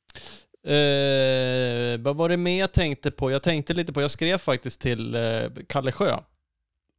Eh, 0.65 1.99
vad 2.01 2.17
var 2.17 2.29
det 2.29 2.37
mer 2.37 2.61
jag 2.61 2.73
tänkte 2.73 3.11
på? 3.11 3.31
Jag 3.31 3.43
tänkte 3.43 3.75
lite 3.75 3.93
på, 3.93 4.03
jag 4.03 4.11
skrev 4.11 4.39
faktiskt 4.39 4.81
till 4.81 5.15
eh, 5.15 5.21
Kalle 5.69 5.93
Sjö. 5.93 6.17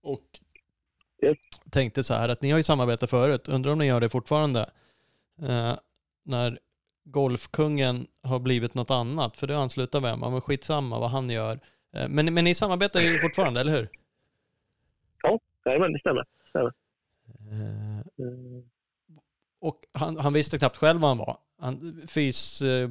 Och 0.03 0.21
Yes. 1.23 1.37
tänkte 1.69 2.03
så 2.03 2.13
här 2.13 2.29
att 2.29 2.41
ni 2.41 2.51
har 2.51 2.57
ju 2.57 2.63
samarbetat 2.63 3.09
förut, 3.09 3.47
undrar 3.47 3.71
om 3.71 3.79
ni 3.79 3.85
gör 3.85 3.99
det 3.99 4.09
fortfarande? 4.09 4.69
Eh, 5.41 5.73
när 6.23 6.59
Golfkungen 7.03 8.07
har 8.23 8.39
blivit 8.39 8.73
något 8.73 8.91
annat, 8.91 9.37
för 9.37 9.47
det 9.47 9.57
anslutar 9.57 10.01
med, 10.01 10.19
men 10.19 10.41
skitsamma 10.41 10.99
vad 10.99 11.09
han 11.09 11.29
gör. 11.29 11.59
Eh, 11.93 12.07
men, 12.07 12.33
men 12.33 12.43
ni 12.43 12.55
samarbetar 12.55 13.01
ju 13.01 13.19
fortfarande, 13.19 13.59
eller 13.61 13.71
hur? 13.71 13.89
Jajamän, 15.65 15.93
det 15.93 15.99
stämmer. 15.99 16.25
Eh, 16.53 16.73
Mm. 18.17 18.63
Och 19.67 19.79
han, 19.93 20.17
han 20.17 20.33
visste 20.33 20.57
knappt 20.57 20.77
själv 20.77 20.99
vad 21.01 21.09
han 21.09 21.17
var. 21.17 21.37
Han, 21.59 22.01
fys, 22.07 22.61
eh, 22.61 22.89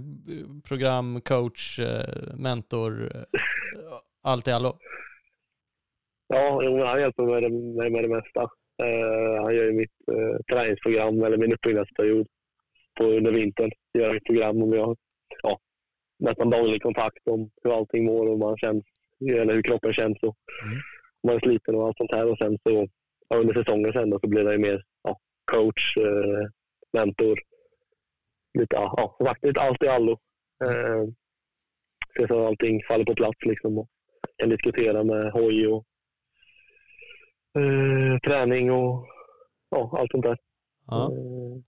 program, 0.68 1.20
coach, 1.20 1.78
eh, 1.78 2.34
mentor, 2.36 3.10
eh, 3.14 3.22
allt 4.22 4.48
i 4.48 4.50
allo. 4.50 4.78
Ja, 6.28 6.60
jo, 6.64 6.84
han 6.84 7.00
hjälper 7.00 7.22
mig 7.22 7.32
med, 7.34 7.42
det- 7.42 7.50
med, 7.82 7.92
med 7.92 8.04
det 8.04 8.08
mesta. 8.08 8.40
Eh, 8.82 9.42
han 9.42 9.54
gör 9.56 9.64
ju 9.64 9.72
mitt 9.72 9.92
eh, 10.12 10.36
träningsprogram, 10.52 11.22
eller 11.24 11.36
min 11.36 11.52
uppbyggnadsperiod 11.54 12.26
på 12.98 13.04
under 13.04 13.32
vintern. 13.32 13.70
Gör 13.98 14.14
ett 14.16 14.24
program 14.24 14.62
om 14.62 14.72
jag 14.72 14.96
ja, 15.42 15.58
nästan 16.18 16.50
daglig 16.50 16.82
kontakt 16.82 17.28
om 17.30 17.50
hur 17.62 17.76
allting 17.78 18.04
mår 18.04 18.26
och 18.30 18.38
man 18.38 18.56
känns, 18.56 18.84
eller 19.30 19.54
hur 19.54 19.62
kroppen 19.62 19.92
känns 19.92 20.18
och 20.22 20.36
Mm. 20.64 20.78
man 21.26 21.36
är 21.36 21.40
sliten 21.40 21.74
och 21.74 21.86
allt 21.86 21.96
sånt 21.96 22.14
här. 22.14 22.26
Och 22.30 22.38
sen 22.38 22.58
så 22.62 22.86
ja, 23.28 23.36
under 23.38 23.54
säsongen 23.54 23.92
sen 23.92 24.10
då, 24.10 24.18
så 24.20 24.28
blir 24.28 24.44
det 24.44 24.52
ju 24.52 24.58
mer 24.58 24.82
ja, 25.02 25.18
coach, 25.52 25.96
eh, 25.96 26.46
mentor. 26.92 27.38
Lite, 28.58 28.76
ja, 28.76 29.14
som 29.16 29.26
sagt, 29.26 29.44
lite 29.44 29.60
allt 29.60 29.82
i 29.82 29.88
allo. 29.88 30.12
Eh, 30.64 31.04
se 32.18 32.28
så 32.28 32.40
att 32.40 32.46
allting 32.48 32.82
faller 32.88 33.04
på 33.04 33.14
plats 33.14 33.38
liksom. 33.44 33.78
Och 33.78 33.88
kan 34.36 34.48
diskutera 34.48 35.04
med 35.04 35.32
hoj 35.32 35.66
och 35.68 35.86
eh, 37.58 38.18
träning 38.18 38.72
och 38.72 39.06
ja, 39.70 39.98
allt 39.98 40.10
sånt 40.10 40.24
där. 40.24 40.38
Ja. 40.86 41.12
Eh, 41.12 41.58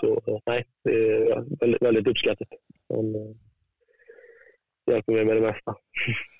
Så 0.00 0.22
eh, 0.26 0.38
nej, 0.46 0.64
det 0.84 0.90
är 0.90 1.44
väldigt, 1.60 1.82
väldigt 1.82 2.08
uppskattat. 2.08 2.48
Han 2.88 3.14
eh, 3.14 3.36
hjälper 4.90 5.12
mig 5.12 5.24
med 5.24 5.36
det 5.36 5.42
mesta. 5.42 5.74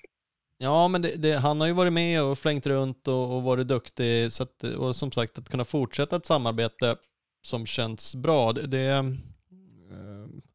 Ja, 0.65 0.87
men 0.87 1.01
det, 1.01 1.15
det, 1.15 1.37
han 1.37 1.59
har 1.59 1.67
ju 1.67 1.73
varit 1.73 1.93
med 1.93 2.23
och 2.23 2.39
flängt 2.39 2.65
runt 2.65 3.07
och, 3.07 3.35
och 3.35 3.43
varit 3.43 3.67
duktig. 3.67 4.31
Så 4.31 4.43
att, 4.43 4.63
och 4.63 4.95
som 4.95 5.11
sagt, 5.11 5.37
att 5.37 5.49
kunna 5.49 5.65
fortsätta 5.65 6.15
ett 6.15 6.25
samarbete 6.25 6.95
som 7.43 7.65
känns 7.65 8.15
bra, 8.15 8.53
det, 8.53 8.67
det, 8.67 8.81
eh, 8.81 9.03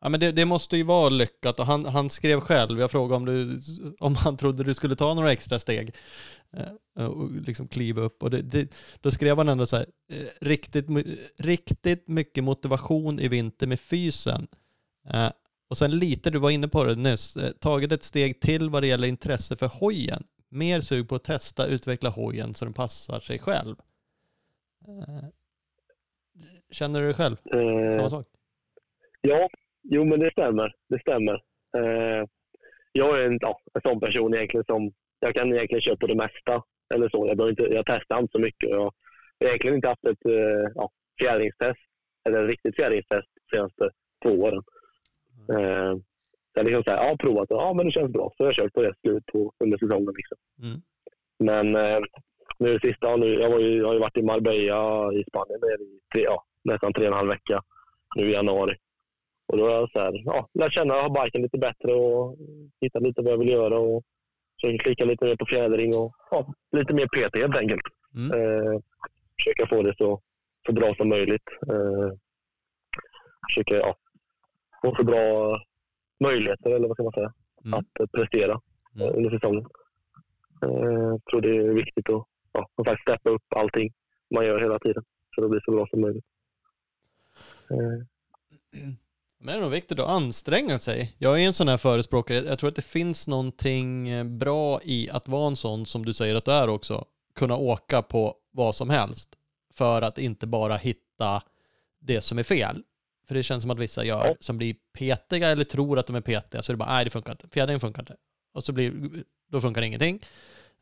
ja, 0.00 0.08
men 0.08 0.20
det, 0.20 0.32
det 0.32 0.44
måste 0.44 0.76
ju 0.76 0.82
vara 0.82 1.08
lyckat. 1.08 1.60
Och 1.60 1.66
han, 1.66 1.84
han 1.84 2.10
skrev 2.10 2.40
själv, 2.40 2.80
jag 2.80 2.90
frågade 2.90 3.16
om, 3.16 3.24
du, 3.24 3.62
om 3.98 4.16
han 4.16 4.36
trodde 4.36 4.64
du 4.64 4.74
skulle 4.74 4.96
ta 4.96 5.14
några 5.14 5.32
extra 5.32 5.58
steg 5.58 5.94
eh, 6.98 7.04
och 7.04 7.30
liksom 7.30 7.68
kliva 7.68 8.02
upp. 8.02 8.22
Och 8.22 8.30
det, 8.30 8.42
det, 8.42 8.74
då 9.00 9.10
skrev 9.10 9.38
han 9.38 9.48
ändå 9.48 9.66
så 9.66 9.76
här, 9.76 9.86
eh, 10.12 10.26
riktigt, 10.40 10.86
riktigt 11.38 12.08
mycket 12.08 12.44
motivation 12.44 13.20
i 13.20 13.28
vinter 13.28 13.66
med 13.66 13.80
fysen. 13.80 14.46
Och 15.70 15.76
sen 15.76 15.90
lite, 15.98 16.30
du 16.30 16.38
var 16.38 16.50
inne 16.50 16.68
på 16.68 16.84
det 16.84 16.94
nyss, 16.96 17.36
eh, 17.36 17.50
tagit 17.50 17.92
ett 17.92 18.02
steg 18.02 18.40
till 18.40 18.70
vad 18.70 18.82
det 18.82 18.86
gäller 18.86 19.08
intresse 19.08 19.56
för 19.56 19.66
hojen. 19.80 20.22
Mer 20.48 20.80
sug 20.80 21.08
på 21.08 21.14
att 21.14 21.24
testa, 21.24 21.66
utveckla 21.66 22.10
hojen 22.10 22.54
så 22.54 22.64
den 22.64 22.74
passar 22.74 23.20
sig 23.20 23.38
själv. 23.38 23.76
Eh, 24.88 25.24
Känner 26.70 27.00
du 27.00 27.06
det 27.08 27.14
själv? 27.14 27.36
Eh, 27.54 27.90
Samma 27.90 28.10
sak? 28.10 28.26
Ja, 29.20 29.48
jo 29.82 30.04
men 30.04 30.20
det 30.20 30.30
stämmer. 30.32 30.74
Det 30.88 31.00
stämmer. 31.00 31.34
Eh, 31.76 32.26
jag 32.92 33.20
är 33.20 33.26
en, 33.26 33.38
ja, 33.40 33.60
en 33.74 33.80
sån 33.80 34.00
person 34.00 34.34
egentligen 34.34 34.64
som, 34.64 34.92
jag 35.20 35.34
kan 35.34 35.52
egentligen 35.52 35.80
köra 35.80 35.96
på 35.96 36.06
det 36.06 36.14
mesta. 36.14 36.62
Eller 36.94 37.08
så. 37.08 37.26
Jag, 37.26 37.48
inte, 37.48 37.62
jag 37.62 37.86
testar 37.86 38.18
inte 38.20 38.32
så 38.32 38.38
mycket. 38.38 38.70
Jag 38.70 38.80
har 38.80 38.92
egentligen 39.44 39.76
inte 39.76 39.88
haft 39.88 40.04
ett 40.04 40.26
eh, 40.26 40.70
ja, 40.74 40.90
fjädringstest, 41.20 41.80
eller 42.28 42.42
ett 42.44 42.50
riktigt 42.50 42.76
fjädringstest 42.76 43.28
de 43.50 43.56
senaste 43.56 43.90
två 44.22 44.30
åren. 44.30 44.62
Eh, 45.48 45.96
jag 46.54 46.64
liksom 46.66 46.82
så 46.84 46.90
här, 46.90 47.08
ja, 47.08 47.16
provat 47.16 47.46
ja 47.50 47.74
men 47.74 47.86
det 47.86 47.92
känns 47.92 48.12
bra. 48.12 48.32
Så 48.36 48.42
jag 48.42 48.46
har 48.46 48.52
kört 48.52 48.72
på 48.72 48.82
det 48.82 48.94
slut 49.00 49.26
på, 49.26 49.52
under 49.64 49.78
säsongen. 49.78 50.14
Liksom. 50.16 50.38
Mm. 50.62 50.80
Men 51.38 51.76
eh, 51.76 52.00
nu 52.58 52.78
sista, 52.78 53.16
nu, 53.16 53.34
jag, 53.34 53.50
var 53.50 53.58
ju, 53.58 53.76
jag 53.76 53.86
har 53.86 53.94
ju 53.94 54.00
varit 54.00 54.16
i 54.16 54.22
Marbella 54.22 55.12
i 55.12 55.24
Spanien 55.28 55.60
i 55.64 56.00
tre, 56.14 56.22
ja, 56.22 56.44
nästan 56.64 56.92
tre 56.92 57.06
och 57.06 57.12
en 57.12 57.18
halv 57.18 57.28
vecka 57.28 57.62
nu 58.16 58.30
i 58.30 58.32
januari. 58.32 58.76
Och 59.48 59.58
då 59.58 59.64
har 59.64 59.74
jag 59.74 59.90
så 59.90 60.00
här, 60.00 60.22
ja, 60.24 60.48
lärt 60.54 60.72
känna 60.72 61.08
biken 61.08 61.42
lite 61.42 61.58
bättre 61.58 61.92
och 61.92 62.36
hittat 62.80 63.02
lite 63.02 63.22
vad 63.22 63.32
jag 63.32 63.38
vill 63.38 63.50
göra 63.50 63.78
och 63.78 64.02
försöker 64.60 64.78
klicka 64.78 65.04
lite 65.04 65.24
mer 65.24 65.36
på 65.36 65.46
fjädring 65.46 65.96
och 65.96 66.14
ja, 66.30 66.54
lite 66.72 66.94
mer 66.94 67.06
PT 67.06 67.36
helt 67.36 67.56
enkelt. 67.56 67.82
Mm. 68.14 68.40
Eh, 68.40 68.80
försöka 69.38 69.66
få 69.66 69.82
det 69.82 69.94
så, 69.96 70.20
så 70.66 70.72
bra 70.72 70.94
som 70.94 71.08
möjligt. 71.08 71.48
Eh, 71.72 72.12
försöka 73.48 73.76
ja, 73.76 73.96
få 74.82 74.94
så 74.96 75.04
bra 75.04 75.56
möjligheter, 76.24 76.70
eller 76.70 76.88
vad 76.88 76.96
ska 76.96 77.02
man 77.02 77.12
säga, 77.12 77.32
Mm. 77.64 77.78
att 77.78 78.00
eh, 78.00 78.06
prestera 78.06 78.60
Mm. 78.94 79.08
eh, 79.08 79.16
under 79.16 79.30
säsongen. 79.30 79.66
Eh, 80.62 80.92
jag 80.92 81.24
tror 81.24 81.40
det 81.40 81.56
är 81.56 81.72
viktigt 81.74 82.08
att 82.10 82.24
ja, 82.52 82.68
som 82.76 82.84
sagt, 82.84 83.02
steppa 83.02 83.30
upp 83.30 83.42
allting 83.56 83.92
man 84.34 84.44
gör 84.46 84.60
hela 84.60 84.78
tiden 84.78 85.04
så 85.34 85.40
det 85.40 85.48
blir 85.48 85.60
så 85.64 85.70
bra 85.72 85.86
som 85.90 86.00
möjligt. 86.00 86.24
Eh, 87.70 87.76
Men 89.42 89.46
det 89.46 89.52
är 89.52 89.60
nog 89.60 89.70
viktigt 89.70 89.98
att 90.00 90.08
anstränga 90.08 90.78
sig. 90.78 91.14
Jag 91.18 91.40
är 91.42 91.46
en 91.46 91.52
sån 91.54 91.68
här 91.68 91.76
förespråkare. 91.76 92.38
Jag 92.38 92.58
tror 92.58 92.68
att 92.70 92.76
det 92.76 92.84
finns 92.84 93.28
någonting 93.28 94.08
eh, 94.08 94.24
bra 94.24 94.80
i 94.82 95.10
att 95.10 95.28
vara 95.28 95.46
en 95.46 95.56
sån 95.56 95.86
som 95.86 96.04
du 96.04 96.14
säger 96.14 96.34
att 96.34 96.44
du 96.44 96.50
är 96.52 96.68
också. 96.68 97.04
Kunna 97.34 97.56
åka 97.56 98.02
på 98.02 98.34
vad 98.50 98.74
som 98.74 98.90
helst. 98.90 99.36
För 99.74 100.02
att 100.02 100.18
inte 100.18 100.46
bara 100.46 100.76
hitta 100.76 101.42
det 101.98 102.20
som 102.20 102.38
är 102.38 102.42
fel. 102.42 102.82
För 103.30 103.34
det 103.34 103.42
känns 103.42 103.62
som 103.62 103.70
att 103.70 103.78
vissa 103.78 104.04
gör, 104.04 104.36
som 104.40 104.58
blir 104.58 104.76
petiga 104.98 105.48
eller 105.48 105.64
tror 105.64 105.98
att 105.98 106.06
de 106.06 106.16
är 106.16 106.20
petiga. 106.20 106.62
Så 106.62 106.72
är 106.72 106.74
det 106.74 106.78
bara, 106.78 106.92
nej 106.92 107.04
det 107.04 107.10
funkar 107.10 107.32
inte. 107.32 107.48
Fjädringen 107.48 107.80
funkar 107.80 108.02
inte. 108.02 108.16
Och 108.54 108.64
så 108.64 108.72
blir, 108.72 108.92
då 109.48 109.60
funkar 109.60 109.82
ingenting. 109.82 110.20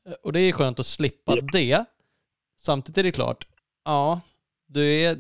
Eh, 0.07 0.13
Och 0.23 0.33
det 0.33 0.41
är 0.41 0.53
skönt 0.53 0.79
att 0.79 0.87
slippa 0.87 1.37
det. 1.53 1.85
Samtidigt 2.61 2.99
är 2.99 3.03
det 3.03 3.13
klart, 3.13 3.47
ja, 3.85 4.21
du 4.67 4.95
är 4.95 5.17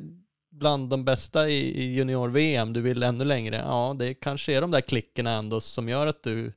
bland 0.51 0.91
de 0.91 1.05
bästa 1.05 1.49
i 1.49 1.83
i 1.83 1.95
junior-VM, 1.95 2.73
du 2.73 2.81
vill 2.81 3.03
ännu 3.03 3.25
längre. 3.25 3.57
Ja, 3.57 3.97
det 3.99 4.15
kanske 4.15 4.53
är 4.57 4.61
de 4.61 4.71
där 4.71 4.81
klickerna 4.81 5.31
ändå 5.31 5.61
som 5.61 5.89
gör 5.89 6.07
att 6.07 6.23
du 6.23 6.53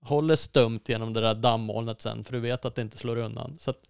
håller 0.00 0.36
stumt 0.36 0.80
genom 0.86 1.12
det 1.12 1.20
där 1.20 1.34
dammolnet 1.34 2.00
sen, 2.00 2.24
för 2.24 2.32
du 2.32 2.40
vet 2.40 2.64
att 2.64 2.74
det 2.74 2.82
inte 2.82 2.96
slår 2.96 3.16
undan. 3.16 3.56
Så 3.58 3.70
att 3.70 3.82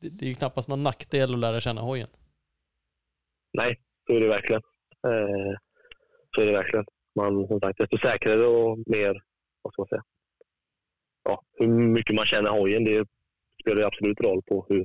det, 0.00 0.08
det 0.08 0.24
är 0.24 0.28
ju 0.28 0.34
knappast 0.34 0.68
någon 0.68 0.82
nackdel 0.82 1.34
att 1.34 1.40
lära 1.40 1.60
känna 1.60 1.80
hojen. 1.80 2.08
nej, 3.52 3.80
så 4.06 4.12
är 4.16 4.20
det 4.20 4.28
verkligen. 4.28 4.62
Eh, 5.06 5.58
så 6.38 6.42
är 6.42 6.46
det 6.46 6.52
verkligen. 6.52 6.84
Man, 7.14 7.46
som 7.46 7.60
sagt, 7.60 7.78
desto 7.78 7.98
säkrare 7.98 8.46
och 8.46 8.78
mer, 8.86 9.22
vad 9.62 9.72
ska 9.72 9.82
man 9.82 9.88
säga, 9.88 10.04
ja, 11.24 11.42
hur 11.52 11.68
mycket 11.68 12.16
man 12.16 12.24
känner 12.24 12.50
hojen, 12.50 12.84
det 12.84 13.06
spelar 13.62 13.80
ju 13.80 13.86
absolut 13.86 14.20
roll 14.20 14.42
på 14.42 14.66
hur 14.68 14.84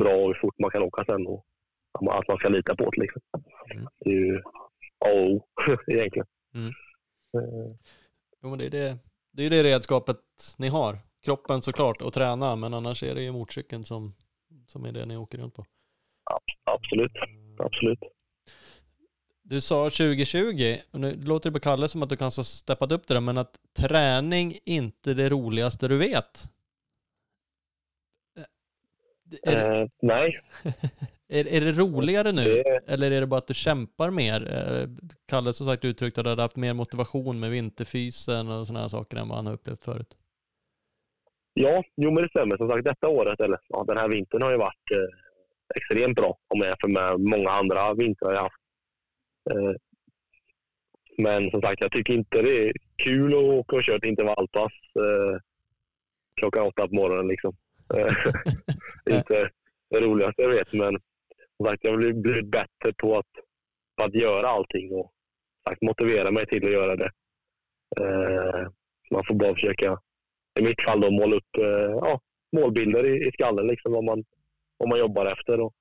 bra 0.00 0.14
och 0.14 0.26
hur 0.26 0.40
fort 0.40 0.58
man 0.58 0.70
kan 0.70 0.82
åka 0.82 1.04
sen 1.04 1.26
och 1.26 1.46
att 1.92 2.28
man 2.28 2.38
ska 2.38 2.48
lita 2.48 2.76
på 2.76 2.90
det. 2.90 3.00
Liksom. 3.00 3.22
Mm. 3.74 3.86
Det 4.00 4.10
är 4.10 4.14
ju 4.14 4.42
A 4.98 5.10
och 5.10 5.30
O 5.30 5.46
egentligen. 5.86 6.26
Mm. 6.54 6.68
Eh, 7.36 7.76
Jo, 8.42 8.48
men 8.50 8.58
det 8.58 8.66
är 8.66 8.70
det, 8.70 8.98
det 9.32 9.42
är 9.42 9.50
det 9.50 9.64
redskapet 9.64 10.20
ni 10.58 10.68
har. 10.68 10.98
Kroppen 11.22 11.62
såklart 11.62 12.02
och 12.02 12.12
träna, 12.12 12.56
men 12.56 12.74
annars 12.74 13.02
är 13.02 13.14
det 13.14 13.22
ju 13.22 13.32
motorcykeln 13.32 13.84
som, 13.84 14.14
som 14.66 14.84
är 14.84 14.92
det 14.92 15.06
ni 15.06 15.16
åker 15.16 15.38
runt 15.38 15.54
på. 15.54 15.64
absolut, 16.64 17.12
absolut. 17.58 17.98
Du 19.48 19.60
sa 19.60 19.84
2020, 19.90 20.76
och 20.90 21.00
nu 21.00 21.16
låter 21.16 21.50
det 21.50 21.54
på 21.54 21.60
Kalle 21.60 21.88
som 21.88 22.02
att 22.02 22.08
du 22.08 22.16
kanske 22.16 22.38
har 22.38 22.44
steppat 22.44 22.92
upp 22.92 23.06
det 23.06 23.14
där, 23.14 23.20
men 23.20 23.38
att 23.38 23.58
träning 23.76 24.54
inte 24.64 25.10
är 25.10 25.14
det 25.14 25.28
roligaste 25.28 25.88
du 25.88 25.96
vet. 25.96 26.44
Eh, 29.46 29.52
Är, 29.52 29.56
det- 29.56 29.80
Eh, 29.80 29.88
nej, 30.02 30.40
är, 31.28 31.46
är 31.46 31.60
det 31.60 31.72
roligare 31.72 32.32
nu? 32.32 32.44
Det- 32.44 32.80
Eller 32.86 33.10
är 33.10 33.20
det 33.20 33.26
bara 33.26 33.38
att 33.38 33.46
du 33.46 33.54
kämpar 33.54 34.10
mer? 34.10 34.52
Eh, 34.52 34.88
Kalle 35.28 35.52
som 35.52 35.66
sagt 35.66 35.84
uttryckt 35.84 36.18
att 36.18 36.24
du 36.24 36.30
hade 36.30 36.42
haft 36.42 36.56
mer 36.56 36.74
motivation 36.74 37.40
med 37.40 37.50
vinterfysen 37.50 38.48
och 38.50 38.66
sådana 38.66 38.80
här 38.80 38.88
saker 38.88 39.16
än 39.16 39.28
vad 39.28 39.36
han 39.38 39.46
har 39.46 39.52
upplevt 39.54 39.84
förut. 39.84 40.16
Ja, 41.54 41.84
jo 41.96 42.10
men 42.10 42.22
det 42.22 42.28
stämmer. 42.28 42.56
Som 42.56 42.68
sagt, 42.68 42.84
detta 42.84 43.08
året, 43.08 43.40
eller 43.40 43.58
ja, 43.68 43.84
den 43.86 43.98
här 43.98 44.08
vintern 44.08 44.42
har 44.42 44.50
ju 44.50 44.56
varit 44.56 44.90
eh, 44.92 45.76
extremt 45.76 46.16
bra 46.16 46.38
om 46.48 46.58
jag 46.60 46.68
jämför 46.68 46.88
med 46.88 47.20
många 47.20 47.50
andra 47.50 47.94
vintrar 47.94 48.32
jag 48.32 48.42
haft. 48.42 48.56
Eh, 49.50 49.74
men 51.18 51.50
som 51.50 51.62
sagt, 51.62 51.82
jag 51.82 51.92
tycker 51.92 52.14
inte 52.14 52.42
det 52.42 52.68
är 52.68 52.72
kul 52.96 53.34
att 53.34 53.42
åka 53.44 53.76
och 53.76 53.82
köra 53.82 53.96
ett 53.96 54.04
intervallpass 54.04 54.72
eh, 54.94 55.40
klockan 56.40 56.66
åtta 56.66 56.88
på 56.88 56.94
morgonen. 56.94 57.28
Liksom. 57.28 57.56
Eh, 57.94 58.14
inte 59.16 59.50
det 59.90 60.00
roligaste 60.00 60.42
jag 60.42 60.48
vet, 60.48 60.72
men 60.72 60.98
som 61.56 61.66
sagt, 61.66 61.84
jag 61.84 61.90
har 61.90 62.12
blivit- 62.12 62.50
bättre 62.50 62.92
på 62.96 63.18
att, 63.18 63.30
på 63.96 64.04
att 64.04 64.14
göra 64.14 64.48
allting 64.48 64.92
och 64.92 65.12
sagt, 65.68 65.82
motivera 65.82 66.30
mig 66.30 66.46
till 66.46 66.64
att 66.64 66.72
göra 66.72 66.96
det. 66.96 67.10
Man 69.10 69.24
får 69.24 69.34
bara 69.34 69.54
försöka 69.54 69.98
i 70.60 70.62
mitt 70.62 70.82
fall 70.82 71.00
då 71.00 71.10
måla 71.10 71.36
upp 71.36 71.56
ja, 72.00 72.20
målbilder 72.52 73.06
i, 73.06 73.28
i 73.28 73.32
skallen, 73.32 73.66
liksom, 73.66 73.92
vad, 73.92 74.04
man, 74.04 74.24
vad 74.76 74.88
man 74.88 74.98
jobbar 74.98 75.26
efter 75.26 75.60
och 75.60 75.74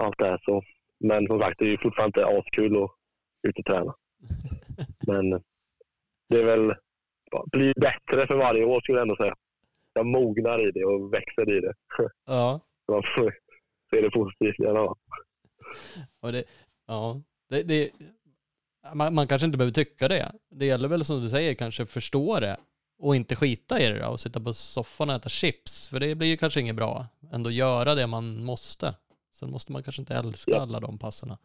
allt 0.00 0.18
det 0.18 0.26
här. 0.26 0.40
Så. 0.44 0.62
Men 1.02 1.26
som 1.26 1.38
sagt, 1.40 1.58
det 1.58 1.64
är 1.64 1.68
ju 1.68 1.78
fortfarande 1.78 2.20
inte 2.20 2.38
askul 2.38 2.84
att 2.84 2.90
ut 3.48 3.58
och 3.58 3.64
träna. 3.64 3.94
Men 5.06 5.30
det 6.28 6.40
är 6.40 6.44
väl, 6.44 6.74
blir 7.52 7.74
bättre 7.80 8.26
för 8.26 8.36
varje 8.36 8.64
år 8.64 8.80
skulle 8.80 8.98
jag 8.98 9.02
ändå 9.02 9.16
säga. 9.16 9.34
Jag 9.92 10.06
mognar 10.06 10.68
i 10.68 10.70
det 10.70 10.84
och 10.84 11.14
växer 11.14 11.56
i 11.56 11.60
det. 11.60 11.74
Ja, 12.26 12.60
Man 12.88 13.02
får 13.16 13.34
se 13.94 14.00
det 14.00 14.10
positivt 14.10 14.60
i 14.60 14.66
alla 14.66 14.86
fall. 14.86 16.32
det, 16.32 16.44
ja, 16.86 17.20
det, 17.48 17.62
det, 17.62 17.90
man, 18.94 19.14
man 19.14 19.28
kanske 19.28 19.46
inte 19.46 19.58
behöver 19.58 19.74
tycka 19.74 20.08
det. 20.08 20.32
Det 20.50 20.66
gäller 20.66 20.88
väl 20.88 21.04
som 21.04 21.22
du 21.22 21.30
säger 21.30 21.54
kanske 21.54 21.86
förstå 21.86 22.40
det 22.40 22.56
och 22.98 23.16
inte 23.16 23.36
skita 23.36 23.80
i 23.80 23.88
det 23.88 23.98
då 23.98 24.08
och 24.08 24.20
sitta 24.20 24.40
på 24.40 24.54
soffan 24.54 25.10
och 25.10 25.16
äta 25.16 25.28
chips. 25.28 25.88
För 25.88 26.00
det 26.00 26.14
blir 26.14 26.28
ju 26.28 26.36
kanske 26.36 26.60
inget 26.60 26.76
bra. 26.76 27.06
Ändå 27.32 27.50
göra 27.50 27.94
det 27.94 28.06
man 28.06 28.44
måste. 28.44 28.94
Sen 29.32 29.50
måste 29.50 29.72
man 29.72 29.82
kanske 29.82 30.02
inte 30.02 30.14
älska 30.14 30.50
Ja. 30.50 30.60
alla 30.60 30.80
de 30.80 30.98
passerna. 30.98 31.38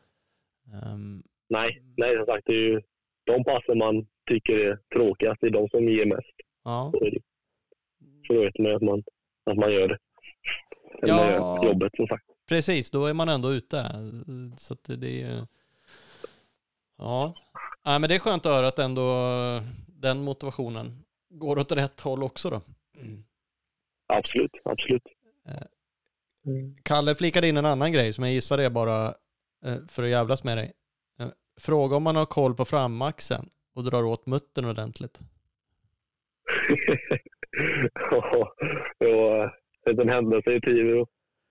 Ehm, 0.73 1.23
Nej, 1.49 1.81
nej, 1.97 2.15
som 2.17 2.25
sagt, 2.25 2.43
det 2.45 2.53
är 2.53 2.67
ju 2.69 2.81
de 3.23 3.43
passen 3.43 3.77
man 3.77 4.07
tycker 4.29 4.57
är 4.59 4.79
tråkigast. 4.95 5.41
Det 5.41 5.47
är 5.47 5.51
de 5.51 5.69
som 5.69 5.87
ger 5.89 6.05
mest. 6.05 6.35
ja. 6.63 6.91
Så 8.27 8.33
då 8.33 8.41
vet 8.41 8.57
man 8.59 8.75
att 8.75 8.81
man, 8.81 9.03
att 9.45 9.57
man 9.57 9.73
gör 9.73 9.87
det. 9.87 9.97
Man 11.01 11.09
Ja. 11.09 11.31
gör 11.31 11.65
jobbet 11.65 11.91
som 11.95 12.07
sagt. 12.07 12.25
Precis, 12.47 12.91
då 12.91 13.05
är 13.05 13.13
man 13.13 13.29
ändå 13.29 13.53
ute. 13.53 13.85
Så 14.57 14.73
att 14.73 14.83
det, 14.83 15.21
är. 15.23 15.47
Ja. 16.97 17.33
Nej, 17.85 17.99
men 17.99 18.09
det 18.09 18.15
är 18.15 18.19
skönt 18.19 18.45
att 18.45 18.51
höra 18.51 18.67
att 18.67 18.79
ändå 18.79 19.03
den 19.87 20.23
motivationen 20.23 21.03
går 21.29 21.59
åt 21.59 21.71
rätt 21.71 21.99
håll 21.99 22.23
också 22.23 22.49
då. 22.49 22.61
Absolut, 24.07 24.51
absolut. 24.63 25.03
Kalle 26.83 27.15
flikade 27.15 27.47
in 27.47 27.57
en 27.57 27.65
annan 27.65 27.91
grej 27.91 28.13
som 28.13 28.23
jag 28.23 28.33
gissar 28.33 28.57
är 28.57 28.69
bara 28.69 29.07
eh, 29.65 29.77
för 29.87 30.03
att 30.03 30.09
jävlas 30.09 30.43
med 30.43 30.57
dig. 30.57 30.73
Eh, 31.19 31.27
Fråga 31.59 31.95
om 31.95 32.03
man 32.03 32.15
har 32.15 32.25
koll 32.25 32.55
på 32.55 32.65
framaxeln 32.65 33.49
och 33.75 33.83
drar 33.83 34.03
åt 34.03 34.25
muttern 34.25 34.65
ordentligt. 34.65 35.19
Ja, 38.11 38.53
det 38.99 39.11
var 39.13 39.53
en 40.01 40.09
händelse 40.09 40.53
i 40.53 40.61
Tibro. 40.61 41.07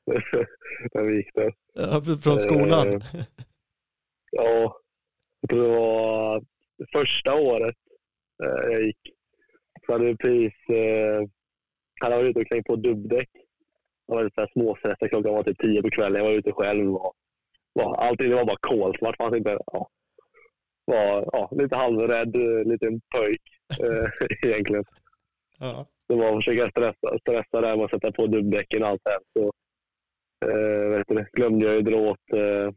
När 0.94 1.02
vi 1.02 1.16
gick 1.16 1.34
där. 1.34 1.54
Ja, 1.74 2.02
Från 2.22 2.40
skolan? 2.40 2.88
Eh, 2.94 3.02
Ja, 4.30 4.80
jag 5.40 5.50
tror 5.50 5.62
det 5.62 5.76
var 5.78 6.42
första 6.92 7.34
året 7.34 7.76
jag 8.38 8.82
gick. 8.82 8.98
Så 9.86 9.92
hade 9.92 10.04
vi 10.04 10.16
precis 10.16 10.52
han 12.00 12.12
hade 12.12 12.16
varit 12.16 12.30
ute 12.30 12.40
och 12.40 12.46
klängt 12.46 12.66
på 12.66 12.76
dubbdäck. 12.76 13.30
Det 14.08 14.14
var 14.14 14.24
lite 14.24 14.46
småstressad. 14.52 15.10
Klockan 15.10 15.34
var 15.34 15.42
typ 15.42 15.58
tio 15.58 15.82
på 15.82 15.90
kvällen. 15.90 16.24
Jag 16.24 16.30
var 16.30 16.38
ute 16.38 16.52
själv. 16.52 16.94
Och, 16.94 17.14
var, 17.72 17.94
allting 17.94 18.34
var 18.34 18.44
bara 18.44 18.56
kolsvart. 18.60 19.16
Fanns 19.16 19.36
inte, 19.36 19.58
ja. 19.72 19.88
var 20.84 21.28
ja, 21.32 21.50
lite 21.52 21.76
halvrädd 21.76 22.36
liten 22.66 23.00
pojk 23.14 23.42
uh, 23.82 24.08
egentligen. 24.50 24.84
Ja. 25.58 25.86
Det 26.08 26.14
var 26.14 26.28
att 26.28 26.44
försöka 26.44 26.70
stressa, 26.70 27.18
stressa 27.20 27.60
där 27.60 27.76
med 27.76 27.84
att 27.84 27.90
sätta 27.90 28.12
på 28.12 28.26
dubbdäcken 28.26 28.82
och 28.82 28.88
allt 28.88 29.02
det 29.04 29.10
här. 29.10 29.20
Så, 29.32 29.52
uh, 30.46 30.96
vet 30.96 31.08
du, 31.08 31.26
glömde 31.32 31.66
jag 31.66 31.74
ju 31.74 31.82
dra 31.82 31.96
åt... 31.96 32.32
Uh, 32.34 32.70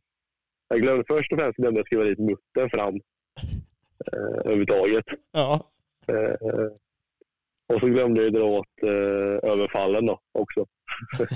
jag 0.68 0.82
glömde, 0.82 1.04
först 1.08 1.32
och 1.32 1.40
främst 1.40 1.58
glömde 1.58 1.80
jag 1.80 1.86
skruva 1.86 2.04
dit 2.04 2.20
muttern 2.20 2.70
fram 2.70 2.96
uh, 2.96 4.40
överhuvudtaget. 4.46 5.06
Ja. 5.32 5.72
Uh, 6.12 6.72
och 7.74 7.80
så 7.80 7.88
glömde 7.88 8.24
jag 8.24 8.34
dra 8.34 8.44
åt 8.44 8.84
uh, 8.84 9.52
överfallen 9.52 10.06
då 10.06 10.20
också. 10.32 10.66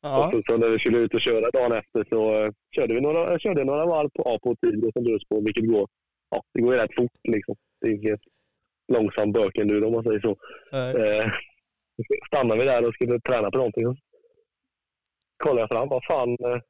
Ja. 0.00 0.26
Och 0.26 0.32
så, 0.32 0.42
så 0.46 0.56
när 0.56 0.68
vi 0.68 0.78
skulle 0.78 0.98
ut 0.98 1.14
och 1.14 1.20
köra 1.20 1.50
dagen 1.50 1.72
efter 1.72 2.04
så 2.08 2.44
uh, 2.44 2.52
körde 2.76 2.94
vi 2.94 3.00
några, 3.00 3.30
jag 3.30 3.40
körde 3.40 3.64
några 3.64 3.86
varv 3.86 4.08
på 4.08 4.22
A 4.22 4.38
på 4.42 4.56
Tibro 4.56 4.92
som 4.92 5.04
drös 5.04 5.28
på, 5.28 5.40
vilket 5.40 5.68
går, 5.68 5.88
ja, 6.30 6.42
det 6.54 6.60
går 6.60 6.74
ju 6.74 6.80
rätt 6.80 6.94
fort 6.96 7.12
liksom. 7.28 7.56
Det 7.80 7.86
är 7.86 7.94
inget 7.94 8.20
långsam 8.92 9.32
bökendur 9.32 9.84
om 9.84 9.92
man 9.92 10.04
säger 10.04 10.20
så. 10.20 10.36
Eh, 10.76 11.32
stannade 12.26 12.60
vi 12.60 12.66
där 12.66 12.86
och 12.86 12.94
skulle 12.94 13.20
träna 13.20 13.50
på 13.50 13.58
någonting. 13.58 13.84
Så 13.84 13.96
kollade 15.36 15.60
jag 15.60 15.68
fram, 15.68 15.88
vad 15.88 16.04
fan, 16.04 16.30
eh, 16.30 16.60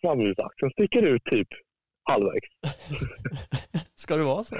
framhjulsaxeln 0.00 0.72
sticker 0.72 1.02
ut 1.02 1.24
typ 1.24 1.48
halvvägs. 2.02 2.48
Ska 3.94 4.16
det 4.16 4.24
vara 4.24 4.44
så? 4.44 4.56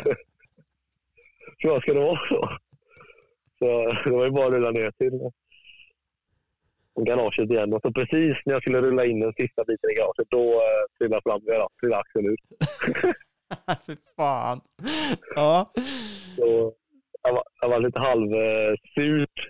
Ska 1.58 1.94
det 1.94 2.00
vara 2.00 2.28
så? 2.28 2.58
Så 3.58 3.92
det 4.04 4.10
var 4.10 4.24
ju 4.24 4.30
bara 4.30 4.46
att 4.46 4.52
rulla 4.52 4.70
ner 4.70 4.90
till 4.90 5.30
garaget 7.00 7.50
igen. 7.50 7.72
Och 7.72 7.80
så 7.82 7.92
precis 7.92 8.36
när 8.44 8.52
jag 8.52 8.62
skulle 8.62 8.80
rulla 8.80 9.04
in 9.04 9.20
den 9.20 9.32
sista 9.32 9.64
biten 9.64 9.90
i 9.90 9.94
garaget, 9.94 10.26
då 10.30 10.52
eh, 10.52 10.98
trillade 10.98 11.22
fram, 11.22 11.40
ja, 11.44 11.68
trillade 11.80 12.00
axeln 12.00 12.26
ut. 12.32 12.40
Fy 13.86 13.96
fan. 14.16 14.60
Ja. 15.34 15.72
Så 16.36 16.72
jag 17.22 17.32
var, 17.32 17.42
jag 17.60 17.68
var 17.68 17.80
lite 17.80 18.00
halvsurt 18.00 19.48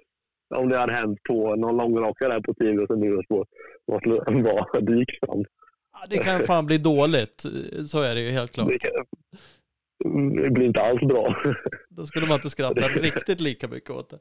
om 0.55 0.69
det 0.69 0.79
hade 0.79 0.93
hänt 0.93 1.19
på 1.29 1.57
någon 1.57 1.77
långraka 1.77 2.29
där 2.29 2.41
på 2.41 2.55
Tivoli 2.55 2.87
som 2.87 3.01
nu 3.01 3.23
på 3.29 3.45
vad 3.85 4.07
var 4.07 4.81
dykt 4.81 5.19
fram. 5.27 5.45
Ja, 5.93 6.07
Det 6.11 6.19
kan 6.19 6.41
fan 6.41 6.67
bli 6.67 6.79
dåligt. 6.79 7.43
Så 7.89 8.03
är 8.03 8.15
det 8.15 8.21
ju 8.21 8.31
helt 8.31 8.53
klart. 8.53 8.69
Det, 8.69 8.79
kan, 8.79 8.91
det 10.43 10.51
blir 10.51 10.67
inte 10.67 10.81
alls 10.83 11.01
bra. 11.01 11.37
Då 11.89 12.07
skulle 12.07 12.27
man 12.27 12.35
inte 12.35 12.51
skratta 12.51 12.81
riktigt 12.89 13.41
lika 13.41 13.69
mycket 13.69 13.91
åt 13.91 14.11
det. 14.11 14.19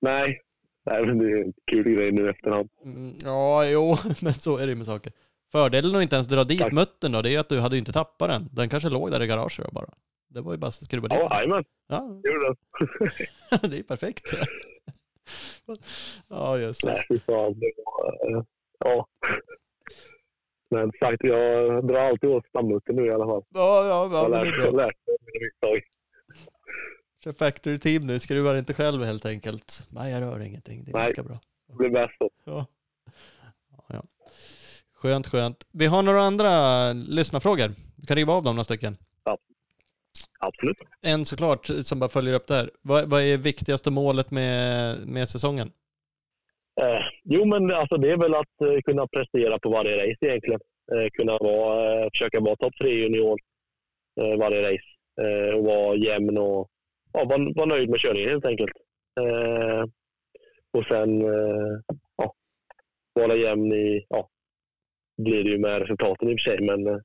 Nej, 0.00 0.40
Nej 0.84 1.06
men 1.06 1.18
det 1.18 1.24
är 1.30 1.44
en 1.44 1.52
kul 1.66 1.96
grej 1.96 2.12
nu 2.12 2.30
efterhand. 2.30 2.68
Mm, 2.84 3.14
ja, 3.24 3.66
jo, 3.66 3.96
men 4.22 4.34
så 4.34 4.56
är 4.56 4.66
det 4.66 4.70
ju 4.70 4.76
med 4.76 4.86
saker. 4.86 5.12
Fördelen 5.52 5.96
att 5.96 6.02
inte 6.02 6.16
ens 6.16 6.28
dra 6.28 6.44
dit 6.44 6.60
Tack. 6.60 6.72
muttern 6.72 7.12
då, 7.12 7.22
det 7.22 7.34
är 7.34 7.38
att 7.38 7.48
du 7.48 7.60
hade 7.60 7.74
ju 7.76 7.78
inte 7.78 7.92
tappat 7.92 8.28
den. 8.28 8.48
Den 8.52 8.68
kanske 8.68 8.88
låg 8.88 9.10
där 9.10 9.22
i 9.22 9.26
garaget 9.26 9.66
då 9.66 9.70
bara. 9.72 9.90
Det 10.28 10.40
var 10.40 10.52
ju 10.52 10.58
bara 10.58 10.66
att 10.66 10.74
skruva 10.74 11.08
dit 11.08 11.18
Ja, 11.18 11.34
jajamän. 11.36 11.64
Ja, 11.88 12.20
det 12.22 12.28
gjorde 12.32 12.46
den. 12.46 13.70
det 13.70 13.78
är 13.78 13.82
perfekt. 13.82 14.32
Ja, 16.28 16.58
jösses. 16.58 16.84
Nej, 16.84 17.04
fy 17.08 17.18
fan. 17.18 17.58
Det 17.60 17.72
var, 17.84 18.36
eh, 18.38 18.44
ja. 18.78 19.06
Men 20.72 20.92
sagt, 21.00 21.24
jag 21.24 21.86
drar 21.88 21.98
alltid 22.08 22.30
åt 22.30 22.46
stammuttern 22.46 22.96
nu 22.96 23.06
i 23.06 23.10
alla 23.12 23.26
fall. 23.26 23.42
Ja, 23.54 23.86
ja, 23.86 24.02
Jag 24.02 24.12
ja 24.12 24.16
har 24.18 24.28
men 24.28 24.38
det 24.38 24.44
lärt, 24.44 24.56
är 24.56 24.70
bra. 24.72 24.84
lärt 24.86 24.96
mig 25.06 25.16
mina 25.20 25.44
misstag. 25.44 25.80
Kör 27.24 27.32
factory 27.32 27.78
team 27.78 28.06
nu, 28.06 28.18
skruvar 28.18 28.54
inte 28.54 28.74
själv 28.74 29.02
helt 29.04 29.26
enkelt. 29.26 29.86
Nej, 29.90 30.12
jag 30.12 30.20
rör 30.22 30.40
ingenting. 30.42 30.84
Det 30.84 30.90
är 30.90 30.94
Nej. 30.94 31.08
lika 31.08 31.22
bra. 31.22 31.40
Det 31.68 31.74
blir 31.74 31.90
bäst 31.90 32.14
så. 32.18 32.30
Ja. 32.44 32.66
Ja, 33.70 33.84
ja. 33.88 34.02
Skönt, 34.94 35.26
skönt. 35.26 35.66
Vi 35.72 35.86
har 35.86 36.02
några 36.02 36.20
andra 36.20 36.92
lyssnarfrågor. 36.92 37.72
Vi 37.96 38.06
kan 38.06 38.16
riva 38.16 38.32
av 38.32 38.42
dem 38.42 38.54
några 38.54 38.64
stycken. 38.64 38.96
Absolut. 40.38 40.76
En 41.02 41.24
såklart 41.24 41.66
som 41.82 41.98
bara 41.98 42.10
följer 42.10 42.34
upp 42.34 42.46
där. 42.46 42.70
Vad, 42.82 43.08
vad 43.10 43.22
är 43.22 43.36
viktigaste 43.36 43.90
målet 43.90 44.30
med, 44.30 44.96
med 45.06 45.28
säsongen? 45.28 45.72
Eh, 46.80 47.04
jo, 47.24 47.44
men 47.44 47.70
alltså, 47.70 47.96
det 47.96 48.10
är 48.10 48.16
väl 48.16 48.34
att 48.34 48.60
eh, 48.60 48.80
kunna 48.84 49.06
prestera 49.06 49.58
på 49.58 49.70
varje 49.70 49.96
race 49.96 50.16
egentligen. 50.20 50.60
Eh, 50.92 51.08
kunna 51.12 51.38
vara, 51.38 52.02
eh, 52.02 52.08
försöka 52.12 52.40
vara 52.40 52.56
topp 52.56 52.72
tre 52.80 52.90
junior 52.90 53.40
eh, 54.20 54.38
varje 54.38 54.62
race. 54.62 54.88
Eh, 55.22 55.54
och 55.54 55.64
vara 55.64 55.96
jämn 55.96 56.38
och 56.38 56.68
ja, 57.12 57.24
vara, 57.24 57.52
vara 57.54 57.66
nöjd 57.66 57.90
med 57.90 57.98
körningen 58.00 58.30
helt 58.30 58.46
enkelt. 58.46 58.72
Och 60.72 60.84
sen 60.86 61.20
ja, 62.16 62.34
vara 63.12 63.36
jämn 63.36 63.72
i, 63.72 64.06
ja, 64.08 64.28
blir 65.16 65.44
det 65.44 65.50
ju 65.50 65.58
med 65.58 65.80
resultaten 65.80 66.28
i 66.28 66.34
och 66.34 66.40
för 66.40 66.50
sig, 66.50 66.66
men 66.66 67.02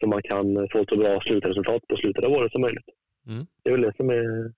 så 0.00 0.08
man 0.08 0.22
kan 0.22 0.68
få 0.72 0.78
ett 0.78 0.88
så 0.88 0.96
bra 0.96 1.20
slutresultat 1.20 1.82
på 1.88 1.96
slutet 1.96 2.24
av 2.24 2.32
året 2.32 2.52
som 2.52 2.60
möjligt. 2.60 2.88
Mm. 3.26 3.46
Det 3.62 3.70
är 3.70 3.72
väl 3.72 3.82
det 3.82 3.96
som 3.96 4.10
är 4.10 4.52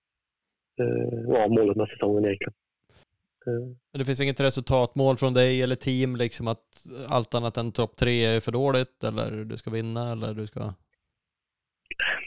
ja, 1.28 1.48
målet 1.48 1.76
med 1.76 1.88
säsongen 1.88 2.24
egentligen. 2.24 2.54
Eh, 3.46 3.76
Men 3.92 3.98
Det 3.98 4.04
finns 4.04 4.20
inget 4.20 4.40
resultatmål 4.40 5.16
från 5.16 5.34
dig 5.34 5.62
eller 5.62 5.76
team, 5.76 6.16
liksom 6.16 6.48
att 6.48 6.86
allt 7.08 7.34
annat 7.34 7.56
än 7.56 7.72
topp 7.72 7.96
tre 7.96 8.24
är 8.24 8.40
för 8.40 8.52
dåligt 8.52 9.04
eller 9.04 9.44
du 9.44 9.56
ska 9.56 9.70
vinna 9.70 10.12
eller 10.12 10.34
du 10.34 10.46
ska... 10.46 10.74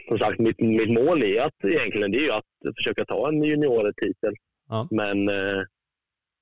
som 0.07 0.19
sagt, 0.19 0.39
mitt, 0.39 0.59
mitt 0.59 0.89
mål 0.93 1.23
är 1.23 1.41
att 1.41 1.63
egentligen 1.63 2.11
det 2.11 2.17
är 2.17 2.23
ju 2.23 2.31
att 2.31 2.75
försöka 2.77 3.05
ta 3.05 3.27
en 3.29 3.43
juniortitel. 3.43 4.33
Ja. 4.69 4.87
Men 4.91 5.29
eh, 5.29 5.61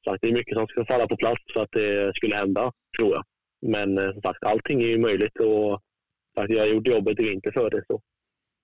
sagt, 0.05 0.21
det 0.21 0.27
är 0.27 0.33
mycket 0.33 0.57
som 0.57 0.67
ska 0.67 0.85
falla 0.85 1.07
på 1.07 1.17
plats 1.17 1.41
för 1.53 1.61
att 1.61 1.71
det 1.71 2.15
skulle 2.15 2.35
hända, 2.35 2.71
tror 2.99 3.13
jag. 3.13 3.23
Men 3.61 3.97
eh, 3.97 4.11
som 4.11 4.21
sagt, 4.21 4.43
allting 4.43 4.81
är 4.81 4.87
ju 4.87 4.97
möjligt 4.97 5.39
och 5.39 5.81
sagt, 6.35 6.49
jag 6.53 6.59
har 6.59 6.67
gjort 6.67 6.87
jobbet 6.87 7.19
i 7.19 7.23
vinter 7.23 7.51
för 7.51 7.69
det. 7.69 7.83
Så. 7.87 8.01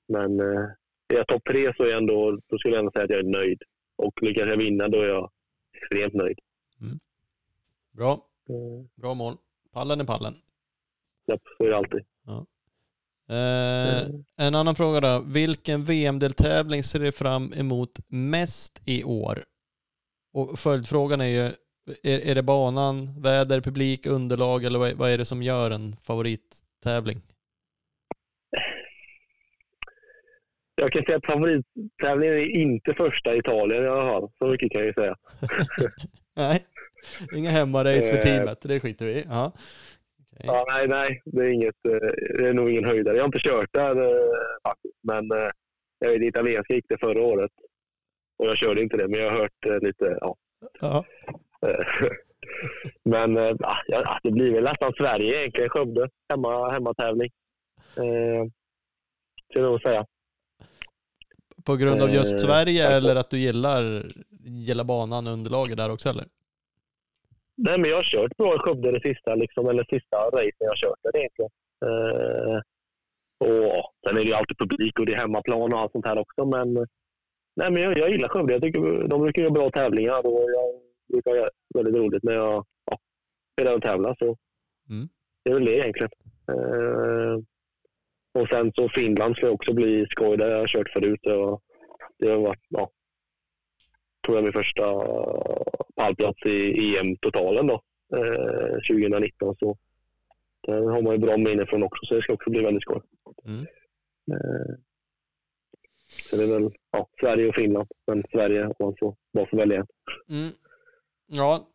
Men 0.07 0.39
eh, 0.39 0.65
är 1.13 1.17
jag 1.17 1.27
topp 1.27 1.43
tre 1.49 1.73
så 1.77 1.83
är 1.83 1.87
jag 1.87 1.97
ändå, 1.97 2.39
då 2.49 2.57
skulle 2.57 2.73
jag 2.73 2.79
ändå 2.79 2.91
säga 2.91 3.03
att 3.05 3.11
jag 3.11 3.19
är 3.19 3.23
nöjd. 3.23 3.61
Och 3.97 4.23
lyckas 4.23 4.49
jag 4.49 4.57
vinna 4.57 4.87
då 4.87 5.01
är 5.01 5.07
jag 5.07 5.31
extremt 5.83 6.13
nöjd. 6.13 6.39
Bra, 7.91 8.11
Eh, 8.49 8.85
bra 9.01 9.13
mål. 9.13 9.37
Pallen 9.73 9.99
är 9.99 10.03
pallen. 10.03 10.33
japp, 11.27 11.41
så 11.57 11.63
är 11.65 11.69
det 11.69 11.77
alltid. 11.77 11.99
Eh, 13.29 14.05
Mm. 14.09 14.23
en 14.37 14.55
annan 14.55 14.75
fråga 14.75 14.99
då. 15.01 15.23
Vilken 15.25 15.85
VM-deltävling 15.85 16.83
ser 16.83 16.99
du 16.99 17.11
fram 17.11 17.53
emot 17.53 17.99
mest 18.07 18.81
i 18.85 19.03
år? 19.03 19.45
Och 20.33 20.59
följdfrågan 20.59 21.21
är 21.21 21.25
ju, 21.25 21.41
är, 22.03 22.19
är 22.19 22.35
det 22.35 22.43
banan, 22.43 23.21
väder, 23.21 23.61
publik, 23.61 24.05
underlag 24.05 24.63
eller 24.63 24.79
vad, 24.79 24.93
vad 24.93 25.09
är 25.09 25.17
det 25.17 25.25
som 25.25 25.43
gör 25.43 25.71
en 25.71 25.95
favorittävling? 26.01 27.21
Jag 30.75 30.91
kan 30.91 31.03
säga 31.05 31.17
att 31.17 31.25
favorittävlingen 31.25 32.35
är 32.35 32.57
inte 32.57 32.93
första 32.93 33.35
Italien 33.35 33.83
i 33.83 33.87
alla 33.87 34.01
fall. 34.11 34.29
Så 34.37 34.47
mycket 34.47 34.71
kan 34.71 34.81
jag 34.81 34.87
ju 34.87 34.93
säga. 34.93 35.15
Nej, 36.35 36.65
inga 37.35 37.49
hemmarace 37.49 38.09
för 38.11 38.17
Eh. 38.17 38.23
teamet, 38.23 38.61
det 38.61 38.79
skiter 38.79 39.05
vi 39.05 39.11
i. 39.11 39.23
Ja. 39.29 39.51
Okej. 40.35 40.45
Ja, 40.47 40.65
nej, 40.69 40.87
nej. 40.87 41.21
Det 41.25 41.41
är, 41.41 41.49
inget, 41.49 41.85
eh, 41.87 42.09
det 42.39 42.47
är 42.47 42.53
nog 42.53 42.69
ingen 42.71 42.85
höjdare. 42.85 43.15
Jag 43.15 43.23
har 43.23 43.27
inte 43.27 43.39
kört 43.39 43.69
där 43.73 44.01
eh, 44.01 44.33
faktiskt. 44.67 44.95
Men 45.03 45.27
jag 45.99 46.09
vet, 46.11 46.21
italienska 46.21 46.73
gick 46.73 46.85
det 46.89 46.97
förra 46.97 47.21
året. 47.21 47.51
Och 48.37 48.45
jag 48.45 48.57
körde 48.57 48.81
inte 48.83 48.97
det, 48.97 49.07
men 49.07 49.19
jag 49.19 49.31
har 49.31 49.39
hört 49.39 49.83
lite. 49.83 50.17
Ja. 50.21 50.35
Ja. 50.81 51.05
Men 53.05 53.35
ja, 53.87 54.19
det 54.23 54.31
blir 54.31 54.51
väl 54.53 54.63
nästan 54.63 54.93
Sverige 54.93 55.39
egentligen. 55.39 55.69
Skövde. 55.69 56.09
Hemma, 56.29 56.71
hemmatävling. 56.71 57.29
Eh, 57.97 58.45
skulle 59.49 59.65
jag 59.65 59.71
nog 59.71 59.81
säga. 59.81 60.05
På 61.65 61.75
grund 61.75 62.01
av 62.01 62.09
just 62.09 62.33
Eh, 62.33 62.39
Sverige 62.39 62.83
tack. 62.83 62.93
eller 62.93 63.15
att 63.15 63.29
du 63.29 63.39
gillar, 63.39 64.05
gillar 64.45 64.83
banan 64.83 65.27
och 65.27 65.33
underlaget 65.33 65.77
där 65.77 65.91
också 65.91 66.09
eller? 66.09 66.25
Nej, 67.55 67.77
men 67.77 67.89
jag 67.89 67.97
har 67.97 68.03
kört 68.03 68.37
bra 68.37 68.55
i 68.55 68.59
Skövde 68.59 68.91
det 68.91 69.01
sista, 69.01 69.35
liksom, 69.35 69.67
eller 69.69 69.83
sista 69.83 70.17
racen 70.17 70.51
jag 70.59 70.67
har 70.69 70.75
kört 70.75 70.99
där 71.03 71.17
egentligen. 71.17 71.51
Eh, 71.85 72.59
och 73.47 73.93
sen 74.07 74.17
är 74.17 74.21
det 74.21 74.27
ju 74.29 74.33
alltid 74.33 74.57
publik 74.57 74.99
och 74.99 75.05
det 75.05 75.13
är 75.13 75.17
hemmaplan 75.17 75.73
och 75.73 75.79
allt 75.79 75.91
sånt 75.91 76.05
här 76.05 76.17
också. 76.17 76.45
Men, 76.45 76.73
nej, 77.55 77.71
men 77.71 77.81
jag, 77.81 77.97
jag 77.97 78.11
gillar 78.11 78.27
Skövde. 78.29 78.53
Jag 78.53 78.61
tycker 78.61 79.07
de 79.07 79.21
brukar 79.21 79.41
göra 79.41 79.51
bra 79.51 79.69
tävlingar 79.71 80.25
och 80.25 80.41
jag 80.51 80.81
brukar 81.11 81.39
ha 81.41 81.49
väldigt 81.75 81.95
roligt 81.95 82.23
när 82.23 82.33
jag 82.33 82.65
ja, 82.91 82.97
där 83.63 83.75
och 83.75 83.81
tävlar. 83.81 84.15
Så 84.19 84.37
Mm. 84.89 85.09
det 85.43 85.51
är 85.51 85.53
väl 85.55 85.65
det 85.65 85.77
egentligen. 85.77 86.09
Eh, 86.47 87.37
och 88.33 88.47
sen 88.49 88.71
så 88.75 88.89
Finland 88.89 89.37
ska 89.37 89.49
också 89.49 89.73
bli 89.73 90.05
skoj. 90.09 90.37
Jag 90.39 90.59
har 90.59 90.67
kört 90.67 90.89
förut. 90.89 91.25
Och 91.25 91.63
det 92.19 92.29
har 92.29 92.37
varit, 92.37 92.65
ja, 92.69 92.91
tror 94.25 94.37
jag 94.37 94.43
min 94.43 94.53
första 94.53 94.83
pallplats 95.95 96.45
i 96.45 96.97
EM-totalen 96.97 97.67
då, 97.67 97.81
eh, 98.15 98.77
2019. 98.87 99.55
Så 99.59 99.77
där 100.67 100.81
har 100.81 101.01
man 101.01 101.13
ju 101.13 101.19
bra 101.19 101.37
minne 101.37 101.65
från 101.65 101.83
också, 101.83 102.05
så 102.05 102.15
det 102.15 102.21
ska 102.21 102.33
också 102.33 102.49
bli 102.49 102.61
väldigt 102.61 102.83
skoj. 102.83 103.01
Mm. 103.45 103.59
Eh, 104.31 104.75
så 106.29 106.35
det 106.35 106.43
är 106.43 106.59
väl 106.59 106.71
ja, 106.91 107.09
Sverige 107.19 107.47
och 107.47 107.55
Finland, 107.55 107.87
men 108.07 108.23
Sverige 108.31 108.65
om 108.65 108.73
man 108.79 108.95
så 108.99 109.17
bara 109.33 109.45
får 109.45 109.57
välja. 109.57 109.85
Mm. 110.29 110.51
Ja, 111.27 111.67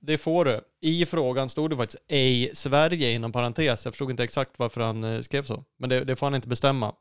Det, 0.00 0.18
får 0.18 0.44
du. 0.44 0.60
I 0.80 1.06
frågan 1.06 1.48
stod 1.48 1.70
det 1.70 1.76
faktiskt 1.76 2.04
ej 2.08 2.50
Sverige 2.54 3.10
inom 3.12 3.32
parentes. 3.32 3.84
Jag 3.84 3.94
förstod 3.94 4.10
inte 4.10 4.24
exakt 4.24 4.58
varför 4.58 4.80
han 4.80 5.04
eh, 5.04 5.20
skrev 5.20 5.42
så. 5.42 5.64
Men 5.78 5.88
det, 5.90 6.04
det 6.04 6.16
får 6.16 6.26
han 6.26 6.34
inte 6.34 6.48
bestämma. 6.48 6.94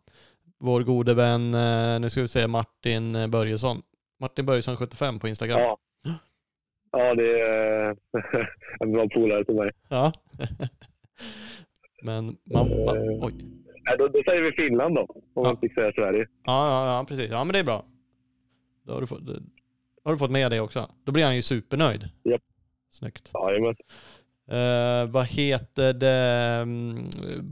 Vår 0.60 0.84
gode 0.84 1.14
vän, 1.14 1.54
eh, 1.54 2.00
nu 2.00 2.10
ska 2.10 2.22
vi 2.22 2.28
se, 2.28 2.48
Martin 2.48 3.16
eh, 3.16 3.28
Börjesson. 3.28 3.82
Martin 4.20 4.46
Börjesson 4.46 4.78
75 4.78 5.20
på 5.20 5.28
Instagram. 5.28 5.60
Ja. 5.60 5.78
Ja, 6.92 7.16
det 7.16 7.42
är 7.42 7.96
en 8.80 8.92
bra 8.92 9.08
polare 9.14 9.46
till 9.46 9.56
mig. 9.56 9.72
Ja. 9.90 10.12
Men 12.04 12.26
man, 12.26 12.70
man, 12.86 12.98
oj. 13.22 13.34
Nej, 13.86 13.98
då, 13.98 14.08
då 14.08 14.22
säger 14.28 14.42
vi 14.42 14.52
Finland 14.52 14.96
då, 14.96 15.02
om 15.02 15.22
Ja. 15.36 15.42
man 15.44 15.58
fick 15.58 15.74
säga 15.74 15.92
Sverige. 15.96 16.28
Ja, 16.46 16.68
ja, 16.68 16.96
ja, 16.98 17.06
precis. 17.08 17.30
Ja, 17.32 17.44
men 17.44 17.54
det 17.54 17.60
är 17.60 17.64
bra. 17.64 17.86
Då 18.86 18.94
har 18.94 19.02
du 19.02 19.08
fått, 19.08 19.22
har 20.04 20.12
du 20.12 20.18
fått 20.18 20.32
med 20.32 20.52
det 20.52 20.60
också. 20.60 20.90
Då 21.04 21.12
blir 21.12 21.24
han 21.26 21.36
ju 21.36 21.42
supernöjd. 21.42 22.10
Japp. 22.24 22.42
Snyggt. 22.94 23.32
Jajamän. 23.34 23.76
Eh, 24.52 25.12
vad 25.12 25.26
heter 25.26 25.94
det? 25.94 26.62
Mm, 26.62 26.96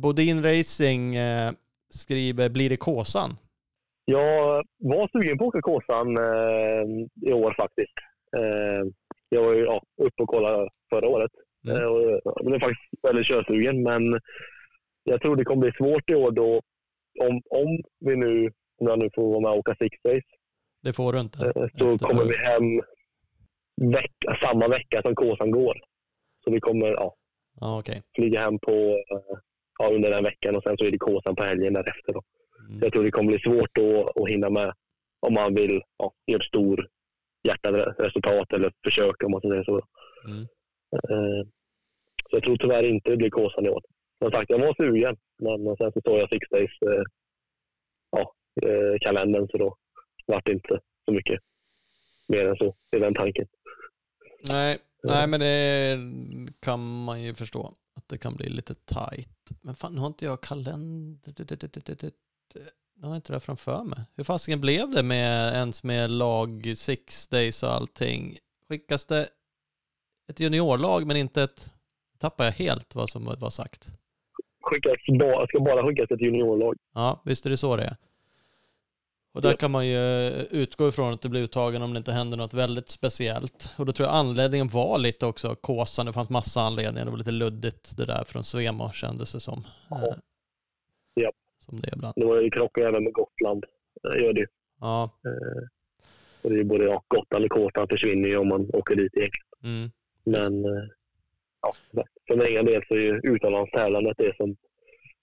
Bodin 0.01 0.43
Racing 0.43 1.15
eh, 1.15 1.51
skriver, 1.89 2.49
blir 2.49 2.69
det 2.69 2.77
Kåsan? 2.77 3.29
Jag 4.05 4.63
var 4.77 5.07
sugen 5.11 5.37
på 5.37 5.43
att 5.43 5.47
åka 5.47 5.61
Kåsan 5.61 6.17
eh, 6.17 6.83
i 7.29 7.33
år 7.33 7.53
faktiskt. 7.57 7.93
Eh, 8.37 8.83
jag 9.29 9.43
var 9.43 9.53
ju 9.53 9.63
ja, 9.63 9.81
uppe 10.01 10.23
och 10.23 10.29
kollade 10.29 10.69
förra 10.89 11.07
året. 11.07 11.31
Mm. 11.67 11.87
Och 11.91 12.01
jag 12.23 12.45
blev 12.45 12.59
faktiskt 12.59 13.03
väldigt 13.07 13.25
körsugen, 13.27 13.83
men 13.83 14.19
jag 15.03 15.21
tror 15.21 15.35
det 15.35 15.43
kommer 15.45 15.61
bli 15.61 15.71
svårt 15.71 16.09
i 16.09 16.15
år 16.15 16.31
då 16.31 16.61
om, 17.19 17.41
om 17.49 17.79
vi 17.99 18.15
nu, 18.15 18.45
om 18.79 18.87
jag 18.87 18.99
nu 18.99 19.09
får 19.15 19.29
vara 19.29 19.39
med 19.39 19.51
och 19.51 19.57
åka 19.57 19.75
Six 19.75 19.97
Days, 20.03 20.23
Det 20.83 20.93
får 20.93 21.13
du 21.13 21.19
inte. 21.19 21.37
så 21.79 21.97
kommer 21.97 22.23
vi 22.25 22.37
hem 22.37 22.81
vecka, 23.89 24.37
samma 24.41 24.67
vecka 24.67 25.01
som 25.01 25.15
Kåsan 25.15 25.51
går. 25.51 25.81
Så 26.43 26.51
vi 26.51 26.59
kommer 26.59 26.87
ja, 26.87 27.15
Ja, 27.59 27.79
okej. 27.79 28.01
flyga 28.15 28.39
hem 28.39 28.59
på, 28.59 28.71
eh, 29.11 29.37
ja, 29.79 29.89
under 29.93 30.09
den 30.09 30.23
veckan 30.23 30.55
och 30.55 30.63
sen 30.63 30.77
så 30.77 30.85
är 30.85 30.91
det 30.91 30.97
Kåsan 30.97 31.35
på 31.35 31.43
helgen 31.43 31.73
därefter. 31.73 32.13
Då. 32.13 32.21
Mm. 32.69 32.79
Jag 32.83 32.93
tror 32.93 33.03
det 33.03 33.11
kommer 33.11 33.31
bli 33.31 33.39
svårt 33.39 33.77
att, 34.15 34.29
hinna 34.29 34.49
med 34.49 34.73
om 35.19 35.33
man 35.33 35.55
vill 35.55 35.81
ja, 35.97 36.13
göra 36.27 36.39
ett 36.39 36.47
stor 36.47 36.87
hjärtat 37.47 37.95
resultat 37.99 38.53
eller 38.53 38.71
försök 38.83 39.23
om 39.23 39.31
man 39.31 39.41
säga 39.41 39.63
så. 39.63 39.81
Mm. 40.25 40.41
Eh, 41.09 41.47
Så 42.29 42.37
jag 42.37 42.43
tror 42.43 42.57
tyvärr 42.57 42.83
inte 42.83 43.09
det 43.09 43.17
blir 43.17 43.29
Kåsan 43.29 43.65
i 43.65 43.69
år. 43.69 43.81
Som 44.19 44.31
sagt, 44.31 44.49
jag 44.49 44.59
var 44.59 44.73
sugen, 44.73 45.17
men 45.39 45.77
sen 45.77 45.91
så 45.91 46.01
såg 46.05 46.19
jag 46.19 46.29
Six 46.29 46.49
Days 46.49 46.71
ja, 48.11 48.33
eh, 48.65 48.97
kalendern 49.01 49.47
så 49.51 49.57
då 49.57 49.75
vart 50.27 50.45
det 50.45 50.51
inte 50.51 50.79
så 51.05 51.11
mycket 51.11 51.39
mer 52.27 52.47
än 52.47 52.55
så 52.57 52.75
i 52.95 52.99
den 52.99 53.13
tanken. 53.13 53.47
Nej, 54.41 54.77
nej, 55.03 55.27
men 55.27 55.39
det 55.39 55.99
kan 56.59 57.03
man 57.03 57.21
ju 57.21 57.33
förstå. 57.33 57.73
Att 57.95 58.09
det 58.09 58.17
kan 58.17 58.35
bli 58.35 58.49
lite 58.49 58.75
tight. 58.75 59.51
Men 59.61 59.75
fan, 59.75 59.93
nu 59.93 59.99
har 59.99 60.07
inte 60.07 60.25
jag 60.25 60.41
kalender... 60.41 61.33
Nu 62.95 63.07
har 63.07 63.09
jag 63.09 63.17
inte 63.17 63.33
det 63.33 63.39
framför 63.39 63.83
mig. 63.83 63.99
Hur 64.15 64.23
fasiken 64.23 64.61
blev 64.61 64.89
det 64.89 65.03
med 65.03 65.53
ens 65.53 65.83
med 65.83 66.11
lag 66.11 66.73
six 66.77 67.27
days 67.27 67.63
och 67.63 67.73
allting? 67.73 68.37
Skickas 68.69 69.05
det 69.05 69.27
ett 70.29 70.39
juniorlag 70.39 71.07
men 71.07 71.17
inte 71.17 71.43
ett... 71.43 71.71
Tappar 72.19 72.45
jag 72.45 72.51
helt 72.51 72.95
vad 72.95 73.09
som 73.09 73.25
var 73.25 73.49
sagt. 73.49 73.87
Skickas 74.61 75.19
bara, 75.19 75.47
ska 75.47 75.59
bara 75.59 75.87
skickas 75.87 76.11
ett 76.11 76.21
juniorlag. 76.21 76.75
Ja, 76.93 77.21
visst 77.25 77.45
är 77.45 77.49
det 77.49 77.57
så 77.57 77.75
det 77.75 77.83
är. 77.83 77.97
Och 79.33 79.41
där 79.41 79.53
kan 79.53 79.71
man 79.71 79.87
ju 79.87 79.97
utgå 80.51 80.87
ifrån 80.87 81.13
att 81.13 81.21
det 81.21 81.29
blir 81.29 81.41
uttagen 81.41 81.81
om 81.81 81.93
det 81.93 81.97
inte 81.97 82.11
händer 82.11 82.37
något 82.37 82.53
väldigt 82.53 82.89
speciellt. 82.89 83.69
Och 83.77 83.85
då 83.85 83.91
tror 83.91 84.07
jag 84.07 84.15
anledningen 84.15 84.67
var 84.67 84.97
lite 84.97 85.25
också 85.25 85.55
Kåsan. 85.55 86.05
Det 86.05 86.13
fanns 86.13 86.29
massa 86.29 86.61
anledningar. 86.61 87.05
Det 87.05 87.11
var 87.11 87.17
lite 87.17 87.31
luddigt 87.31 87.97
det 87.97 88.05
där 88.05 88.23
från 88.23 88.43
Svemo 88.43 88.91
kändes 88.91 89.33
det 89.33 89.39
som. 89.39 89.63
Ja. 89.89 89.97
Eh, 90.07 90.15
Japp. 91.23 91.35
Som 91.65 91.81
det 91.81 91.87
är 91.87 91.93
ibland. 91.95 92.13
Det 92.15 92.25
var 92.25 92.41
ju 92.41 92.49
krockar 92.49 92.81
även 92.81 93.03
med 93.03 93.13
Gotland. 93.13 93.65
Det 94.03 94.19
gör 94.23 94.33
det 94.33 94.39
ju. 94.39 94.47
Ja. 94.79 95.03
Eh, 95.03 95.67
Och 96.41 96.49
det 96.49 96.59
är 96.59 96.63
både 96.63 96.83
ja, 96.83 97.03
Gotland 97.07 97.45
och 97.45 97.51
Kåsan 97.51 97.87
försvinner 97.87 98.29
ju 98.29 98.37
om 98.37 98.47
man 98.47 98.69
åker 98.73 98.95
dit 98.95 99.13
egentligen. 99.17 99.47
Mm. 99.63 99.91
Men 100.23 100.65
eh, 100.65 100.83
ja, 101.61 101.73
för 102.27 102.35
min 102.35 102.47
egen 102.47 102.65
del 102.65 102.83
så 102.87 102.93
är 102.93 102.99
ju 102.99 103.19
utomlandstävlandet 103.23 104.17
det 104.17 104.35
som 104.37 104.55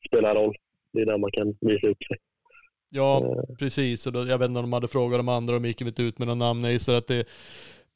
spelar 0.08 0.34
roll. 0.34 0.56
Det 0.92 1.00
är 1.00 1.06
där 1.06 1.18
man 1.18 1.30
kan 1.30 1.56
visa 1.60 1.86
upp 1.86 2.02
sig. 2.08 2.16
Ja, 2.90 3.24
Eh, 3.24 3.56
precis. 3.58 4.06
Och 4.06 4.12
då, 4.12 4.18
jag 4.18 4.38
vet 4.38 4.48
inte 4.48 4.58
om 4.58 4.64
de 4.64 4.72
hade 4.72 4.88
frågat 4.88 5.18
de 5.18 5.28
andra, 5.28 5.54
de 5.54 5.64
gick 5.64 5.80
inte 5.80 6.02
ut 6.02 6.18
med 6.18 6.28
några 6.28 6.38
namn. 6.38 6.64
Jag 6.64 6.72
gissar 6.72 6.94
att 6.94 7.06
det 7.06 7.16
är 7.16 7.24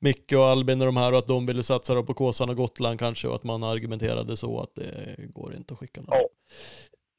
Micke 0.00 0.32
och 0.32 0.44
Albin 0.44 0.80
och 0.80 0.86
de 0.86 0.96
här 0.96 1.12
och 1.12 1.18
att 1.18 1.26
de 1.26 1.46
ville 1.46 1.62
satsa 1.62 2.02
på 2.02 2.14
Kåsan 2.14 2.50
och 2.50 2.56
Gotland 2.56 2.98
kanske 2.98 3.28
och 3.28 3.34
att 3.34 3.44
man 3.44 3.62
argumenterade 3.62 4.36
så 4.36 4.60
att 4.60 4.74
det 4.74 5.16
går 5.18 5.54
inte 5.56 5.74
att 5.74 5.80
skicka 5.80 6.00
någon. 6.00 6.08
Ja. 6.10 6.28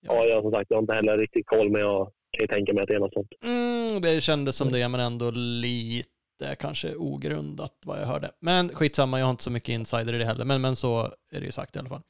Ja, 0.05 0.25
jag, 0.25 0.43
som 0.43 0.51
sagt, 0.51 0.65
jag 0.69 0.77
har 0.77 0.81
inte 0.81 0.93
heller 0.93 1.17
riktigt 1.17 1.47
koll, 1.47 1.69
men 1.69 1.81
jag 1.81 2.11
kan 2.31 2.43
ju 2.43 2.47
tänka 2.47 2.73
mig 2.73 2.81
att 2.81 2.87
det 2.87 2.95
är 2.95 2.99
något 2.99 3.13
sånt. 3.13 3.33
Mm, 3.43 4.01
det 4.01 4.21
kändes 4.21 4.55
som 4.55 4.71
det, 4.71 4.87
men 4.87 4.99
ändå 4.99 5.31
lite 5.31 6.55
kanske 6.59 6.95
ogrundat 6.95 7.73
vad 7.85 8.01
jag 8.01 8.05
hörde. 8.05 8.31
Men 8.39 8.69
skitsamma, 8.69 9.19
jag 9.19 9.25
har 9.25 9.31
inte 9.31 9.43
så 9.43 9.51
mycket 9.51 9.69
insider 9.69 10.13
i 10.13 10.17
det 10.17 10.25
heller. 10.25 10.45
Men, 10.45 10.61
men 10.61 10.75
så 10.75 11.01
är 11.31 11.39
det 11.39 11.45
ju 11.45 11.51
sagt 11.51 11.75
i 11.75 11.79
alla 11.79 11.89
fall. 11.89 12.01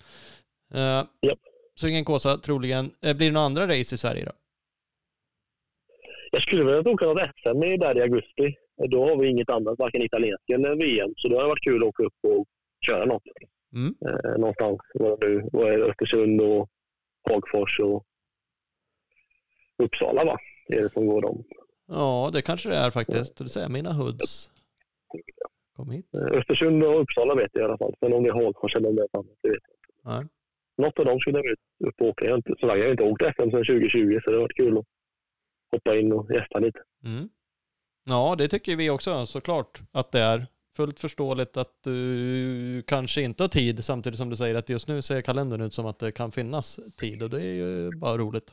Uh, 0.76 1.07
Japp. 1.22 1.40
Så 1.76 1.88
ingen 1.88 2.06
Kåsa 2.06 2.38
troligen. 2.38 2.91
Eh, 3.02 3.14
blir 3.14 3.27
det 3.27 3.34
några 3.34 3.45
andra 3.45 3.68
race 3.68 3.95
i 3.95 3.98
Sverige 3.98 4.26
då? 4.26 4.31
Jag 6.34 6.41
skulle 6.41 6.64
vilja 6.64 6.91
åka 6.91 7.05
något 7.05 7.30
SM 7.43 7.64
i 7.64 7.77
där 7.77 7.97
i 7.97 8.01
augusti. 8.01 8.55
Då 8.89 9.10
har 9.10 9.18
vi 9.18 9.27
inget 9.27 9.49
annat, 9.49 9.80
varken 9.80 10.01
italienskt 10.01 10.49
eller 10.53 10.76
VM. 10.76 11.14
Så 11.18 11.27
då 11.27 11.35
har 11.35 11.43
det 11.43 11.47
varit 11.47 11.64
kul 11.64 11.84
att 11.84 11.89
åka 11.89 12.03
upp 12.03 12.14
och 12.27 12.45
köra 12.85 13.05
något. 13.05 13.23
Mm. 13.76 13.95
Eh, 14.05 14.38
någonstans. 14.39 14.80
Vad 14.93 15.23
nu 15.23 15.49
vad 15.51 15.73
är 15.73 15.77
det? 15.77 15.85
Östersund 15.85 16.41
och 16.41 16.69
Hagfors 17.30 17.80
och 17.80 18.05
Uppsala 19.84 20.23
va? 20.26 20.38
Det 20.68 20.76
är 20.77 20.81
det 20.81 20.93
som 20.93 21.07
går 21.07 21.22
dem. 21.22 21.43
Ja, 21.88 22.30
det 22.34 22.41
kanske 22.41 22.69
det 22.69 22.76
är 22.76 22.91
faktiskt. 22.91 23.38
Du 23.38 23.47
säger 23.47 23.69
mina 23.69 23.93
hoods. 23.93 24.51
Kom 25.76 25.91
hit. 25.91 26.10
Eh, 26.14 26.38
Östersund 26.38 26.84
och 26.84 27.01
Uppsala 27.01 27.35
vet 27.35 27.49
jag 27.53 27.61
i 27.61 27.65
alla 27.65 27.77
fall. 27.77 27.93
Sen 27.99 28.14
om 28.14 28.23
det 28.23 28.30
är 28.30 28.34
Hagfors 28.34 28.76
eller 28.76 28.89
om 28.89 28.95
det 28.95 29.01
är 29.01 29.07
något 29.14 29.26
annat, 29.26 29.38
det 29.41 29.49
vet 29.49 29.64
jag 29.68 29.76
inte. 29.76 30.19
Nej. 30.19 30.27
Något 30.77 30.99
av 30.99 31.05
dem 31.05 31.19
skulle 31.19 31.38
jag 31.38 31.43
vilja 31.43 31.55
upp 31.88 32.01
och 32.01 32.07
åka. 32.07 32.26
Jag 32.26 32.31
har 32.31 32.38
inte, 32.38 32.53
så 32.60 32.68
länge 32.68 32.80
jag 32.80 32.88
har 32.88 32.91
inte 32.91 33.03
åkt 33.03 33.22
SM 33.22 33.49
sedan 33.51 33.51
2020 33.51 34.19
så 34.23 34.31
det 34.31 34.38
har 34.38 34.41
varit 34.41 34.57
kul 34.57 34.77
att 34.77 34.85
hoppa 35.73 35.95
in 35.95 36.11
och 36.13 36.31
gästa 36.31 36.59
lite. 36.59 36.79
Mm. 37.03 37.29
Ja, 38.05 38.35
det 38.37 38.47
tycker 38.47 38.75
vi 38.75 38.89
också 38.89 39.25
såklart 39.25 39.81
att 39.91 40.11
det 40.11 40.19
är. 40.19 40.47
Fullt 40.75 40.99
förståeligt 40.99 41.57
att 41.57 41.83
du 41.83 42.83
kanske 42.87 43.21
inte 43.21 43.43
har 43.43 43.47
tid 43.47 43.85
samtidigt 43.85 44.17
som 44.17 44.29
du 44.29 44.35
säger 44.35 44.55
att 44.55 44.69
just 44.69 44.87
nu 44.87 45.01
ser 45.01 45.21
kalendern 45.21 45.61
ut 45.61 45.73
som 45.73 45.85
att 45.85 45.99
det 45.99 46.11
kan 46.11 46.31
finnas 46.31 46.79
tid 46.97 47.23
och 47.23 47.29
det 47.29 47.41
är 47.41 47.53
ju 47.53 47.91
bara 47.97 48.17
roligt. 48.17 48.51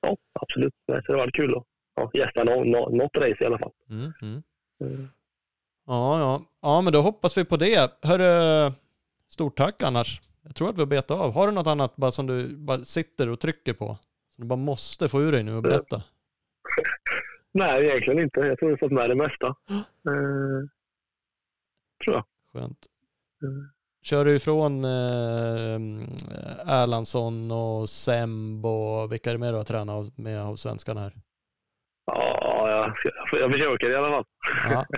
Ja, 0.00 0.16
absolut. 0.40 0.74
Det 0.86 1.02
har 1.08 1.16
varit 1.16 1.34
kul 1.34 1.56
att 1.56 1.64
ja, 1.94 2.10
gästa 2.14 2.44
nå, 2.44 2.64
nå, 2.64 2.88
något 2.88 3.16
race 3.16 3.36
i 3.40 3.46
alla 3.46 3.58
fall. 3.58 3.72
Mm, 3.90 4.12
mm. 4.22 4.42
Mm. 4.80 5.08
Ja, 5.86 6.18
ja. 6.20 6.42
Ja, 6.62 6.80
men 6.80 6.92
då 6.92 7.00
hoppas 7.00 7.38
vi 7.38 7.44
på 7.44 7.56
det. 7.56 7.92
Hörru, 8.02 8.72
stort 9.28 9.56
tack 9.56 9.82
annars. 9.82 10.20
Jag 10.42 10.54
tror 10.54 10.68
att 10.68 10.76
vi 10.76 10.80
har 10.80 10.86
betat 10.86 11.20
av. 11.20 11.32
Har 11.32 11.46
du 11.46 11.52
något 11.52 11.66
annat 11.66 11.96
bara 11.96 12.12
som 12.12 12.26
du 12.26 12.56
bara 12.56 12.84
sitter 12.84 13.28
och 13.28 13.40
trycker 13.40 13.72
på? 13.72 13.98
Som 14.36 14.42
du 14.42 14.48
bara 14.48 14.56
måste 14.56 15.08
få 15.08 15.22
ur 15.22 15.32
dig 15.32 15.42
nu 15.42 15.54
och 15.56 15.62
berätta? 15.62 16.02
Nej, 17.52 17.86
egentligen 17.86 18.18
inte. 18.22 18.40
Jag 18.40 18.58
tror 18.58 18.70
jag 18.70 18.76
har 18.76 18.88
fått 18.88 18.92
med 18.92 19.10
det 19.10 19.14
mesta. 19.14 19.46
Eh, 20.08 20.68
tror 22.04 22.16
jag. 22.16 22.24
Skönt. 22.52 22.86
Mm. 23.42 23.68
Kör 24.02 24.24
du 24.24 24.34
ifrån 24.36 24.84
eh, 24.84 25.80
Erlandsson 26.82 27.50
och 27.50 27.88
Semb 27.88 28.66
och 28.66 29.12
vilka 29.12 29.30
är 29.30 29.34
det 29.34 29.40
mer 29.40 29.50
du 29.50 29.56
har 29.56 29.64
tränat 29.64 30.18
med 30.18 30.40
av 30.42 30.56
svenskarna 30.56 31.00
här? 31.00 31.12
Ja, 32.06 32.70
jag, 32.70 33.40
jag 33.40 33.52
försöker 33.52 33.90
i 33.90 33.94
alla 33.94 34.08
fall. 34.08 34.24
Ja. 34.70 34.86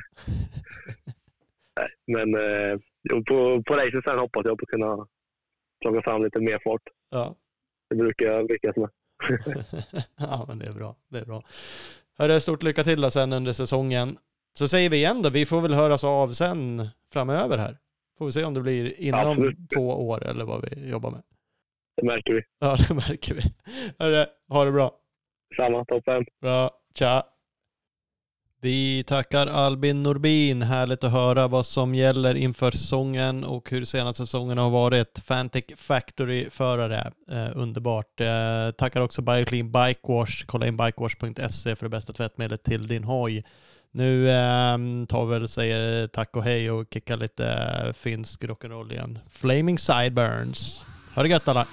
Nej, 1.76 1.88
men 2.06 2.34
eh, 2.34 2.78
jo, 3.10 3.24
på, 3.24 3.62
på 3.62 3.74
racet 3.74 4.04
sen 4.04 4.18
hoppas 4.18 4.46
jag 4.46 4.58
på 4.58 4.62
att 4.64 4.68
kunna 4.70 5.06
plocka 5.80 6.02
fram 6.02 6.22
lite 6.24 6.40
mer 6.40 6.60
fart. 6.64 6.82
ja. 7.10 7.34
Det 7.90 7.96
brukar 7.96 8.26
jag 8.26 8.50
lyckas 8.50 8.76
med. 8.76 8.90
ja, 10.16 10.44
men 10.48 10.58
det 10.58 10.66
är 10.66 10.72
bra. 10.72 10.96
Det 11.08 11.18
är 11.18 11.24
bra. 11.24 11.42
Hörru, 12.18 12.40
stort 12.40 12.62
lycka 12.62 12.84
till 12.84 13.00
då 13.00 13.10
sen 13.10 13.32
under 13.32 13.52
säsongen. 13.52 14.16
Så 14.58 14.68
säger 14.68 14.90
vi 14.90 14.96
igen 14.96 15.22
då, 15.22 15.30
vi 15.30 15.46
får 15.46 15.60
väl 15.60 15.74
höras 15.74 16.04
av 16.04 16.28
sen 16.32 16.88
framöver 17.12 17.58
här. 17.58 17.78
Får 18.18 18.26
vi 18.26 18.32
se 18.32 18.44
om 18.44 18.54
det 18.54 18.60
blir 18.60 19.00
inom 19.00 19.20
Absolut. 19.20 19.70
två 19.74 20.08
år 20.08 20.26
eller 20.26 20.44
vad 20.44 20.70
vi 20.70 20.88
jobbar 20.88 21.10
med. 21.10 21.22
Det 21.96 22.06
märker 22.06 22.32
vi. 22.34 22.42
Ja, 22.58 22.76
det 22.88 22.94
märker 22.94 23.34
vi. 23.34 23.42
Hörru, 23.98 24.26
ha 24.48 24.64
det 24.64 24.72
bra. 24.72 24.92
Samma, 25.56 25.84
toppen. 25.84 26.26
Bra, 26.40 26.70
tja. 26.94 27.26
Vi 28.60 29.04
tackar 29.04 29.46
Albin 29.46 30.02
Norbin. 30.02 30.62
Härligt 30.62 31.04
att 31.04 31.12
höra 31.12 31.48
vad 31.48 31.66
som 31.66 31.94
gäller 31.94 32.34
inför 32.34 32.70
säsongen 32.70 33.44
och 33.44 33.70
hur 33.70 33.84
senaste 33.84 34.26
säsongen 34.26 34.58
har 34.58 34.70
varit. 34.70 35.18
Fantic 35.24 35.64
Factory-förare. 35.76 37.12
Eh, 37.30 37.48
underbart. 37.54 38.20
Eh, 38.20 38.70
tackar 38.78 39.00
också 39.00 39.22
Bioclean 39.22 39.72
Bikewash. 39.72 40.44
Kolla 40.46 40.66
in 40.66 40.76
bikewash.se 40.76 41.76
för 41.76 41.86
det 41.86 41.90
bästa 41.90 42.12
tvättmedlet 42.12 42.62
till 42.62 42.88
din 42.88 43.04
hoj. 43.04 43.44
Nu 43.90 44.30
eh, 44.30 44.78
tar 45.08 45.24
vi 45.26 45.32
väl 45.32 45.42
och 45.42 45.50
säger 45.50 46.06
tack 46.06 46.36
och 46.36 46.44
hej 46.44 46.70
och 46.70 46.86
kickar 46.92 47.16
lite 47.16 47.94
finsk 47.98 48.44
rock'n'roll 48.44 48.92
igen. 48.92 49.18
Flaming 49.30 49.78
Sideburns. 49.78 50.84
Ha 51.14 51.22
det 51.22 51.28
gött 51.28 51.48
alla! 51.48 51.66